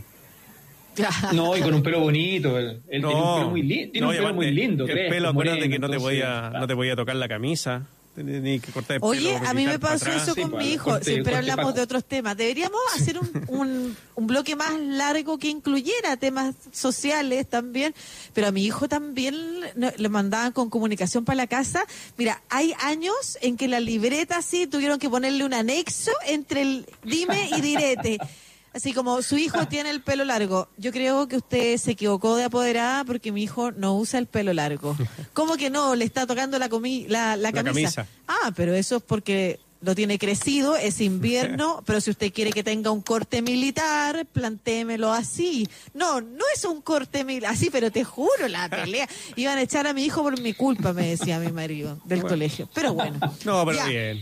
No, 1.33 1.57
y 1.57 1.61
con 1.61 1.75
un 1.75 1.83
pelo 1.83 2.01
bonito. 2.01 2.59
Él, 2.59 2.83
él 2.89 3.03
tiene 3.03 3.07
un 3.15 3.35
pelo 3.37 3.51
muy 3.51 3.63
lindo. 3.63 3.93
Tiene 3.93 4.05
no, 4.07 4.11
un 4.11 4.17
pelo 4.17 4.35
muy 4.35 4.51
lindo, 4.51 4.87
El 4.87 5.09
pelo, 5.09 5.29
acuérdate 5.31 5.59
moreno, 5.59 5.73
que 5.73 5.79
no 5.79 5.91
te, 5.91 5.99
podía, 5.99 6.51
no 6.51 6.67
te 6.67 6.75
podía 6.75 6.97
tocar 6.97 7.17
la 7.17 7.29
camisa. 7.29 7.87
Tenías 8.15 8.61
que 8.61 8.73
cortar 8.73 8.97
el 8.97 9.03
Oye, 9.05 9.35
pelo, 9.39 9.49
a 9.49 9.55
mí 9.55 9.65
me 9.67 9.79
pasó 9.79 10.11
eso 10.11 10.35
Sí, 10.35 10.43
con 10.43 10.59
mi 10.59 10.73
hijo. 10.73 10.91
corte- 10.91 11.05
Siempre 11.05 11.33
corte 11.33 11.39
hablamos 11.39 11.67
Paco. 11.67 11.77
de 11.77 11.83
otros 11.83 12.05
temas. 12.05 12.37
Deberíamos 12.37 12.81
hacer 12.97 13.19
un, 13.19 13.31
un, 13.47 13.97
un 14.17 14.27
bloque 14.27 14.57
más 14.57 14.79
largo 14.81 15.39
que 15.39 15.49
incluyera 15.49 16.17
temas 16.17 16.55
sociales 16.73 17.47
también. 17.49 17.95
Pero 18.35 18.49
a 18.49 18.51
mi 18.51 18.65
hijo 18.65 18.89
también 18.89 19.37
no- 19.77 19.93
le 19.97 20.09
mandaban 20.09 20.53
con 20.53 20.69
comunicación 20.71 21.25
para 21.25 21.37
la 21.37 21.47
casa. 21.47 21.85
Mira, 22.19 22.43
hay 22.51 22.75
años 22.83 23.39
en 23.43 23.57
que 23.57 23.69
la 23.69 23.79
libreta 23.79 24.43
sí 24.43 24.67
tuvieron 24.67 24.99
que 24.99 25.09
ponerle 25.09 25.45
un 25.45 25.55
anexo 25.55 26.11
entre 26.27 26.63
el 26.63 26.87
dime 27.05 27.49
y 27.57 27.61
direte. 27.61 28.19
Así 28.73 28.93
como 28.93 29.21
su 29.23 29.37
hijo 29.37 29.67
tiene 29.69 29.91
el 29.91 30.01
pelo 30.03 30.25
largo. 30.25 30.69
Yo 30.77 30.93
creo 30.93 31.27
que 31.29 31.37
usted 31.37 31.77
se 31.77 31.93
equivocó 31.93 32.37
de 32.37 32.45
apoderada 32.45 33.05
porque 33.05 33.33
mi 33.33 33.43
hijo 33.43 33.73
no 33.73 33.97
usa 33.97 34.19
el 34.19 34.27
pelo 34.27 34.53
largo. 34.53 34.97
¿Cómo 35.33 35.57
que 35.57 35.71
no? 35.71 35.95
Le 35.95 36.05
está 36.05 36.27
tocando 36.27 36.59
la, 36.59 36.69
comi 36.69 37.07
la, 37.09 37.37
la 37.37 37.51
La 37.51 37.63
camisa. 37.65 38.07
Ah, 38.29 38.53
pero 38.55 38.75
eso 38.75 38.97
es 38.97 39.03
porque 39.03 39.59
lo 39.83 39.95
tiene 39.95 40.19
crecido, 40.19 40.77
es 40.77 41.01
invierno, 41.15 41.83
pero 41.87 42.01
si 42.03 42.11
usted 42.11 42.33
quiere 42.33 42.53
que 42.53 42.63
tenga 42.63 42.91
un 42.91 43.01
corte 43.01 43.41
militar, 43.43 44.27
plantémelo 44.27 45.11
así. 45.13 45.67
No, 45.95 46.21
no 46.21 46.45
es 46.55 46.65
un 46.65 46.83
corte 46.83 47.25
militar, 47.25 47.53
así, 47.53 47.71
pero 47.71 47.91
te 47.91 48.05
juro, 48.05 48.47
la 48.49 48.69
pelea. 48.69 49.09
Iban 49.37 49.57
a 49.59 49.63
echar 49.63 49.87
a 49.87 49.95
mi 49.95 50.05
hijo 50.05 50.23
por 50.23 50.39
mi 50.41 50.53
culpa, 50.53 50.93
me 50.93 51.07
decía 51.09 51.39
mi 51.39 51.51
marido 51.51 51.99
del 52.05 52.23
colegio. 52.23 52.69
Pero 52.75 52.93
bueno. 52.95 53.19
No, 53.45 53.65
pero 53.65 53.79
Ya. 53.79 53.87
bien. 53.87 54.21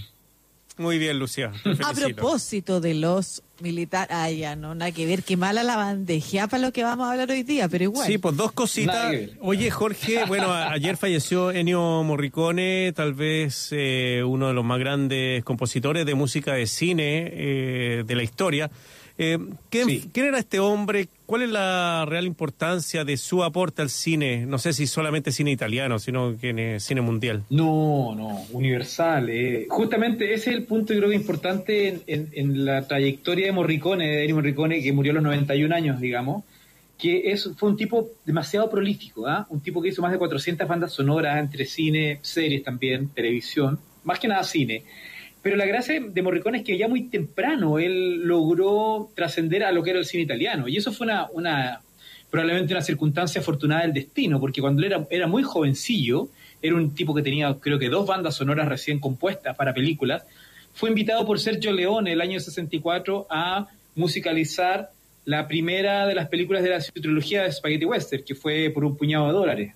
Muy 0.78 0.98
bien, 0.98 1.18
Lucía. 1.18 1.52
A 1.84 1.92
propósito 1.92 2.80
de 2.80 2.94
los 2.94 3.42
militares, 3.60 4.14
ah, 4.16 4.30
ya, 4.30 4.54
no, 4.54 4.74
nada 4.76 4.92
que 4.92 5.04
ver, 5.06 5.24
qué 5.24 5.36
mala 5.36 5.64
la 5.64 5.76
bandeja 5.76 6.46
para 6.46 6.62
lo 6.62 6.72
que 6.72 6.84
vamos 6.84 7.08
a 7.08 7.10
hablar 7.12 7.30
hoy 7.30 7.42
día, 7.42 7.68
pero 7.68 7.84
igual. 7.84 8.06
Sí, 8.06 8.18
pues 8.18 8.36
dos 8.36 8.52
cositas. 8.52 9.12
Oye, 9.40 9.70
Jorge, 9.70 10.24
bueno, 10.26 10.52
ayer 10.52 10.96
falleció 10.96 11.50
Ennio 11.50 12.04
Morricone, 12.04 12.92
tal 12.94 13.14
vez 13.14 13.68
eh, 13.72 14.22
uno 14.24 14.46
de 14.48 14.54
los 14.54 14.64
más 14.64 14.78
grandes 14.78 15.42
compositores 15.44 16.06
de 16.06 16.14
música 16.14 16.54
de 16.54 16.66
cine 16.66 17.28
eh, 17.32 18.04
de 18.06 18.14
la 18.14 18.22
historia. 18.22 18.70
Eh, 19.18 19.36
¿quién, 19.70 19.88
Sí. 19.88 20.08
quién 20.12 20.26
era 20.26 20.38
este 20.38 20.60
hombre? 20.60 21.08
¿Cuál 21.28 21.42
es 21.42 21.50
la 21.50 22.06
real 22.08 22.24
importancia 22.24 23.04
de 23.04 23.18
su 23.18 23.44
aporte 23.44 23.82
al 23.82 23.90
cine? 23.90 24.46
No 24.46 24.56
sé 24.56 24.72
si 24.72 24.86
solamente 24.86 25.30
cine 25.30 25.50
italiano, 25.50 25.98
sino 25.98 26.34
que 26.40 26.48
en, 26.48 26.58
eh, 26.58 26.80
cine 26.80 27.02
mundial. 27.02 27.44
No, 27.50 28.14
no, 28.16 28.46
universal. 28.50 29.28
eh. 29.28 29.66
Justamente 29.68 30.32
ese 30.32 30.48
es 30.48 30.56
el 30.56 30.62
punto, 30.64 30.94
creo 30.94 31.12
importante 31.12 31.88
en, 31.88 32.02
en- 32.06 32.28
en 32.32 32.64
la 32.64 32.88
trayectoria 32.88 33.44
de 33.44 33.52
Morricone, 33.52 34.06
de 34.08 34.22
Ennio 34.22 34.36
Morricone, 34.36 34.82
que 34.82 34.90
murió 34.94 35.12
a 35.12 35.16
los 35.16 35.22
91 35.22 35.70
años, 35.74 36.00
digamos, 36.00 36.44
que 36.96 37.30
es, 37.30 37.50
fue 37.58 37.68
un 37.68 37.76
tipo 37.76 38.08
demasiado 38.24 38.70
prolífico, 38.70 39.26
¿ah? 39.26 39.46
un 39.50 39.60
tipo 39.60 39.82
que 39.82 39.90
hizo 39.90 40.00
más 40.00 40.12
de 40.12 40.16
400 40.18 40.66
bandas 40.66 40.92
sonoras 40.92 41.38
entre 41.38 41.66
cine, 41.66 42.20
series 42.22 42.62
también, 42.64 43.10
televisión, 43.10 43.78
más 44.02 44.18
que 44.18 44.28
nada 44.28 44.42
cine. 44.44 44.82
Pero 45.42 45.56
la 45.56 45.66
gracia 45.66 46.00
de 46.00 46.22
Morricone 46.22 46.58
es 46.58 46.64
que 46.64 46.76
ya 46.76 46.88
muy 46.88 47.04
temprano 47.04 47.78
él 47.78 48.22
logró 48.22 49.10
trascender 49.14 49.64
a 49.64 49.72
lo 49.72 49.82
que 49.82 49.90
era 49.90 49.98
el 49.98 50.04
cine 50.04 50.24
italiano. 50.24 50.68
Y 50.68 50.76
eso 50.76 50.92
fue 50.92 51.06
una, 51.06 51.28
una 51.32 51.80
probablemente 52.30 52.74
una 52.74 52.82
circunstancia 52.82 53.40
afortunada 53.40 53.82
del 53.82 53.92
destino, 53.92 54.40
porque 54.40 54.60
cuando 54.60 54.80
él 54.80 54.92
era, 54.92 55.06
era 55.10 55.26
muy 55.26 55.42
jovencillo, 55.42 56.28
era 56.60 56.74
un 56.74 56.94
tipo 56.94 57.14
que 57.14 57.22
tenía 57.22 57.54
creo 57.60 57.78
que 57.78 57.88
dos 57.88 58.06
bandas 58.06 58.34
sonoras 58.34 58.68
recién 58.68 58.98
compuestas 58.98 59.56
para 59.56 59.72
películas, 59.72 60.24
fue 60.74 60.90
invitado 60.90 61.26
por 61.26 61.40
Sergio 61.40 61.72
Leone 61.72 62.12
el 62.12 62.20
año 62.20 62.38
64 62.38 63.26
a 63.30 63.68
musicalizar 63.94 64.90
la 65.24 65.48
primera 65.48 66.06
de 66.06 66.14
las 66.14 66.28
películas 66.28 66.62
de 66.62 66.70
la 66.70 66.80
trilogía 66.80 67.42
de 67.42 67.52
Spaghetti 67.52 67.84
Western, 67.84 68.22
que 68.24 68.34
fue 68.34 68.70
por 68.70 68.84
un 68.84 68.96
puñado 68.96 69.26
de 69.26 69.32
dólares. 69.32 69.74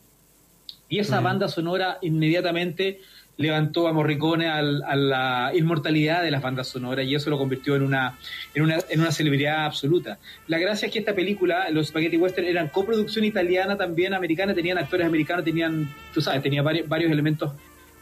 Y 0.88 0.98
esa 0.98 1.20
banda 1.20 1.48
sonora 1.48 1.98
inmediatamente 2.02 3.00
levantó 3.38 3.88
a 3.88 3.92
Morricone 3.92 4.48
al- 4.48 4.82
a 4.84 4.94
la 4.94 5.52
inmortalidad 5.54 6.22
de 6.22 6.30
las 6.30 6.42
bandas 6.42 6.68
sonoras 6.68 7.06
y 7.06 7.14
eso 7.14 7.30
lo 7.30 7.38
convirtió 7.38 7.74
en 7.76 7.82
una, 7.82 8.18
en 8.54 8.62
una, 8.62 8.78
en 8.90 9.00
una 9.00 9.10
celebridad 9.10 9.64
absoluta. 9.64 10.18
La 10.48 10.58
gracia 10.58 10.86
es 10.86 10.92
que 10.92 10.98
esta 10.98 11.14
película, 11.14 11.68
los 11.70 11.88
Spaghetti 11.88 12.16
Western, 12.18 12.46
eran 12.46 12.68
coproducción 12.68 13.24
italiana 13.24 13.76
también, 13.76 14.14
americana, 14.14 14.54
tenían 14.54 14.78
actores 14.78 15.06
americanos, 15.06 15.44
tenían, 15.44 15.88
tú 16.12 16.20
sabes, 16.20 16.42
tenía 16.42 16.62
varios, 16.62 16.88
varios 16.88 17.10
elementos 17.10 17.52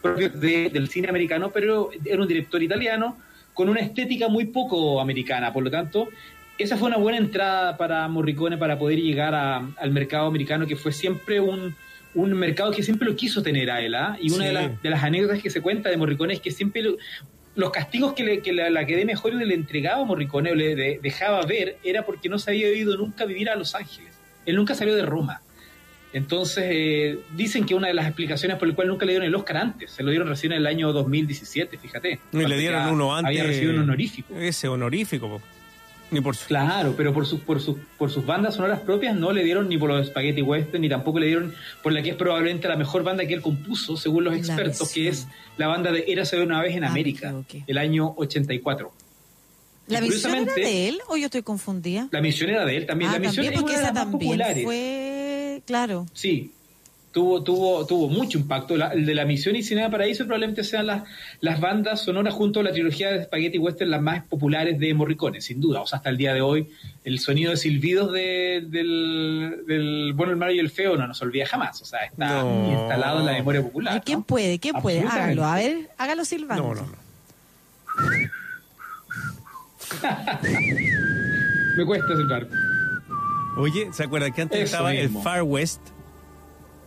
propios 0.03 0.39
de- 0.41 0.71
del 0.71 0.89
cine 0.89 1.09
americano, 1.09 1.51
pero 1.53 1.91
era 2.05 2.21
un 2.21 2.29
director 2.29 2.63
italiano 2.63 3.17
con 3.55 3.69
una 3.69 3.81
estética 3.81 4.29
muy 4.29 4.47
poco 4.47 5.01
americana, 5.01 5.53
por 5.53 5.63
lo 5.63 5.71
tanto, 5.71 6.09
esa 6.59 6.77
fue 6.77 6.89
una 6.89 6.97
buena 6.99 7.19
entrada 7.19 7.77
para 7.77 8.07
Morricone 8.09 8.59
para 8.59 8.79
poder 8.79 8.99
llegar 8.99 9.35
a- 9.35 9.63
al 9.79 9.91
mercado 9.93 10.27
americano, 10.27 10.67
que 10.67 10.77
fue 10.77 10.93
siempre 10.93 11.41
un, 11.41 11.75
un 12.15 12.33
mercado 12.35 12.71
que 12.73 12.83
siempre 12.83 13.09
lo 13.09 13.15
quiso 13.17 13.43
tener 13.43 13.71
a 13.71 13.81
él. 13.81 13.95
¿ah? 13.95 14.17
Y 14.21 14.31
una 14.33 14.45
Sí. 14.45 14.49
de, 14.49 14.53
las, 14.53 14.83
de 14.83 14.91
las 14.91 15.03
anécdotas 15.05 15.43
que 15.43 15.51
se 15.51 15.61
cuenta 15.61 15.89
de 15.91 15.97
Morricone 15.97 16.35
es 16.35 16.41
que 16.41 16.51
siempre 16.51 16.83
lo- 16.83 16.97
los 17.57 17.71
castigos 17.71 18.13
que, 18.15 18.25
le, 18.25 18.41
que 18.41 18.53
la, 18.53 18.71
la 18.71 18.81
Academia 18.81 19.15
de 19.15 19.21
Hollywood 19.23 19.43
le 19.45 19.55
entregaba 19.55 20.03
a 20.03 20.05
Morricone 20.05 20.53
o 20.53 20.55
le 20.55 20.75
de- 20.75 21.01
dejaba 21.03 21.45
ver 21.47 21.79
era 21.85 22.05
porque 22.05 22.29
no 22.29 22.39
se 22.39 22.51
había 22.53 22.73
ido 22.73 22.97
nunca 22.97 23.25
a 23.25 23.27
vivir 23.27 23.51
a 23.51 23.57
Los 23.57 23.75
Ángeles. 23.75 24.15
Él 24.47 24.57
nunca 24.57 24.75
salió 24.75 24.95
de 24.95 25.05
Roma. 25.07 25.43
Entonces, 26.13 26.65
eh, 26.69 27.19
dicen 27.37 27.67
que 27.67 27.75
una 27.77 27.87
de 27.87 27.95
las 27.95 28.07
explicaciones 28.07 28.57
por 28.59 28.67
el 28.67 28.75
cual 28.75 28.89
nunca 28.89 29.07
le 29.07 29.13
dieron 29.13 29.29
el 29.29 29.35
Oscar 29.35 29.59
antes, 29.59 29.93
se 29.93 30.03
lo 30.03 30.11
dieron 30.11 30.27
recién 30.29 30.51
en 30.53 30.59
el 30.59 30.67
año 30.67 30.93
2017, 30.93 31.79
fíjate. 31.79 32.19
Y 32.33 32.37
le 32.47 32.59
dieron 32.59 32.89
uno 32.89 33.15
antes. 33.15 33.29
Había 33.29 33.45
recibido 33.45 33.75
un 33.75 33.81
honorífico. 33.81 34.35
Ese 34.37 34.67
honorífico. 34.67 35.29
po. 35.29 35.41
Ni 36.11 36.21
por 36.21 36.35
su... 36.37 36.47
Claro, 36.47 36.95
pero 36.97 37.13
por, 37.15 37.25
sus 37.27 37.41
por, 37.41 37.61
sus 37.61 37.77
por 37.99 38.11
sus 38.11 38.27
bandas 38.27 38.55
sonoras 38.57 38.81
propias 38.81 39.15
no 39.17 39.33
le 39.33 39.45
dieron 39.45 39.69
ni 39.69 39.79
por 39.79 39.89
los 39.91 40.07
Spaghetti 40.09 40.43
Western, 40.43 40.81
ni 40.83 40.89
tampoco 40.89 41.19
le 41.21 41.27
dieron 41.27 41.55
por 41.83 41.93
la 41.93 42.03
que 42.03 42.11
es 42.11 42.17
probablemente 42.17 42.67
la 42.69 42.77
mejor 42.77 43.03
banda 43.05 43.25
que 43.27 43.35
él 43.35 43.43
compuso, 43.43 43.97
según 43.97 44.25
los 44.25 44.35
expertos, 44.35 44.91
que 44.93 45.09
es 45.09 45.29
la 45.57 45.69
banda 45.69 45.93
de 45.93 46.05
Érase 46.09 46.41
una 46.43 46.61
vez 46.61 46.75
en 46.77 46.85
Ah, 46.85 46.89
América, 46.91 47.33
el 47.67 47.79
año 47.79 48.13
84. 48.17 48.93
¿La 49.89 50.01
misión 50.01 50.35
era 50.37 50.55
de 50.55 50.89
él 50.89 51.01
o 51.09 51.17
yo 51.17 51.27
estoy 51.27 51.43
confundida? 51.43 52.09
La 52.11 52.21
misión 52.21 52.51
era 52.51 52.65
de 52.65 52.77
él 52.77 52.87
también. 52.87 53.11
ah, 53.11 53.15
la 53.15 53.19
misión 53.21 53.45
también, 53.47 53.65
es 53.65 53.67
de 53.67 53.73
esa 53.73 53.83
las 53.83 53.95
más 53.95 54.03
también 54.05 54.29
populares. 54.31 54.65
fue, 54.65 55.63
claro. 55.67 56.07
Sí. 56.13 56.53
Tuvo, 57.13 57.43
tuvo, 57.43 57.87
tuvo 57.87 58.09
mucho 58.09 58.39
impacto. 58.39 58.77
La- 58.77 58.89
el 58.93 59.05
de 59.07 59.15
la 59.15 59.25
Misión 59.25 59.57
y 59.57 59.63
Cinema 59.63 59.91
Paraíso 59.91 60.25
probablemente 60.25 60.63
sean 60.65 60.87
las, 60.87 61.03
las 61.41 61.61
bandas 61.61 62.03
sonoras 62.03 62.35
junto 62.35 62.61
a 62.61 62.63
la 62.63 62.73
trilogía 62.73 63.11
de 63.11 63.25
Spaghetti 63.25 63.59
Western 63.59 63.91
las 63.91 64.01
más 64.01 64.25
populares 64.25 64.79
de 64.79 64.95
Morricone, 64.95 65.41
sin 65.41 65.61
duda. 65.61 65.81
O 65.81 65.87
sea, 65.87 65.97
hasta 65.99 66.11
el 66.11 66.17
día 66.17 66.33
de 66.35 66.41
hoy, 66.41 66.69
el 67.05 67.19
sonido 67.19 67.51
de 67.51 67.57
silbidos 67.57 68.13
de- 68.13 68.65
del, 68.69 69.63
del 69.67 70.13
Bueno, 70.15 70.33
el 70.33 70.39
Malo 70.39 70.53
y 70.53 70.59
el 70.59 70.71
Feo 70.71 70.97
no 70.97 71.07
nos 71.07 71.21
olvida 71.23 71.47
jamás. 71.47 71.81
O 71.83 71.85
sea, 71.85 72.05
está 72.05 72.43
No. 72.43 72.71
instalado 72.73 73.21
en 73.21 73.27
la 73.27 73.33
memoria 73.33 73.63
popular. 73.63 74.03
¿Quién 74.05 74.23
puede? 74.23 74.59
¿Quién 74.59 74.77
puede? 74.81 75.01
Hágalo. 75.01 75.45
A 75.45 75.57
ver, 75.57 75.91
hágalo 75.99 76.25
silbando. 76.25 76.63
No, 76.63 76.75
no, 76.75 76.83
no. 76.83 77.01
Me 81.77 81.85
cuesta 81.85 82.17
silbar. 82.17 82.47
Oye, 83.57 83.89
¿se 83.93 84.05
acuerdan 84.05 84.33
que 84.33 84.43
antes 84.43 84.59
Eso 84.61 84.65
estaba 84.77 84.91
mismo. 84.91 85.19
el 85.19 85.25
Far 85.25 85.43
West? 85.43 85.81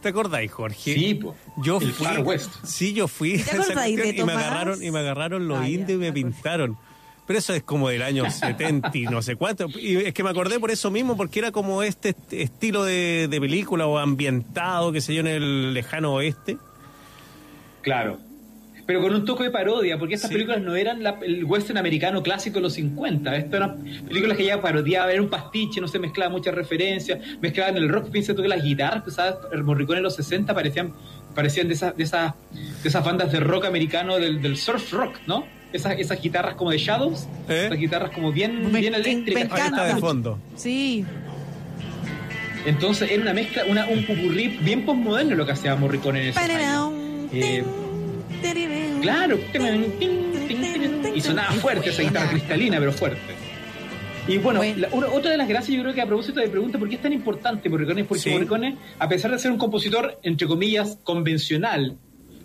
¿Te 0.04 0.10
acordáis, 0.10 0.52
Jorge? 0.52 0.94
Sí, 0.94 1.16
po. 1.16 1.36
Yo 1.58 1.80
El 1.82 1.92
fui, 1.94 2.06
Far 2.06 2.20
West. 2.20 2.52
Sí, 2.64 2.94
yo 2.94 3.08
fui. 3.08 3.38
¿Te 3.38 3.52
a 3.58 3.62
esa 3.62 3.74
cuestión 3.74 4.16
y 4.16 4.24
me 4.24 4.34
agarraron 4.34 4.84
y 4.84 4.92
me 4.92 5.00
agarraron 5.00 5.48
los 5.48 5.58
Ah, 5.58 5.64
ya, 5.64 5.70
indios 5.70 5.92
y 5.92 5.96
me 5.98 6.14
pintaron. 6.14 6.78
Pero 7.26 7.40
eso 7.40 7.54
es 7.54 7.64
como 7.64 7.88
del 7.90 8.02
año 8.04 8.30
70 8.30 8.92
y 8.98 9.04
no 9.04 9.22
sé 9.22 9.36
cuánto. 9.38 9.68
Y 9.70 9.96
es 9.96 10.14
que 10.14 10.24
me 10.24 10.30
acordé 10.30 10.60
por 10.60 10.70
eso 10.72 10.92
mismo, 10.92 11.16
porque 11.18 11.40
era 11.40 11.52
como 11.54 11.82
este 11.82 12.10
est- 12.10 12.34
estilo 12.34 12.84
de, 12.84 13.28
de 13.30 13.40
película 13.42 13.88
o 13.88 13.98
ambientado, 13.98 14.92
qué 14.92 15.00
sé 15.02 15.14
yo, 15.16 15.22
en 15.22 15.28
el 15.28 15.74
lejano 15.74 16.14
oeste. 16.16 16.58
Claro. 17.82 18.20
Pero 18.86 19.02
con 19.02 19.16
un 19.16 19.24
toque 19.24 19.46
de 19.46 19.50
parodia, 19.50 19.98
porque 19.98 20.16
estas 20.16 20.30
Sí. 20.30 20.34
películas 20.36 20.62
no 20.62 20.76
eran 20.76 21.02
la- 21.04 21.18
el 21.22 21.46
western 21.46 21.78
americano 21.78 22.22
clásico 22.22 22.56
de 22.56 22.64
los 22.64 22.74
50. 22.74 23.36
Estas 23.38 23.54
eran 23.54 23.78
películas 24.08 24.36
que 24.38 24.46
ya 24.46 24.62
parodiaban, 24.62 25.10
era 25.10 25.22
un 25.22 25.30
pastiche, 25.30 25.80
no 25.80 25.88
se 25.88 26.00
mezclaba 26.00 26.30
muchas 26.32 26.54
referencias, 26.54 27.20
mezclaban 27.42 27.78
el 27.78 27.88
rock. 27.88 28.10
Piensa 28.10 28.36
tú 28.36 28.42
que 28.42 28.50
las 28.50 28.62
guitarras 28.62 29.04
que 29.04 29.10
usaba 29.10 29.38
el 29.54 29.64
Morricone 29.64 30.00
en 30.00 30.04
los 30.04 30.16
60 30.16 30.54
parecían, 30.54 30.92
parecían 31.34 31.70
de, 31.70 31.76
esas, 31.76 31.96
de, 31.96 32.04
esas, 32.04 32.34
de 32.84 32.90
esas 32.90 33.06
bandas 33.06 33.32
de 33.32 33.40
rock 33.40 33.66
americano 33.66 34.18
del, 34.20 34.42
del 34.42 34.58
surf 34.58 34.92
rock, 34.92 35.16
¿no? 35.28 35.46
Esas, 35.72 35.98
esas 35.98 36.22
guitarras 36.22 36.56
como 36.56 36.70
de 36.70 36.78
Shadows, 36.78 37.26
¿Eh? 37.48 37.64
esas 37.68 37.80
guitarras 37.80 38.12
como 38.12 38.32
bien, 38.34 38.70
Me- 38.72 38.80
bien 38.82 38.92
me 38.92 39.00
eléctricas. 39.00 39.44
encanta. 39.46 39.64
Ahí 39.64 39.68
está 39.70 39.96
de 39.96 40.02
fondo. 40.02 40.40
Sí. 40.56 41.06
Entonces 42.66 43.12
era 43.12 43.22
una 43.22 43.34
mezcla, 43.34 43.64
una, 43.68 43.88
un 43.88 44.06
pupurrí 44.06 44.60
bien 44.62 44.86
postmoderno 44.86 45.36
lo 45.36 45.46
que 45.46 45.52
hacía 45.54 45.76
Morricone 45.76 46.22
en 46.24 46.28
ese 46.30 46.40
Eh, 47.34 47.64
Claro, 49.02 49.40
y 51.16 51.22
sonaba 51.22 51.52
fuerte 51.54 51.90
esa 51.90 52.02
guitarra 52.04 52.30
cristalina, 52.32 52.80
pero 52.80 52.92
fuerte. 52.92 53.20
Y 54.28 54.38
bueno, 54.38 54.60
Bueno. 54.60 54.80
la- 54.80 54.88
una- 54.94 55.08
otra 55.08 55.32
de 55.32 55.38
las 55.38 55.48
gracias 55.50 55.76
yo 55.76 55.84
creo 55.84 55.94
que 55.94 56.02
a 56.02 56.06
propósito 56.06 56.40
de 56.40 56.48
pregunta, 56.48 56.80
¿por 56.80 56.88
qué 56.88 56.96
es 56.96 57.02
tan 57.02 57.12
importante 57.12 57.68
Morricone? 57.70 58.06
Porque 58.06 58.24
Sí. 58.24 58.30
Morricone, 58.30 58.78
a 58.98 59.10
pesar 59.10 59.32
de 59.32 59.40
ser 59.40 59.52
un 59.52 59.58
compositor, 59.58 60.18
entre 60.24 60.48
comillas, 60.48 60.98
convencional, 61.04 61.98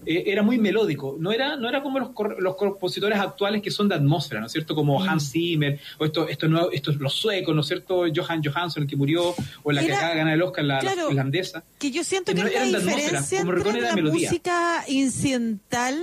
eh, 0.07 0.25
era 0.27 0.43
muy 0.43 0.59
melódico. 0.59 1.17
No 1.19 1.33
era, 1.33 1.57
no 1.57 1.69
era 1.69 1.83
como 1.83 1.99
los, 1.99 2.11
cor- 2.11 2.37
los 2.41 2.57
compositores 2.57 3.19
actuales 3.19 3.63
que 3.63 3.71
son 3.71 3.89
de 3.89 3.95
atmósfera, 3.95 4.41
¿no 4.41 4.47
es 4.47 4.53
cierto? 4.53 4.75
Como 4.75 4.99
Mm. 5.01 5.09
Hans 5.09 5.31
Zimmer, 5.33 5.79
o 5.99 6.05
estos, 6.05 6.31
estos, 6.31 6.49
nuevos- 6.51 6.71
estos 6.73 6.97
los 6.97 7.15
suecos, 7.15 7.55
¿no 7.55 7.61
es 7.61 7.67
cierto? 7.67 8.05
Johan 8.15 8.43
Johansson, 8.45 8.83
el 8.85 8.89
que 8.89 8.97
murió, 8.97 9.35
o 9.63 9.73
la 9.73 9.81
que 9.81 9.89
Era- 9.89 9.97
acaba 9.97 10.13
de 10.13 10.19
ganar 10.19 10.35
el 10.35 10.43
Oscar, 10.43 10.65
la, 10.65 10.75
la 10.77 10.81
claro. 10.81 11.09
finlandesa. 11.09 11.65
Que 11.79 11.91
yo 11.91 12.05
siento 12.05 12.33
que 12.35 12.43
No 12.43 12.49
de 12.49 12.57
atmósfera, 12.59 12.95
diferencia 12.97 13.41
como 13.41 13.53
entre 13.55 13.79
era 13.79 13.89
la 13.91 13.95
melodía. 13.95 14.29
música 14.31 14.85
incidental 14.89 16.03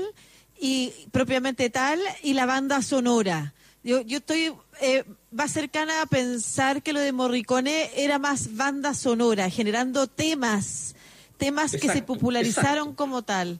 y 0.60 0.92
propiamente 1.12 1.70
tal 1.70 2.00
y 2.24 2.34
la 2.34 2.46
banda 2.46 2.82
sonora. 2.82 3.54
Yo, 3.84 4.02
yo 4.02 4.18
estoy 4.18 4.52
eh, 4.82 5.04
más 5.32 5.52
cercana 5.52 6.02
a 6.02 6.06
pensar 6.08 6.82
que 6.82 6.92
lo 6.94 7.00
de 7.00 7.12
Morricone 7.12 7.92
era 7.96 8.18
más 8.20 8.56
banda 8.56 8.94
sonora, 8.94 9.50
generando 9.50 10.08
temas, 10.08 10.96
temas 11.38 11.74
que 11.74 11.90
se 11.90 12.02
popularizaron 12.02 12.78
exacto. 12.90 12.96
como 12.96 13.22
tal. 13.22 13.60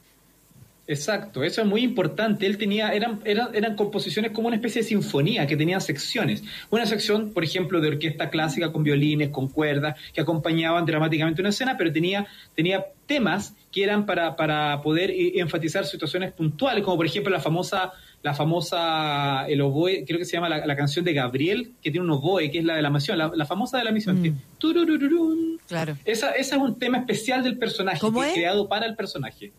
Exacto, 0.88 1.44
eso 1.44 1.62
es 1.62 1.68
muy 1.68 1.82
importante. 1.82 2.46
Él 2.46 2.60
tenía, 2.60 2.90
eran, 2.94 3.20
eran, 3.26 3.50
eran 3.56 3.76
composiciones 3.76 4.32
como 4.32 4.48
una 4.50 4.58
especie 4.58 4.84
de 4.84 4.88
sinfonía 4.88 5.48
que 5.48 5.58
tenían 5.58 5.82
secciones. 5.82 6.44
Una 6.70 6.86
sección, 6.86 7.34
por 7.34 7.44
ejemplo, 7.44 7.82
de 7.82 7.88
orquesta 7.88 8.30
clásica 8.30 8.72
con 8.72 8.84
violines, 8.84 9.30
con 9.30 9.48
cuerdas, 9.48 9.98
que 10.14 10.22
acompañaban 10.22 10.86
dramáticamente 10.86 11.42
una 11.42 11.50
escena, 11.50 11.76
pero 11.76 11.92
tenía, 11.92 12.28
tenía 12.56 12.86
temas 13.08 13.56
que 13.72 13.84
eran 13.84 14.06
para, 14.06 14.36
para 14.36 14.82
poder 14.84 15.10
eh, 15.10 15.40
enfatizar 15.40 15.86
situaciones 15.86 16.32
puntuales, 16.34 16.84
como 16.84 16.98
por 16.98 17.08
ejemplo 17.08 17.32
la 17.32 17.40
famosa, 17.42 17.92
la 18.22 18.36
famosa, 18.36 19.48
el 19.48 19.62
oboe, 19.62 20.04
creo 20.06 20.20
que 20.20 20.26
se 20.26 20.34
llama 20.34 20.50
la, 20.50 20.66
la 20.68 20.76
canción 20.76 21.04
de 21.04 21.14
Gabriel, 21.14 21.72
que 21.82 21.90
tiene 21.90 22.06
un 22.06 22.12
oboe, 22.12 22.52
que 22.52 22.60
es 22.60 22.64
la 22.64 22.76
de 22.76 22.82
la 22.84 22.90
misión, 22.92 23.18
la, 23.18 23.32
la 23.36 23.46
famosa 23.48 23.80
de 23.80 23.86
la 23.86 23.92
misión. 23.92 24.20
Mm. 24.20 24.24
que- 24.24 24.34
tururururún. 24.60 25.60
Claro. 25.68 25.98
Esa, 26.06 26.32
esa 26.34 26.56
es 26.58 26.62
un 26.62 26.78
tema 26.78 27.00
especial 27.00 27.44
del 27.44 27.58
personaje, 27.58 28.00
¿Cómo 28.00 28.22
que 28.22 28.28
es? 28.28 28.34
creado 28.34 28.68
para 28.70 28.86
el 28.86 28.96
personaje. 28.96 29.52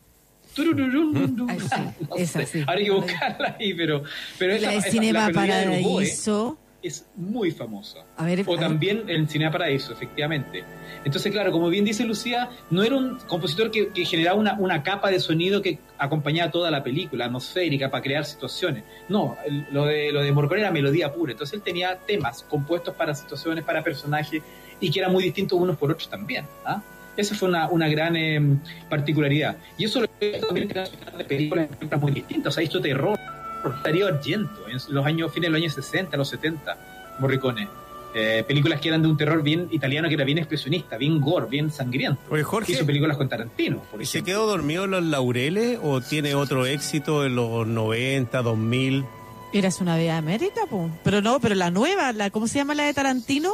Turururún. 0.56 1.46
Ay, 1.50 1.60
sí, 1.60 2.06
No 2.08 2.16
esa 2.16 2.40
sé, 2.40 2.46
sí. 2.46 2.60
Ahora 2.66 2.78
hay 2.78 2.84
que 2.86 2.90
buscarla 2.90 3.56
ahí, 3.60 3.74
pero, 3.74 4.02
pero 4.38 4.54
esa, 4.54 4.70
de 4.70 4.80
Cinema 4.82 5.30
la 5.30 5.58
del 5.58 5.68
oboe 5.68 6.04
Paraíso. 6.04 6.58
es 6.82 7.06
muy 7.14 7.50
famosa. 7.50 8.06
A 8.16 8.24
ver, 8.24 8.42
O 8.46 8.56
también 8.56 9.04
el 9.08 9.28
Cinema 9.28 9.52
Paraíso, 9.52 9.92
efectivamente. 9.92 10.64
Entonces, 11.04 11.30
claro, 11.30 11.52
como 11.52 11.68
bien 11.68 11.84
dice 11.84 12.04
Lucía, 12.04 12.48
no 12.70 12.82
era 12.82 12.96
un 12.96 13.18
compositor 13.28 13.70
que, 13.70 14.04
generaba 14.06 14.38
una, 14.38 14.54
una 14.58 14.82
capa 14.82 15.10
de 15.10 15.20
sonido 15.20 15.60
que 15.60 15.78
acompañaba 15.98 16.50
toda 16.50 16.70
la 16.70 16.82
película, 16.82 17.26
atmosférica, 17.26 17.90
para 17.90 18.02
crear 18.02 18.24
situaciones. 18.24 18.82
No, 19.10 19.36
lo 19.72 19.84
de, 19.84 20.10
lo 20.10 20.22
de 20.22 20.32
Morricone 20.32 20.62
era 20.62 20.70
melodía 20.70 21.12
pura. 21.12 21.32
Entonces 21.32 21.54
él 21.54 21.62
tenía 21.62 21.98
temas 21.98 22.42
compuestos 22.44 22.94
para 22.94 23.14
situaciones, 23.14 23.62
para 23.62 23.84
personajes, 23.84 24.42
y 24.80 24.90
que 24.90 25.00
eran 25.00 25.12
muy 25.12 25.22
distintos 25.22 25.60
unos 25.60 25.76
por 25.76 25.90
otros 25.90 26.08
también. 26.08 26.46
¿ah? 26.64 26.82
Esa 27.16 27.34
fue 27.34 27.48
una, 27.48 27.68
una 27.68 27.88
gran 27.88 28.16
eh, 28.16 28.40
particularidad. 28.88 29.56
Y 29.78 29.84
eso 29.84 30.00
lo 30.00 30.08
que 30.18 30.40
también 30.40 30.68
de 30.68 31.24
películas 31.24 31.68
muy 32.00 32.12
distintas. 32.12 32.52
O 32.52 32.54
sea, 32.54 32.64
hizo 32.64 32.80
terror. 32.80 33.18
Darío 33.82 34.06
Argento, 34.06 34.68
en 34.68 34.78
los 34.94 35.06
años, 35.06 35.32
fines 35.32 35.48
de 35.48 35.50
los 35.50 35.60
años 35.60 35.74
60, 35.74 36.16
los 36.16 36.28
70, 36.28 37.16
Morricone. 37.18 37.68
Eh, 38.18 38.44
películas 38.48 38.80
que 38.80 38.88
eran 38.88 39.02
de 39.02 39.08
un 39.08 39.16
terror 39.18 39.42
bien 39.42 39.68
italiano, 39.72 40.08
que 40.08 40.14
era 40.14 40.24
bien 40.24 40.38
expresionista, 40.38 40.96
bien 40.96 41.20
gore, 41.20 41.48
bien 41.50 41.70
sangriento. 41.70 42.18
Oye, 42.30 42.42
Jorge, 42.42 42.72
Hizo 42.72 42.86
películas 42.86 43.18
con 43.18 43.28
Tarantino, 43.28 43.82
por 43.90 44.00
¿y 44.00 44.06
¿se 44.06 44.22
quedó 44.22 44.46
dormido 44.46 44.84
en 44.84 44.92
los 44.92 45.04
laureles 45.04 45.78
o 45.82 46.00
tiene 46.00 46.34
otro 46.34 46.64
éxito 46.64 47.26
en 47.26 47.36
los 47.36 47.66
90, 47.66 48.40
2000? 48.40 49.04
Eras 49.52 49.82
una 49.82 49.96
vez 49.96 50.12
América, 50.12 50.62
po. 50.70 50.90
Pero 51.04 51.20
no, 51.20 51.40
pero 51.40 51.54
la 51.54 51.70
nueva, 51.70 52.12
la 52.12 52.30
¿cómo 52.30 52.48
se 52.48 52.58
llama 52.58 52.74
la 52.74 52.84
de 52.84 52.94
Tarantino? 52.94 53.52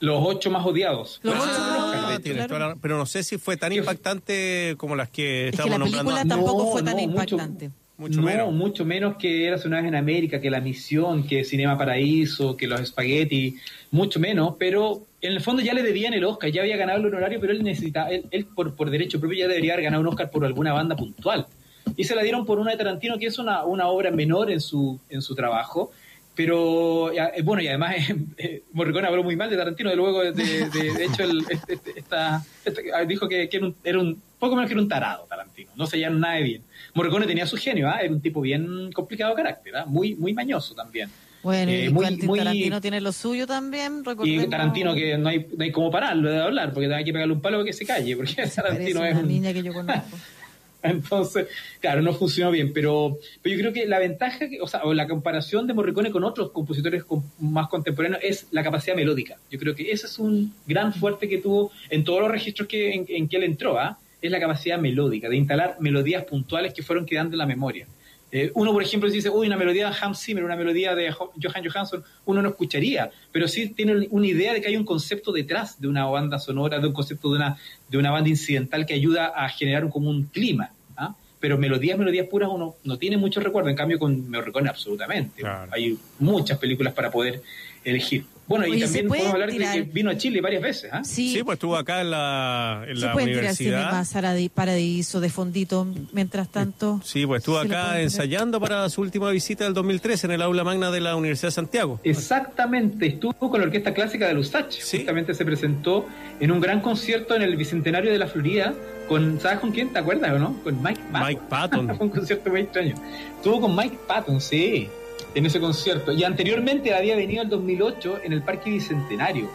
Los 0.00 0.18
ocho 0.22 0.50
más 0.50 0.64
odiados. 0.66 1.20
Los 1.22 1.34
Pero 1.34 1.44
ocho 1.44 2.40
es 2.40 2.46
claro. 2.46 2.76
no 2.82 3.06
sé 3.06 3.22
si 3.22 3.38
fue 3.38 3.56
tan 3.56 3.72
impactante 3.72 4.74
como 4.78 4.96
las 4.96 5.08
que 5.10 5.48
Es 5.48 5.56
que 5.56 5.62
estamos 5.62 5.72
la 5.72 5.78
nombrando. 5.78 6.10
película 6.12 6.20
antes. 6.22 6.36
tampoco 6.36 6.64
No, 6.64 6.70
fue 6.72 6.82
tan 6.82 6.96
no, 6.96 7.02
impactante. 7.02 7.70
Mucho 7.98 8.20
no, 8.20 8.26
menos. 8.26 8.52
mucho 8.54 8.84
menos 8.86 9.16
que 9.18 9.46
Eras 9.46 9.66
una 9.66 9.76
vez 9.76 9.88
en 9.88 9.94
América, 9.94 10.40
que 10.40 10.48
La 10.50 10.60
Misión, 10.62 11.26
que 11.26 11.44
Cinema 11.44 11.76
Paraíso, 11.76 12.56
que 12.56 12.66
Los 12.66 12.80
Spaghetti, 12.88 13.56
mucho 13.90 14.18
menos, 14.18 14.54
pero 14.58 15.02
en 15.20 15.32
el 15.32 15.40
fondo 15.42 15.60
ya 15.60 15.74
le 15.74 15.82
debían 15.82 16.14
el 16.14 16.24
Oscar, 16.24 16.50
ya 16.50 16.62
había 16.62 16.78
ganado 16.78 16.98
el 16.98 17.06
honorario, 17.06 17.38
pero 17.40 17.52
él 17.52 17.62
necesitaba, 17.62 18.08
él, 18.08 18.24
él 18.30 18.46
por, 18.46 18.74
por 18.74 18.88
derecho 18.88 19.20
propio 19.20 19.40
ya 19.40 19.48
debería 19.48 19.74
haber 19.74 19.84
ganado 19.84 20.00
un 20.00 20.06
Oscar 20.08 20.30
por 20.30 20.46
alguna 20.46 20.72
banda 20.72 20.96
puntual. 20.96 21.46
Y 21.94 22.04
se 22.04 22.14
la 22.14 22.22
dieron 22.22 22.46
por 22.46 22.58
una 22.58 22.70
de 22.70 22.78
Tarantino, 22.78 23.18
que 23.18 23.26
es 23.26 23.38
una, 23.38 23.64
una 23.64 23.88
obra 23.88 24.10
menor 24.10 24.50
en 24.50 24.60
su, 24.60 24.98
en 25.10 25.20
su 25.20 25.34
trabajo, 25.34 25.90
pero 26.34 27.12
eh, 27.12 27.42
bueno, 27.42 27.62
y 27.62 27.68
además 27.68 27.96
eh, 27.96 28.16
eh, 28.38 28.62
Morricone 28.72 29.06
habló 29.08 29.22
muy 29.22 29.36
mal 29.36 29.50
de 29.50 29.56
Tarantino, 29.56 29.90
de 29.90 29.96
luego, 29.96 30.22
de, 30.22 30.32
de- 30.32 31.04
hecho, 31.04 31.22
el- 31.24 31.44
este- 31.50 31.74
este- 31.74 31.98
esta, 31.98 32.42
este- 32.64 32.92
ah, 32.94 33.04
dijo 33.04 33.28
que, 33.28 33.48
que 33.48 33.56
era, 33.58 33.66
un, 33.66 33.74
era 33.84 33.98
un 33.98 34.20
poco 34.38 34.54
menos 34.56 34.68
que 34.68 34.74
era 34.74 34.82
un 34.82 34.88
tarado 34.88 35.26
Tarantino, 35.28 35.70
no 35.76 35.86
se 35.86 35.98
llama 35.98 36.18
nada 36.18 36.34
de 36.36 36.42
bien. 36.42 36.62
Morricone 36.94 37.26
tenía 37.26 37.46
su 37.46 37.56
genio, 37.56 37.88
¿ah? 37.88 37.98
era 38.00 38.12
un 38.12 38.20
tipo 38.20 38.40
bien 38.40 38.90
complicado 38.92 39.30
de 39.34 39.42
carácter, 39.42 39.76
¿ah? 39.76 39.84
muy, 39.86 40.14
muy 40.14 40.32
mañoso 40.32 40.74
también. 40.74 41.10
Bueno, 41.42 41.72
Eh, 41.72 41.86
y 41.86 41.88
muy- 41.90 42.16
muy- 42.26 42.38
Tarantino 42.38 42.80
tiene 42.82 43.00
lo 43.00 43.12
suyo 43.12 43.46
también, 43.46 44.00
Y 44.00 44.04
recordemos. 44.04 44.50
Tarantino 44.50 44.94
que 44.94 45.16
no 45.16 45.28
hay, 45.30 45.46
no 45.56 45.64
hay 45.64 45.72
como 45.72 45.90
pararlo 45.90 46.30
de 46.30 46.38
hablar, 46.40 46.72
porque 46.74 46.92
hay 46.94 47.02
que 47.04 47.12
pegarle 47.12 47.32
un 47.32 47.40
palo 47.40 47.58
para 47.58 47.66
que 47.66 47.72
se 47.72 47.86
calle, 47.86 48.14
porque 48.16 48.34
Tarantino 48.54 49.04
es 49.04 49.12
una 49.14 49.20
un, 49.22 49.28
niña 49.28 49.52
que 49.52 49.62
yo 49.62 49.72
conozco. 49.72 50.16
entonces, 50.94 51.46
claro, 51.80 52.02
no 52.02 52.12
funcionó 52.12 52.50
bien, 52.50 52.72
pero, 52.72 53.18
pero 53.42 53.54
yo 53.54 53.60
creo 53.60 53.72
que 53.72 53.86
la 53.86 53.98
ventaja, 53.98 54.48
que- 54.48 54.60
o 54.60 54.66
sea, 54.66 54.82
o 54.84 54.94
la 54.94 55.06
comparación 55.08 55.66
de 55.66 55.74
Morricone 55.74 56.10
con 56.10 56.24
otros 56.24 56.50
compositores 56.50 57.04
más 57.38 57.68
contemporáneos 57.68 58.22
es 58.22 58.46
la 58.50 58.62
capacidad 58.62 58.96
melódica. 58.96 59.36
Yo 59.50 59.58
creo 59.58 59.74
que 59.74 59.90
ese 59.90 60.06
es 60.06 60.18
un 60.18 60.54
gran 60.66 60.92
fuerte 60.92 61.28
que 61.28 61.38
tuvo 61.38 61.70
en 61.88 62.04
todos 62.04 62.20
los 62.20 62.30
registros 62.30 62.68
que, 62.68 62.92
en, 62.94 63.06
en 63.08 63.28
que 63.28 63.36
él 63.36 63.44
entró, 63.44 63.78
¿ah? 63.78 63.98
es 64.22 64.30
la 64.30 64.38
capacidad 64.40 64.78
melódica, 64.78 65.28
de 65.28 65.36
instalar 65.36 65.76
melodías 65.80 66.24
puntuales 66.24 66.74
que 66.74 66.82
fueron 66.82 67.06
quedando 67.06 67.34
en 67.34 67.38
la 67.38 67.46
memoria. 67.46 67.86
Eh, 68.32 68.52
uno, 68.54 68.72
por 68.72 68.82
ejemplo, 68.82 69.08
si 69.10 69.16
dice, 69.16 69.28
uy, 69.30 69.46
una 69.48 69.56
melodía 69.56 69.90
de 69.90 69.96
Hans 70.00 70.20
Zimmer, 70.20 70.44
una 70.44 70.54
melodía 70.56 70.94
de 70.94 71.10
Jo- 71.10 71.32
Johan 71.42 71.64
Johansson, 71.68 72.04
uno 72.26 72.42
no 72.42 72.48
escucharía, 72.50 73.10
pero 73.32 73.48
sí 73.48 73.70
tiene 73.70 74.06
una 74.10 74.26
idea 74.26 74.52
de 74.52 74.60
que 74.60 74.68
hay 74.68 74.76
un 74.76 74.84
concepto 74.84 75.32
detrás 75.32 75.80
de 75.80 75.88
una 75.88 76.04
banda 76.06 76.38
sonora, 76.38 76.78
de 76.78 76.86
un 76.86 76.92
concepto 76.92 77.30
de 77.30 77.36
una, 77.36 77.56
de 77.88 77.98
una 77.98 78.10
banda 78.12 78.28
incidental 78.30 78.86
que 78.86 78.94
ayuda 78.94 79.26
a 79.34 79.48
generar 79.48 79.84
un, 79.84 79.90
como 79.90 80.10
un 80.10 80.24
clima. 80.24 80.70
¿ah? 80.96 81.14
Pero 81.40 81.58
melodías, 81.58 81.98
melodías 81.98 82.28
puras 82.28 82.50
uno 82.52 82.76
no 82.84 82.98
tiene 82.98 83.16
mucho 83.16 83.40
recuerdo, 83.40 83.68
en 83.70 83.76
cambio 83.76 83.98
con 83.98 84.30
Morricone 84.30 84.68
absolutamente. 84.68 85.40
Claro. 85.42 85.72
Hay 85.72 85.98
muchas 86.18 86.58
películas 86.58 86.92
para 86.92 87.10
poder 87.10 87.42
elegir. 87.84 88.24
Bueno, 88.46 88.66
y 88.66 88.70
Oye, 88.72 88.80
¿se 88.80 88.86
también 88.86 89.08
podemos 89.08 89.32
hablar 89.32 89.50
tirar- 89.50 89.74
de 89.76 89.84
que 89.84 89.90
vino 89.92 90.10
a 90.10 90.16
Chile 90.16 90.40
varias 90.40 90.60
veces. 90.60 90.90
¿ah? 90.92 91.04
Sí, 91.04 91.32
Sí, 91.34 91.44
pues 91.44 91.54
estuvo 91.54 91.76
acá 91.76 92.00
en 92.00 92.10
la, 92.10 92.84
en 92.88 92.96
se 92.96 93.06
la 93.06 93.12
pueden 93.12 93.28
tirar 93.28 93.42
universidad. 93.44 93.78
cinema 93.90 94.02
Saradi- 94.02 94.50
Paradiso 94.50 95.20
de 95.20 95.30
fondito 95.30 95.86
mientras 96.12 96.48
tanto. 96.50 97.00
Sí, 97.04 97.24
pues 97.26 97.42
estuvo 97.42 97.58
acá 97.58 97.66
tirar. 97.68 98.00
ensayando 98.00 98.58
para 98.60 98.88
su 98.88 99.02
última 99.02 99.30
visita 99.30 99.62
del 99.62 99.72
2013 99.74 100.26
en 100.26 100.32
el 100.32 100.42
aula 100.42 100.64
magna 100.64 100.90
de 100.90 101.00
la 101.00 101.14
Universidad 101.14 101.46
de 101.46 101.52
Santiago. 101.52 102.00
Exactamente, 102.02 103.06
estuvo 103.06 103.34
con 103.38 103.60
la 103.60 103.66
Orquesta 103.66 103.94
Clásica 103.94 104.26
de 104.26 104.34
Lusach. 104.34 104.70
Sí. 104.72 104.96
Justamente 104.98 105.32
se 105.34 105.44
presentó 105.44 106.06
en 106.40 106.50
un 106.50 106.60
gran 106.60 106.80
concierto 106.80 107.36
en 107.36 107.42
el 107.42 107.56
Bicentenario 107.56 108.10
de 108.10 108.18
la 108.18 108.26
Florida. 108.26 108.74
Con, 109.08 109.38
¿Sabes 109.40 109.60
con 109.60 109.70
quién? 109.70 109.92
¿Te 109.92 109.98
acuerdas 110.00 110.32
o 110.32 110.38
no? 110.40 110.60
Con 110.64 110.82
Mike 110.82 111.00
Patton. 111.12 111.28
Mike 111.28 111.42
Patton. 111.48 111.86
Fue 111.96 112.06
un 112.06 112.12
concierto 112.12 112.50
muy 112.50 112.60
extraño. 112.62 112.94
Estuvo 113.36 113.60
con 113.60 113.76
Mike 113.76 113.98
Patton, 114.08 114.40
sí, 114.40 114.88
en 115.34 115.46
ese 115.46 115.60
concierto. 115.60 116.12
Y 116.12 116.24
anteriormente 116.24 116.94
había 116.94 117.16
venido 117.16 117.42
el 117.42 117.48
2008 117.48 118.20
en 118.24 118.32
el 118.32 118.42
Parque 118.42 118.70
Bicentenario, 118.70 119.50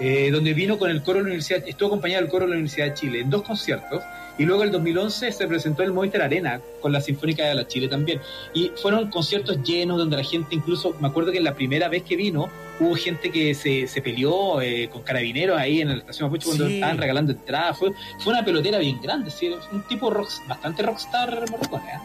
eh, 0.00 0.30
donde 0.30 0.52
vino 0.54 0.78
con 0.78 0.90
el 0.90 1.02
coro 1.02 1.18
de 1.18 1.22
la 1.24 1.26
Universidad, 1.28 1.62
estuvo 1.66 1.88
acompañado 1.88 2.22
del 2.22 2.30
coro 2.30 2.44
de 2.44 2.50
la 2.50 2.54
Universidad 2.56 2.86
de 2.86 2.94
Chile 2.94 3.20
en 3.20 3.30
dos 3.30 3.42
conciertos. 3.42 4.02
Y 4.38 4.44
luego 4.44 4.64
el 4.64 4.70
2011 4.70 5.32
se 5.32 5.46
presentó 5.48 5.80
en 5.82 5.88
el 5.88 5.94
Movistar 5.94 6.20
Arena 6.20 6.60
con 6.82 6.92
la 6.92 7.00
Sinfónica 7.00 7.44
de 7.46 7.54
la 7.54 7.66
Chile 7.66 7.88
también. 7.88 8.20
Y 8.52 8.70
fueron 8.82 9.08
conciertos 9.08 9.62
llenos 9.62 9.96
donde 9.96 10.18
la 10.18 10.22
gente 10.24 10.54
incluso, 10.54 10.94
me 11.00 11.08
acuerdo 11.08 11.32
que 11.32 11.40
la 11.40 11.54
primera 11.54 11.88
vez 11.88 12.02
que 12.02 12.16
vino 12.16 12.50
hubo 12.78 12.94
gente 12.96 13.30
que 13.30 13.54
se, 13.54 13.88
se 13.88 14.02
peleó 14.02 14.60
eh, 14.60 14.90
con 14.92 15.00
carabineros 15.02 15.58
ahí 15.58 15.80
en 15.80 15.88
la 15.88 15.94
estación 15.96 16.28
Mapuche 16.28 16.44
cuando 16.48 16.66
Sí. 16.66 16.74
estaban 16.74 16.98
regalando 16.98 17.32
entradas. 17.32 17.78
Fue, 17.78 17.92
fue 18.18 18.34
una 18.34 18.44
pelotera 18.44 18.76
bien 18.76 19.00
grande, 19.00 19.30
sí, 19.30 19.50
un 19.72 19.80
tipo 19.84 20.10
rock, 20.10 20.28
bastante 20.46 20.82
rockstar 20.82 21.50
morrocone. 21.50 21.84
¿eh? 21.84 21.98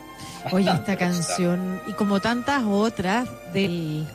Oye, 0.54 0.64
esta 0.64 0.74
rockstar. 0.78 0.98
canción 0.98 1.82
y 1.88 1.92
como 1.92 2.22
tantas 2.22 2.64
otras 2.64 3.28
del... 3.54 4.06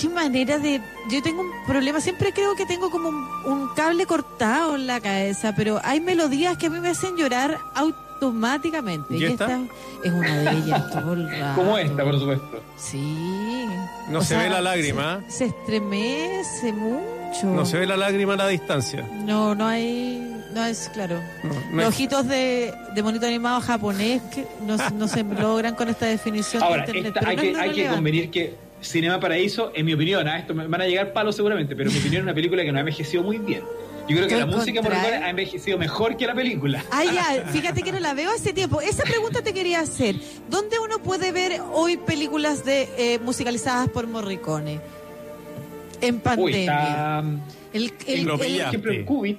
Qué 0.00 0.08
manera 0.08 0.58
de... 0.58 0.80
Yo 1.10 1.22
tengo 1.22 1.42
un 1.42 1.50
problema, 1.66 2.00
siempre 2.00 2.32
creo 2.32 2.54
que 2.56 2.66
tengo 2.66 2.90
como 2.90 3.08
un, 3.08 3.24
un 3.44 3.68
cable 3.74 4.06
cortado 4.06 4.74
en 4.74 4.86
la 4.86 5.00
cabeza, 5.00 5.54
pero 5.56 5.80
hay 5.84 6.00
melodías 6.00 6.56
que 6.58 6.66
a 6.66 6.70
mí 6.70 6.80
me 6.80 6.88
hacen 6.90 7.16
llorar 7.16 7.58
automáticamente. 7.74 9.16
¿Y 9.16 9.24
esta? 9.24 9.60
es 10.02 10.12
una 10.12 10.36
de 10.38 10.50
ellas 10.58 10.90
todo 10.90 11.12
el 11.14 11.30
rato. 11.40 11.60
Como 11.60 11.78
esta, 11.78 12.02
por 12.04 12.18
supuesto. 12.18 12.60
Sí. 12.76 13.66
No 14.08 14.18
O 14.18 14.22
se 14.22 14.28
sea, 14.28 14.38
ve 14.38 14.50
la 14.50 14.60
lágrima. 14.60 15.20
Se, 15.28 15.38
se 15.38 15.44
estremece 15.46 16.72
mucho. 16.72 17.46
no 17.46 17.64
se 17.64 17.78
ve 17.78 17.86
la 17.86 17.96
lágrima 17.96 18.34
a 18.34 18.36
la 18.36 18.48
distancia. 18.48 19.06
No, 19.24 19.54
no 19.54 19.66
hay... 19.66 20.30
No 20.54 20.64
es 20.64 20.88
claro. 20.94 21.20
No, 21.42 21.52
no 21.72 21.76
Los 21.82 21.88
ojitos 21.88 22.28
de, 22.28 22.72
de 22.94 23.02
monito 23.02 23.26
animado 23.26 23.60
japonés 23.60 24.22
que 24.32 24.46
no, 24.64 24.76
no 24.90 25.08
se 25.08 25.24
logran 25.24 25.74
con 25.74 25.88
esta 25.88 26.06
definición 26.06 26.62
Ahora, 26.62 26.86
de 26.86 26.98
internet. 26.98 27.06
esta- 27.16 27.20
pero 27.20 27.30
hay, 27.42 27.52
que, 27.52 27.58
hay 27.60 27.72
que 27.74 27.88
convenir 27.88 28.30
que 28.30 28.54
Cinema 28.84 29.18
Paraíso, 29.20 29.72
en 29.74 29.86
mi 29.86 29.94
opinión, 29.94 30.28
¿ah? 30.28 30.38
esto 30.38 30.54
me 30.54 30.66
van 30.66 30.80
a 30.82 30.86
llegar 30.86 31.12
palos 31.12 31.34
seguramente, 31.36 31.74
pero 31.74 31.88
en 31.88 31.94
mi 31.94 32.00
opinión 32.00 32.20
es 32.20 32.24
una 32.24 32.34
película 32.34 32.62
que 32.62 32.70
no 32.72 32.78
ha 32.78 32.80
envejecido 32.80 33.22
muy 33.22 33.38
bien. 33.38 33.62
Yo 34.08 34.16
creo 34.16 34.28
que 34.28 34.36
la 34.36 34.44
el 34.44 34.50
música 34.50 34.82
morricone 34.82 35.16
ha 35.16 35.30
envejecido 35.30 35.78
mejor 35.78 36.16
que 36.18 36.26
la 36.26 36.34
película. 36.34 36.84
Ah, 36.90 37.04
ya, 37.04 37.46
fíjate 37.50 37.82
que 37.82 37.90
no 37.90 38.00
la 38.00 38.12
veo 38.12 38.30
hace 38.30 38.52
tiempo. 38.52 38.82
Esa 38.82 39.02
pregunta 39.02 39.40
te 39.42 39.54
quería 39.54 39.80
hacer. 39.80 40.16
¿Dónde 40.50 40.78
uno 40.78 40.98
puede 40.98 41.32
ver 41.32 41.60
hoy 41.72 41.96
películas 41.96 42.66
de 42.66 42.86
eh, 42.98 43.18
musicalizadas 43.20 43.88
por 43.88 44.06
Morricone? 44.06 44.78
En 46.02 46.16
Uy, 46.16 46.20
pandemia. 46.20 46.60
está... 46.60 47.24
El, 47.72 47.92
el- 48.06 48.26
Por 48.28 48.44
el- 48.44 48.60
ejemplo, 48.60 48.92
en 48.92 49.04
Cubit, 49.06 49.38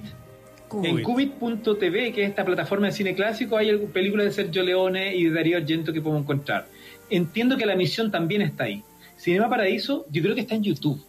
en 0.84 1.04
Cubit.tv, 1.04 2.12
que 2.12 2.24
es 2.24 2.30
esta 2.30 2.44
plataforma 2.44 2.88
de 2.88 2.94
cine 2.94 3.14
clásico, 3.14 3.58
hay 3.58 3.78
películas 3.94 4.26
de 4.26 4.32
Sergio 4.32 4.64
Leone 4.64 5.16
y 5.16 5.26
de 5.26 5.32
Darío 5.32 5.58
Argento 5.58 5.94
que 5.94 6.02
podemos 6.02 6.24
encontrar. 6.24 6.68
Entiendo 7.10 7.56
que 7.56 7.68
la 7.68 7.76
misión 7.76 8.10
también 8.12 8.42
está 8.42 8.64
ahí. 8.66 8.84
Cinema 9.18 9.50
Paraíso, 9.50 10.06
yo 10.12 10.22
creo 10.22 10.36
que 10.36 10.42
está 10.42 10.56
en 10.56 10.64
YouTube. 10.64 11.02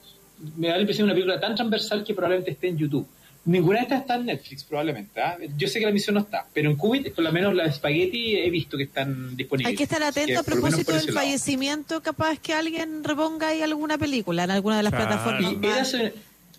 Me 0.56 0.68
da 0.68 0.74
la 0.74 0.80
impresión 0.80 1.06
de 1.06 1.12
una 1.12 1.14
película 1.14 1.40
tan 1.40 1.54
transversal 1.54 2.04
que 2.04 2.14
probablemente 2.14 2.50
esté 2.52 2.68
en 2.68 2.76
YouTube. 2.78 3.06
Ninguna 3.46 3.78
de 3.78 3.82
estas 3.84 4.00
está 4.00 4.16
en 4.16 4.26
Netflix, 4.26 4.64
probablemente. 4.64 5.20
¿ah? 5.20 5.36
Yo 5.56 5.68
sé 5.68 5.78
que 5.78 5.86
la 5.86 5.92
misión 5.92 6.14
no 6.14 6.20
está, 6.20 6.46
pero 6.52 6.68
en 6.68 6.76
Cubit, 6.76 7.14
por 7.14 7.22
lo 7.22 7.30
menos 7.32 7.54
la 7.54 7.70
Spaghetti, 7.70 8.36
he 8.36 8.50
visto 8.50 8.76
que 8.76 8.82
están 8.84 9.36
disponibles. 9.36 9.70
hay 9.70 9.76
que 9.76 9.84
estar 9.84 10.02
atento 10.02 10.40
a 10.40 10.42
propósito 10.42 10.92
del 10.92 11.12
fallecimiento. 11.12 12.02
Capaz 12.02 12.38
que 12.40 12.52
alguien 12.54 13.04
reponga 13.04 13.48
ahí 13.48 13.62
alguna 13.62 13.98
película 13.98 14.44
en 14.44 14.50
alguna 14.50 14.78
de 14.78 14.82
las 14.82 14.92
Claro. 14.92 15.06
plataformas. 15.08 15.52
Y 15.52 15.66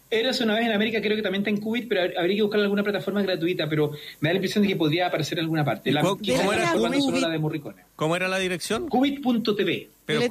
Érase 0.10 0.42
una 0.46 0.56
vez 0.56 0.66
en 0.66 0.72
América, 0.72 1.02
creo 1.02 1.18
que 1.18 1.22
también 1.22 1.42
está 1.42 1.50
en 1.50 1.58
Cubit, 1.58 1.90
pero 1.90 2.00
hab- 2.04 2.18
habría 2.18 2.38
que 2.38 2.42
buscar 2.42 2.62
alguna 2.62 2.82
plataforma 2.82 3.22
gratuita, 3.22 3.68
pero 3.68 3.92
me 4.22 4.30
da 4.30 4.34
la 4.34 4.38
impresión 4.38 4.62
de 4.62 4.70
que 4.70 4.78
podría 4.78 5.08
aparecer 5.08 5.38
en 5.38 5.44
alguna 5.44 5.66
parte. 5.66 5.92
La, 5.92 6.00
¿Cómo- 6.02 6.18
cómo 6.18 6.54
era 6.54 6.74
la 6.74 7.28
de 7.30 7.38
Morricone. 7.40 7.84
¿Cómo 7.98 8.16
era 8.16 8.30
la 8.30 8.40
dirección? 8.40 8.88
Cubit.tv. 8.88 9.90
Pero, 10.06 10.22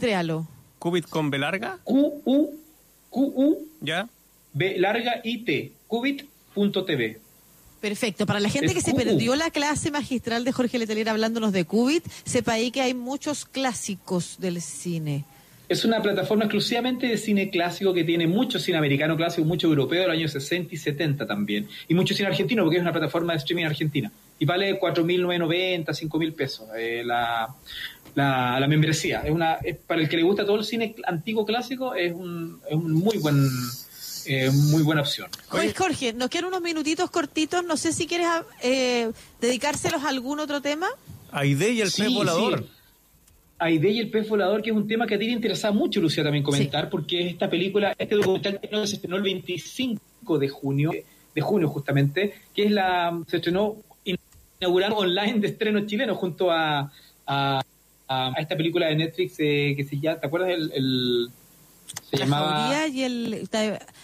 ¿Cubit 0.78 1.07
con 1.09 1.31
B 1.31 1.39
larga? 1.39 1.78
Q-U, 1.85 2.51
Q-U, 3.11 3.69
¿Ya? 3.81 4.09
B 4.53 4.78
larga 4.78 5.20
I-T. 5.24 5.73
Cubit.tv. 5.86 7.19
Perfecto. 7.81 8.27
Para 8.27 8.40
la 8.40 8.48
gente 8.48 8.69
Es 8.69 8.74
que 8.74 8.81
se 8.81 8.94
perdió 8.94 9.36
la 9.36 9.51
clase 9.51 9.90
magistral 9.90 10.44
de 10.44 10.53
Jorge 10.53 10.78
Letelier 10.78 11.09
hablándonos 11.09 11.53
de 11.53 11.65
Cubit, 11.65 12.05
sepa 12.24 12.55
ahí 12.55 12.70
que 12.70 12.81
hay 12.81 12.94
muchos 12.94 13.44
clásicos 13.44 14.39
del 14.40 14.61
cine. 14.61 15.24
Es 15.69 15.85
una 15.85 16.01
plataforma 16.01 16.44
exclusivamente 16.44 17.09
de 17.09 17.19
cine 17.19 17.51
clásico 17.51 17.93
que 17.93 18.05
tiene 18.05 18.28
mucho 18.28 18.59
cine 18.59 18.78
americano 18.78 19.16
clásico, 19.16 19.44
mucho 19.44 19.66
europeo 19.66 20.03
de 20.03 20.07
los 20.07 20.16
años 20.16 20.32
60 20.32 20.74
y 20.74 20.78
70 20.78 21.27
también. 21.27 21.69
Y 21.89 21.94
mucho 21.94 22.15
cine 22.15 22.28
argentino, 22.28 22.62
porque 22.62 22.77
es 22.77 22.82
una 22.82 22.93
plataforma 22.93 23.32
de 23.32 23.39
streaming 23.39 23.65
argentina. 23.65 24.12
Y 24.39 24.44
vale 24.44 24.78
4.990, 24.81 25.86
5.000 25.86 26.35
pesos 26.35 26.69
eh, 26.78 27.03
la, 27.05 27.48
la, 28.16 28.59
la 28.59 28.66
membresía. 28.66 29.20
Es 29.20 29.30
una, 29.30 29.55
es 29.62 29.76
para 29.76 30.01
el 30.01 30.09
que 30.09 30.16
le 30.16 30.24
gusta 30.24 30.44
todo 30.44 30.56
el 30.56 30.64
cine 30.64 30.97
antiguo 31.06 31.47
clásico, 31.47 31.94
es 31.94 32.12
un, 32.12 32.60
es 32.68 32.74
un 32.74 32.93
muy 32.93 33.18
buen 33.18 33.47
eh, 34.26 34.51
muy 34.51 34.82
buena 34.82 35.02
opción. 35.02 35.28
Oye, 35.52 35.72
Jorge, 35.72 36.12
nos 36.12 36.28
quedan 36.30 36.47
unos 36.47 36.60
minutitos 36.62 37.10
cortitos. 37.10 37.62
No 37.64 37.76
sé 37.76 37.93
si 37.93 38.06
quieres 38.09 38.26
eh, 38.62 39.12
dedicárselos 39.40 40.02
a 40.02 40.09
algún 40.09 40.40
otro 40.40 40.60
tema. 40.60 40.88
Aide 41.30 41.70
y 41.70 41.80
el 41.82 41.90
Sí, 41.90 42.02
pez 42.02 42.12
volador. 42.14 42.59
sí. 42.60 42.70
Aide 43.59 43.90
y 43.90 44.01
el 44.01 44.10
pez 44.10 44.28
volador, 44.28 44.62
que 44.62 44.70
es 44.70 44.76
un 44.76 44.88
tema 44.88 45.06
que 45.06 45.14
a 45.14 45.18
ti 45.18 45.26
te 45.26 45.32
interesaba 45.32 45.74
mucho, 45.74 46.01
Lucía, 46.01 46.24
también 46.24 46.43
comentar, 46.43 46.90
porque 46.90 47.28
esta 47.28 47.48
película, 47.48 47.94
este 47.98 48.14
documental 48.16 48.60
que 48.60 48.86
se 48.86 48.97
estrenó 48.97 49.16
el 49.16 49.22
25 49.22 50.38
de 50.38 50.48
junio, 50.48 50.90
de 51.34 51.40
junio 51.40 51.68
justamente, 51.68 52.34
que 52.55 52.64
es 52.64 52.70
la, 52.70 53.18
se 53.28 53.36
estrenó 53.36 53.76
inaugurando 54.60 54.97
online 54.97 55.38
de 55.40 55.47
estreno 55.48 55.86
chileno 55.86 56.14
junto 56.16 56.51
a, 56.51 56.93
a, 57.26 57.62
a 58.09 58.33
esta 58.39 58.57
película 58.57 58.87
de 58.87 58.97
Netflix 58.97 59.35
eh, 59.39 59.74
que 59.77 59.85
se 59.85 59.99
llama, 59.99 60.20
¿te 60.20 60.27
acuerdas? 60.27 60.51
El, 60.51 60.73
el- 60.74 61.28
se 62.11 62.16
La 62.19 62.24
llamaba... 62.24 62.87
y 62.89 63.03
el... 63.03 63.49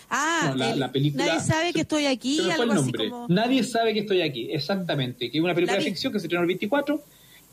Ah, 0.09 0.49
No, 0.51 0.55
la- 0.57 0.71
el- 0.73 0.81
la 0.81 0.93
película- 0.93 1.27
nadie 1.27 1.41
sabe 1.41 1.73
que 1.73 1.81
estoy 1.83 2.07
aquí, 2.07 2.39
algo 2.51 2.65
así 2.73 2.75
nombre. 2.75 3.11
como... 3.11 3.27
Nadie 3.29 3.63
sabe 3.65 3.93
que 3.93 4.01
estoy 4.01 4.23
aquí, 4.23 4.49
exactamente. 4.53 5.31
Que 5.31 5.39
es 5.39 5.45
una 5.45 5.55
película 5.55 5.79
La 5.79 5.85
de 5.85 5.91
ficción 5.91 6.13
que 6.13 6.19
se 6.21 6.27
estrenó 6.27 6.43
el 6.43 6.49
24. 6.49 7.03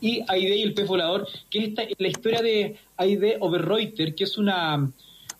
Y 0.02 0.22
Aide 0.28 0.56
y 0.56 0.62
el 0.62 0.72
pez 0.72 0.86
volador, 0.86 1.26
que 1.50 1.58
es 1.58 1.68
esta- 1.68 1.82
la 1.98 2.08
historia 2.08 2.40
de 2.42 2.76
Aide 2.96 3.36
Oberreuter, 3.40 4.14
que 4.14 4.24
es 4.24 4.38
una, 4.38 4.90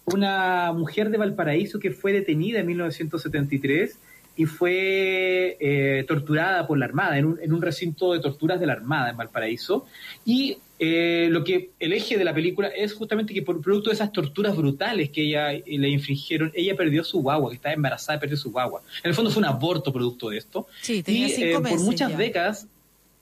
una 0.07 0.73
mujer 0.73 1.09
de 1.11 1.19
Valparaíso 1.19 1.79
que 1.79 1.93
fue 1.93 2.13
detenida 2.13 2.61
en 2.61 2.67
1973 2.67 3.99
y 4.37 4.45
fue 4.47 5.57
eh, 5.61 6.05
torturada 6.07 6.67
por 6.67 6.79
la 6.79 6.85
Armada, 6.87 7.17
en 7.19 7.25
un, 7.27 7.39
en 7.41 7.53
un 7.53 7.63
recinto 7.63 8.13
de 8.13 8.21
torturas 8.21 8.59
de 8.61 8.67
la 8.67 8.75
Armada 8.75 9.11
en 9.11 9.17
Valparaíso. 9.17 9.87
Y 10.25 10.59
eh, 10.83 11.29
lo 11.31 11.45
que 11.45 11.71
el 11.79 11.93
eje 11.93 12.17
de 12.17 12.25
la 12.25 12.33
película 12.35 12.69
es 12.69 12.95
justamente 12.95 13.35
que 13.35 13.43
por 13.43 13.61
producto 13.61 13.91
de 13.91 13.95
esas 13.95 14.13
torturas 14.13 14.57
brutales 14.57 15.11
que 15.11 15.23
ella 15.23 15.53
eh, 15.53 15.63
le 15.67 15.89
infringieron, 15.91 16.51
ella 16.55 16.75
perdió 16.75 17.05
su 17.05 17.21
guagua, 17.21 17.51
que 17.51 17.57
estaba 17.57 17.75
embarazada 17.75 18.19
perdió 18.19 18.37
su 18.39 18.51
guagua. 18.51 18.81
En 19.05 19.11
el 19.11 19.15
fondo 19.15 19.31
fue 19.31 19.41
un 19.41 19.45
aborto 19.49 19.93
producto 19.93 20.31
de 20.31 20.39
esto. 20.39 20.67
Sí, 20.81 21.03
tenía 21.03 21.27
y 21.27 21.31
cinco 21.31 21.47
eh, 21.47 21.53
por 21.55 21.63
meses 21.65 21.83
muchas 21.83 22.11
ya. 22.13 22.17
décadas, 22.17 22.67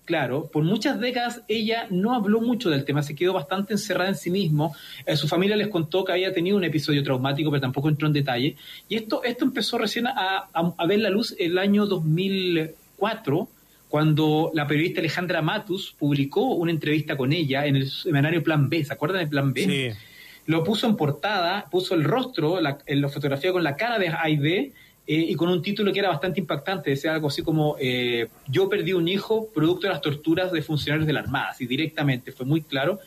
claro, 0.05 0.47
por 0.53 0.63
muchas 0.63 1.01
décadas 1.01 1.43
ella 1.49 1.87
no 1.91 2.15
habló 2.15 2.41
mucho 2.41 2.71
del 2.71 2.85
tema, 2.85 3.03
se 3.03 3.15
quedó 3.17 3.33
bastante 3.33 3.75
encerrada 3.75 4.09
en 4.11 4.15
sí 4.17 4.31
mismo. 4.31 4.75
Eh, 5.05 5.17
su 5.17 5.27
familia 5.29 5.57
les 5.57 5.67
contó 5.69 6.05
que 6.05 6.13
había 6.13 6.33
tenido 6.33 6.57
un 6.57 6.65
episodio 6.65 7.03
traumático, 7.03 7.51
pero 7.51 7.61
tampoco 7.61 7.89
entró 7.89 8.07
en 8.07 8.13
detalle. 8.15 8.57
Y 8.89 8.95
esto, 8.95 9.23
esto 9.25 9.45
empezó 9.45 9.77
recién 9.79 10.07
a, 10.07 10.13
a- 10.53 10.75
a 10.79 10.87
ver 10.87 11.01
la 11.01 11.11
luz 11.11 11.35
el 11.39 11.59
año 11.59 11.87
2004, 11.87 13.49
cuando 13.89 14.51
la 14.55 14.67
periodista 14.67 15.01
Alejandra 15.01 15.43
Matus 15.43 15.95
publicó 15.99 16.55
una 16.55 16.71
entrevista 16.71 17.17
con 17.17 17.33
ella 17.33 17.67
en 17.67 17.77
el 17.77 17.91
semanario 17.91 18.43
Plan 18.43 18.69
B. 18.69 18.85
¿Se 18.85 18.93
acuerdan 18.93 19.21
del 19.21 19.29
Plan 19.29 19.53
B? 19.53 19.65
Sí. 19.65 19.99
lo 20.47 20.65
puso 20.65 20.87
en 20.87 20.97
portada, 20.97 21.67
puso 21.71 21.95
el 21.95 22.05
rostro, 22.05 22.61
la, 22.61 22.79
en 22.87 23.01
la 23.01 23.09
fotografía 23.09 23.53
con 23.53 23.65
la 23.65 23.77
cara 23.77 23.99
de 23.99 24.09
Aide 24.09 24.73
eh, 25.07 25.27
y 25.31 25.35
con 25.37 25.49
un 25.49 25.63
título 25.63 25.91
que 25.91 26.01
era 26.01 26.11
bastante 26.11 26.39
impactante, 26.39 26.91
decía 26.91 27.15
algo 27.15 27.29
así 27.29 27.43
como 27.43 27.77
eh, 27.81 28.29
yo 28.47 28.69
perdí 28.69 28.93
un 28.93 29.09
hijo 29.09 29.49
producto 29.55 29.87
de 29.87 29.95
las 29.95 30.03
torturas 30.03 30.53
de 30.53 30.61
funcionarios 30.61 31.07
de 31.07 31.15
la 31.15 31.21
Armada, 31.21 31.49
así 31.51 31.67
directamente, 31.67 32.31
fue 32.31 32.45
muy 32.45 32.61
claro. 32.61 33.01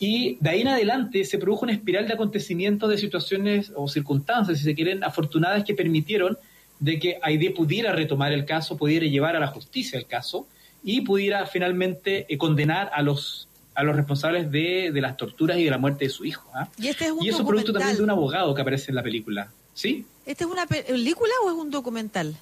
Y 0.00 0.36
de 0.40 0.50
ahí 0.50 0.62
en 0.62 0.68
adelante 0.68 1.24
se 1.24 1.38
produjo 1.38 1.64
una 1.64 1.72
espiral 1.72 2.08
de 2.08 2.14
acontecimientos, 2.14 2.90
de 2.90 2.98
situaciones 2.98 3.72
o 3.76 3.86
circunstancias, 3.86 4.58
si 4.58 4.64
se 4.64 4.74
quieren, 4.74 5.04
afortunadas 5.04 5.62
que 5.62 5.74
permitieron 5.74 6.36
de 6.84 6.98
que 6.98 7.18
Aide 7.22 7.50
pudiera 7.50 7.92
retomar 7.92 8.32
el 8.32 8.44
caso, 8.44 8.76
pudiera 8.76 9.06
llevar 9.06 9.36
a 9.36 9.40
la 9.40 9.46
justicia 9.48 9.98
el 9.98 10.06
caso 10.06 10.46
y 10.82 11.00
pudiera 11.00 11.46
finalmente 11.46 12.26
eh, 12.28 12.36
condenar 12.36 12.90
a 12.92 13.00
los 13.02 13.48
a 13.76 13.82
los 13.82 13.96
responsables 13.96 14.52
de, 14.52 14.92
de 14.92 15.00
las 15.00 15.16
torturas 15.16 15.56
y 15.58 15.64
de 15.64 15.70
la 15.70 15.78
muerte 15.78 16.04
de 16.04 16.10
su 16.10 16.24
hijo. 16.24 16.48
¿ah? 16.54 16.68
Y 16.78 16.86
este 16.88 17.06
es 17.06 17.10
un 17.10 17.24
Y 17.24 17.28
eso 17.30 17.44
producto 17.44 17.72
también 17.72 17.96
de 17.96 18.02
un 18.04 18.10
abogado 18.10 18.54
que 18.54 18.62
aparece 18.62 18.92
en 18.92 18.94
la 18.94 19.02
película. 19.02 19.50
¿Sí? 19.74 20.06
¿Esta 20.24 20.44
es 20.44 20.50
una 20.50 20.64
pe- 20.66 20.84
película 20.84 21.32
o 21.44 21.50
es 21.50 21.56
un 21.56 21.70
documental? 21.72 22.36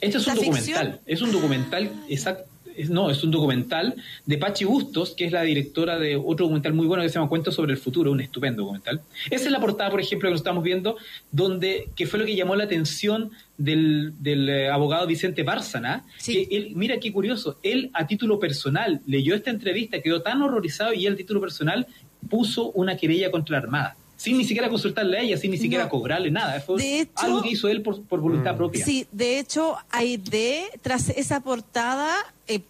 Este 0.00 0.16
es 0.16 0.26
un 0.26 0.34
documental. 0.36 1.00
Es 1.04 1.20
un 1.20 1.30
documental, 1.32 1.92
exacto. 2.08 2.44
Es- 2.76 2.90
no, 2.90 3.10
es 3.10 3.22
un 3.24 3.30
documental 3.30 3.94
de 4.26 4.38
Pachi 4.38 4.64
Bustos, 4.64 5.14
que 5.14 5.24
es 5.26 5.32
la 5.32 5.42
directora 5.42 5.98
de 5.98 6.16
otro 6.16 6.46
documental 6.46 6.72
muy 6.74 6.86
bueno 6.86 7.02
que 7.02 7.08
se 7.08 7.14
llama 7.16 7.28
Cuentos 7.28 7.54
sobre 7.54 7.72
el 7.72 7.78
futuro, 7.78 8.10
un 8.12 8.20
estupendo 8.20 8.62
documental. 8.62 9.00
Esa 9.30 9.44
es 9.46 9.50
la 9.50 9.60
portada, 9.60 9.90
por 9.90 10.00
ejemplo, 10.00 10.28
que 10.28 10.32
nos 10.32 10.40
estamos 10.40 10.62
viendo, 10.64 10.96
donde 11.30 11.88
que 11.96 12.06
fue 12.06 12.18
lo 12.18 12.24
que 12.26 12.34
llamó 12.36 12.54
la 12.56 12.64
atención 12.64 13.30
del, 13.58 14.12
del, 14.20 14.48
eh, 14.48 14.68
abogado 14.70 15.06
Vicente 15.06 15.42
Bárcena. 15.42 16.04
Sí. 16.18 16.46
Que 16.46 16.56
él, 16.56 16.72
mira 16.74 16.98
qué 16.98 17.12
curioso, 17.12 17.58
él 17.62 17.90
a 17.94 18.06
título 18.06 18.38
personal 18.38 19.00
leyó 19.06 19.34
esta 19.34 19.50
entrevista, 19.50 20.00
quedó 20.00 20.22
tan 20.22 20.42
horrorizado 20.42 20.92
y 20.94 21.06
él 21.06 21.14
a 21.14 21.16
título 21.16 21.40
personal 21.40 21.86
puso 22.28 22.70
una 22.72 22.96
querella 22.96 23.30
contra 23.30 23.58
la 23.58 23.62
Armada. 23.64 23.96
Sin 24.22 24.38
ni 24.38 24.44
siquiera 24.44 24.68
consultarle 24.68 25.18
a 25.18 25.22
ella, 25.22 25.36
sin 25.36 25.50
ni 25.50 25.58
siquiera 25.58 25.84
No. 25.84 25.90
cobrarle 25.90 26.30
nada. 26.30 26.60
Fue 26.60 26.80
De 26.80 27.00
hecho- 27.00 27.12
algo 27.16 27.42
que 27.42 27.48
hizo 27.50 27.68
él 27.68 27.82
por, 27.82 28.02
por 28.04 28.20
voluntad 28.20 28.56
propia. 28.56 28.84
Sí, 28.84 29.04
de 29.10 29.40
hecho, 29.40 29.76
Aide, 29.90 30.66
tras 30.80 31.08
esa 31.08 31.40
portada, 31.40 32.14
eh, 32.46 32.60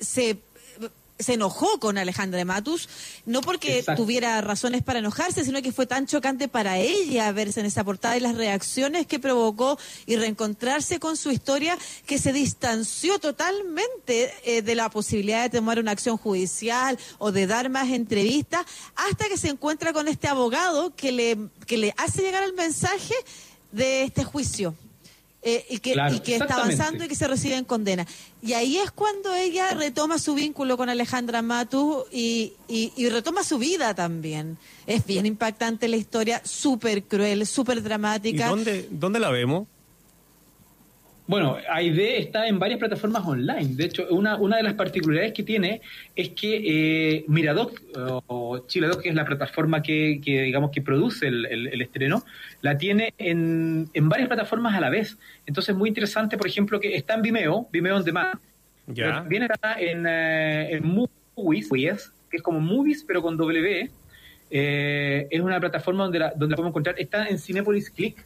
se, 0.00 0.38
se 1.22 1.34
enojó 1.34 1.78
con 1.78 1.98
Alejandra 1.98 2.44
Matus, 2.44 2.88
no 3.26 3.40
porque 3.40 3.78
Exacto. 3.78 4.02
tuviera 4.02 4.40
razones 4.40 4.82
para 4.82 4.98
enojarse, 4.98 5.44
sino 5.44 5.62
que 5.62 5.72
fue 5.72 5.86
tan 5.86 6.06
chocante 6.06 6.48
para 6.48 6.78
ella 6.78 7.30
verse 7.32 7.60
en 7.60 7.66
esa 7.66 7.84
portada 7.84 8.16
y 8.16 8.20
las 8.20 8.36
reacciones 8.36 9.06
que 9.06 9.18
provocó 9.18 9.78
y 10.06 10.16
reencontrarse 10.16 10.98
con 10.98 11.16
su 11.16 11.30
historia, 11.30 11.78
que 12.06 12.18
se 12.18 12.32
distanció 12.32 13.18
totalmente 13.18 14.32
eh, 14.44 14.62
de 14.62 14.74
la 14.74 14.90
posibilidad 14.90 15.42
de 15.42 15.58
tomar 15.58 15.78
una 15.78 15.92
acción 15.92 16.16
judicial 16.16 16.98
o 17.18 17.32
de 17.32 17.46
dar 17.46 17.68
más 17.70 17.90
entrevistas, 17.90 18.64
hasta 18.96 19.28
que 19.28 19.36
se 19.36 19.48
encuentra 19.48 19.92
con 19.92 20.08
este 20.08 20.28
abogado 20.28 20.94
que 20.94 21.12
le, 21.12 21.38
que 21.66 21.78
le 21.78 21.94
hace 21.96 22.22
llegar 22.22 22.42
el 22.42 22.54
mensaje 22.54 23.14
de 23.70 24.04
este 24.04 24.24
juicio. 24.24 24.74
Eh, 25.42 25.66
y 25.68 25.78
que, 25.78 25.92
Claro, 25.92 26.14
y 26.14 26.20
que 26.20 26.36
está 26.36 26.54
avanzando 26.54 27.04
y 27.04 27.08
que 27.08 27.16
se 27.16 27.26
recibe 27.26 27.56
en 27.56 27.64
condena. 27.64 28.06
Y 28.40 28.52
ahí 28.52 28.78
es 28.78 28.90
cuando 28.92 29.34
ella 29.34 29.70
retoma 29.74 30.18
su 30.18 30.34
vínculo 30.34 30.76
con 30.76 30.88
Alejandra 30.88 31.42
Matus 31.42 32.04
y, 32.12 32.52
y, 32.68 32.92
y 32.96 33.08
retoma 33.08 33.42
su 33.42 33.58
vida 33.58 33.94
también. 33.94 34.56
Es 34.86 35.04
bien 35.04 35.26
impactante 35.26 35.88
la 35.88 35.96
historia, 35.96 36.40
súper 36.44 37.04
cruel, 37.04 37.46
súper 37.46 37.78
¿Y 37.78 37.80
dramática. 37.80 38.48
dónde, 38.48 38.88
dónde 38.90 39.18
la 39.18 39.30
vemos? 39.30 39.66
Bueno, 41.32 41.56
AID 41.70 41.98
está 42.18 42.46
en 42.46 42.58
varias 42.58 42.78
plataformas 42.78 43.22
online. 43.26 43.74
De 43.74 43.84
hecho, 43.86 44.06
una, 44.10 44.36
una 44.36 44.58
de 44.58 44.62
las 44.64 44.74
particularidades 44.74 45.32
que 45.32 45.42
tiene 45.42 45.80
es 46.14 46.28
que 46.30 46.50
eh, 47.16 47.24
Miradoc, 47.26 47.80
o- 48.26 48.66
Chiladoc, 48.66 49.00
que 49.00 49.08
es 49.08 49.14
la 49.14 49.24
plataforma 49.24 49.82
que, 49.82 50.20
que, 50.22 50.42
digamos, 50.42 50.70
que 50.70 50.82
produce 50.82 51.26
el, 51.28 51.46
el- 51.46 51.68
el 51.68 51.80
estreno, 51.80 52.22
la 52.60 52.76
tiene 52.76 53.14
en, 53.16 53.88
en 53.94 54.08
varias 54.10 54.28
plataformas 54.28 54.74
a 54.74 54.80
la 54.80 54.90
vez. 54.90 55.16
Entonces, 55.46 55.70
es 55.72 55.78
muy 55.78 55.88
interesante, 55.88 56.36
por 56.36 56.46
ejemplo, 56.46 56.78
que 56.78 56.94
está 56.94 57.14
en 57.14 57.22
Vimeo, 57.22 57.66
Vimeo 57.72 57.96
on 57.96 58.04
Demand. 58.04 58.38
Ya. 58.88 59.04
Pero 59.04 59.12
también 59.14 59.42
está 59.44 59.80
en, 59.80 60.04
eh, 60.06 60.68
en 60.76 61.06
Movies, 61.34 61.70
que 62.30 62.36
es 62.36 62.42
como 62.42 62.60
Movies, 62.60 63.04
pero 63.06 63.22
con 63.22 63.38
W. 63.38 63.90
Eh, 64.50 65.26
es 65.30 65.40
una 65.40 65.58
plataforma 65.58 66.04
donde 66.04 66.18
la, 66.18 66.30
donde 66.32 66.48
la 66.50 66.56
podemos 66.56 66.72
encontrar. 66.72 66.96
Está 66.98 67.26
en 67.26 67.38
Cinepolis 67.38 67.88
Click, 67.88 68.22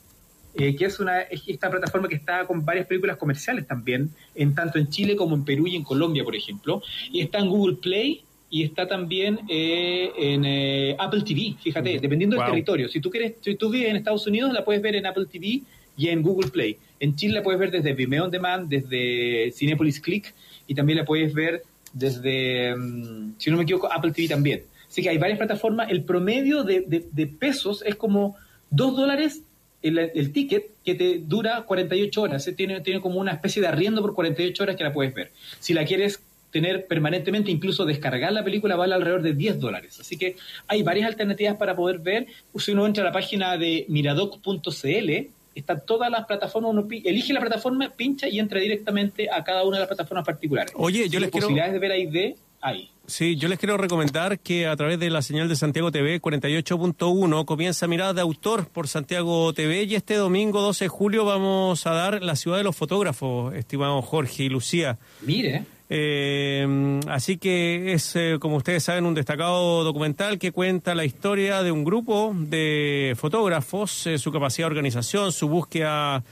eh, 0.59 0.75
que 0.77 0.85
es 0.87 0.99
una 1.01 1.21
es 1.23 1.43
esta 1.47 1.71
plataforma 1.71 2.09
que 2.09 2.15
está 2.17 2.45
con 2.47 2.65
varias 2.65 2.87
películas 2.87 3.17
comerciales 3.17 3.67
también, 3.67 4.11
en 4.35 4.55
tanto 4.55 4.79
en 4.79 4.89
Chile 4.89 5.15
como 5.17 5.35
en 5.37 5.45
Perú 5.45 5.67
y 5.67 5.77
en 5.77 5.83
Colombia, 5.85 6.25
por 6.25 6.35
ejemplo. 6.37 6.83
Y 7.13 7.21
está 7.21 7.39
en 7.39 7.49
Google 7.49 7.77
Play 7.77 8.23
y 8.49 8.63
está 8.63 8.87
también 8.87 9.41
eh, 9.49 10.11
en 10.17 10.45
eh, 10.45 10.97
Apple 10.99 11.23
TV, 11.23 11.57
fíjate, 11.63 11.99
dependiendo 11.99 12.37
Wow. 12.37 12.45
del 12.45 12.53
territorio. 12.53 12.89
Si 12.89 13.01
tú 13.01 13.11
quieres, 13.11 13.35
si 13.41 13.55
tú 13.57 13.71
vives 13.71 13.91
en 13.91 13.97
Estados 13.97 14.27
Unidos, 14.27 14.53
la 14.53 14.65
puedes 14.65 14.81
ver 14.81 14.95
en 14.97 15.05
Apple 15.07 15.27
TV 15.31 15.63
y 15.97 16.09
en 16.09 16.23
Google 16.23 16.51
Play. 16.51 16.77
En 17.01 17.17
Chile 17.17 17.35
la 17.35 17.43
puedes 17.43 17.59
ver 17.61 17.71
desde 17.71 17.93
Vimeo 17.93 18.25
On 18.25 18.31
Demand, 18.31 18.69
desde 18.69 19.51
Cinepolis 19.53 20.01
Click 20.01 20.33
y 20.67 20.75
también 20.75 20.99
la 20.99 21.05
puedes 21.05 21.35
ver 21.35 21.63
desde, 21.93 22.75
mm, 22.77 23.35
si 23.39 23.51
no 23.51 23.57
me 23.57 23.63
equivoco, 23.65 23.91
Apple 23.93 24.13
TV 24.13 24.29
también. 24.29 24.63
Así 24.89 25.03
que 25.03 25.09
hay 25.09 25.19
varias 25.19 25.39
plataformas. 25.39 25.91
El 25.91 26.05
promedio 26.05 26.63
de, 26.63 26.81
de- 26.83 27.07
de 27.11 27.27
pesos 27.27 27.83
es 27.85 27.97
como 27.97 28.37
2 28.71 28.97
dólares 28.97 29.43
el, 29.83 30.33
ticket 30.33 30.71
que 30.85 30.95
te 30.95 31.19
dura 31.19 31.63
48 31.63 32.23
horas. 32.23 32.47
Eh, 32.47 32.53
Tiene, 32.53 32.81
tiene 32.81 33.01
como 33.01 33.21
una 33.21 33.33
especie 33.33 33.63
de 33.63 33.69
arriendo 33.69 34.03
por 34.03 34.15
48 34.15 34.63
horas 34.63 34.77
que 34.77 34.85
la 34.85 34.93
puedes 34.93 35.15
ver. 35.15 35.33
Si 35.61 35.75
la 35.75 35.85
quieres 35.85 36.21
tener 36.51 36.87
permanentemente, 36.87 37.51
incluso 37.51 37.85
descargar 37.85 38.33
la 38.33 38.43
película, 38.43 38.77
vale 38.77 38.95
alrededor 38.95 39.23
de 39.23 39.35
10 39.35 39.61
dólares. 39.61 40.01
Así 40.01 40.17
que 40.17 40.37
hay 40.69 40.83
varias 40.83 41.09
alternativas 41.09 41.57
para 41.57 41.77
poder 41.77 41.99
ver. 41.99 42.27
Si 42.57 42.73
uno 42.73 42.87
entra 42.87 43.03
a 43.03 43.07
la 43.07 43.13
página 43.13 43.59
de 43.59 43.85
miradoc.cl, 43.89 45.29
están 45.57 45.83
todas 45.87 46.11
las 46.11 46.27
plataformas, 46.27 46.71
uno 46.73 46.87
elige 46.91 47.33
la 47.33 47.41
plataforma, 47.41 47.91
pincha 47.91 48.29
y 48.29 48.39
entra 48.39 48.61
directamente 48.61 49.29
a 49.31 49.43
cada 49.43 49.65
una 49.65 49.77
de 49.77 49.81
las 49.81 49.89
plataformas 49.89 50.25
particulares. 50.25 50.73
Oye, 50.77 51.09
yo 51.09 51.19
Y 51.19 51.23
les 51.23 51.31
quiero- 51.31 51.47
posibilidades 51.47 51.73
de 51.73 51.79
ver 51.79 51.93
ahí 51.93 52.07
de 52.07 52.37
ahí. 52.61 52.91
Sí, 53.07 53.37
yo 53.37 53.49
les 53.49 53.59
quiero 53.61 53.77
recomendar 53.77 54.41
que 54.41 54.67
a 54.67 54.75
través 54.77 54.99
de 54.99 55.11
la 55.11 55.23
señal 55.23 55.49
de 55.49 55.55
Santiago 55.55 55.93
TV 55.93 56.21
48.1 56.21 57.45
comienza 57.45 57.87
Mirada 57.87 58.13
de 58.15 58.21
Autor 58.21 58.67
por 58.69 58.89
Santiago 58.89 59.53
TV 59.53 59.85
y 59.85 59.95
este 59.95 60.15
domingo 60.17 60.61
12 60.61 60.87
de 60.87 60.89
julio 60.89 61.25
vamos 61.25 61.87
a 61.87 61.93
dar 61.93 62.23
La 62.23 62.35
Ciudad 62.37 62.59
de 62.59 62.65
los 62.65 62.75
Fotógrafos, 62.77 63.55
estimado 63.55 64.03
Jorge 64.03 64.45
y 64.45 64.49
Lucía. 64.49 64.99
Mire, 65.23 65.65
Eh, 65.89 67.01
así 67.09 67.39
que 67.39 67.93
es, 67.93 68.17
eh, 68.17 68.39
como 68.41 68.57
ustedes 68.57 68.83
saben, 68.83 69.07
un 69.07 69.15
destacado 69.15 69.85
documental 69.85 70.39
que 70.39 70.53
cuenta 70.53 70.95
la 70.95 71.05
historia 71.05 71.63
de 71.63 71.71
un 71.71 71.85
grupo 71.85 72.35
de 72.37 73.15
fotógrafos, 73.17 74.07
eh, 74.07 74.19
su 74.19 74.33
capacidad 74.33 74.67
de 74.67 74.73
organización, 74.73 75.33
su 75.33 75.49
búsqueda 75.49 76.25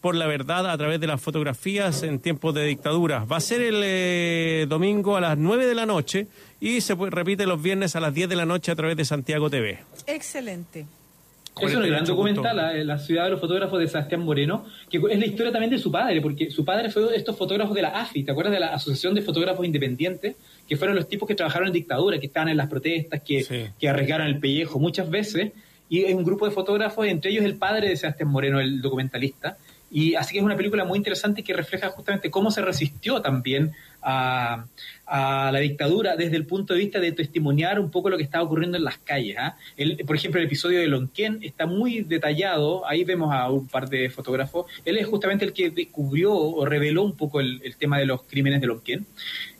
por 0.00 0.14
la 0.14 0.26
verdad 0.26 0.70
a 0.70 0.76
través 0.76 1.00
de 1.00 1.06
las 1.06 1.20
fotografías 1.20 2.02
en 2.02 2.18
tiempos 2.18 2.54
de 2.54 2.64
dictadura. 2.64 3.24
Va 3.24 3.38
a 3.38 3.40
ser 3.40 3.62
el 3.62 3.80
eh, 3.82 4.66
domingo 4.68 5.16
a 5.16 5.20
las 5.20 5.38
9 5.38 5.66
de 5.66 5.74
la 5.74 5.86
noche 5.86 6.26
y 6.60 6.80
se 6.82 6.94
repite 6.94 7.46
los 7.46 7.62
viernes 7.62 7.96
a 7.96 8.00
las 8.00 8.12
10 8.12 8.28
de 8.28 8.36
la 8.36 8.44
noche 8.44 8.72
a 8.72 8.76
través 8.76 8.96
de 8.96 9.04
Santiago 9.04 9.48
TV. 9.48 9.78
Excelente. 10.06 10.86
Es 11.56 11.74
un 11.74 11.82
gran 11.82 12.04
48 12.04 12.12
documental, 12.12 12.56
la, 12.56 12.72
la 12.84 12.98
ciudad 12.98 13.24
de 13.24 13.30
los 13.30 13.40
fotógrafos 13.40 13.78
de 13.78 13.88
Sebastián 13.88 14.22
Moreno, 14.22 14.64
que 14.88 14.98
es 15.10 15.18
la 15.18 15.26
historia 15.26 15.52
también 15.52 15.70
de 15.70 15.78
su 15.78 15.90
padre, 15.90 16.20
porque 16.20 16.50
su 16.50 16.64
padre 16.64 16.90
fue 16.90 17.14
estos 17.16 17.36
fotógrafos 17.36 17.74
de 17.74 17.82
la 17.82 17.88
AFI, 17.88 18.22
¿te 18.24 18.30
acuerdas 18.32 18.52
de 18.54 18.60
la 18.60 18.68
Asociación 18.74 19.14
de 19.14 19.22
Fotógrafos 19.22 19.66
Independientes? 19.66 20.36
Que 20.68 20.76
fueron 20.76 20.96
los 20.96 21.08
tipos 21.08 21.28
que 21.28 21.34
trabajaron 21.34 21.68
en 21.68 21.74
dictadura, 21.74 22.18
que 22.18 22.26
estaban 22.26 22.48
en 22.48 22.56
las 22.56 22.68
protestas, 22.68 23.20
que, 23.22 23.42
Sí. 23.42 23.64
que 23.78 23.88
arriesgaron 23.88 24.26
el 24.26 24.38
pellejo 24.38 24.78
muchas 24.78 25.10
veces, 25.10 25.52
y 25.88 26.04
es 26.04 26.14
un 26.14 26.24
grupo 26.24 26.46
de 26.46 26.52
fotógrafos, 26.52 27.06
entre 27.06 27.32
ellos 27.32 27.44
el 27.44 27.56
padre 27.56 27.88
de 27.88 27.96
Sebastián 27.96 28.28
Moreno, 28.30 28.60
el 28.60 28.80
documentalista, 28.80 29.58
y 29.90 30.14
así 30.14 30.32
que 30.32 30.38
es 30.38 30.44
una 30.44 30.56
película 30.56 30.84
muy 30.84 30.98
interesante 30.98 31.42
que 31.42 31.52
refleja 31.52 31.88
justamente 31.88 32.30
cómo 32.30 32.50
se 32.50 32.62
resistió 32.62 33.20
también 33.20 33.72
a, 34.02 34.64
la 35.06 35.58
dictadura 35.58 36.16
desde 36.16 36.36
el 36.36 36.46
punto 36.46 36.74
de 36.74 36.80
vista 36.80 37.00
de 37.00 37.10
testimoniar 37.12 37.80
un 37.80 37.90
poco 37.90 38.08
lo 38.08 38.16
que 38.16 38.22
estaba 38.22 38.44
ocurriendo 38.44 38.76
en 38.76 38.84
las 38.84 38.98
calles. 38.98 39.36
¿ah? 39.38 39.56
Por 40.06 40.14
ejemplo, 40.14 40.40
el 40.40 40.46
episodio 40.46 40.78
de 40.78 40.86
Lonquén 40.86 41.40
está 41.42 41.66
muy 41.66 42.02
detallado, 42.02 42.86
ahí 42.86 43.02
vemos 43.02 43.34
a 43.34 43.50
un 43.50 43.66
par 43.66 43.88
de 43.88 44.08
fotógrafos, 44.10 44.66
él 44.84 44.96
es 44.96 45.06
justamente 45.06 45.44
el 45.44 45.52
que 45.52 45.70
descubrió 45.70 46.32
o 46.32 46.64
reveló 46.64 47.02
un 47.02 47.16
poco 47.16 47.40
el, 47.40 47.60
tema 47.78 47.98
de 47.98 48.06
los 48.06 48.22
crímenes 48.22 48.60
de 48.60 48.66
Lonquén. 48.68 49.06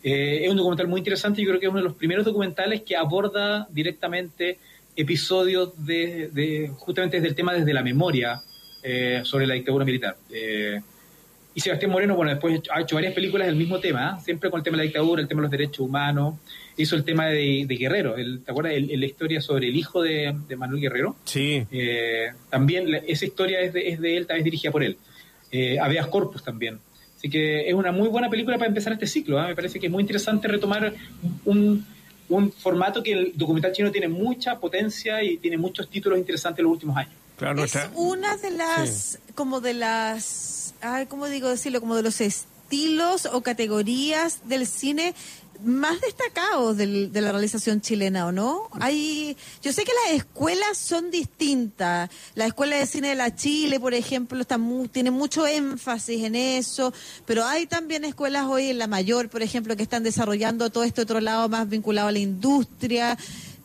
Eh, 0.03 0.43
es 0.45 0.51
un 0.51 0.57
documental 0.57 0.87
muy 0.87 1.01
interesante, 1.01 1.43
yo 1.43 1.49
creo 1.49 1.61
que 1.61 1.67
es 1.67 1.71
uno 1.71 1.81
de 1.81 1.89
los 1.89 1.97
primeros 1.97 2.25
documentales 2.25 2.83
que 2.83 2.97
aborda 2.97 3.67
directamente 3.71 4.59
episodios 4.95 5.73
de- 5.85 6.71
justamente 6.77 7.17
desde 7.17 7.29
el 7.29 7.35
tema 7.35 7.53
desde 7.55 7.73
la 7.73 7.83
memoria 7.83 8.43
eh, 8.83 9.21
sobre 9.25 9.47
la 9.47 9.55
dictadura 9.55 9.85
militar. 9.85 10.17
Eh, 10.31 10.81
y 11.55 11.61
Sebastián 11.61 11.91
Moreno, 11.91 12.15
bueno, 12.15 12.31
después 12.31 12.61
ha 12.73 12.81
hecho 12.81 12.95
varias 12.95 13.13
películas 13.13 13.47
del 13.49 13.57
mismo 13.57 13.81
tema, 13.81 14.17
¿eh? 14.19 14.23
siempre 14.25 14.51
con 14.51 14.61
el 14.61 14.65
tema 14.65 14.77
de 14.77 14.85
la 14.85 14.85
dictadura, 14.85 15.21
el 15.21 15.27
tema 15.29 15.41
de 15.41 15.45
los 15.47 15.51
derechos 15.51 15.81
humanos. 15.81 16.35
Hizo 16.77 16.95
el 16.97 17.05
tema 17.05 17.27
de, 17.27 17.65
de 17.67 17.77
Guerrero, 17.77 18.17
el- 18.17 18.43
¿te 18.45 18.53
acuerdas? 18.53 18.75
El- 18.75 18.99
la 19.01 19.07
historia 19.07 19.41
sobre 19.41 19.67
el 19.69 19.77
hijo 19.77 20.01
de, 20.03 20.35
de 20.49 20.57
Manuel 20.57 20.81
Guerrero. 20.81 21.17
Sí, 21.25 21.67
también 22.49 22.91
la- 22.91 22.99
esa 22.99 23.25
historia 23.27 23.61
es 23.61 23.73
de, 23.73 23.89
es 23.89 24.01
de 24.01 24.17
él, 24.17 24.27
tal 24.27 24.37
vez 24.37 24.45
dirigida 24.45 24.71
por 24.71 24.83
él. 24.85 24.97
Habeas 25.83 26.07
Corpus 26.07 26.45
también. 26.45 26.79
Así 27.19 27.29
que 27.29 27.69
es 27.69 27.75
una 27.75 27.93
muy 27.93 28.09
buena 28.09 28.31
película 28.31 28.57
para 28.57 28.69
empezar 28.69 28.93
este 28.95 29.07
ciclo. 29.09 29.43
Me 29.47 29.55
parece 29.55 29.79
que 29.81 29.87
es 29.87 29.93
muy 29.93 30.01
interesante 30.03 30.47
retomar 30.49 30.95
un, 31.45 31.85
un 32.29 32.53
formato 32.53 33.03
que 33.03 33.13
el 33.13 33.33
documental 33.35 33.73
chino 33.73 33.91
tiene 33.91 34.09
mucha 34.09 34.59
potencia 34.59 35.23
y 35.23 35.37
tiene 35.39 35.59
muchos 35.59 35.91
títulos 35.91 36.19
interesantes 36.19 36.61
en 36.61 36.65
los 36.65 36.73
últimos 36.75 36.97
años. 36.97 37.13
Claro, 37.41 37.65
Es 37.65 37.73
una 37.97 38.37
de 38.37 38.51
las, 38.53 39.19
como 39.35 39.61
de 39.61 39.75
las, 39.75 40.75
ay, 40.81 41.07
¿cómo 41.07 41.27
digo 41.27 41.49
decirlo? 41.49 41.81
Como 41.81 41.97
de 41.97 42.03
los 42.03 42.21
estilos 42.21 43.27
o 43.27 43.41
categorías 43.43 44.41
del 44.49 44.67
cine 44.67 45.15
más 45.63 46.01
destacados 46.01 46.79
del- 46.79 47.13
de 47.13 47.21
la 47.21 47.33
realización 47.33 47.83
chilena, 47.83 48.27
¿o 48.27 48.33
no? 48.33 48.69
Hay, 48.81 49.37
yo 49.61 49.75
sé 49.75 49.85
que 49.85 49.93
las 50.07 50.17
escuelas 50.17 50.79
son 50.79 51.11
distintas. 51.11 52.09
La 52.35 52.47
escuela 52.47 52.77
de 52.77 52.87
cine 52.87 53.09
de 53.09 53.15
la 53.15 53.35
Chile, 53.37 53.79
por 53.79 53.93
ejemplo, 53.93 54.41
está 54.41 54.57
mu- 54.57 54.89
tiene 54.89 55.11
mucho 55.11 55.47
énfasis 55.47 56.25
en 56.25 56.35
eso, 56.35 56.95
pero 57.27 57.45
hay 57.45 57.67
también 57.67 58.05
escuelas 58.07 58.47
hoy 58.47 58.71
en 58.71 58.79
la 58.79 58.87
mayor, 58.87 59.29
por 59.29 59.43
ejemplo, 59.43 59.77
que 59.77 59.83
están 59.83 60.03
desarrollando 60.03 60.71
todo 60.71 60.85
este 60.85 61.03
otro 61.03 61.21
lado 61.21 61.47
más 61.51 61.69
vinculado 61.69 62.09
a 62.09 62.13
la 62.13 62.21
industria. 62.21 63.19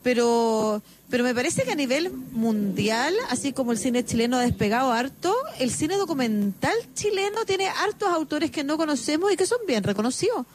Pero 0.05 0.83
pero 1.09 1.23
me 1.23 1.33
parece 1.33 1.63
que 1.63 1.71
a 1.71 1.75
nivel 1.75 2.11
mundial, 2.31 3.13
así 3.29 3.53
como 3.53 3.71
el 3.71 3.79
cine 3.79 4.05
chileno 4.05 4.37
ha 4.37 4.41
despegado 4.41 4.91
harto, 4.91 5.35
el 5.59 5.71
cine 5.71 5.97
documental 5.97 6.75
chileno 6.93 7.43
tiene 7.45 7.67
hartos 7.67 8.09
autores 8.09 8.51
que 8.51 8.63
no 8.63 8.77
conocemos 8.77 9.31
y 9.31 9.35
que 9.35 9.47
son 9.47 9.57
bien 9.67 9.83
reconocidos. 9.83 10.45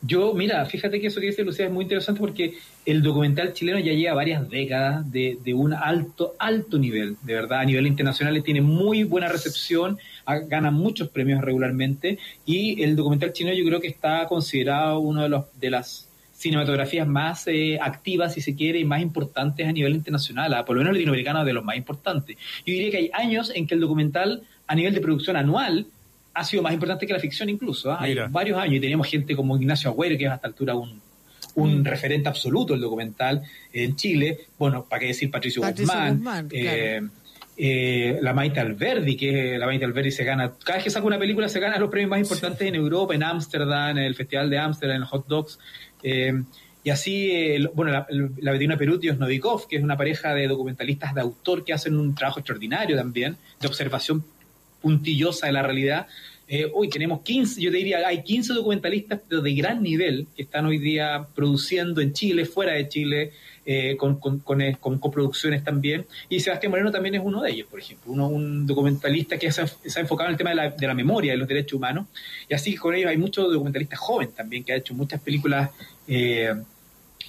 Yo, 0.00 0.32
mira, 0.32 0.64
fíjate 0.64 1.00
que 1.00 1.08
eso 1.08 1.20
que 1.20 1.26
dice 1.26 1.44
Lucía 1.44 1.66
es 1.66 1.72
muy 1.72 1.84
interesante 1.84 2.20
porque 2.20 2.54
el 2.86 3.02
documental 3.02 3.52
chileno 3.52 3.78
ya 3.80 3.92
lleva 3.92 4.14
varias 4.14 4.48
décadas 4.48 5.10
de, 5.12 5.38
de 5.44 5.52
un 5.52 5.74
alto, 5.74 6.34
alto 6.38 6.78
nivel, 6.78 7.16
de 7.22 7.34
verdad, 7.34 7.60
a 7.60 7.64
nivel 7.64 7.86
internacional 7.86 8.42
tiene 8.42 8.62
muy 8.62 9.04
buena 9.04 9.28
recepción, 9.28 9.98
gana 10.46 10.70
muchos 10.70 11.08
premios 11.08 11.42
regularmente 11.42 12.18
y 12.46 12.82
el 12.82 12.96
documental 12.96 13.32
chileno 13.34 13.56
yo 13.56 13.64
creo 13.66 13.80
que 13.80 13.88
está 13.88 14.26
considerado 14.26 15.00
uno 15.00 15.22
de 15.22 15.28
los 15.28 15.44
de 15.58 15.70
las 15.70 16.05
cinematografías 16.46 17.08
más 17.08 17.46
eh, 17.48 17.78
activas, 17.80 18.34
si 18.34 18.40
se 18.40 18.54
quiere, 18.54 18.78
y 18.78 18.84
más 18.84 19.02
importantes 19.02 19.66
a 19.66 19.72
nivel 19.72 19.94
internacional, 19.94 20.54
ah, 20.54 20.64
por 20.64 20.76
lo 20.76 20.80
menos 20.80 20.94
latinoamericano 20.94 21.44
de 21.44 21.52
los 21.52 21.64
más 21.64 21.76
importantes. 21.76 22.36
Yo 22.64 22.72
diría 22.72 22.90
que 22.90 22.96
hay 22.98 23.10
años 23.12 23.50
en 23.54 23.66
que 23.66 23.74
el 23.74 23.80
documental 23.80 24.42
a 24.66 24.74
nivel 24.74 24.94
de 24.94 25.00
producción 25.00 25.36
anual 25.36 25.86
ha 26.34 26.44
sido 26.44 26.62
más 26.62 26.72
importante 26.72 27.06
que 27.06 27.12
la 27.12 27.18
ficción 27.18 27.48
incluso. 27.48 27.90
¿ah? 27.90 27.98
Hay 28.00 28.16
varios 28.30 28.58
años 28.58 28.74
y 28.76 28.80
teníamos 28.80 29.08
gente 29.08 29.34
como 29.34 29.56
Ignacio 29.56 29.90
Agüero, 29.90 30.16
que 30.16 30.24
es 30.26 30.30
hasta 30.30 30.46
altura 30.46 30.74
un, 30.74 31.00
un 31.56 31.84
referente 31.84 32.28
absoluto 32.28 32.74
del 32.74 32.82
documental 32.82 33.42
en 33.72 33.96
Chile. 33.96 34.38
Bueno, 34.58 34.84
para 34.84 35.00
qué 35.00 35.06
decir 35.08 35.30
Patricio, 35.30 35.62
Patricio 35.62 35.92
Guzmán. 35.92 36.16
Guzmán, 36.16 36.48
eh, 36.52 37.00
eh, 37.58 38.18
la 38.20 38.34
Maite 38.34 38.60
Alberdi, 38.60 39.16
que 39.16 39.56
la 39.56 39.64
Maite 39.64 39.86
Alberdi 39.86 40.10
se 40.10 40.24
gana, 40.24 40.52
cada 40.62 40.76
vez 40.76 40.84
que 40.84 40.90
saca 40.90 41.06
una 41.06 41.18
película 41.18 41.48
se 41.48 41.58
gana 41.58 41.78
los 41.78 41.90
premios 41.90 42.10
más 42.10 42.20
importantes 42.20 42.68
en 42.68 42.74
Europa, 42.74 43.14
en 43.14 43.22
Ámsterdam, 43.22 43.96
en 43.96 44.04
el 44.04 44.14
Festival 44.14 44.50
de 44.50 44.58
Ámsterdam, 44.58 44.96
en 44.96 45.00
los 45.00 45.10
Hot 45.10 45.26
Dogs. 45.26 45.58
Eh, 46.08 46.32
y 46.84 46.90
así, 46.90 47.32
eh, 47.32 47.68
bueno, 47.74 47.90
la, 47.90 48.06
la 48.38 48.52
Betina 48.52 48.78
Peruti 48.78 49.08
y 49.08 49.10
Osnovikov, 49.10 49.66
que 49.66 49.74
es 49.74 49.82
una 49.82 49.96
pareja 49.96 50.34
de 50.34 50.46
documentalistas 50.46 51.16
de 51.16 51.20
autor 51.20 51.64
que 51.64 51.72
hacen 51.72 51.98
un 51.98 52.14
trabajo 52.14 52.38
extraordinario 52.38 52.96
también, 52.96 53.36
de 53.60 53.66
observación 53.66 54.24
puntillosa 54.80 55.46
de 55.46 55.52
la 55.52 55.62
realidad. 55.64 56.06
Eh, 56.48 56.70
hoy 56.72 56.88
tenemos 56.88 57.22
15, 57.22 57.60
yo 57.60 57.72
te 57.72 57.78
diría, 57.78 58.06
hay 58.06 58.22
15 58.22 58.54
documentalistas 58.54 59.20
de 59.28 59.54
gran 59.54 59.82
nivel 59.82 60.28
que 60.36 60.42
están 60.42 60.64
hoy 60.66 60.78
día 60.78 61.26
produciendo 61.34 62.00
en 62.00 62.12
Chile, 62.12 62.44
fuera 62.44 62.74
de 62.74 62.88
Chile, 62.88 63.32
eh, 63.64 63.96
con, 63.96 64.20
con, 64.20 64.38
con, 64.38 64.60
eh, 64.60 64.76
con 64.78 65.00
coproducciones 65.00 65.64
también. 65.64 66.06
Y 66.28 66.38
Sebastián 66.38 66.70
Moreno 66.70 66.92
también 66.92 67.16
es 67.16 67.20
uno 67.24 67.42
de 67.42 67.50
ellos, 67.50 67.66
por 67.68 67.80
ejemplo, 67.80 68.12
uno, 68.12 68.28
un 68.28 68.64
documentalista 68.64 69.36
que 69.38 69.50
se 69.50 69.62
ha, 69.62 69.66
se 69.66 69.98
ha 69.98 70.02
enfocado 70.02 70.28
en 70.28 70.34
el 70.34 70.38
tema 70.38 70.50
de 70.50 70.56
la, 70.56 70.70
de 70.70 70.86
la 70.86 70.94
memoria, 70.94 71.32
de 71.32 71.38
los 71.38 71.48
derechos 71.48 71.72
humanos. 71.72 72.06
Y 72.48 72.54
así 72.54 72.76
con 72.76 72.94
ellos 72.94 73.10
hay 73.10 73.16
muchos 73.16 73.52
documentalistas 73.52 73.98
jóvenes 73.98 74.36
también 74.36 74.62
que 74.62 74.72
ha 74.72 74.76
hecho 74.76 74.94
muchas 74.94 75.20
películas. 75.20 75.70
Eh, 76.08 76.54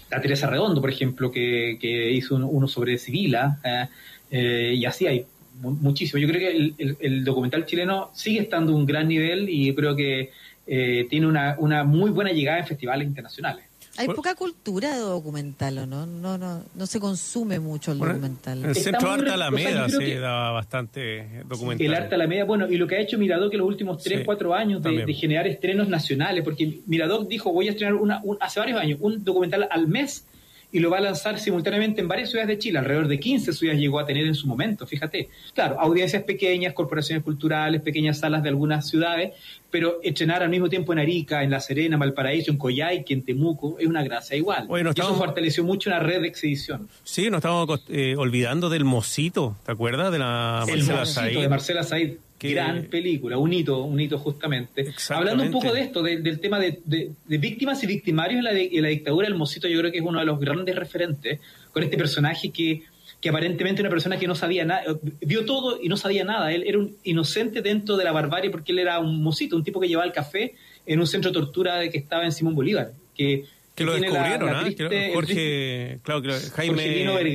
la 0.09 0.21
Teresa 0.21 0.47
Redondo, 0.47 0.81
por 0.81 0.89
ejemplo, 0.89 1.31
que, 1.31 2.11
hizo 2.13 2.35
un- 2.35 2.43
uno 2.43 2.67
sobre 2.67 2.97
Sibila, 2.97 3.59
eh, 3.63 3.87
eh, 4.31 4.73
y 4.75 4.85
así 4.85 5.07
hay 5.07 5.25
mu- 5.61 5.71
muchísimo. 5.71 6.19
Yo 6.19 6.27
creo 6.27 6.39
que 6.39 6.95
el, 6.99 7.23
documental 7.23 7.65
chileno 7.65 8.11
sigue 8.13 8.41
estando 8.41 8.73
a 8.73 8.75
un 8.75 8.85
gran 8.85 9.07
nivel 9.07 9.49
y 9.49 9.67
yo 9.67 9.75
creo 9.75 9.95
que 9.95 10.31
eh, 10.65 11.07
tiene 11.09 11.27
una 11.27 11.83
muy 11.85 12.11
buena 12.11 12.31
llegada 12.31 12.59
en 12.59 12.67
festivales 12.67 13.07
internacionales. 13.07 13.66
Hay 13.97 14.07
poca 14.09 14.35
cultura 14.35 14.93
de 14.93 14.99
documental, 15.01 15.77
¿o 15.79 15.85
no? 15.85 16.05
No, 16.05 16.37
no, 16.37 16.63
no 16.75 16.85
se 16.87 16.99
consume 16.99 17.59
mucho 17.59 17.91
el 17.91 17.97
Bueno, 17.97 18.13
documental. 18.15 18.59
En 18.63 18.69
el 18.69 18.75
centro 18.75 19.17
re- 19.17 19.31
Alameda 19.31 19.85
o 19.85 19.89
sea, 19.89 19.99
sí 19.99 20.05
que- 20.05 20.19
daba 20.19 20.51
bastante 20.51 21.43
documental. 21.47 21.85
El 21.87 21.93
arte 21.93 22.15
a 22.15 22.17
la 22.17 22.27
media, 22.27 22.45
bueno, 22.45 22.67
y 22.67 22.77
lo 22.77 22.87
que 22.87 22.95
ha 22.95 22.99
hecho 22.99 23.17
Miradoc 23.17 23.51
en 23.53 23.59
los 23.59 23.67
últimos 23.67 24.01
3, 24.03 24.19
Sí, 24.19 24.25
4 24.25 24.53
años 24.53 24.81
de, 24.83 25.13
generar 25.13 25.47
estrenos 25.47 25.87
nacionales, 25.89 26.43
porque 26.43 26.81
Miradoc 26.85 27.27
dijo, 27.27 27.51
voy 27.51 27.67
a 27.67 27.71
estrenar 27.71 27.95
una, 27.95 28.21
un- 28.23 28.37
hace 28.39 28.59
varios 28.59 28.79
años 28.79 28.99
un 29.01 29.23
documental 29.23 29.67
al 29.71 29.87
mes 29.87 30.25
y 30.69 30.79
lo 30.79 30.89
va 30.89 30.97
a 30.97 31.01
lanzar 31.01 31.39
simultáneamente 31.39 32.01
en 32.01 32.09
varias 32.09 32.29
ciudades 32.29 32.49
de 32.49 32.59
Chile, 32.59 32.77
alrededor 32.79 33.07
de 33.07 33.19
15 33.19 33.53
ciudades 33.53 33.79
llegó 33.79 33.99
a 33.99 34.05
tener 34.05 34.25
en 34.25 34.35
su 34.35 34.47
momento, 34.47 34.85
fíjate. 34.85 35.29
Claro, 35.53 35.79
audiencias 35.79 36.23
pequeñas, 36.23 36.73
corporaciones 36.73 37.23
culturales, 37.23 37.81
pequeñas 37.81 38.19
salas 38.19 38.43
de 38.43 38.49
algunas 38.49 38.87
ciudades, 38.89 39.31
pero 39.71 39.99
estrenar 40.03 40.43
al 40.43 40.49
mismo 40.49 40.67
tiempo 40.67 40.91
en 40.91 40.99
Arica, 40.99 41.41
en 41.43 41.51
La 41.51 41.61
Serena, 41.61 41.95
Valparaíso, 41.97 42.51
en 42.51 42.57
Coyhaique, 42.57 43.13
en 43.13 43.23
Temuco, 43.23 43.77
es 43.79 43.87
una 43.87 44.03
gracia 44.03 44.35
igual. 44.35 44.65
Oye, 44.69 44.83
no 44.83 44.89
y 44.89 44.91
eso 44.91 45.01
estamos- 45.03 45.17
fortaleció 45.17 45.63
mucho 45.63 45.89
una 45.89 45.99
red 45.99 46.21
de 46.21 46.27
exhibición. 46.27 46.89
Sí, 47.03 47.29
nos 47.29 47.37
estamos 47.39 47.83
eh, 47.87 48.15
olvidando 48.17 48.69
del 48.69 48.83
Mosito, 48.83 49.55
¿te 49.65 49.71
acuerdas? 49.71 50.11
De 50.11 50.19
la 50.19 50.65
El 50.67 50.79
Marcela 50.83 51.05
Said. 51.05 51.39
de 51.39 51.49
Marcela 51.49 51.83
Said. 51.83 52.13
Que- 52.37 52.53
Gran 52.53 52.83
película, 52.83 53.37
un 53.37 53.51
hito, 53.51 53.83
un 53.83 53.99
hito 53.99 54.19
justamente. 54.19 54.85
Hablando 55.09 55.43
un 55.43 55.51
poco 55.51 55.73
de 55.73 55.81
esto, 55.81 56.03
de- 56.03 56.17
del 56.17 56.39
tema 56.39 56.59
de, 56.59 56.79
de- 56.85 57.11
de 57.25 57.37
víctimas 57.39 57.83
y 57.83 57.87
victimarios 57.87 58.37
en 58.39 58.43
la, 58.43 58.53
de- 58.53 58.69
en 58.73 58.81
la 58.83 58.89
dictadura, 58.89 59.27
el 59.27 59.33
Mocito 59.35 59.67
yo 59.67 59.79
creo 59.79 59.91
que 59.91 59.97
es 59.97 60.03
uno 60.03 60.19
de 60.19 60.25
los 60.25 60.39
grandes 60.39 60.75
referentes 60.75 61.39
con 61.71 61.81
este 61.83 61.97
personaje 61.97 62.49
que, 62.51 62.83
que 63.19 63.29
aparentemente 63.29 63.81
una 63.81 63.89
persona 63.89 64.19
que 64.19 64.27
no 64.27 64.35
sabía 64.35 64.65
nada, 64.65 64.83
vio 65.21 65.45
todo 65.45 65.79
y 65.81 65.89
no 65.89 65.97
sabía 65.97 66.23
nada. 66.23 66.51
Él 66.53 66.63
era 66.67 66.77
un 66.77 66.95
inocente 67.03 67.63
dentro 67.63 67.97
de 67.97 68.03
la 68.03 68.11
barbarie 68.11 68.51
porque 68.51 68.71
él 68.71 68.79
era 68.79 68.99
un 68.99 69.23
Mocito, 69.23 69.55
un 69.55 69.63
tipo 69.63 69.79
que 69.79 69.87
llevaba 69.87 70.05
el 70.05 70.13
café 70.13 70.53
en 70.85 70.99
un 70.99 71.07
centro 71.07 71.31
de 71.31 71.39
tortura 71.39 71.77
de 71.77 71.89
que 71.89 71.97
estaba 71.97 72.23
en 72.23 72.31
Simón 72.31 72.53
Bolívar. 72.53 72.91
Que, 73.15 73.45
Que 73.77 73.83
lo 73.85 73.93
tiene 73.93 74.09
la- 74.09 74.13
descubrieron, 74.23 74.51
la 74.53 74.59
¿ah? 74.59 74.63
triste- 74.63 75.11
Jorge, 75.13 75.99
claro, 76.03 76.21
que 76.21 76.29
Jaime. 76.55 76.75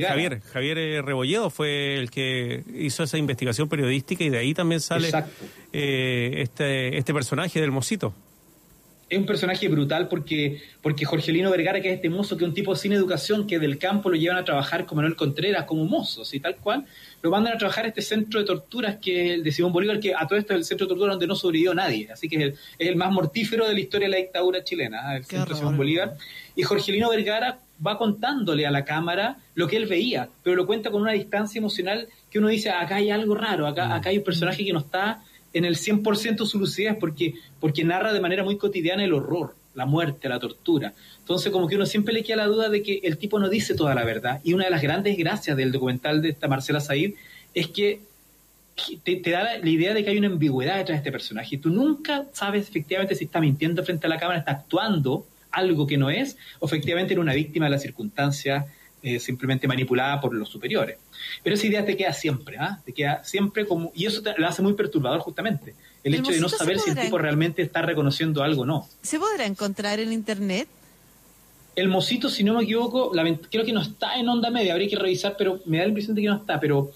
Javier, 0.09 0.41
Javier 0.41 0.77
eh, 0.77 1.01
Rebolledo 1.01 1.49
fue 1.49 1.95
el 1.95 2.11
que 2.11 2.63
hizo 2.75 3.03
esa 3.03 3.17
investigación 3.17 3.69
periodística 3.69 4.23
y 4.23 4.29
de 4.29 4.37
ahí 4.39 4.53
también 4.53 4.81
sale 4.81 5.09
eh, 5.71 6.33
este, 6.37 6.97
este 6.97 7.13
personaje 7.13 7.59
del 7.61 7.71
Mosito. 7.71 8.13
Es 9.13 9.19
un 9.19 9.25
personaje 9.25 9.67
brutal 9.67 10.07
porque, 10.07 10.61
porque 10.81 11.05
Jorgelino 11.05 11.51
Vergara, 11.51 11.81
que 11.81 11.89
es 11.89 11.95
este 11.95 12.09
mozo, 12.09 12.37
que 12.37 12.43
es 12.43 12.49
un 12.49 12.53
tipo 12.53 12.75
sin 12.75 12.93
educación, 12.93 13.47
que 13.47 13.59
del 13.59 13.77
campo 13.77 14.09
lo 14.09 14.15
llevan 14.15 14.37
a 14.37 14.43
trabajar 14.43 14.85
con 14.85 14.97
Manuel 14.97 15.15
Contreras 15.15 15.65
como 15.65 15.85
mozo, 15.85 16.23
y 16.31 16.39
tal 16.39 16.55
cual, 16.57 16.85
lo 17.21 17.29
mandan 17.29 17.53
a 17.53 17.57
trabajar 17.57 17.85
a 17.85 17.87
este 17.89 18.01
centro 18.01 18.39
de 18.39 18.45
torturas 18.45 18.97
que 19.01 19.25
es 19.25 19.31
el 19.33 19.43
de 19.43 19.51
Simón 19.51 19.73
Bolívar, 19.73 19.99
que 19.99 20.13
a 20.13 20.27
todo 20.27 20.37
esto 20.37 20.53
es 20.53 20.59
el 20.59 20.65
centro 20.65 20.85
de 20.85 20.89
tortura 20.89 21.11
donde 21.11 21.27
no 21.27 21.35
sobrevivió 21.35 21.73
nadie, 21.73 22.09
así 22.11 22.27
que 22.27 22.35
es 22.35 22.41
el, 22.41 22.51
es 22.77 22.87
el 22.89 22.95
más 22.95 23.11
mortífero 23.11 23.67
de 23.67 23.73
la 23.73 23.79
historia 23.79 24.07
de 24.07 24.11
la 24.11 24.17
dictadura 24.17 24.63
chilena, 24.63 25.13
¿eh? 25.13 25.17
el 25.17 25.23
Qué 25.23 25.37
centro 25.37 25.53
de. 25.53 25.59
Simón 25.59 25.77
Bolívar. 25.77 26.15
Y 26.55 26.63
Jorgelino 26.63 27.09
Vergara 27.09 27.59
va 27.85 27.97
contándole 27.97 28.65
a 28.65 28.71
la 28.71 28.85
cámara 28.85 29.37
lo 29.55 29.67
que 29.67 29.77
él 29.77 29.87
veía, 29.87 30.29
pero 30.43 30.55
lo 30.55 30.65
cuenta 30.65 30.91
con 30.91 31.01
una 31.01 31.11
distancia 31.11 31.59
emocional 31.59 32.07
que 32.29 32.39
uno 32.39 32.47
dice, 32.47 32.69
acá 32.69 32.95
hay 32.95 33.09
algo 33.09 33.35
raro, 33.35 33.67
acá, 33.67 33.93
acá 33.95 34.09
hay 34.09 34.17
un 34.17 34.23
personaje 34.23 34.63
que 34.63 34.73
no 34.73 34.79
está 34.79 35.23
en 35.53 35.65
el 35.65 35.75
100% 35.75 36.39
de 36.39 36.45
su 36.45 36.59
lucidez 36.59 36.97
porque, 36.99 37.35
porque 37.59 37.83
narra 37.83 38.11
de 38.11 38.19
manera 38.19 38.43
muy 38.43 38.57
cotidiana 38.57 39.03
el 39.03 39.13
horror, 39.13 39.55
la 39.75 39.85
muerte, 39.85 40.27
la 40.27 40.39
tortura. 40.39 40.93
Entonces 41.19 41.51
como 41.51 41.67
que 41.67 41.75
uno 41.75 41.85
siempre 41.85 42.13
le 42.13 42.23
queda 42.23 42.37
la 42.37 42.47
duda 42.47 42.69
de 42.69 42.81
que 42.81 42.99
el 43.03 43.17
tipo 43.17 43.39
no 43.39 43.49
dice 43.49 43.75
toda 43.75 43.95
la 43.95 44.03
verdad. 44.03 44.41
Y 44.43 44.53
una 44.53 44.65
de 44.65 44.71
las 44.71 44.81
grandes 44.81 45.17
gracias 45.17 45.55
del 45.55 45.71
documental 45.71 46.21
de 46.21 46.29
esta 46.29 46.47
Marcela 46.47 46.79
Said 46.79 47.13
es 47.53 47.67
que 47.67 48.01
te, 49.03 49.31
da 49.31 49.57
la, 49.57 49.69
idea 49.69 49.93
de 49.93 50.03
que 50.03 50.09
hay 50.09 50.17
una 50.17 50.27
ambigüedad 50.27 50.77
detrás 50.77 50.95
de 50.95 50.99
este 50.99 51.11
personaje. 51.11 51.57
Tú 51.57 51.69
nunca 51.69 52.25
sabes 52.33 52.67
efectivamente 52.67 53.15
si 53.15 53.25
está 53.25 53.39
mintiendo 53.39 53.83
frente 53.83 54.07
a 54.07 54.09
la 54.09 54.17
cámara, 54.17 54.39
está 54.39 54.51
actuando 54.51 55.27
algo 55.51 55.85
que 55.85 55.97
no 55.97 56.09
es, 56.09 56.35
o 56.59 56.65
efectivamente 56.65 57.13
era 57.13 57.21
una 57.21 57.33
víctima 57.33 57.65
de 57.65 57.71
la 57.71 57.77
circunstancia 57.77 58.65
eh, 59.03 59.19
simplemente 59.19 59.67
manipulada 59.67 60.21
por 60.21 60.33
los 60.33 60.47
superiores. 60.47 60.97
Pero 61.43 61.55
esa 61.55 61.67
idea 61.67 61.85
te 61.85 61.97
queda 61.97 62.13
siempre, 62.13 62.57
¿ah? 62.57 62.79
Te 62.85 62.93
queda 62.93 63.21
siempre 63.23 63.67
como... 63.67 63.91
Y 63.93 64.05
eso 64.05 64.21
te, 64.21 64.33
lo 64.37 64.47
hace 64.47 64.61
muy 64.61 64.73
perturbador 64.73 65.19
justamente. 65.19 65.75
El 66.03 66.15
hecho 66.15 66.31
de 66.31 66.39
no 66.39 66.47
saber 66.47 66.79
si 66.79 66.91
el 66.91 66.97
tipo 66.97 67.17
realmente 67.17 67.61
está 67.61 67.81
reconociendo 67.81 68.43
algo 68.43 68.61
o 68.61 68.65
no. 68.65 68.87
¿Se 69.01 69.19
podrá 69.19 69.45
encontrar 69.45 69.99
en 69.99 70.13
internet? 70.13 70.69
El 71.75 71.89
Mosito, 71.89 72.29
si 72.29 72.45
no 72.45 72.53
me 72.53 72.63
equivoco, 72.63 73.11
creo 73.49 73.65
que 73.65 73.73
no 73.73 73.81
está 73.81 74.15
en 74.15 74.29
onda 74.29 74.49
media, 74.49 74.71
habría 74.71 74.87
que 74.87 74.95
revisar, 74.95 75.35
pero 75.37 75.59
me 75.65 75.79
da 75.79 75.83
la 75.83 75.89
impresión 75.89 76.15
de 76.15 76.21
que 76.21 76.27
no 76.29 76.37
está, 76.37 76.59
pero 76.59 76.91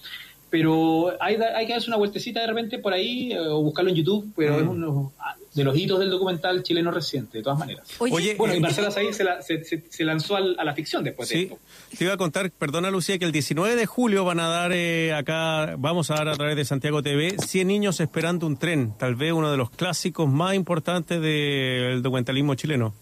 pero 0.50 1.12
hay, 1.20 1.36
da- 1.36 1.58
hay 1.58 1.68
que 1.68 1.74
darse 1.74 1.90
una 1.90 1.98
vueltecita 1.98 2.40
de 2.42 2.48
repente 2.48 2.80
por 2.80 2.94
ahí 2.94 3.34
eh, 3.34 3.40
o 3.40 3.62
buscarlo 3.62 3.90
en 3.90 3.98
YouTube, 3.98 4.32
pero 4.36 4.60
es 4.60 4.66
uno 4.68 5.12
de 5.54 5.64
los 5.64 5.76
hitos 5.78 6.00
del 6.00 6.10
documental 6.12 6.62
chileno 6.64 6.92
reciente, 6.92 7.40
de 7.40 7.44
todas 7.44 7.58
maneras. 7.60 7.86
Oye, 8.00 8.36
Bueno, 8.36 8.54
y 8.54 8.58
eh, 8.58 8.60
Marcela 8.62 8.92
Said 8.92 9.12
se, 9.12 9.24
la- 9.24 9.42
se, 9.42 9.64
se- 9.66 9.84
se 9.90 10.04
lanzó 10.06 10.36
al- 10.36 10.56
a 10.60 10.64
la 10.64 10.74
ficción 10.74 11.04
después 11.04 11.28
de 11.30 11.36
Sí, 11.36 11.44
esto. 11.44 11.58
te 11.98 12.04
iba 12.06 12.14
a 12.14 12.18
contar, 12.18 12.50
perdona 12.52 12.92
Lucía, 12.92 13.18
que 13.18 13.26
el 13.26 13.32
19 13.32 13.76
de 13.76 13.86
julio 13.86 14.24
van 14.24 14.40
a 14.40 14.48
dar 14.48 14.72
eh, 14.74 15.14
acá, 15.14 15.76
vamos 15.78 16.12
a 16.12 16.16
dar 16.16 16.30
a 16.30 16.34
través 16.36 16.56
de 16.56 16.64
Santiago 16.64 17.02
TV, 17.04 17.36
100 17.40 17.68
niños 17.68 18.00
esperando 18.00 18.46
un 18.48 18.56
tren, 18.58 18.94
tal 18.98 19.16
vez 19.16 19.34
uno 19.34 19.52
de 19.52 19.58
los 19.58 19.70
clásicos 19.72 20.30
más 20.30 20.54
importantes 20.56 21.20
del 21.22 22.02
documentalismo 22.02 22.56
chileno. 22.56 22.94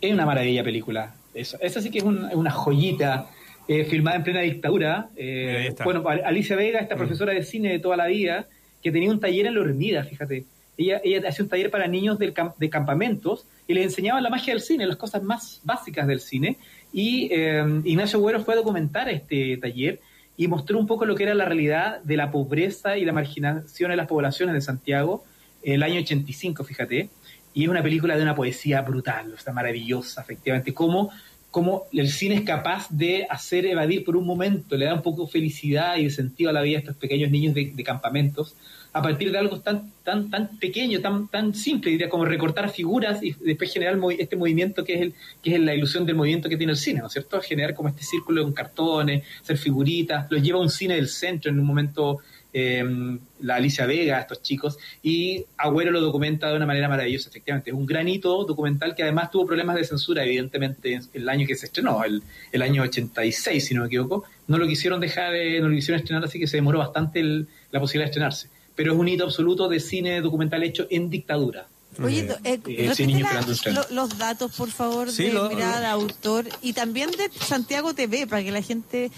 Es 0.00 0.12
una 0.12 0.26
maravilla 0.26 0.62
película. 0.62 1.14
Eso, 1.34 1.58
esa 1.60 1.82
sí 1.82 1.90
que 1.90 1.98
es 1.98 2.04
un- 2.04 2.24
una 2.34 2.50
joyita 2.50 3.26
eh, 3.68 3.84
filmada 3.84 4.16
en 4.16 4.24
plena 4.24 4.40
dictadura. 4.40 5.08
Eh, 5.16 5.74
bueno, 5.84 6.04
Alicia 6.24 6.56
Vega, 6.56 6.80
esta 6.80 6.96
profesora 6.96 7.32
de 7.32 7.42
cine 7.42 7.70
de 7.70 7.78
toda 7.78 7.96
la 7.96 8.06
vida, 8.06 8.46
que 8.82 8.92
tenía 8.92 9.10
un 9.10 9.20
taller 9.20 9.46
en 9.46 9.54
la 9.54 9.60
Hormida, 9.60 10.04
fíjate. 10.04 10.44
Ella, 10.78 11.00
ella 11.02 11.28
hacía 11.28 11.42
un 11.44 11.48
taller 11.48 11.70
para 11.70 11.86
niños 11.88 12.18
del 12.18 12.34
cam- 12.34 12.54
de 12.58 12.68
campamentos 12.68 13.46
y 13.66 13.72
les 13.74 13.84
enseñaba 13.84 14.20
la 14.20 14.28
magia 14.28 14.52
del 14.52 14.60
cine, 14.62 14.86
las 14.86 14.96
cosas 14.96 15.22
más 15.22 15.60
básicas 15.64 16.06
del 16.06 16.20
cine. 16.20 16.58
Y 16.92 17.28
eh, 17.32 17.64
Ignacio 17.84 18.20
Güero 18.20 18.44
fue 18.44 18.54
a 18.54 18.58
documentar 18.58 19.08
este 19.08 19.56
taller 19.56 20.00
y 20.36 20.48
mostró 20.48 20.78
un 20.78 20.86
poco 20.86 21.06
lo 21.06 21.14
que 21.14 21.22
era 21.22 21.34
la 21.34 21.46
realidad 21.46 22.02
de 22.02 22.16
la 22.18 22.30
pobreza 22.30 22.98
y 22.98 23.06
la 23.06 23.12
marginación 23.14 23.90
en 23.90 23.96
las 23.96 24.06
poblaciones 24.06 24.54
de 24.54 24.60
Santiago 24.60 25.24
el 25.62 25.82
año 25.82 25.98
85, 26.00 26.62
fíjate. 26.62 27.08
Y 27.54 27.62
es 27.64 27.68
una 27.70 27.82
película 27.82 28.14
de 28.16 28.22
una 28.22 28.34
poesía 28.34 28.82
brutal, 28.82 29.32
o 29.32 29.38
sea, 29.38 29.54
maravillosa, 29.54 30.20
efectivamente. 30.20 30.74
Cómo, 30.74 31.10
cómo 31.56 31.84
el 31.90 32.10
cine 32.10 32.34
es 32.34 32.42
capaz 32.42 32.86
de 32.90 33.26
hacer 33.30 33.64
evadir 33.64 34.04
por 34.04 34.14
un 34.14 34.26
momento, 34.26 34.76
le 34.76 34.84
da 34.84 34.92
un 34.92 35.00
poco 35.00 35.26
felicidad 35.26 35.96
y 35.96 36.04
de 36.04 36.10
sentido 36.10 36.50
a 36.50 36.52
la 36.52 36.60
vida 36.60 36.76
a 36.76 36.80
estos 36.80 36.96
pequeños 36.96 37.30
niños 37.30 37.54
de, 37.54 37.82
campamentos, 37.82 38.54
a 38.92 39.00
partir 39.00 39.32
de 39.32 39.38
algo 39.38 39.58
tan 39.60 39.90
tan 40.04 40.28
tan 40.28 40.58
pequeño, 40.58 41.00
tan 41.00 41.28
tan 41.28 41.54
simple, 41.54 41.92
diría, 41.92 42.10
como 42.10 42.26
recortar 42.26 42.68
figuras 42.68 43.22
y 43.22 43.32
después 43.40 43.72
generar 43.72 43.98
este 44.18 44.36
movimiento 44.36 44.84
que 44.84 44.94
es 44.96 45.00
el 45.00 45.14
que 45.42 45.54
es 45.54 45.60
la 45.60 45.74
ilusión 45.74 46.04
del 46.04 46.16
movimiento 46.16 46.50
que 46.50 46.58
tiene 46.58 46.74
el 46.74 46.78
cine, 46.78 47.00
¿no 47.00 47.06
es 47.06 47.14
cierto? 47.14 47.40
Generar 47.40 47.74
como 47.74 47.88
este 47.88 48.02
círculo 48.02 48.42
con 48.42 48.52
cartones, 48.52 49.24
hacer 49.40 49.56
figuritas, 49.56 50.30
los 50.30 50.42
lleva 50.42 50.58
a 50.58 50.62
un 50.62 50.68
cine 50.68 50.96
del 50.96 51.08
centro 51.08 51.50
en 51.50 51.58
un 51.58 51.64
momento 51.64 52.18
eh, 52.58 53.18
la 53.40 53.56
Alicia 53.56 53.84
Vega, 53.84 54.18
estos 54.18 54.40
chicos, 54.40 54.78
y 55.02 55.44
Agüero 55.58 55.90
lo 55.90 56.00
documenta 56.00 56.48
de 56.48 56.56
una 56.56 56.64
manera 56.64 56.88
maravillosa, 56.88 57.28
efectivamente. 57.28 57.68
Es 57.70 57.76
un 57.76 57.84
gran 57.84 58.08
hito 58.08 58.44
documental 58.44 58.94
que 58.94 59.02
además 59.02 59.30
tuvo 59.30 59.44
problemas 59.46 59.76
de 59.76 59.84
censura, 59.84 60.24
evidentemente, 60.24 60.94
en 60.94 61.02
el 61.12 61.28
año 61.28 61.46
que 61.46 61.54
se 61.54 61.66
estrenó, 61.66 62.02
el, 62.02 62.22
el 62.52 62.62
año 62.62 62.82
86, 62.82 63.62
si 63.66 63.74
no 63.74 63.82
me 63.82 63.88
equivoco. 63.88 64.24
No 64.48 64.56
lo 64.56 64.66
quisieron 64.66 65.00
dejar, 65.00 65.34
eh, 65.34 65.60
no 65.60 65.68
lo 65.68 65.74
quisieron 65.74 66.00
estrenar, 66.00 66.24
así 66.24 66.38
que 66.38 66.46
se 66.46 66.56
demoró 66.56 66.78
bastante 66.78 67.20
el- 67.20 67.46
la 67.72 67.78
posibilidad 67.80 68.06
de 68.06 68.10
estrenarse. 68.12 68.48
Pero 68.74 68.92
es 68.94 68.98
un 68.98 69.06
hito 69.08 69.24
absoluto 69.24 69.68
de 69.68 69.78
cine 69.80 70.22
documental 70.22 70.62
hecho 70.62 70.86
en 70.88 71.10
dictadura. 71.10 71.66
Oye, 72.02 72.28
Eh, 72.44 72.60
eh, 72.66 72.92
la- 73.22 73.72
lo- 73.72 73.86
los 73.94 74.18
datos, 74.18 74.54
por 74.54 74.70
favor, 74.70 75.10
Sí, 75.10 75.24
de 75.24 75.32
lo- 75.32 75.48
mirada 75.48 75.80
de 75.80 75.86
autor 75.86 76.44
y 76.62 76.72
también 76.74 77.10
de 77.10 77.30
Santiago 77.38 77.94
TV, 77.94 78.26
para 78.26 78.42
que 78.42 78.50
la 78.52 78.60
gente... 78.62 79.10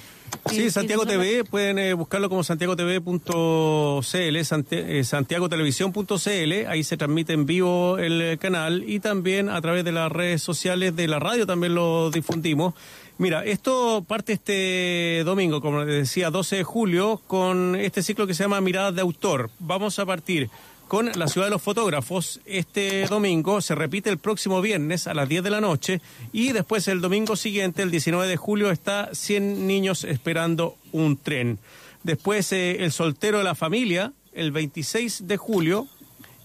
Sí, 0.51 0.63
que 0.63 0.71
Santiago 0.71 1.05
TV, 1.05 1.45
pueden 1.45 1.79
eh, 1.79 1.93
buscarlo 1.93 2.29
como 2.29 2.43
santiagotv.cl, 2.43 4.37
eh, 4.71 5.05
santiagotelevisión.cl, 5.05 6.53
ahí 6.69 6.85
se 6.85 6.97
transmite 6.97 7.35
en 7.35 7.45
vivo 7.45 7.99
el 7.99 8.23
eh, 8.23 8.39
canal 8.39 8.83
y 8.87 9.01
también 9.01 9.51
a 9.51 9.61
través 9.61 9.85
de 9.85 9.93
las 9.93 10.11
redes 10.11 10.43
sociales 10.43 10.97
de 10.97 11.07
la 11.07 11.19
radio 11.19 11.47
también 11.47 11.75
lo 11.75 12.11
difundimos. 12.11 12.75
Mira, 13.19 13.45
esto 13.45 14.05
parte 14.07 14.35
este 14.35 15.23
domingo, 15.25 15.61
como 15.61 15.85
les 15.85 15.97
decía, 15.97 16.31
12 16.31 16.57
de 16.57 16.65
julio, 16.65 17.21
con 17.27 17.75
este 17.75 18.03
ciclo 18.03 18.27
que 18.27 18.35
se 18.35 18.45
llama 18.45 18.61
Miradas 18.61 18.95
de 18.95 19.01
Autor. 19.03 19.51
Vamos 19.59 19.99
a 19.99 20.07
partir 20.07 20.49
con 20.89 21.11
la 21.15 21.29
ciudad 21.29 21.47
de 21.47 21.51
los 21.51 21.63
fotógrafos 21.63 22.41
este 22.47 23.07
domingo, 23.07 23.61
se 23.61 23.75
repite 23.75 24.09
el 24.09 24.19
próximo 24.19 24.63
viernes 24.63 25.07
a 25.07 25.15
las 25.15 25.29
10 25.29 25.45
de 25.45 25.51
la 25.51 25.61
noche 25.61 26.01
y 26.33 26.53
después 26.53 26.89
el 26.89 27.03
domingo 27.03 27.37
siguiente, 27.37 27.83
el 27.83 27.91
19 27.91 28.27
de 28.27 28.37
julio, 28.37 28.71
está 28.71 29.11
100 29.13 29.67
niños 29.67 30.05
esperando 30.05 30.77
un 30.93 31.19
tren. 31.19 31.59
Después 32.03 32.53
eh, 32.53 32.85
el 32.85 32.91
soltero 32.91 33.39
de 33.39 33.45
la 33.45 33.55
familia, 33.55 34.13
el 34.33 34.51
26 34.51 35.29
de 35.29 35.37
julio, 35.37 35.87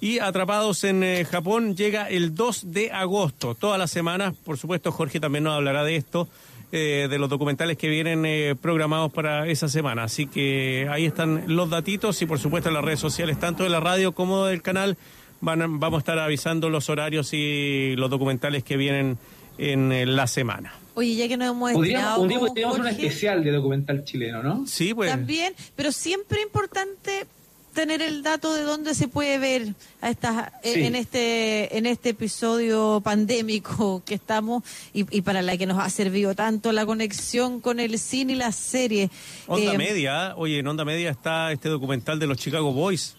y 0.02 0.20
Atrapados 0.20 0.84
en 0.84 1.04
eh, 1.04 1.24
Japón 1.24 1.78
llega 1.78 2.10
el 2.10 2.36
2 2.36 2.74
de 2.74 2.92
agosto. 2.92 3.56
Todas 3.56 3.80
las 3.80 3.92
semanas, 3.92 4.34
por 4.44 4.58
supuesto, 4.58 4.92
Jorge 4.92 5.22
también 5.22 5.46
nos 5.46 5.56
hablará 5.56 5.86
de 5.86 5.96
esto, 5.96 6.28
eh, 6.76 7.08
de 7.08 7.20
los 7.20 7.30
documentales 7.30 7.78
que 7.78 7.88
vienen 7.88 8.26
eh, 8.26 8.56
programados 8.60 9.14
para 9.14 9.48
esa 9.48 9.70
semana. 9.70 10.04
Así 10.06 10.26
que 10.26 10.88
ahí 10.90 11.06
están 11.06 11.44
los 11.46 11.70
datitos 11.70 12.20
y, 12.24 12.26
por 12.26 12.40
supuesto, 12.40 12.70
en 12.70 12.74
las 12.76 12.84
redes 12.84 13.00
sociales, 13.00 13.40
tanto 13.40 13.62
de 13.64 13.70
la 13.70 13.80
radio 13.80 14.12
como 14.14 14.46
del 14.46 14.64
canal, 14.64 14.98
van 15.40 15.62
a- 15.62 15.68
vamos 15.70 15.98
a 15.98 16.00
estar 16.00 16.18
avisando 16.18 16.70
los 16.72 16.90
horarios 16.90 17.32
y 17.34 17.96
los 17.96 18.10
documentales 18.10 18.64
que 18.64 18.76
vienen 18.76 19.20
en 19.60 19.92
eh, 19.92 20.06
la 20.08 20.26
semana. 20.26 20.74
Oye, 20.96 21.16
ya 21.16 21.28
que 21.28 21.38
nos 21.38 21.50
hemos 21.52 21.74
Podríamos, 21.74 22.18
podríamos 22.18 22.80
hacer 22.80 22.82
un 22.82 22.88
especial 22.88 23.44
de 23.44 23.52
documental 23.52 24.04
chileno, 24.04 24.42
¿no? 24.42 24.66
Sí, 24.66 24.94
pues. 24.96 25.12
También, 25.12 25.54
pero 25.76 25.92
siempre 25.92 26.42
importante 26.42 27.26
tener 27.74 28.02
el 28.02 28.24
dato 28.24 28.54
de 28.54 28.62
dónde 28.64 28.94
se 28.96 29.08
puede 29.08 29.40
ver 29.40 29.74
a 30.02 30.10
estas 30.10 30.52
eh, 30.64 30.74
Sí. 30.74 30.84
en 30.86 30.96
este 30.96 31.78
en 31.78 31.86
este 31.86 32.10
episodio 32.10 33.02
pandémico 33.04 34.02
que 34.06 34.14
estamos 34.16 34.64
y, 34.94 35.06
y 35.16 35.22
para 35.22 35.42
la 35.42 35.58
que 35.58 35.66
nos 35.66 35.80
ha 35.80 35.90
servido 35.90 36.36
tanto 36.36 36.72
la 36.72 36.86
conexión 36.86 37.60
con 37.62 37.80
el 37.80 37.98
cine 38.00 38.34
y 38.34 38.36
la 38.36 38.52
serie. 38.52 39.10
Onda 39.48 39.74
Eh, 39.74 39.78
Media, 39.78 40.34
oye, 40.38 40.60
en 40.60 40.68
Onda 40.68 40.86
Media 40.86 41.10
está 41.10 41.52
este 41.52 41.70
documental 41.70 42.20
de 42.20 42.28
los 42.28 42.38
Chicago 42.38 42.72
Boys, 42.74 43.16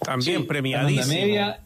también 0.00 0.40
Sí, 0.42 0.46
premiadísimo. 0.46 1.02
Onda 1.02 1.14
Media, 1.14 1.60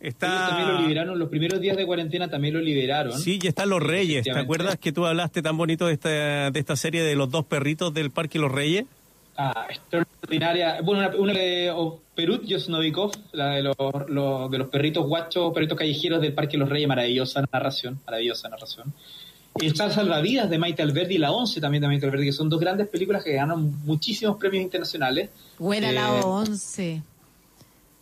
Está... 0.00 0.26
Ellos 0.26 0.48
también 0.50 0.68
lo 0.68 0.80
liberaron, 0.82 1.18
los 1.18 1.28
primeros 1.30 1.60
días 1.62 1.78
de 1.78 1.86
cuarentena 1.86 2.28
también 2.28 2.52
lo 2.52 2.60
liberaron. 2.60 3.18
Sí, 3.18 3.38
y 3.42 3.46
están 3.46 3.70
Los 3.70 3.82
Reyes. 3.82 4.22
¿Te 4.24 4.32
acuerdas 4.32 4.76
que 4.78 4.92
tú 4.92 5.06
hablaste 5.06 5.40
tan 5.40 5.56
bonito 5.56 5.86
de 5.86 5.94
esta, 5.94 6.50
de 6.50 6.60
esta 6.60 6.76
serie 6.76 7.02
de 7.02 7.14
los 7.16 7.30
dos 7.30 7.46
perritos 7.46 7.94
del 7.94 8.10
Parque 8.10 8.38
Los 8.38 8.52
Reyes? 8.52 8.84
Ah, 9.36 9.66
extraordinaria. 9.68 10.80
Bueno, 10.82 11.00
una, 11.08 11.16
una 11.16 11.32
de 11.32 11.70
oh, 11.74 12.00
Perut 12.14 12.44
Yosnovikov, 12.44 13.12
la 13.32 13.50
de 13.56 13.62
los, 13.64 13.74
los- 14.08 14.50
de 14.50 14.58
los 14.58 14.68
perritos 14.68 15.06
guachos, 15.06 15.52
perritos 15.52 15.76
callejeros 15.76 16.20
del 16.20 16.32
Parque 16.32 16.56
Los 16.56 16.68
Reyes, 16.68 16.88
maravillosa 16.88 17.44
narración, 17.52 17.98
maravillosa 18.06 18.48
narración. 18.48 18.92
Y 19.60 19.66
está 19.66 19.90
Salvavidas 19.90 20.50
de 20.50 20.58
Maite 20.58 20.82
Alberdi 20.82 21.14
y 21.16 21.18
La 21.18 21.30
Once 21.32 21.60
también 21.60 21.80
de 21.82 21.88
Maite 21.88 22.06
Alberdi, 22.06 22.26
que 22.26 22.32
son 22.32 22.48
dos 22.48 22.60
grandes 22.60 22.88
películas 22.88 23.22
que 23.24 23.32
ganaron 23.34 23.78
muchísimos 23.84 24.36
premios 24.36 24.62
internacionales. 24.62 25.30
buena 25.58 25.92
la 25.92 26.18
Eh, 26.18 26.22
11. 26.24 27.02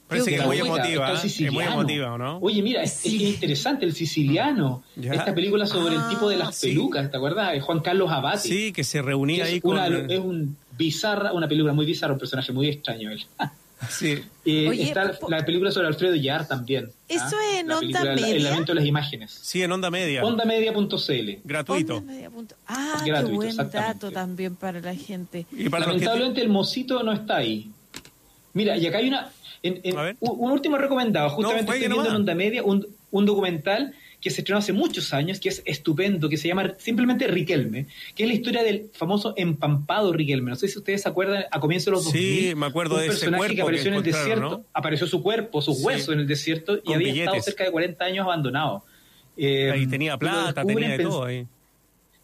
Parece 0.09 0.31
que 0.31 0.37
es 0.37 0.45
muy 0.47 0.59
Buena, 0.61 0.75
emotiva, 0.77 1.09
¿eh? 1.11 1.15
es 1.15 1.21
muy 1.23 1.31
siciliano. 1.31 1.73
emotiva, 1.73 2.13
¿o 2.13 2.19
no? 2.19 2.39
Oye, 2.43 2.61
mira, 2.63 2.83
es, 2.83 3.05
es 3.07 3.13
interesante, 3.15 3.87
el 3.87 3.95
siciliano. 3.95 4.83
Ya. 4.97 5.13
Esta 5.15 5.35
película 5.35 5.65
sobre 5.65 5.95
el 5.95 6.07
tipo 6.09 6.29
de 6.29 6.37
las 6.37 6.49
Ah, 6.49 6.53
sí. 6.53 6.69
pelucas, 6.69 7.11
¿te 7.11 7.17
acuerdas? 7.17 7.55
Es 7.55 7.63
Juan 7.63 7.81
Carlos 7.81 8.11
Abati. 8.11 8.49
Sí, 8.49 8.73
que 8.73 8.85
se 8.85 8.99
que 8.99 9.03
reunía 9.03 9.45
es, 9.45 9.51
ahí 9.53 9.61
con... 9.63 9.71
una, 9.73 9.87
es 9.87 10.19
un 10.19 10.57
bizarra, 10.77 11.33
una 11.33 11.49
película 11.49 11.73
muy 11.73 11.87
bizarra, 11.87 12.13
un 12.13 12.19
personaje 12.19 12.53
muy 12.53 12.69
extraño 12.69 13.11
él. 13.11 13.25
Sí. 13.91 14.17
Eh, 14.45 14.69
Oye, 14.69 14.85
está 14.85 15.11
po- 15.19 15.29
la 15.29 15.45
película 15.45 15.73
sobre 15.73 15.89
Alfredo 15.89 16.15
Yar 16.15 16.47
también. 16.47 16.89
¿Eso 17.09 17.25
¿ah? 17.25 17.51
es 17.53 17.59
en 17.59 17.67
La 17.67 17.79
Onda 17.79 18.05
Media? 18.05 18.29
El 18.37 18.45
lamento 18.45 18.71
de 18.71 18.77
las 18.77 18.87
imágenes. 18.87 19.37
Sí, 19.43 19.61
en 19.61 19.73
Onda 19.73 19.91
Media. 19.91 20.23
Ondamedia.cl. 20.25 21.31
Gratuito. 21.43 21.97
Onda 21.97 22.13
media 22.13 22.31
punto- 22.31 22.55
Ah, 22.69 23.01
qué 23.03 23.11
Gratuito, 23.11 23.35
buen 23.35 23.49
exactamente. 23.49 23.93
dato 23.95 24.11
también 24.13 24.55
para 24.55 24.81
la 24.81 24.95
gente. 24.95 25.47
Y 25.51 25.69
para. 25.69 25.87
Lamentablemente 25.87 26.41
el 26.41 26.49
mocito 26.49 27.03
no 27.03 27.13
está 27.13 27.39
ahí. 27.39 27.73
Mira, 28.53 28.77
y 28.77 28.87
acá 28.87 28.99
hay 28.99 29.09
una. 29.09 29.33
en- 29.65 29.81
en- 29.83 29.99
A 29.99 30.03
ver. 30.03 30.17
un, 30.21 30.31
un 30.39 30.53
último 30.53 30.79
recomendado. 30.79 31.31
Justamente 31.31 31.73
estoy 31.73 31.79
viendo 31.89 32.09
en. 32.09 32.15
Onda 32.15 32.35
Media 32.37 32.63
un, 32.63 32.87
un 33.11 33.27
documental 33.27 33.95
que 34.23 34.31
se 34.31 34.41
estrenó 34.41 34.59
hace 34.61 34.73
muchos 34.73 35.13
años, 35.13 35.39
que 35.41 35.49
es 35.51 35.63
estupendo, 35.67 36.29
que 36.29 36.37
se 36.39 36.47
llama 36.49 36.75
simplemente 36.79 37.27
Riquelme, 37.27 37.89
que 38.15 38.23
es 38.23 38.29
la 38.29 38.35
historia 38.35 38.63
del 38.63 38.89
famoso 38.95 39.35
empampado 39.37 40.13
Riquelme. 40.13 40.49
No 40.51 40.57
sé 40.57 40.69
si 40.69 40.79
ustedes 40.79 41.03
se 41.03 41.09
acuerdan, 41.09 41.45
a 41.51 41.59
comienzos 41.61 41.87
de 41.87 41.91
los 41.91 42.05
Sí, 42.05 42.37
2000, 42.53 42.57
me 42.57 42.67
acuerdo 42.67 42.95
un 42.95 43.01
de 43.01 43.07
ese 43.09 43.15
personaje 43.17 43.39
cuerpo 43.41 43.55
que 43.57 43.63
apareció 43.63 43.85
que 43.85 43.89
en 43.91 43.95
el 43.97 44.03
desierto, 44.05 44.41
¿no? 44.51 44.65
apareció 44.73 45.07
su 45.09 45.23
cuerpo, 45.23 45.61
sus 45.61 45.77
Sí. 45.79 45.85
huesos 45.85 46.15
en 46.15 46.21
el 46.21 46.27
desierto 46.29 46.79
y 46.85 46.93
había 46.95 47.25
estado 47.25 47.43
cerca 47.43 47.65
de 47.65 47.71
40 47.73 48.05
años 48.05 48.25
abandonado. 48.25 48.85
Eh, 49.37 49.71
Ahí 49.73 49.87
tenía 49.87 50.17
plata, 50.17 50.65
tenía 50.65 50.91
de 50.97 50.99
todo 51.03 51.25
ahí. 51.25 51.47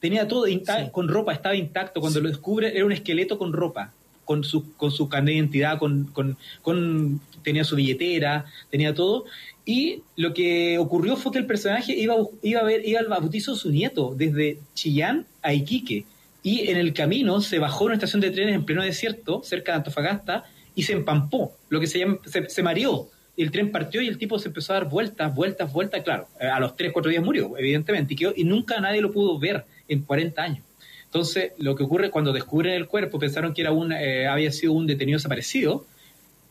Tenía 0.00 0.28
todo 0.28 0.46
Sí. 0.46 0.62
con 0.92 1.08
ropa, 1.08 1.32
estaba 1.32 1.56
intacto. 1.56 2.00
Cuando 2.00 2.20
lo 2.20 2.28
descubre, 2.28 2.74
era 2.76 2.84
un 2.84 2.92
esqueleto 2.92 3.36
con 3.38 3.52
ropa, 3.52 3.92
con 4.24 4.44
su, 4.44 4.72
con 4.76 4.92
su 4.92 5.08
carnet 5.08 5.32
de 5.32 5.38
identidad, 5.38 5.78
con, 5.78 6.04
con, 6.12 6.36
con- 6.62 7.20
tenía 7.42 7.64
su 7.64 7.74
billetera, 7.76 8.44
tenía 8.70 8.94
todo. 8.94 9.24
Y 9.70 10.00
lo 10.16 10.32
que 10.32 10.78
ocurrió 10.78 11.14
fue 11.14 11.30
que 11.30 11.36
el 11.36 11.44
personaje 11.44 11.94
iba, 11.94 12.14
iba 12.40 12.60
a 12.60 12.64
ver, 12.64 12.88
iba 12.88 13.00
al 13.00 13.06
bautizo 13.06 13.52
de 13.52 13.58
su 13.58 13.70
nieto, 13.70 14.14
desde 14.16 14.60
Chillán 14.72 15.26
a 15.42 15.52
Iquique. 15.52 16.06
Y 16.42 16.70
en 16.70 16.78
el 16.78 16.94
camino 16.94 17.42
se 17.42 17.58
bajó 17.58 17.84
en 17.84 17.88
una 17.88 17.94
estación 17.96 18.22
de 18.22 18.30
trenes 18.30 18.54
en 18.54 18.64
pleno 18.64 18.82
desierto, 18.82 19.42
cerca 19.44 19.72
de 19.72 19.76
Antofagasta, 19.76 20.44
y 20.74 20.84
se 20.84 20.94
empampó, 20.94 21.52
lo 21.68 21.80
que 21.80 21.86
se 21.86 21.98
llama, 21.98 22.16
se, 22.24 22.62
mareó. 22.62 23.10
El 23.36 23.50
tren 23.50 23.70
partió 23.70 24.00
y 24.00 24.08
el 24.08 24.16
tipo 24.16 24.38
se 24.38 24.48
empezó 24.48 24.72
a 24.72 24.76
dar 24.76 24.88
vueltas, 24.88 25.34
vueltas, 25.34 25.70
vueltas. 25.70 26.02
Claro, 26.02 26.28
eh, 26.40 26.46
a 26.46 26.58
los 26.60 26.74
3, 26.74 26.90
4 26.90 27.10
días 27.10 27.22
murió, 27.22 27.58
evidentemente, 27.58 28.14
y, 28.14 28.16
quedó- 28.16 28.32
y 28.34 28.44
nunca 28.44 28.80
nadie 28.80 29.02
lo 29.02 29.12
pudo 29.12 29.38
ver 29.38 29.66
en 29.86 30.00
40 30.00 30.42
años. 30.42 30.64
Entonces, 31.04 31.52
lo 31.58 31.76
que 31.76 31.82
ocurre 31.82 32.08
cuando 32.08 32.32
descubren 32.32 32.72
el 32.72 32.86
cuerpo, 32.86 33.18
pensaron 33.18 33.52
que 33.52 33.60
era 33.60 33.72
un, 33.72 33.92
eh, 33.92 34.28
había 34.28 34.50
sido 34.50 34.72
un 34.72 34.86
detenido 34.86 35.18
desaparecido, 35.18 35.84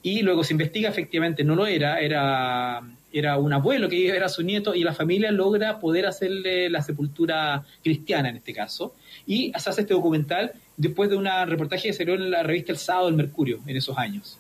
y 0.04 0.22
luego 0.22 0.44
se 0.44 0.54
investiga, 0.54 0.90
efectivamente 0.90 1.44
no 1.44 1.56
lo 1.56 1.66
era, 1.66 2.00
era, 2.00 2.84
era 3.12 3.38
un 3.38 3.54
abuelo 3.54 3.88
que 3.90 3.96
iba 3.96 4.12
a 4.12 4.14
ver 4.14 4.24
a 4.24 4.30
su 4.30 4.44
nieto, 4.44 4.76
y 4.76 4.84
la 4.84 4.94
familia 4.94 5.32
logra 5.32 5.80
poder 5.80 6.06
hacerle 6.06 6.70
la 6.70 6.82
sepultura 6.82 7.64
cristiana 7.84 8.30
en 8.30 8.38
este 8.38 8.54
caso, 8.54 8.96
y 9.26 9.52
se 9.58 9.70
hace 9.70 9.82
este 9.82 9.94
documental 9.94 10.54
después 10.76 11.10
de 11.10 11.16
un 11.16 11.28
reportaje 11.48 11.88
que 11.90 11.94
salió 11.94 12.16
en 12.16 12.30
la 12.32 12.44
revista 12.44 12.72
El 12.72 12.78
Sábado 12.78 13.08
del 13.08 13.16
Mercurio 13.16 13.60
en 13.66 13.78
esos 13.78 13.98
años. 13.98 14.40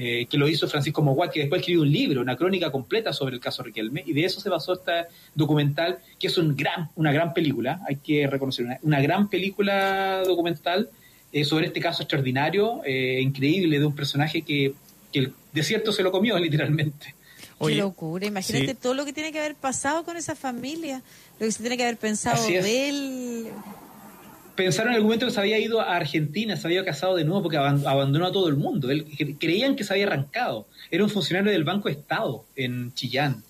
eh, 0.00 0.26
que 0.26 0.38
lo 0.38 0.46
hizo 0.46 0.68
Francisco 0.68 1.02
Moguat, 1.02 1.32
que 1.32 1.40
después 1.40 1.58
escribió 1.58 1.82
un 1.82 1.90
libro, 1.90 2.20
una 2.20 2.36
crónica 2.36 2.70
completa 2.70 3.12
sobre 3.12 3.34
el 3.34 3.40
caso 3.40 3.64
Riquelme, 3.64 4.04
y 4.06 4.12
de 4.12 4.24
eso 4.24 4.40
se 4.40 4.48
basó 4.48 4.74
este 4.74 5.06
documental, 5.34 5.98
que 6.20 6.28
es 6.28 6.38
un 6.38 6.54
gran, 6.54 6.88
una 6.94 7.10
gran 7.10 7.34
película, 7.34 7.80
hay 7.84 7.96
que 7.96 8.28
reconocer, 8.28 8.64
una, 8.64 8.78
una 8.82 9.00
gran 9.00 9.28
película 9.28 10.22
documental 10.24 10.88
eh, 11.32 11.44
sobre 11.44 11.66
este 11.66 11.80
caso 11.80 12.04
extraordinario, 12.04 12.80
eh, 12.84 13.20
increíble, 13.20 13.80
de 13.80 13.86
un 13.86 13.94
personaje 13.96 14.42
que, 14.42 14.72
que 15.12 15.18
el 15.18 15.32
desierto 15.52 15.90
se 15.90 16.04
lo 16.04 16.12
comió 16.12 16.38
literalmente. 16.46 17.16
Oye, 17.58 17.74
Qué 17.76 17.80
locura. 17.80 18.26
Imagínate 18.26 18.68
sí. 18.68 18.74
todo 18.80 18.94
lo 18.94 19.04
que 19.04 19.12
tiene 19.12 19.32
que 19.32 19.38
haber 19.40 19.54
pasado 19.54 20.04
con 20.04 20.16
esa 20.16 20.34
familia. 20.36 21.02
Lo 21.40 21.46
que 21.46 21.52
se 21.52 21.60
tiene 21.60 21.76
que 21.76 21.82
haber 21.84 21.96
pensado 21.96 22.42
de 22.46 22.88
él. 22.88 23.46
pensaron 24.54 24.90
en 24.90 24.96
algún 24.96 25.08
momento 25.08 25.26
que 25.26 25.32
se 25.32 25.40
había 25.40 25.58
ido 25.58 25.80
a 25.80 25.94
Argentina, 25.96 26.56
se 26.56 26.66
había 26.66 26.84
casado 26.84 27.14
de 27.14 27.24
nuevo 27.24 27.42
porque 27.42 27.56
aban- 27.58 27.86
abandonó 27.86 28.26
a 28.26 28.32
todo 28.32 28.48
el 28.48 28.56
mundo. 28.56 28.90
Él, 28.90 29.06
cre- 29.06 29.36
creían 29.38 29.76
que 29.76 29.84
se 29.84 29.92
había 29.92 30.06
arrancado. 30.06 30.66
Era 30.90 31.04
un 31.04 31.10
funcionario 31.10 31.52
del 31.52 31.64
Banco 31.64 31.88
Estado 31.88 32.44
en 32.56 32.92
Chillán. 32.94 33.44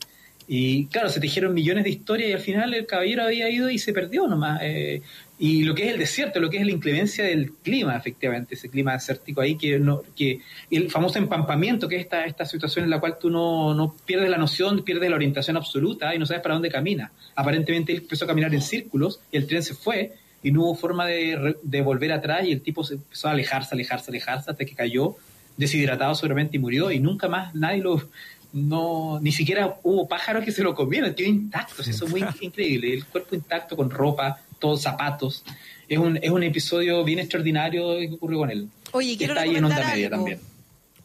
Y 0.46 0.86
claro, 0.86 1.08
se 1.10 1.20
tejieron 1.20 1.52
millones 1.54 1.84
de 1.84 1.90
historias 1.90 2.30
y 2.30 2.32
al 2.32 2.40
final 2.40 2.72
el 2.74 2.86
caballero 2.86 3.22
había 3.24 3.48
ido 3.50 3.68
y 3.70 3.78
se 3.78 3.92
perdió 3.92 4.26
nomás. 4.26 4.60
eh, 4.62 5.02
y 5.40 5.62
lo 5.62 5.74
que 5.74 5.86
es 5.86 5.92
el 5.92 5.98
desierto, 5.98 6.40
lo 6.40 6.50
que 6.50 6.56
es 6.56 6.66
la 6.66 6.72
inclemencia 6.72 7.24
del 7.24 7.52
clima, 7.52 7.96
efectivamente, 7.96 8.56
ese 8.56 8.68
clima 8.68 8.92
desértico 8.92 9.40
ahí, 9.40 9.56
que 9.56 9.78
no, 9.78 10.02
que 10.16 10.40
el 10.70 10.90
famoso 10.90 11.18
empampamiento, 11.18 11.88
que 11.88 11.96
es 11.96 12.02
esta, 12.02 12.24
esta 12.24 12.44
situación 12.44 12.84
en 12.84 12.90
la 12.90 12.98
cual 12.98 13.18
tú 13.20 13.30
no, 13.30 13.72
no 13.72 13.94
pierdes 14.04 14.30
la 14.30 14.36
noción, 14.36 14.82
pierdes 14.82 15.08
la 15.08 15.16
orientación 15.16 15.56
absoluta 15.56 16.12
y 16.12 16.18
no 16.18 16.26
sabes 16.26 16.42
para 16.42 16.54
dónde 16.54 16.70
camina. 16.70 17.12
Aparentemente 17.36 17.92
él 17.92 17.98
empezó 17.98 18.24
a 18.24 18.28
caminar 18.28 18.52
en 18.52 18.62
círculos 18.62 19.20
y 19.30 19.36
el 19.36 19.46
tren 19.46 19.62
se 19.62 19.74
fue 19.74 20.14
y 20.42 20.50
no 20.50 20.62
hubo 20.62 20.74
forma 20.74 21.06
de, 21.06 21.56
de 21.62 21.82
volver 21.82 22.12
atrás 22.12 22.44
y 22.44 22.52
el 22.52 22.60
tipo 22.60 22.82
se 22.82 22.94
empezó 22.94 23.28
a 23.28 23.30
alejarse, 23.30 23.74
alejarse, 23.74 24.10
alejarse 24.10 24.50
hasta 24.50 24.64
que 24.64 24.74
cayó 24.74 25.16
deshidratado 25.56 26.14
seguramente 26.14 26.56
y 26.56 26.60
murió 26.60 26.90
y 26.90 27.00
nunca 27.00 27.28
más 27.28 27.54
nadie 27.54 27.82
lo 27.82 28.08
no 28.52 29.18
ni 29.20 29.32
siquiera 29.32 29.78
hubo 29.82 30.08
pájaros 30.08 30.44
que 30.44 30.52
se 30.52 30.62
lo 30.62 30.74
comieron 30.74 31.12
quedó 31.14 31.28
intacto 31.28 31.82
eso 31.82 32.04
es 32.06 32.10
muy 32.10 32.24
increíble 32.40 32.94
el 32.94 33.04
cuerpo 33.04 33.34
intacto 33.34 33.76
con 33.76 33.90
ropa 33.90 34.40
todos 34.58 34.82
zapatos 34.82 35.44
es 35.88 35.98
un, 35.98 36.18
es 36.22 36.30
un 36.30 36.42
episodio 36.42 37.02
bien 37.04 37.18
extraordinario 37.18 37.98
que 37.98 38.10
ocurrió 38.14 38.38
con 38.38 38.50
él 38.50 38.68
Oye, 38.92 39.16
quiero 39.16 39.32
está 39.34 39.42
ahí 39.44 39.56
en 39.56 39.64
onda 39.64 39.86
media 39.86 40.10
también 40.10 40.40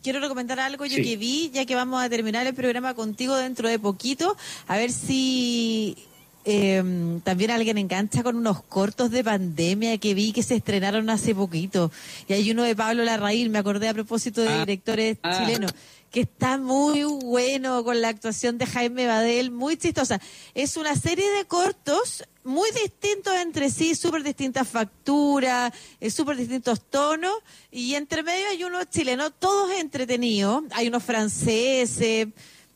Quiero 0.02 0.20
recomendar 0.20 0.60
algo 0.60 0.86
yo 0.86 0.98
Sí. 0.98 1.02
que 1.04 1.16
vi, 1.16 1.50
ya 1.54 1.66
que 1.66 1.76
vamos 1.76 2.04
a 2.04 2.10
terminar 2.10 2.46
el 2.46 2.54
programa 2.54 2.94
contigo 2.94 3.38
dentro 3.38 3.70
de 3.70 3.80
poquito, 3.80 4.36
a 4.68 4.76
ver 4.76 4.92
si 4.92 5.96
eh, 6.44 6.84
también 7.24 7.52
alguien 7.52 7.78
engancha 7.78 8.22
con 8.22 8.36
unos 8.36 8.62
cortos 8.64 9.12
de 9.12 9.24
pandemia 9.24 9.98
que 10.00 10.14
vi 10.14 10.34
que 10.34 10.44
se 10.44 10.56
estrenaron 10.56 11.10
hace 11.10 11.34
poquito. 11.34 11.90
Y 12.28 12.34
hay 12.34 12.52
uno 12.52 12.64
de 12.64 12.76
Pablo 12.76 13.06
Larraín, 13.06 13.50
me 13.50 13.60
acordé 13.60 13.88
a 13.88 13.94
propósito 13.94 14.42
de 14.42 14.50
Ah. 14.50 14.60
directores 14.60 15.18
Ah. 15.24 15.38
chilenos, 15.40 15.74
que 16.14 16.22
está 16.22 16.60
muy 16.60 17.04
bueno 17.04 17.84
con 17.84 18.00
la 18.00 18.10
actuación 18.10 18.60
de 18.60 18.68
Jaime 18.68 19.08
Badel, 19.08 19.50
muy 19.50 19.78
chistosa. 19.78 20.22
Es 20.54 20.78
una 20.78 20.96
serie 20.96 21.28
de 21.32 21.46
cortos 21.46 22.24
muy 22.44 22.70
distintos 22.84 23.34
entre 23.34 23.72
sí, 23.72 23.96
súper 23.96 24.22
distintas 24.22 24.68
facturas, 24.68 25.74
eh, 26.00 26.12
súper 26.12 26.38
distintos 26.38 26.88
tonos, 26.88 27.34
y 27.72 27.96
entre 27.96 28.22
medio 28.22 28.48
hay 28.48 28.64
unos 28.64 28.92
chilenos, 28.92 29.34
todos 29.40 29.72
entretenidos, 29.72 30.64
hay 30.70 30.88
unos 30.88 31.02
franceses, 31.02 32.28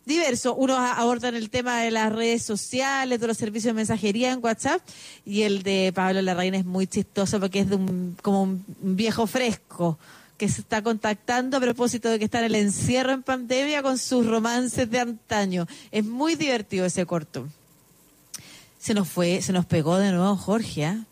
diversos, 0.03 0.55
unos 0.57 0.79
abordan 0.79 1.35
el 1.35 1.51
tema 1.51 1.81
de 1.81 1.91
las 1.91 2.11
redes 2.11 2.41
sociales, 2.41 3.19
de 3.19 3.27
los 3.27 3.37
servicios 3.37 3.75
de 3.75 3.77
mensajería 3.77 4.31
en 4.31 4.43
WhatsApp, 4.43 4.81
y 5.25 5.43
el 5.43 5.61
de 5.61 5.91
Pablo 5.93 6.23
Larraín 6.23 6.55
es 6.55 6.65
muy 6.65 6.87
chistoso 6.87 7.39
porque 7.39 7.59
es 7.59 7.69
de 7.69 7.75
un, 7.75 8.17
como 8.19 8.41
un 8.41 8.65
viejo 8.81 9.27
fresco 9.27 9.99
que 10.37 10.47
se 10.49 10.61
está 10.61 10.81
contactando 10.83 11.57
a 11.57 11.59
propósito 11.59 12.09
de 12.09 12.19
que 12.19 12.25
está 12.25 12.39
en 12.39 12.45
el 12.45 12.55
encierro 12.55 13.11
en 13.11 13.23
pandemia 13.23 13.81
con 13.81 13.97
sus 13.97 14.25
romances 14.25 14.89
de 14.89 14.99
antaño. 14.99 15.65
Es 15.91 16.05
muy 16.05 16.35
divertido 16.35 16.85
ese 16.85 17.05
corto. 17.05 17.47
Se 18.79 18.93
nos 18.93 19.09
fue, 19.09 19.41
se 19.41 19.51
nos 19.53 19.65
pegó 19.65 19.97
de 19.97 20.11
nuevo 20.11 20.35
Jorge. 20.37 20.85
¿ah? 20.85 21.03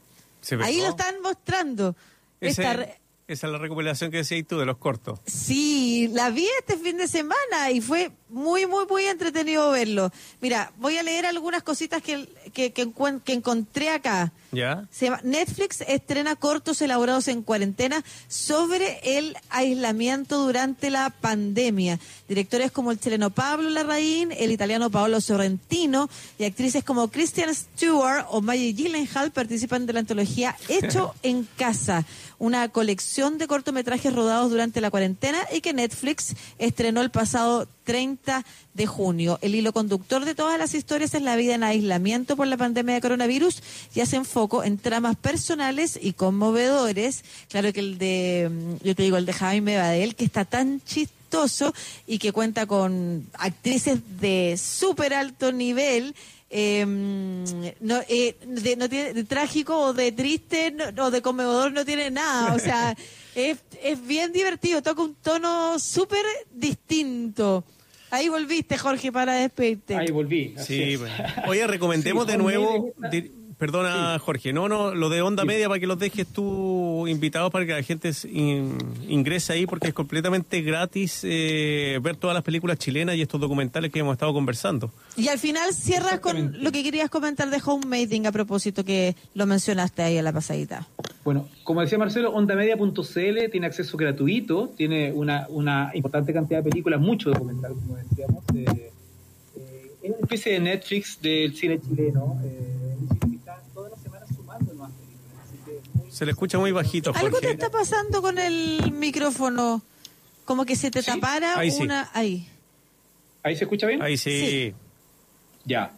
Ahí 0.62 0.78
lo 0.82 0.90
están 0.90 1.16
mostrando. 1.22 1.96
Ese- 2.40 2.62
Esta 2.62 2.74
re- 2.74 3.00
esa 3.28 3.48
es 3.48 3.54
la 3.54 3.58
recopilación 3.58 4.12
que 4.12 4.18
decías 4.18 4.46
tú 4.48 4.60
de 4.60 4.66
los 4.68 4.78
cortos. 4.78 5.20
Sí, 5.26 6.08
la 6.14 6.30
vi 6.30 6.48
este 6.60 6.78
fin 6.78 6.98
de 6.98 7.08
semana 7.08 7.72
y 7.72 7.82
fue 7.82 8.12
muy, 8.30 8.66
muy, 8.66 8.86
muy 8.90 9.06
entretenido 9.06 9.70
verlo. 9.72 10.12
Mira, 10.42 10.72
voy 10.78 10.98
a 10.98 11.04
leer 11.04 11.26
algunas 11.26 11.62
cositas 11.64 12.02
que, 12.02 12.28
que, 12.54 12.74
que 12.74 12.88
encuen- 12.88 13.22
que 13.24 13.34
encontré 13.34 13.90
acá. 13.90 14.32
¿Ya? 14.52 14.88
Se 14.92 15.06
llama- 15.06 15.20
Netflix 15.24 15.82
estrena 15.88 16.36
cortos 16.36 16.82
elaborados 16.82 17.28
en 17.28 17.44
cuarentena 17.44 18.04
sobre 18.28 19.00
el 19.18 19.38
aislamiento 19.50 20.44
durante 20.46 20.90
la 20.90 21.10
pandemia. 21.10 22.00
Directores 22.28 22.72
como 22.72 22.92
el 22.92 23.00
chileno 23.00 23.30
Pablo 23.30 23.70
Larraín, 23.70 24.32
el 24.32 24.52
italiano 24.52 24.90
Paolo 24.90 25.22
Sorrentino 25.22 26.10
y 26.40 26.46
actrices 26.46 26.84
como 26.84 27.10
Christian 27.10 27.54
Stewart 27.54 28.26
o 28.30 28.42
Maggie 28.42 28.74
Gyllenhaal 28.74 29.32
participan 29.32 29.86
de 29.86 29.94
la 29.94 30.00
antología 30.00 30.56
Hecho 30.68 31.14
en 31.24 31.48
Casa, 31.58 32.06
una 32.40 32.70
colección 32.70 33.38
de 33.38 33.48
cortometrajes 33.48 34.14
rodados 34.14 34.50
durante 34.50 34.82
la 34.82 34.90
cuarentena 34.92 35.40
y 35.54 35.62
que 35.62 35.74
Netflix 35.74 36.36
estrenó 36.58 37.02
el 37.02 37.12
pasado 37.12 37.68
30 37.86 38.44
de 38.74 38.86
junio. 38.88 39.40
El 39.42 39.56
hilo 39.56 39.72
conductor 39.72 40.26
de 40.26 40.36
todas 40.36 40.60
las 40.60 40.74
historias 40.74 41.14
es 41.14 41.22
la 41.22 41.38
vida 41.38 41.56
en 41.56 41.64
aislamiento 41.64 42.36
por 42.36 42.48
la 42.48 42.58
pandemia 42.58 42.96
de 42.96 43.02
coronavirus 43.02 43.62
y 43.94 44.02
hacen 44.02 44.26
foco 44.26 44.64
en 44.66 44.78
tramas 44.78 45.16
personales 45.16 45.98
y 46.02 46.12
conmovedores. 46.14 47.24
Claro 47.50 47.72
que 47.72 47.80
el 47.80 47.98
de, 47.98 48.50
mm, 48.52 48.86
yo 48.86 48.96
te 48.96 49.04
digo, 49.04 49.16
el 49.16 49.26
de 49.26 49.34
Jaime 49.34 49.78
Badel, 49.78 50.16
que 50.16 50.26
está 50.26 50.44
tan 50.44 50.82
chistoso 50.82 51.74
y 52.08 52.18
que 52.18 52.32
cuenta 52.34 52.66
con 52.66 53.28
actrices 53.34 54.00
de 54.20 54.58
súper 54.62 55.14
alto 55.14 55.52
nivel. 55.52 56.14
eh, 56.58 56.86
no, 57.82 58.00
eh, 58.08 58.38
de, 58.46 58.76
no 58.78 58.88
tiene, 58.88 59.14
de 59.14 59.24
trágico 59.26 59.78
o 59.78 59.94
de 59.94 60.12
triste 60.14 60.72
no- 60.72 61.06
o 61.06 61.12
de 61.12 61.22
conmovedor 61.22 61.74
no 61.74 61.84
tiene 61.84 62.10
nada. 62.12 62.54
O 62.54 62.60
sea, 62.60 62.96
es, 63.36 63.58
es 63.84 64.06
bien 64.06 64.32
divertido, 64.32 64.82
toca 64.82 65.02
un 65.02 65.16
tono 65.16 65.78
súper 65.80 66.24
distinto. 66.54 67.64
Ahí 68.16 68.30
volviste, 68.30 68.78
Jorge, 68.78 69.12
para 69.12 69.34
despedirte. 69.34 69.96
ahí 69.96 70.12
volví 70.12 70.54
así 70.58 70.74
Sí, 70.78 70.94
es. 70.94 71.02
Oye, 71.48 71.68
recomendemos 71.68 72.26
Sí, 72.26 72.32
de 72.32 72.38
nuevo. 72.38 72.94
Perdona, 73.58 74.20
Jorge. 74.20 74.52
No, 74.52 74.68
no, 74.68 74.94
lo 74.94 75.08
de 75.10 75.22
onda 75.22 75.46
media 75.46 75.68
para 75.70 75.80
que 75.80 75.88
los 75.88 75.98
dejes 75.98 76.28
tú 76.28 77.08
invitados 77.08 77.52
para 77.52 77.66
que 77.66 77.72
la 77.72 77.84
gente 77.84 78.12
in- 78.30 78.78
ingrese 79.08 79.54
ahí 79.54 79.66
porque 79.66 79.88
es 79.88 79.94
completamente 79.94 80.62
gratis 80.62 81.22
eh, 81.24 81.98
ver 82.02 82.18
todas 82.18 82.34
las 82.34 82.44
películas 82.44 82.78
chilenas 82.78 83.16
y 83.16 83.22
estos 83.22 83.40
documentales 83.40 83.92
que 83.92 84.00
hemos 84.00 84.14
estado 84.14 84.34
conversando. 84.34 84.92
Y 85.16 85.30
al 85.30 85.40
final 85.40 85.74
cierras 85.74 86.20
con 86.20 86.62
lo 86.64 86.72
que 86.72 86.84
querías 86.84 87.10
comentar 87.10 87.50
de 87.50 87.62
Homemading 87.66 88.28
a 88.28 88.32
propósito 88.34 88.84
que 88.84 89.16
lo 89.34 89.46
mencionaste 89.46 90.02
ahí 90.04 90.18
a 90.18 90.22
la 90.22 90.34
pasadita. 90.34 90.88
Bueno, 91.24 91.48
como 91.64 91.82
decía 91.82 91.98
Marcelo, 91.98 92.32
ondamedia.cl 92.34 93.50
tiene 93.52 93.68
acceso 93.68 93.98
gratuito, 93.98 94.74
tiene 94.76 95.12
una, 95.14 95.48
una 95.50 95.92
importante 95.94 96.34
cantidad 96.34 96.62
de 96.62 96.70
películas, 96.70 97.00
mucho 97.00 97.30
documental, 97.32 97.74
como 97.74 97.96
decíamos. 97.96 98.44
eh, 98.54 98.92
eh, 99.58 99.92
es 100.04 100.10
una 100.10 100.20
especie 100.20 100.52
de 100.54 100.60
Netflix 100.60 101.20
del 101.22 101.56
cine 101.56 101.80
chileno. 101.82 102.40
Eh, 102.44 102.96
un 103.02 103.08
cine 103.10 103.32
que 103.32 103.36
está 103.38 103.60
todas 103.74 103.92
las 103.92 104.02
semanas 104.02 104.30
sumando 104.36 104.72
nuevas 104.74 104.92
películas. 104.94 105.46
Así 105.48 105.58
que 105.66 105.98
muy- 105.98 106.05
Se 106.16 106.26
le 106.26 106.32
escucha 106.32 106.58
muy 106.58 106.72
bajito, 106.72 107.12
Algo 107.14 107.42
te 107.42 107.52
está 107.52 107.70
pasando 107.70 108.22
con 108.22 108.40
el 108.40 108.94
micrófono, 108.94 109.82
como 110.46 110.66
que 110.66 110.78
se 110.78 110.90
te 110.90 111.02
Sí, 111.02 111.12
tapara 111.12 111.60
ahí 111.60 111.70
sí. 111.70 111.84
una... 111.84 112.10
Ahí. 112.14 112.48
¿Ahí 113.44 113.58
se 113.58 113.66
escucha 113.66 113.86
bien? 113.86 114.02
Ahí 114.02 114.16
sí. 114.16 114.30
Sí. 114.40 114.74
Ya. 115.66 115.92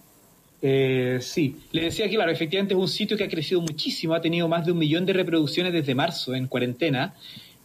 Eh, 0.60 1.20
sí, 1.22 1.58
le 1.72 1.84
decía 1.84 2.10
que, 2.10 2.16
claro, 2.16 2.32
efectivamente 2.32 2.74
es 2.74 2.80
un 2.80 2.88
sitio 2.88 3.16
que 3.16 3.26
ha 3.26 3.30
crecido 3.30 3.62
muchísimo, 3.62 4.16
ha 4.16 4.20
tenido 4.20 4.48
más 4.48 4.66
de 4.66 4.72
un 4.72 4.80
millón 4.80 5.06
de 5.06 5.14
reproducciones 5.14 5.72
desde 5.72 5.94
marzo 5.94 6.34
en 6.34 6.48
cuarentena. 6.48 7.14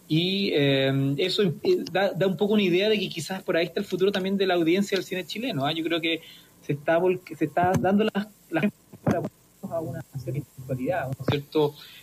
Y 0.06 0.50
eh, 0.52 1.14
eso 1.16 1.44
eh, 1.44 1.54
da, 1.90 2.12
da 2.12 2.26
un 2.26 2.36
poco 2.36 2.52
una 2.52 2.64
idea 2.64 2.90
de 2.90 2.98
que 2.98 3.08
quizás 3.08 3.42
por 3.42 3.56
ahí 3.56 3.64
está 3.64 3.80
el 3.80 3.86
futuro 3.86 4.12
también 4.12 4.36
de 4.36 4.46
la 4.46 4.54
audiencia 4.56 4.98
del 4.98 5.06
cine 5.06 5.24
chileno. 5.24 5.64
¿ah? 5.64 5.72
Yo 5.72 5.82
creo 5.84 6.02
que 6.02 6.20
se 6.60 6.74
está, 6.74 7.00
se 7.34 7.46
está 7.46 7.72
dando 7.80 8.04
las 8.12 8.26
la, 8.50 8.70
para 9.02 9.22
a 9.72 9.80
una 9.80 10.02
cierta 10.22 10.40
virtualidad, 10.58 11.02
a 11.02 11.06
una 11.06 11.24
cierta 11.28 11.58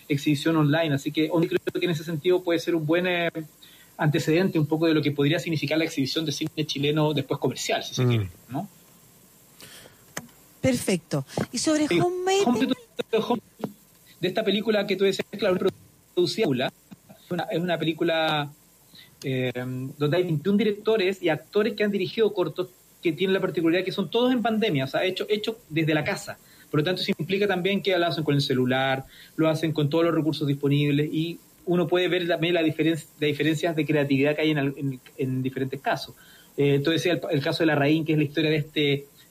exhibición 0.08 0.56
online. 0.56 0.94
Así 0.94 1.10
que 1.12 1.28
creo 1.28 1.58
que 1.80 1.84
en 1.84 1.90
ese 1.90 2.04
sentido 2.04 2.42
puede 2.42 2.58
ser 2.58 2.74
un 2.74 2.86
buen 2.86 3.06
eh, 3.06 3.30
antecedente 3.96 4.58
un 4.58 4.66
poco 4.66 4.86
de 4.86 4.94
lo 4.94 5.02
que 5.02 5.12
podría 5.12 5.38
significar 5.38 5.78
la 5.78 5.84
exhibición 5.84 6.24
de 6.24 6.32
cine 6.32 6.50
chileno 6.66 7.12
después 7.12 7.38
comercial, 7.40 7.82
si 7.84 7.94
se 7.94 8.04
Mm. 8.04 8.08
quiere. 8.08 8.28
¿no? 8.48 8.68
Perfecto. 10.60 11.24
Y 11.52 11.58
sobre 11.58 11.86
Sí, 11.88 11.98
Homemading... 12.00 12.44
Home- 12.46 12.74
Home- 13.26 13.40
de 14.20 14.28
esta 14.28 14.44
película 14.44 14.86
que 14.86 14.96
tú 14.96 15.04
decías, 15.04 15.26
claro, 15.38 15.56
producida 16.14 16.44
es 16.44 17.30
una, 17.30 17.44
es 17.44 17.58
una 17.58 17.78
película 17.78 18.50
eh, 19.24 19.50
donde 19.96 20.16
hay 20.18 20.24
21 20.24 20.58
directores 20.58 21.22
y 21.22 21.30
actores 21.30 21.72
que 21.74 21.84
han 21.84 21.90
dirigido 21.90 22.32
cortos 22.34 22.68
que 23.02 23.12
tienen 23.12 23.32
la 23.32 23.40
particularidad 23.40 23.82
que 23.84 23.92
son 23.92 24.10
todos 24.10 24.30
en 24.32 24.42
pandemia, 24.42 24.84
o 24.84 24.88
sea, 24.88 25.04
hecho, 25.04 25.24
hecho 25.30 25.56
desde 25.70 25.94
la 25.94 26.04
casa. 26.04 26.38
Por 26.70 26.80
lo 26.80 26.84
tanto, 26.84 27.02
eso 27.02 27.12
implica 27.18 27.46
también 27.46 27.82
que 27.82 27.96
lo 27.98 28.06
hacen 28.06 28.22
con 28.24 28.34
el 28.34 28.40
celular, 28.42 29.04
lo 29.36 29.48
hacen 29.48 29.72
con 29.72 29.90
todos 29.90 30.04
los 30.04 30.14
recursos 30.14 30.46
disponibles 30.46 31.08
y 31.12 31.38
uno 31.66 31.86
puede 31.88 32.08
ver 32.08 32.26
también 32.28 32.54
la 32.54 32.62
diferencia, 32.62 33.06
las 33.20 33.28
diferencias 33.28 33.76
de 33.76 33.84
creatividad 33.86 34.34
que 34.36 34.42
hay 34.42 34.50
en, 34.50 34.58
al- 34.58 34.74
en- 34.76 35.00
en 35.18 35.42
diferentes 35.42 35.80
casos. 35.80 36.14
Eh, 36.56 36.74
entonces, 36.76 37.06
el, 37.06 37.20
el 37.30 37.40
caso 37.42 37.62
de 37.62 37.66
la 37.66 37.74
Raín, 37.74 38.04
que 38.04 38.12
es 38.12 38.18
la 38.18 38.24
historia 38.24 38.50
de 38.50 38.56
este, 38.56 38.80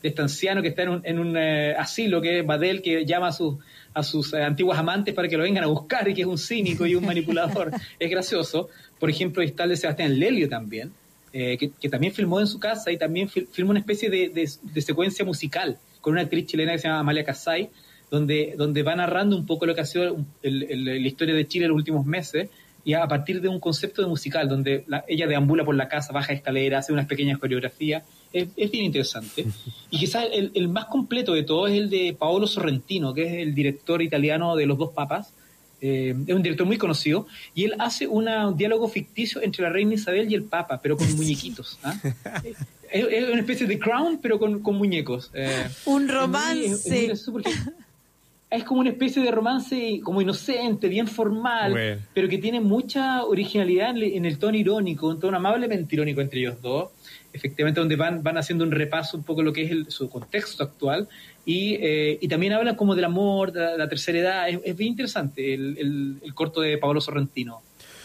de 0.01 0.09
este 0.09 0.21
anciano 0.21 0.61
que 0.61 0.69
está 0.69 0.83
en 0.83 0.89
un, 0.89 1.01
en 1.03 1.19
un 1.19 1.35
eh, 1.37 1.75
asilo, 1.77 2.21
que 2.21 2.39
es 2.39 2.45
Badel, 2.45 2.81
que 2.81 3.05
llama 3.05 3.27
a 3.27 3.31
sus, 3.31 3.55
a 3.93 4.03
sus 4.03 4.33
eh, 4.33 4.41
antiguas 4.43 4.77
amantes 4.79 5.13
para 5.13 5.27
que 5.27 5.35
lo 5.37 5.43
vengan 5.43 5.63
a 5.63 5.67
buscar 5.67 6.07
y 6.07 6.13
que 6.13 6.21
es 6.21 6.27
un 6.27 6.37
cínico 6.37 6.85
y 6.85 6.95
un 6.95 7.05
manipulador. 7.05 7.71
es 7.99 8.09
gracioso. 8.09 8.69
Por 8.99 9.09
ejemplo, 9.09 9.41
está 9.43 9.63
el 9.65 9.71
de 9.71 9.77
Sebastián 9.77 10.17
Lelio 10.19 10.47
también, 10.47 10.91
eh, 11.33 11.57
que, 11.57 11.71
que 11.71 11.89
también 11.89 12.13
filmó 12.13 12.39
en 12.39 12.47
su 12.47 12.59
casa 12.59 12.91
y 12.91 12.97
también 12.97 13.27
fil- 13.29 13.47
filmó 13.51 13.71
una 13.71 13.79
especie 13.79 14.09
de, 14.09 14.29
de- 14.29 14.49
de 14.61 14.81
secuencia 14.81 15.25
musical 15.25 15.77
con 16.01 16.13
una 16.13 16.21
actriz 16.21 16.45
chilena 16.45 16.71
que 16.73 16.79
se 16.79 16.87
llama 16.87 16.99
Amalia 16.99 17.23
Casay, 17.23 17.69
donde, 18.11 18.55
donde 18.57 18.81
va 18.83 18.95
narrando 18.95 19.35
un 19.35 19.45
poco 19.45 19.65
lo 19.65 19.75
que 19.75 19.81
ha 19.81 19.85
sido 19.85 20.17
el- 20.41 20.63
el- 20.63 20.85
la 20.85 20.95
historia 21.07 21.35
de 21.35 21.47
Chile 21.47 21.65
en 21.65 21.69
los 21.71 21.77
últimos 21.77 22.05
meses, 22.05 22.49
y 22.85 22.93
a 22.93 23.05
partir 23.07 23.41
de 23.41 23.49
un 23.49 23.59
concepto 23.59 24.01
de 24.01 24.07
musical 24.07 24.47
donde 24.47 24.83
la- 24.87 25.03
ella 25.07 25.27
deambula 25.27 25.63
por 25.65 25.75
la 25.75 25.87
casa, 25.89 26.13
baja 26.13 26.33
escaleras, 26.33 26.85
hace 26.85 26.93
unas 26.93 27.05
pequeñas 27.07 27.37
coreografías. 27.37 28.03
Es, 28.31 28.47
es 28.55 28.71
bien 28.71 28.85
interesante. 28.85 29.45
Y 29.91 29.97
quizás 29.99 30.25
el, 30.31 30.51
el 30.55 30.69
más 30.69 30.85
completo 30.85 31.33
de 31.33 31.43
todo 31.43 31.67
es 31.67 31.73
el 31.75 31.89
de 31.89 32.15
Paolo 32.17 32.47
Sorrentino, 32.47 33.13
que 33.13 33.23
es 33.27 33.33
el 33.33 33.53
director 33.53 34.01
italiano 34.01 34.55
de 34.55 34.65
Los 34.65 34.77
Dos 34.77 34.91
Papas. 34.93 35.33
Eh, 35.81 36.13
es 36.27 36.35
un 36.35 36.41
director 36.43 36.65
muy 36.67 36.77
conocido 36.77 37.25
y 37.55 37.63
él 37.65 37.75
hace 37.79 38.05
una- 38.07 38.47
un 38.49 38.57
diálogo 38.57 38.87
ficticio 38.87 39.41
entre 39.41 39.63
la 39.63 39.69
reina 39.69 39.93
Isabel 39.93 40.29
y 40.31 40.35
el 40.35 40.43
Papa, 40.43 40.79
pero 40.81 40.97
con 40.97 41.09
muñequitos. 41.15 41.79
¿ah? 41.83 41.93
es, 42.91 43.05
es 43.09 43.29
una 43.29 43.39
especie 43.39 43.67
de 43.67 43.77
Crown, 43.79 44.19
pero 44.21 44.39
con, 44.39 44.59
con 44.61 44.75
muñecos. 44.75 45.29
Eh, 45.33 45.67
Un 45.85 46.07
romance. 46.07 47.11
es 47.11 47.27
muy 47.29 47.43
como 48.65 48.81
una 48.81 48.89
especie 48.89 49.21
de 49.21 49.29
romance 49.29 49.99
como 50.03 50.21
inocente, 50.21 50.87
bien 50.87 51.07
formal, 51.07 51.71
Bueno. 51.71 52.01
pero 52.15 52.27
que 52.27 52.39
tiene 52.39 52.59
mucha 52.59 53.23
originalidad 53.23 53.91
en, 53.91 53.97
en 54.03 54.25
el 54.25 54.39
tono 54.39 54.57
irónico, 54.57 55.07
un 55.07 55.19
tono 55.19 55.37
amablemente 55.37 55.95
irónico 55.95 56.19
entre 56.21 56.39
ellos 56.39 56.59
dos. 56.61 56.89
Efectivamente, 57.31 57.79
donde 57.79 57.95
van, 57.95 58.23
van 58.23 58.39
haciendo 58.39 58.63
un 58.65 58.71
repaso 58.71 59.15
un 59.15 59.21
poco 59.23 59.41
de 59.41 59.45
lo 59.45 59.53
que 59.53 59.61
es 59.65 59.71
el- 59.71 59.91
su 59.91 60.09
contexto 60.09 60.63
actual 60.63 61.07
y, 61.45 61.75
eh, 61.75 62.17
y 62.19 62.27
también 62.27 62.53
hablan 62.53 62.75
como 62.75 62.95
del 62.95 63.05
amor, 63.05 63.51
de 63.51 63.59
la, 63.61 63.77
la 63.77 63.87
tercera 63.87 64.17
edad. 64.17 64.49
Es, 64.49 64.59
es 64.65 64.75
bien 64.75 64.89
interesante 64.93 65.53
el, 65.53 65.77
el- 65.77 66.15
el 66.23 66.33
corto 66.33 66.61
de 66.61 66.79
Pablo 66.79 66.99
Sorrentino. 67.01 67.61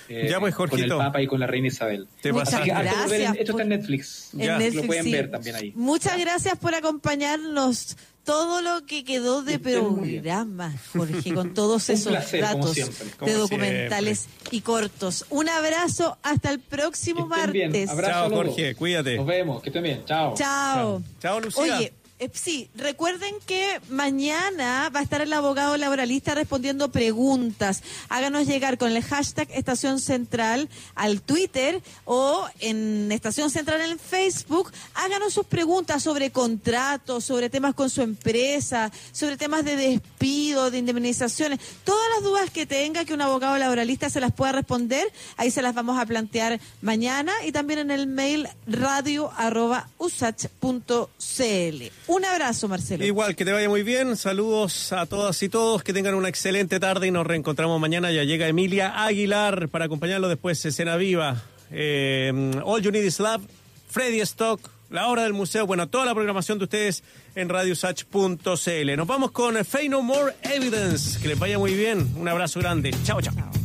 Eh, 0.09 0.29
Ya, 0.31 0.41
pues, 0.41 0.55
con 0.55 0.65
el 0.65 0.71
Jorgito. 0.71 0.99
Papa 0.99 1.23
y 1.23 1.27
con 1.27 1.41
la 1.41 1.47
reina 1.47 1.69
Isabel. 1.69 2.07
Te 2.21 2.33
Muchas 2.33 2.55
Así 2.55 2.65
que 2.65 2.75
ver 2.75 2.85
gracias 2.85 3.37
esto 3.37 3.41
está 3.41 3.51
en 3.51 3.57
por- 3.57 3.67
Netflix. 3.79 4.29
En 4.35 4.41
Ya. 4.41 4.59
Netflix, 4.59 4.75
lo 4.83 4.87
pueden 4.87 5.05
sí. 5.05 5.13
ver 5.13 5.31
también 5.31 5.57
ahí. 5.57 5.73
Muchas 5.75 6.19
gracias 6.19 6.59
por 6.59 6.75
acompañarnos. 6.75 7.97
Todo 8.25 8.63
lo 8.63 8.87
que 8.87 9.05
quedó 9.05 9.43
de 9.43 9.59
programa, 9.59 10.73
Jorge, 10.95 11.35
con 11.35 11.53
todos 11.53 11.91
esos 11.91 12.11
placer, 12.11 12.41
datos 12.41 12.75
de 12.75 13.33
documentales 13.35 14.29
y 14.51 14.63
cortos. 14.63 15.27
Un 15.29 15.51
abrazo 15.51 16.17
hasta 16.23 16.51
el 16.51 16.59
próximo 16.61 17.29
estén 17.31 17.53
bien. 17.53 17.71
martes. 17.71 17.91
Abrazo 17.91 18.13
Chao. 18.13 18.31
Jorge, 18.31 18.75
cuídate. 18.77 19.17
Nos 19.17 19.27
vemos, 19.27 19.63
que 19.63 19.69
estén 19.69 19.83
bien. 19.83 20.05
Chao. 20.07 20.35
Chao. 20.39 21.03
Chao, 21.21 21.39
Lucía. 21.41 21.77
Oye, 21.77 21.93
eh, 22.21 22.31
sí, 22.33 22.71
recuerden 22.77 23.35
que 23.45 23.81
mañana 23.91 24.89
va 24.95 25.01
a 25.01 25.03
estar 25.03 25.21
el 25.21 25.33
abogado 25.33 25.77
laboralista 25.77 26.35
respondiendo 26.35 26.93
preguntas. 26.93 27.83
Háganos 28.09 28.47
llegar 28.47 28.79
con 28.79 28.93
el 28.93 29.03
hashtag 29.03 29.49
Estación 29.51 29.99
Central 29.99 30.69
al 30.95 31.23
Twitter 31.23 31.83
o 32.05 32.47
en 32.61 33.11
Estación 33.11 33.51
Central 33.51 33.81
en 33.81 33.99
Facebook. 33.99 34.71
Háganos 34.95 35.35
sus 35.35 35.45
preguntas 35.47 36.05
sobre 36.05 36.31
contratos, 36.31 37.25
sobre 37.25 37.51
temas 37.51 37.75
con 37.75 37.91
su 37.91 38.01
empresa, 38.01 38.93
sobre 39.11 39.37
temas 39.37 39.65
de 39.65 39.75
despido, 39.75 40.71
de 40.71 40.79
indemnizaciones. 40.79 41.59
Todas 41.83 42.09
las 42.15 42.23
dudas 42.23 42.51
que 42.51 42.65
tenga 42.65 43.05
que 43.05 43.15
un 43.15 43.23
abogado 43.23 43.59
laboralista 43.59 44.09
se 44.09 44.21
las 44.21 44.33
pueda 44.33 44.53
responder, 44.53 45.13
ahí 45.37 45.51
se 45.51 45.63
las 45.63 45.75
vamos 45.75 45.99
a 45.99 46.07
plantear 46.07 46.61
mañana 46.81 47.33
y 47.45 47.51
también 47.51 47.81
en 47.81 47.91
el 47.91 48.07
mail 48.07 48.49
radio. 48.69 49.33
Un 52.07 52.25
abrazo, 52.25 52.69
Marcelo. 52.69 53.05
Igual, 53.05 53.35
que 53.35 53.45
te 53.45 53.53
vaya 53.53 53.69
muy 53.69 53.83
bien. 53.83 54.17
Saludos 54.17 54.93
a 54.93 55.07
todas 55.07 55.43
y 55.43 55.49
todos. 55.49 55.83
Que 55.83 55.93
tengan 55.93 56.15
una 56.15 56.29
excelente 56.29 56.79
tarde 56.79 57.07
y 57.07 57.11
nos 57.11 57.27
reencontramos 57.27 57.81
mañana. 57.81 58.13
Ya 58.13 58.25
llega 58.25 58.47
Emilia 58.47 59.05
Aguilar 59.05 59.69
para 59.69 59.87
acompañarlo 59.87 60.29
después 60.29 60.65
Escena 60.65 60.97
Viva. 60.97 61.43
Eh, 61.71 62.61
All 62.63 62.83
You 62.83 62.91
Need 62.91 63.05
Is 63.05 63.21
Love, 63.21 63.43
Freddy 63.89 64.21
Stock, 64.21 64.61
La 64.91 65.09
Hora 65.09 65.23
del 65.23 65.33
Museo. 65.33 65.67
Bueno, 65.67 65.89
toda 65.89 66.05
la 66.05 66.15
programación 66.15 66.59
de 66.59 66.65
ustedes 66.65 67.03
en 67.35 67.49
radiosach.cl. 67.49 68.97
Nos 68.97 69.07
vamos 69.07 69.31
con 69.31 69.65
Fey 69.65 69.89
No 69.89 70.03
More 70.03 70.35
Evidence. 70.43 71.19
Que 71.21 71.29
les 71.29 71.39
vaya 71.39 71.59
muy 71.59 71.75
bien. 71.75 72.15
Un 72.19 72.29
abrazo 72.29 72.61
grande. 72.61 72.95
Chao, 73.05 73.21
chao. 73.23 73.64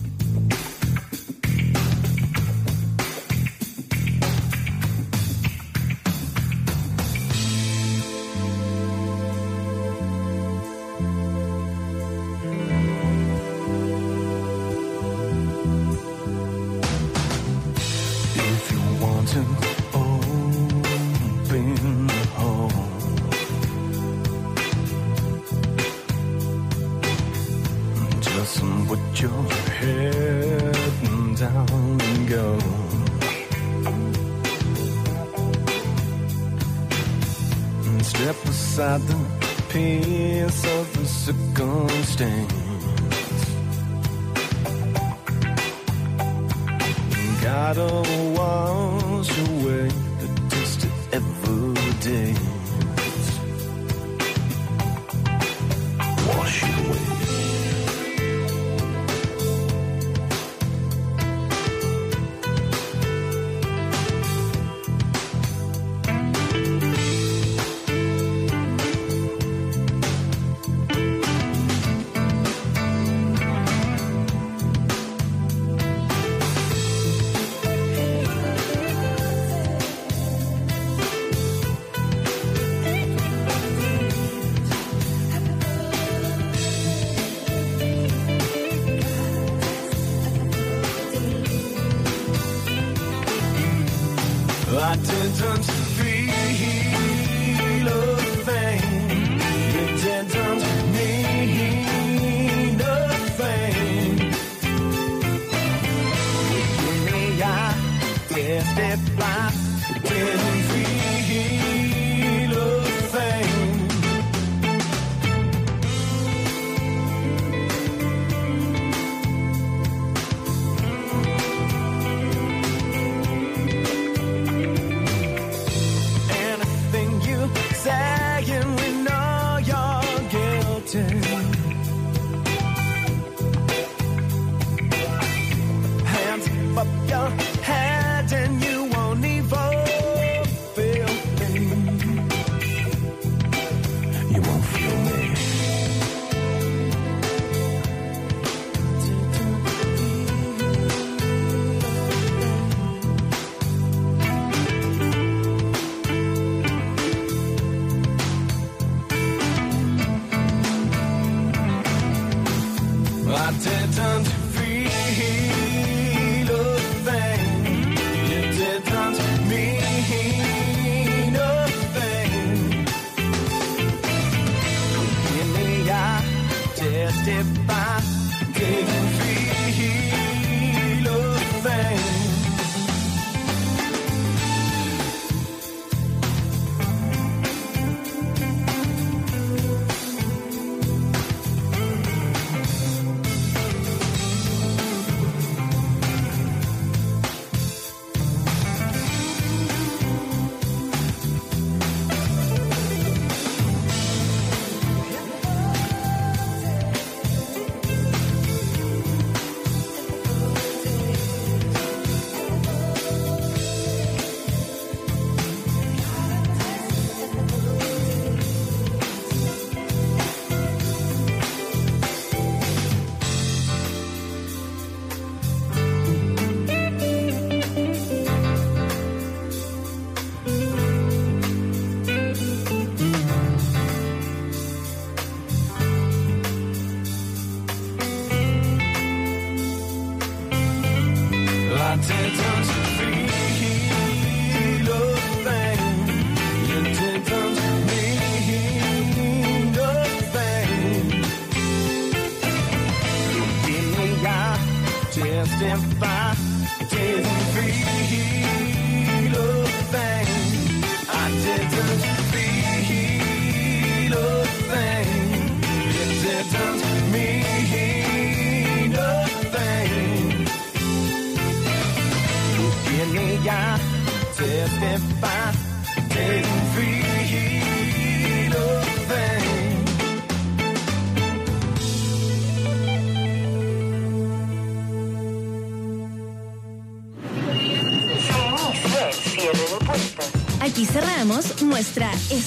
I 94.89 94.95
didn't 94.95 95.88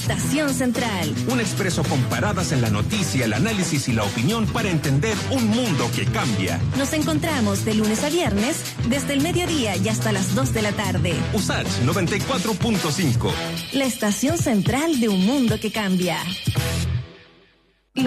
estación 0.03 0.53
central. 0.53 1.15
Un 1.31 1.39
expreso 1.39 1.85
con 1.85 2.01
paradas 2.05 2.51
en 2.51 2.61
la 2.61 2.71
noticia, 2.71 3.25
el 3.25 3.33
análisis 3.35 3.89
y 3.89 3.93
la 3.93 4.03
opinión 4.03 4.47
para 4.47 4.69
entender 4.69 5.17
un 5.31 5.47
mundo 5.47 5.89
que 5.95 6.07
cambia. 6.07 6.61
Nos 6.77 6.93
encontramos 6.93 7.65
de 7.65 7.75
lunes 7.75 8.03
a 8.03 8.11
viernes 8.11 8.65
desde 8.89 9.13
el 9.13 9.21
mediodía 9.21 9.77
y 9.77 9.89
hasta 9.89 10.11
las 10.11 10.35
2 10.35 10.55
de 10.55 10.63
la 10.63 10.73
tarde. 10.73 11.15
USACH 11.35 11.69
94.5. 11.85 13.31
La 13.75 13.85
estación 13.85 14.39
central 14.39 14.99
de 14.99 15.09
un 15.09 15.25
mundo 15.25 15.61
que 15.61 15.71
cambia. 15.71 16.19